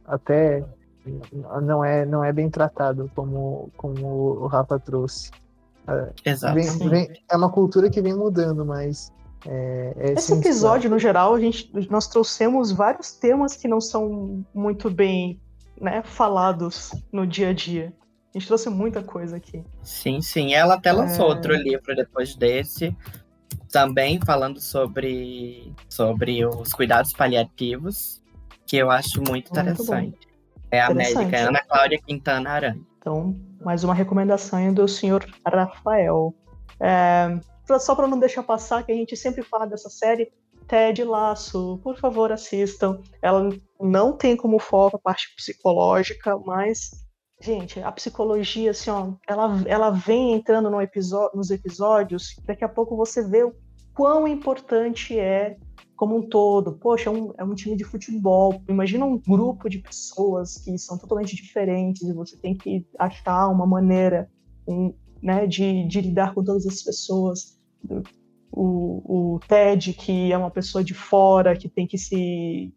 até 0.06 0.64
não 1.62 1.84
é, 1.84 2.06
não 2.06 2.24
é 2.24 2.32
bem 2.32 2.48
tratado 2.48 3.10
como, 3.14 3.70
como 3.76 4.06
o 4.06 4.46
Rafa 4.46 4.78
trouxe. 4.78 5.30
É, 5.86 6.30
Exato. 6.30 6.54
Vem, 6.54 6.88
vem, 6.88 7.22
é 7.30 7.36
uma 7.36 7.50
cultura 7.50 7.90
que 7.90 8.00
vem 8.00 8.14
mudando, 8.14 8.64
mas. 8.64 9.12
É, 9.46 9.94
é 9.98 10.12
Esse 10.12 10.32
episódio, 10.32 10.88
no 10.88 10.98
geral, 10.98 11.34
a 11.34 11.40
gente, 11.40 11.70
nós 11.90 12.06
trouxemos 12.06 12.72
vários 12.72 13.12
temas 13.12 13.54
que 13.54 13.68
não 13.68 13.82
são 13.82 14.42
muito 14.54 14.90
bem 14.90 15.38
né, 15.80 16.02
falados 16.02 16.92
no 17.12 17.26
dia 17.26 17.48
a 17.48 17.52
dia. 17.52 17.92
A 18.32 18.38
gente 18.38 18.46
trouxe 18.46 18.70
muita 18.70 19.02
coisa 19.02 19.36
aqui. 19.36 19.64
Sim, 19.82 20.20
sim. 20.20 20.54
Ela 20.54 20.74
até 20.74 20.92
lançou 20.92 21.26
é... 21.26 21.28
outro 21.30 21.54
livro 21.54 21.96
depois 21.96 22.36
desse, 22.36 22.96
também 23.72 24.20
falando 24.24 24.60
sobre, 24.60 25.74
sobre 25.88 26.44
os 26.46 26.72
cuidados 26.72 27.12
paliativos, 27.12 28.22
que 28.66 28.76
eu 28.76 28.90
acho 28.90 29.20
muito 29.20 29.50
interessante. 29.50 29.90
Muito 29.90 30.30
é 30.70 30.80
a 30.80 30.94
médica 30.94 31.36
é 31.36 31.40
Ana 31.40 31.60
Cláudia 31.64 32.00
Quintana 32.06 32.50
Aranha. 32.50 32.80
Então, 32.98 33.34
mais 33.60 33.82
uma 33.82 33.94
recomendação 33.94 34.72
do 34.72 34.86
senhor 34.86 35.26
Rafael. 35.44 36.32
É, 36.78 37.40
só 37.80 37.94
para 37.96 38.06
não 38.06 38.18
deixar 38.18 38.44
passar, 38.44 38.84
que 38.84 38.92
a 38.92 38.94
gente 38.94 39.16
sempre 39.16 39.42
fala 39.42 39.66
dessa 39.66 39.90
série, 39.90 40.30
Ted 40.68 41.02
Laço, 41.02 41.80
por 41.82 41.98
favor 41.98 42.30
assistam. 42.30 43.00
Ela 43.20 43.50
não 43.80 44.16
tem 44.16 44.36
como 44.36 44.58
foco 44.58 44.96
a 44.96 45.00
parte 45.00 45.34
psicológica, 45.36 46.38
mas, 46.38 46.90
gente, 47.40 47.80
a 47.80 47.90
psicologia, 47.92 48.70
assim, 48.70 48.90
ó, 48.90 49.14
ela, 49.28 49.62
ela 49.66 49.90
vem 49.90 50.34
entrando 50.34 50.70
no 50.70 50.80
episódio, 50.80 51.36
nos 51.36 51.50
episódios, 51.50 52.34
daqui 52.44 52.64
a 52.64 52.68
pouco 52.68 52.96
você 52.96 53.26
vê 53.26 53.44
o 53.44 53.54
quão 53.94 54.26
importante 54.26 55.18
é 55.18 55.56
como 55.96 56.16
um 56.16 56.28
todo. 56.28 56.78
Poxa, 56.78 57.10
é 57.10 57.12
um, 57.12 57.32
é 57.36 57.44
um 57.44 57.54
time 57.54 57.76
de 57.76 57.84
futebol. 57.84 58.62
Imagina 58.68 59.04
um 59.04 59.18
grupo 59.18 59.68
de 59.68 59.78
pessoas 59.78 60.56
que 60.56 60.78
são 60.78 60.96
totalmente 60.96 61.36
diferentes 61.36 62.02
e 62.02 62.12
você 62.14 62.38
tem 62.38 62.56
que 62.56 62.86
achar 62.98 63.48
uma 63.48 63.66
maneira 63.66 64.30
um, 64.66 64.94
né, 65.22 65.46
de, 65.46 65.86
de 65.86 66.00
lidar 66.00 66.34
com 66.34 66.42
todas 66.42 66.66
as 66.66 66.82
pessoas 66.82 67.60
o, 68.52 69.34
o 69.36 69.40
Ted, 69.40 69.92
que 69.92 70.32
é 70.32 70.38
uma 70.38 70.50
pessoa 70.50 70.82
de 70.82 70.94
fora, 70.94 71.56
que 71.56 71.68
tem 71.68 71.86
que 71.86 71.98
se, 71.98 72.72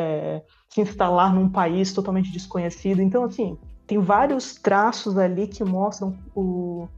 é, 0.00 0.42
se 0.68 0.80
instalar 0.80 1.34
num 1.34 1.48
país 1.48 1.92
totalmente 1.92 2.32
desconhecido. 2.32 3.02
Então, 3.02 3.24
assim, 3.24 3.58
tem 3.86 3.98
vários 3.98 4.54
traços 4.54 5.18
ali 5.18 5.46
que 5.46 5.62
mostram 5.64 6.16
o, 6.34 6.88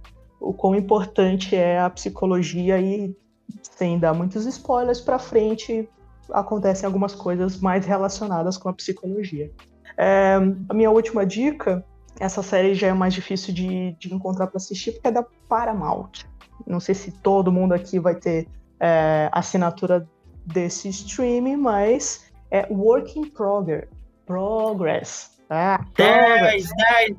o 0.41 0.53
quão 0.53 0.75
importante 0.75 1.57
é 1.57 1.81
a 1.81 1.91
psicologia 1.91 2.81
e, 2.81 3.17
sem 3.63 3.99
dar 3.99 4.15
muitos 4.15 4.47
spoilers, 4.47 5.01
para 5.01 5.19
frente 5.19 5.89
acontecem 6.31 6.87
algumas 6.87 7.15
coisas 7.15 7.59
mais 7.59 7.85
relacionadas 7.85 8.57
com 8.57 8.69
a 8.69 8.73
psicologia. 8.73 9.51
É, 9.97 10.37
a 10.69 10.75
minha 10.75 10.91
última 10.91 11.27
dica, 11.27 11.85
essa 12.21 12.43
série 12.43 12.75
já 12.75 12.89
é 12.89 12.93
mais 12.93 13.13
difícil 13.13 13.53
de, 13.53 13.93
de 13.99 14.15
encontrar 14.15 14.47
para 14.47 14.57
assistir, 14.57 14.93
porque 14.93 15.09
é 15.09 15.11
da 15.11 15.25
Paramount. 15.49 16.25
Não 16.67 16.79
sei 16.79 16.95
se 16.95 17.11
todo 17.11 17.51
mundo 17.51 17.73
aqui 17.73 17.99
vai 17.99 18.15
ter 18.15 18.47
é, 18.79 19.29
assinatura 19.33 20.09
desse 20.47 20.89
streaming, 20.89 21.57
mas 21.57 22.32
é 22.53 22.67
Work 22.71 23.19
in 23.19 23.31
Progress. 23.31 23.89
Progress. 24.27 25.31
Ah, 25.49 25.85
10, 25.97 26.69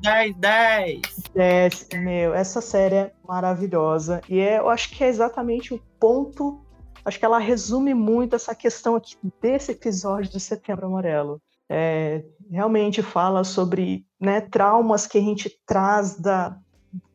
10, 0.00 0.36
10. 0.36 1.00
10. 1.34 1.88
Meu, 1.94 2.32
essa 2.32 2.60
série 2.60 2.94
é 2.94 3.12
maravilhosa. 3.26 4.20
E 4.28 4.38
é, 4.38 4.58
eu 4.58 4.68
acho 4.68 4.90
que 4.90 5.02
é 5.02 5.08
exatamente 5.08 5.74
o 5.74 5.80
ponto. 5.98 6.60
Acho 7.04 7.18
que 7.18 7.24
ela 7.24 7.38
resume 7.38 7.94
muito 7.94 8.36
essa 8.36 8.54
questão 8.54 8.94
aqui 8.94 9.16
desse 9.42 9.72
episódio 9.72 10.30
de 10.30 10.38
Setembro 10.38 10.86
Amarelo. 10.86 11.42
É, 11.68 12.24
realmente 12.48 13.02
fala 13.02 13.42
sobre 13.42 14.06
né, 14.20 14.40
traumas 14.40 15.06
que 15.06 15.18
a 15.18 15.20
gente 15.20 15.50
traz 15.66 16.16
da, 16.16 16.56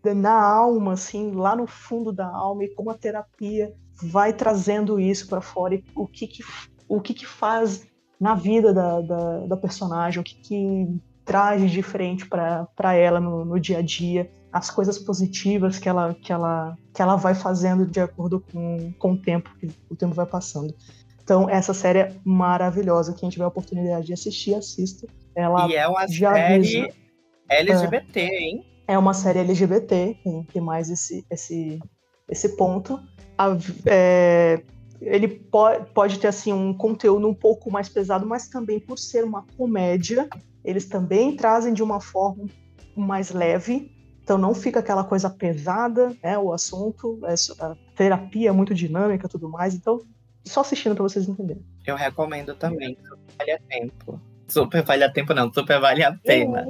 na 0.04 0.42
alma, 0.42 0.94
assim, 0.94 1.32
lá 1.32 1.56
no 1.56 1.68
fundo 1.68 2.12
da 2.12 2.28
alma, 2.28 2.66
e 2.66 2.74
como 2.76 2.92
a 2.92 2.98
terapia 2.98 3.74
vai 4.02 4.34
trazendo 4.34 5.00
isso 5.00 5.28
para 5.28 5.42
fora 5.42 5.76
e 5.76 5.84
o 5.96 6.08
que, 6.08 6.28
que 6.28 6.44
o 6.88 7.00
que, 7.00 7.14
que 7.14 7.26
faz 7.26 7.88
na 8.20 8.36
vida 8.36 8.74
da, 8.74 9.02
da, 9.02 9.40
da 9.48 9.58
personagem, 9.58 10.20
o 10.20 10.24
que, 10.24 10.36
que 10.36 11.02
traz 11.24 11.62
de 11.62 11.70
diferente 11.70 12.28
para 12.28 12.94
ela 12.96 13.20
no, 13.20 13.46
no, 13.46 13.60
dia 13.60 13.78
a 13.78 13.82
dia, 13.82 14.30
as 14.52 14.70
coisas 14.70 14.98
positivas 14.98 15.78
que 15.78 15.88
ela, 15.88 16.16
que 16.16 16.34
ela, 16.34 16.76
que 16.94 17.02
ela 17.02 17.16
vai 17.16 17.36
fazendo 17.36 17.86
de 17.86 18.00
acordo 18.00 18.44
com, 18.52 18.92
com 18.98 19.14
o 19.14 19.18
tempo 19.18 19.50
que 19.60 19.70
o 19.90 19.96
tempo 19.96 20.14
vai 20.14 20.26
passando. 20.26 20.74
Então, 21.24 21.48
essa 21.48 21.76
série 21.76 22.00
é 22.00 22.16
maravilhosa. 22.26 23.14
Quem 23.14 23.30
tiver 23.30 23.44
a 23.44 23.50
oportunidade 23.50 24.08
de 24.08 24.14
assistir, 24.14 24.56
assista. 24.56 25.06
Ela 25.36 25.68
e 25.68 25.76
é 25.76 25.88
uma 25.88 26.08
já 26.08 26.34
série 26.34 26.56
avisa, 26.56 26.90
LGBT, 27.48 28.20
é, 28.20 28.42
hein? 28.42 28.66
é 28.88 28.98
uma 28.98 29.14
série 29.14 29.40
LGBT, 29.40 30.18
tem, 30.24 30.44
tem 30.52 30.62
mais 30.62 30.90
esse, 30.90 31.24
esse, 31.30 31.80
esse 32.28 32.58
ponto. 32.58 33.00
A, 33.38 33.56
é, 33.86 34.64
ele 35.02 35.28
pode, 35.28 35.92
pode 35.92 36.20
ter 36.20 36.28
assim 36.28 36.52
um 36.52 36.74
conteúdo 36.74 37.28
um 37.28 37.34
pouco 37.34 37.72
mais 37.72 37.88
pesado, 37.90 38.26
mas 38.26 38.48
também 38.48 38.80
por 38.80 38.98
ser 38.98 39.24
uma 39.24 39.46
comédia, 39.58 40.28
eles 40.64 40.86
também 40.86 41.36
trazem 41.36 41.74
de 41.74 41.82
uma 41.82 42.00
forma 42.02 42.46
mais 42.96 43.32
leve. 43.32 43.92
Então 44.22 44.38
não 44.38 44.54
fica 44.54 44.80
aquela 44.80 45.04
coisa 45.04 45.30
pesada, 45.30 46.16
né? 46.22 46.38
O 46.38 46.54
assunto, 46.54 47.20
é 47.24 47.34
a 47.64 47.76
terapia 47.96 48.50
é 48.50 48.52
muito 48.52 48.76
dinâmica, 48.76 49.28
tudo 49.28 49.50
mais. 49.50 49.74
Então 49.74 50.02
só 50.46 50.62
assistindo 50.62 50.96
para 50.96 51.04
vocês 51.04 51.28
entenderem. 51.28 51.64
Eu 51.86 51.96
recomendo 51.96 52.56
também. 52.56 52.98
Vale 53.38 53.52
a 53.52 53.60
tempo. 53.60 54.20
Super 54.48 54.84
vale 54.84 55.04
a 55.04 55.12
tempo 55.12 55.34
não, 55.34 55.52
super 55.52 55.80
vale 55.80 56.04
a 56.04 56.14
pena. 56.14 56.66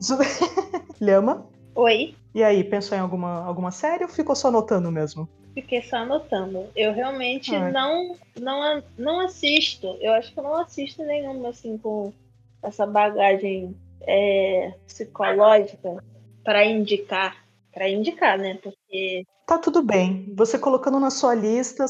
Lhama? 1.00 1.46
Oi. 1.74 2.14
E 2.34 2.42
aí, 2.42 2.64
pensou 2.64 2.96
em 2.96 3.00
alguma, 3.00 3.44
alguma 3.44 3.70
série 3.70 4.04
ou 4.04 4.10
ficou 4.10 4.34
só 4.34 4.48
anotando 4.48 4.90
mesmo? 4.90 5.28
Fiquei 5.54 5.82
só 5.82 5.98
anotando. 5.98 6.68
Eu 6.74 6.92
realmente 6.92 7.56
não, 7.56 8.16
não, 8.40 8.82
não 8.98 9.20
assisto. 9.20 9.96
Eu 10.00 10.12
acho 10.14 10.32
que 10.32 10.40
eu 10.40 10.42
não 10.44 10.56
assisto 10.56 11.04
nenhuma, 11.04 11.50
assim, 11.50 11.78
com 11.78 12.12
essa 12.60 12.84
bagagem 12.84 13.76
é, 14.02 14.74
psicológica 14.84 16.02
para 16.42 16.64
indicar. 16.64 17.36
Para 17.72 17.88
indicar, 17.88 18.36
né? 18.36 18.58
Porque. 18.60 19.24
Tá 19.46 19.56
tudo 19.58 19.80
bem. 19.80 20.32
Você 20.36 20.58
colocando 20.58 20.98
na 20.98 21.10
sua 21.10 21.34
lista, 21.34 21.86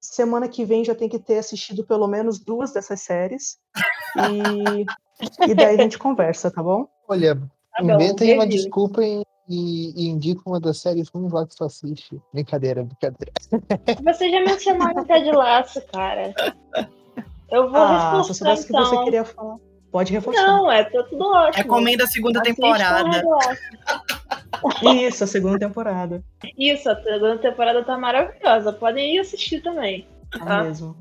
semana 0.00 0.48
que 0.48 0.64
vem 0.64 0.84
já 0.84 0.94
tem 0.94 1.08
que 1.08 1.18
ter 1.18 1.38
assistido 1.38 1.84
pelo 1.84 2.06
menos 2.06 2.38
duas 2.38 2.72
dessas 2.72 3.00
séries. 3.00 3.58
E, 4.16 4.86
e 5.50 5.54
daí 5.54 5.74
a 5.74 5.82
gente 5.82 5.98
conversa, 5.98 6.50
tá 6.50 6.62
bom? 6.62 6.86
Olha, 7.08 7.34
tá 7.34 7.82
inventem 7.82 8.34
uma 8.34 8.46
desculpa 8.46 9.02
e 9.02 9.22
e, 9.48 9.92
e 9.96 10.08
indica 10.08 10.42
uma 10.46 10.60
das 10.60 10.78
séries 10.78 11.08
ruins 11.08 11.32
lá 11.32 11.46
que 11.46 11.56
tu 11.56 11.64
assiste. 11.64 12.20
Brincadeira, 12.32 12.84
brincadeira. 12.84 13.32
Você 14.04 14.30
já 14.30 14.40
mencionou 14.40 14.88
o 14.88 15.04
Ted 15.04 15.30
Laço, 15.30 15.80
cara. 15.90 16.34
Eu 17.50 17.70
vou 17.70 17.80
ah, 17.80 18.10
reforçar, 18.10 18.24
se 18.24 18.30
eu 18.30 18.34
soubesse 18.34 18.64
então. 18.64 18.82
que 18.82 18.86
você 18.86 18.94
então. 18.94 19.04
queria 19.04 19.24
falar. 19.24 19.56
Pode 19.90 20.12
reforçar. 20.12 20.46
Não, 20.46 20.70
é 20.70 20.84
tá 20.84 21.02
tudo 21.04 21.24
ótimo. 21.24 21.62
Recomenda 21.62 22.04
a 22.04 22.06
segunda 22.06 22.40
Assiste 22.42 22.56
temporada. 22.56 23.22
Isso, 24.82 25.24
a 25.24 25.26
segunda 25.26 25.58
temporada. 25.58 26.22
Isso, 26.58 26.90
a 26.90 27.02
segunda 27.02 27.38
temporada 27.38 27.82
tá 27.82 27.96
maravilhosa. 27.96 28.70
Podem 28.70 29.14
ir 29.14 29.20
assistir 29.20 29.62
também. 29.62 30.06
Tá, 30.30 30.44
tá 30.44 30.62
mesmo. 30.64 30.94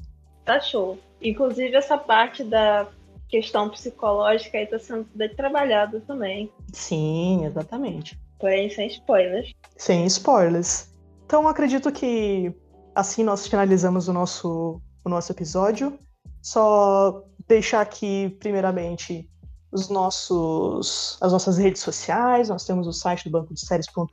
Tá 0.46 0.60
show. 0.62 0.98
Inclusive 1.22 1.76
essa 1.76 1.98
parte 1.98 2.46
da 2.46 2.88
questão 3.28 3.70
psicológica 3.70 4.58
aí 4.58 4.66
tá 4.68 4.80
sendo 4.80 5.06
bem 5.14 5.36
trabalhada 5.36 6.02
também. 6.08 6.50
Sim, 6.72 7.44
exatamente 7.46 8.18
porém 8.40 8.70
sem 8.70 8.88
spoilers. 8.88 9.52
Sem 9.76 10.06
spoilers. 10.06 10.90
Então 11.26 11.48
acredito 11.48 11.92
que 11.92 12.54
assim 12.96 13.24
nós 13.24 13.48
finalizamos 13.48 14.08
o 14.08 14.14
nosso, 14.14 14.82
o 15.04 15.10
nosso 15.10 15.32
episódio. 15.32 16.00
Só 16.42 17.24
deixar 17.48 17.82
aqui, 17.82 18.36
primeiramente, 18.40 19.30
os 19.72 19.90
nossos, 19.90 21.18
as 21.22 21.32
nossas 21.32 21.58
redes 21.58 21.82
sociais. 21.82 22.50
Nós 22.50 22.66
temos 22.66 22.88
o 22.88 22.94
site 22.94 23.26
do 23.26 23.32
banco 23.32 23.54
de 23.54 23.60
séries.com.br. 23.60 24.10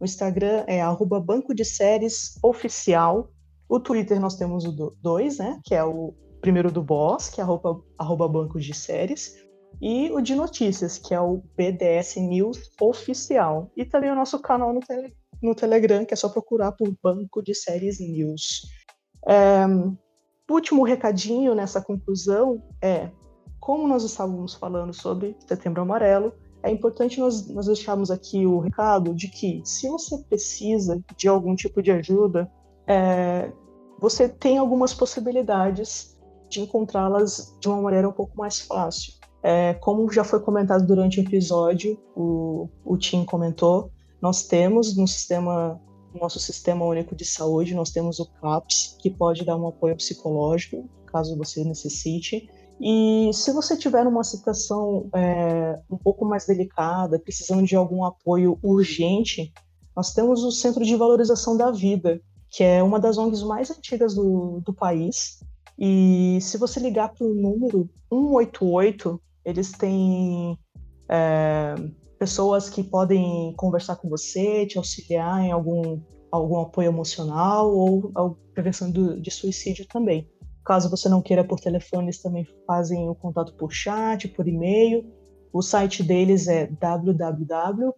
O 0.00 0.04
Instagram 0.04 0.64
é 0.66 0.82
arroba 0.82 1.20
banco 1.20 1.54
de 1.54 1.64
séries 1.64 2.38
oficial. 2.42 3.30
O 3.68 3.78
Twitter 3.78 4.20
nós 4.20 4.36
temos 4.36 4.64
o 4.64 4.94
2, 5.00 5.38
né? 5.38 5.60
Que 5.64 5.74
é 5.74 5.84
o 5.84 6.12
primeiro 6.40 6.70
do 6.70 6.82
boss, 6.82 7.30
que 7.30 7.40
é 7.40 7.44
arroba, 7.44 7.80
arroba 7.98 8.28
banco 8.28 8.60
de 8.60 8.74
séries 8.74 9.43
e 9.80 10.10
o 10.12 10.20
de 10.20 10.34
notícias, 10.34 10.98
que 10.98 11.14
é 11.14 11.20
o 11.20 11.42
BDS 11.56 12.16
News 12.16 12.70
Oficial. 12.80 13.70
E 13.76 13.84
também 13.84 14.10
o 14.10 14.14
nosso 14.14 14.38
canal 14.38 14.72
no, 14.72 14.80
tele, 14.80 15.14
no 15.42 15.54
Telegram, 15.54 16.04
que 16.04 16.14
é 16.14 16.16
só 16.16 16.28
procurar 16.28 16.72
por 16.72 16.94
Banco 17.02 17.42
de 17.42 17.54
Séries 17.54 18.00
News. 18.00 18.62
É, 19.26 19.64
último 20.50 20.84
recadinho 20.84 21.54
nessa 21.54 21.80
conclusão 21.80 22.62
é, 22.82 23.10
como 23.64 23.88
nós 23.88 24.04
estávamos 24.04 24.52
falando 24.54 24.92
sobre 24.92 25.34
Setembro 25.48 25.80
Amarelo, 25.80 26.34
é 26.62 26.70
importante 26.70 27.18
nós, 27.18 27.48
nós 27.48 27.64
deixarmos 27.64 28.10
aqui 28.10 28.44
o 28.44 28.58
recado 28.58 29.14
de 29.14 29.26
que 29.26 29.62
se 29.64 29.88
você 29.88 30.18
precisa 30.18 31.02
de 31.16 31.28
algum 31.28 31.56
tipo 31.56 31.82
de 31.82 31.90
ajuda, 31.90 32.50
é, 32.86 33.50
você 33.98 34.28
tem 34.28 34.58
algumas 34.58 34.92
possibilidades 34.92 36.14
de 36.50 36.60
encontrá-las 36.60 37.56
de 37.58 37.68
uma 37.68 37.80
maneira 37.80 38.06
um 38.06 38.12
pouco 38.12 38.36
mais 38.36 38.60
fácil. 38.60 39.14
É, 39.46 39.74
como 39.74 40.10
já 40.10 40.24
foi 40.24 40.40
comentado 40.40 40.86
durante 40.86 41.20
o 41.20 41.22
episódio, 41.22 42.00
o, 42.16 42.66
o 42.82 42.96
Tim 42.96 43.26
comentou, 43.26 43.90
nós 44.18 44.44
temos 44.44 44.96
no 44.96 45.06
sistema, 45.06 45.78
no 46.14 46.20
nosso 46.22 46.40
sistema 46.40 46.82
único 46.82 47.14
de 47.14 47.26
saúde, 47.26 47.74
nós 47.74 47.90
temos 47.90 48.18
o 48.18 48.24
CAPS, 48.40 48.96
que 48.98 49.10
pode 49.10 49.44
dar 49.44 49.58
um 49.58 49.68
apoio 49.68 49.94
psicológico, 49.96 50.88
caso 51.12 51.36
você 51.36 51.62
necessite. 51.62 52.48
E 52.80 53.28
se 53.34 53.52
você 53.52 53.76
tiver 53.76 54.06
uma 54.06 54.24
situação 54.24 55.10
é, 55.14 55.78
um 55.90 55.98
pouco 55.98 56.24
mais 56.24 56.46
delicada, 56.46 57.18
precisando 57.18 57.66
de 57.66 57.76
algum 57.76 58.02
apoio 58.02 58.58
urgente, 58.62 59.52
nós 59.94 60.14
temos 60.14 60.42
o 60.42 60.50
Centro 60.50 60.86
de 60.86 60.96
Valorização 60.96 61.54
da 61.54 61.70
Vida, 61.70 62.18
que 62.48 62.64
é 62.64 62.82
uma 62.82 62.98
das 62.98 63.18
ONGs 63.18 63.42
mais 63.42 63.70
antigas 63.70 64.14
do, 64.14 64.62
do 64.64 64.72
país. 64.72 65.40
E 65.78 66.38
se 66.40 66.56
você 66.56 66.80
ligar 66.80 67.10
para 67.12 67.26
o 67.26 67.34
número 67.34 67.90
188, 68.08 69.20
eles 69.44 69.72
têm 69.72 70.58
é, 71.08 71.74
pessoas 72.18 72.70
que 72.70 72.82
podem 72.82 73.52
conversar 73.56 73.96
com 73.96 74.08
você, 74.08 74.66
te 74.66 74.78
auxiliar 74.78 75.42
em 75.42 75.52
algum, 75.52 76.00
algum 76.30 76.60
apoio 76.60 76.88
emocional 76.88 77.70
ou 77.70 78.10
a 78.16 78.30
prevenção 78.54 78.90
do, 78.90 79.20
de 79.20 79.30
suicídio 79.30 79.86
também. 79.86 80.28
Caso 80.64 80.88
você 80.88 81.08
não 81.08 81.20
queira 81.20 81.44
por 81.44 81.60
telefone, 81.60 82.06
eles 82.06 82.22
também 82.22 82.46
fazem 82.66 83.08
o 83.08 83.14
contato 83.14 83.54
por 83.54 83.70
chat, 83.70 84.26
por 84.28 84.48
e-mail. 84.48 85.04
O 85.52 85.60
site 85.60 86.02
deles 86.02 86.48
é 86.48 86.66
www.cvv.org.br. 86.66 87.94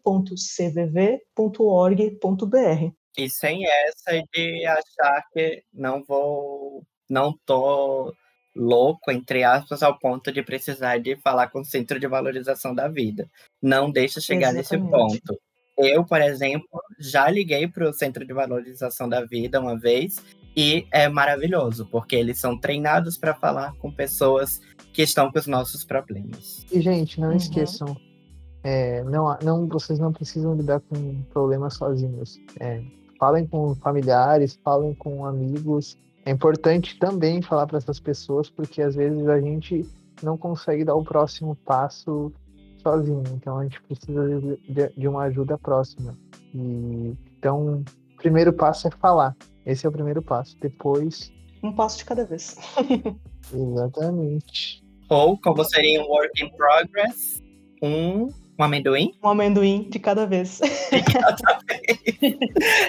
E 3.16 3.30
sem 3.30 3.64
essa 3.64 4.22
de 4.34 4.66
achar 4.66 5.22
que 5.32 5.62
não 5.72 6.04
vou, 6.04 6.82
não 7.08 7.32
tô 7.46 8.12
louco, 8.56 9.10
entre 9.10 9.44
aspas, 9.44 9.82
ao 9.82 9.98
ponto 9.98 10.32
de 10.32 10.42
precisar 10.42 10.98
de 10.98 11.16
falar 11.16 11.48
com 11.48 11.60
o 11.60 11.64
Centro 11.64 12.00
de 12.00 12.06
Valorização 12.06 12.74
da 12.74 12.88
Vida. 12.88 13.28
Não 13.62 13.90
deixa 13.90 14.20
chegar 14.20 14.54
Exatamente. 14.54 14.72
nesse 14.72 14.90
ponto. 14.90 15.40
Eu, 15.78 16.04
por 16.04 16.20
exemplo, 16.20 16.80
já 16.98 17.28
liguei 17.28 17.68
para 17.68 17.88
o 17.88 17.92
Centro 17.92 18.26
de 18.26 18.32
Valorização 18.32 19.08
da 19.08 19.24
Vida 19.24 19.60
uma 19.60 19.78
vez 19.78 20.24
e 20.56 20.86
é 20.90 21.06
maravilhoso, 21.06 21.86
porque 21.86 22.16
eles 22.16 22.38
são 22.38 22.58
treinados 22.58 23.18
para 23.18 23.34
falar 23.34 23.74
com 23.76 23.92
pessoas 23.92 24.60
que 24.92 25.02
estão 25.02 25.30
com 25.30 25.38
os 25.38 25.46
nossos 25.46 25.84
problemas. 25.84 26.64
E, 26.72 26.80
gente, 26.80 27.20
não 27.20 27.28
uhum. 27.28 27.36
esqueçam, 27.36 27.94
é, 28.64 29.04
não, 29.04 29.36
não, 29.42 29.68
vocês 29.68 29.98
não 29.98 30.12
precisam 30.12 30.56
lidar 30.56 30.80
com 30.80 31.22
problemas 31.24 31.74
sozinhos. 31.74 32.40
É, 32.58 32.82
falem 33.18 33.46
com 33.46 33.74
familiares, 33.74 34.58
falem 34.64 34.94
com 34.94 35.26
amigos. 35.26 35.98
É 36.26 36.30
importante 36.32 36.98
também 36.98 37.40
falar 37.40 37.68
para 37.68 37.78
essas 37.78 38.00
pessoas, 38.00 38.50
porque 38.50 38.82
às 38.82 38.96
vezes 38.96 39.28
a 39.28 39.40
gente 39.40 39.88
não 40.20 40.36
consegue 40.36 40.84
dar 40.84 40.96
o 40.96 41.04
próximo 41.04 41.54
passo 41.64 42.32
sozinho. 42.82 43.22
Então 43.32 43.58
a 43.58 43.62
gente 43.62 43.80
precisa 43.82 44.28
de, 44.68 44.88
de 44.96 45.08
uma 45.08 45.22
ajuda 45.22 45.56
próxima. 45.56 46.18
E, 46.52 47.14
então, 47.38 47.84
o 48.12 48.16
primeiro 48.16 48.52
passo 48.52 48.88
é 48.88 48.90
falar. 48.90 49.36
Esse 49.64 49.86
é 49.86 49.88
o 49.88 49.92
primeiro 49.92 50.20
passo. 50.20 50.56
Depois. 50.60 51.32
Um 51.62 51.72
passo 51.72 51.98
de 51.98 52.04
cada 52.04 52.24
vez. 52.24 52.56
Exatamente. 53.54 54.84
Ou, 55.08 55.38
como 55.38 55.62
seria 55.64 56.02
um 56.02 56.08
work 56.08 56.42
in 56.42 56.50
progress, 56.56 57.40
um, 57.80 58.28
um 58.58 58.64
amendoim? 58.64 59.14
Um 59.22 59.28
amendoim 59.28 59.88
de 59.88 60.00
cada 60.00 60.26
vez. 60.26 60.60
De 60.90 61.02
cada 61.04 61.60
vez. 61.68 62.36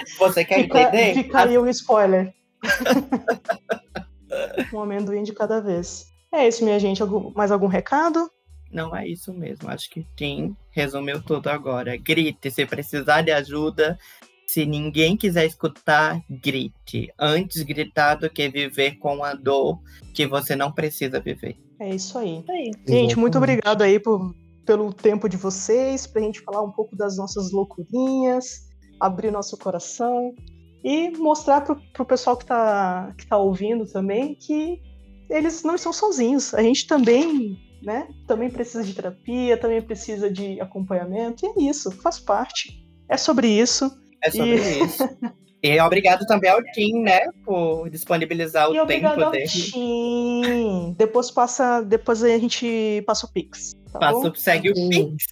Você 0.18 0.44
quer 0.44 0.62
fica, 0.62 0.80
entender? 0.82 1.14
Fica 1.14 1.42
aí 1.42 1.56
um 1.56 1.68
spoiler. 1.68 2.34
um 4.72 4.80
amendoim 4.80 5.22
de 5.22 5.32
cada 5.32 5.60
vez. 5.60 6.06
É 6.32 6.46
isso, 6.46 6.64
minha 6.64 6.78
gente. 6.78 7.02
mais 7.34 7.50
algum 7.50 7.66
recado? 7.66 8.30
Não 8.70 8.94
é 8.94 9.08
isso 9.08 9.32
mesmo. 9.32 9.70
Acho 9.70 9.90
que 9.90 10.06
Tim 10.14 10.54
resumiu 10.70 11.22
tudo 11.22 11.48
agora. 11.48 11.96
Grite 11.96 12.50
se 12.50 12.66
precisar 12.66 13.22
de 13.22 13.30
ajuda. 13.30 13.98
Se 14.46 14.64
ninguém 14.64 15.16
quiser 15.16 15.46
escutar, 15.46 16.22
grite. 16.28 17.12
Antes 17.18 17.62
gritar 17.62 18.16
do 18.16 18.30
que 18.30 18.48
viver 18.48 18.98
com 18.98 19.22
a 19.22 19.34
dor 19.34 19.78
que 20.14 20.26
você 20.26 20.54
não 20.54 20.72
precisa 20.72 21.20
viver. 21.20 21.56
É 21.80 21.94
isso 21.94 22.18
aí. 22.18 22.44
É 22.48 22.52
aí. 22.52 22.70
Gente, 22.86 23.18
muito 23.18 23.38
obrigado 23.38 23.82
aí 23.82 23.98
por, 23.98 24.34
pelo 24.66 24.92
tempo 24.92 25.28
de 25.28 25.36
vocês, 25.36 26.06
pra 26.06 26.22
gente 26.22 26.40
falar 26.40 26.62
um 26.62 26.72
pouco 26.72 26.96
das 26.96 27.16
nossas 27.16 27.52
loucurinhas, 27.52 28.68
abrir 29.00 29.30
nosso 29.30 29.56
coração 29.56 30.34
e 30.82 31.10
mostrar 31.16 31.62
pro, 31.62 31.80
pro 31.92 32.04
pessoal 32.04 32.36
que 32.36 32.46
tá, 32.46 33.12
que 33.16 33.26
tá 33.26 33.36
ouvindo 33.36 33.84
também 33.86 34.34
que 34.34 34.80
eles 35.28 35.62
não 35.62 35.74
estão 35.74 35.92
sozinhos. 35.92 36.54
A 36.54 36.62
gente 36.62 36.86
também 36.86 37.58
né? 37.82 38.08
Também 38.26 38.50
precisa 38.50 38.82
de 38.82 38.94
terapia, 38.94 39.56
também 39.56 39.80
precisa 39.80 40.30
de 40.30 40.60
acompanhamento, 40.60 41.46
e 41.46 41.48
é 41.48 41.70
isso, 41.70 41.90
faz 41.90 42.18
parte. 42.18 42.84
É 43.08 43.16
sobre 43.16 43.48
isso. 43.48 43.90
É 44.22 44.30
sobre 44.30 44.56
e... 44.56 44.84
isso. 44.84 45.08
E 45.60 45.80
obrigado 45.80 46.24
também 46.24 46.48
ao 46.48 46.62
Tim, 46.72 47.02
né, 47.02 47.18
por 47.44 47.90
disponibilizar 47.90 48.70
o 48.70 48.76
e 48.76 48.86
tempo 48.86 49.08
ao 49.08 49.32
dele. 49.32 49.48
Tim. 49.48 50.94
Depois 50.96 51.32
passa, 51.32 51.80
depois 51.82 52.22
a 52.22 52.38
gente 52.38 53.02
passa 53.04 53.26
o 53.26 53.32
Pix. 53.32 53.72
Tá 53.92 53.98
passa, 53.98 54.32
segue 54.36 54.70
o 54.70 54.74
Pix. 54.88 55.26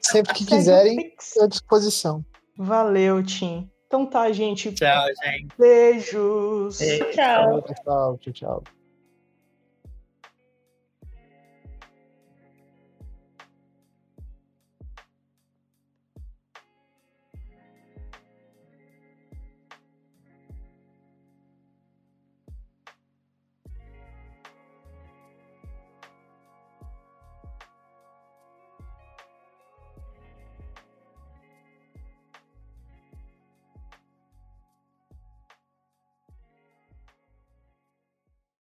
Sempre 0.00 0.34
que 0.34 0.46
quiserem, 0.46 1.12
estou 1.18 1.42
à 1.42 1.48
disposição. 1.48 2.24
Valeu, 2.56 3.20
Tim. 3.24 3.68
Então 3.92 4.06
tá, 4.06 4.32
gente. 4.32 4.72
Tchau, 4.72 5.06
gente. 5.22 5.48
Beijos. 5.58 6.78
Beijo. 6.78 7.10
Tchau. 7.12 7.60
Tchau, 7.60 8.18
tchau. 8.22 8.32
tchau. 8.32 8.62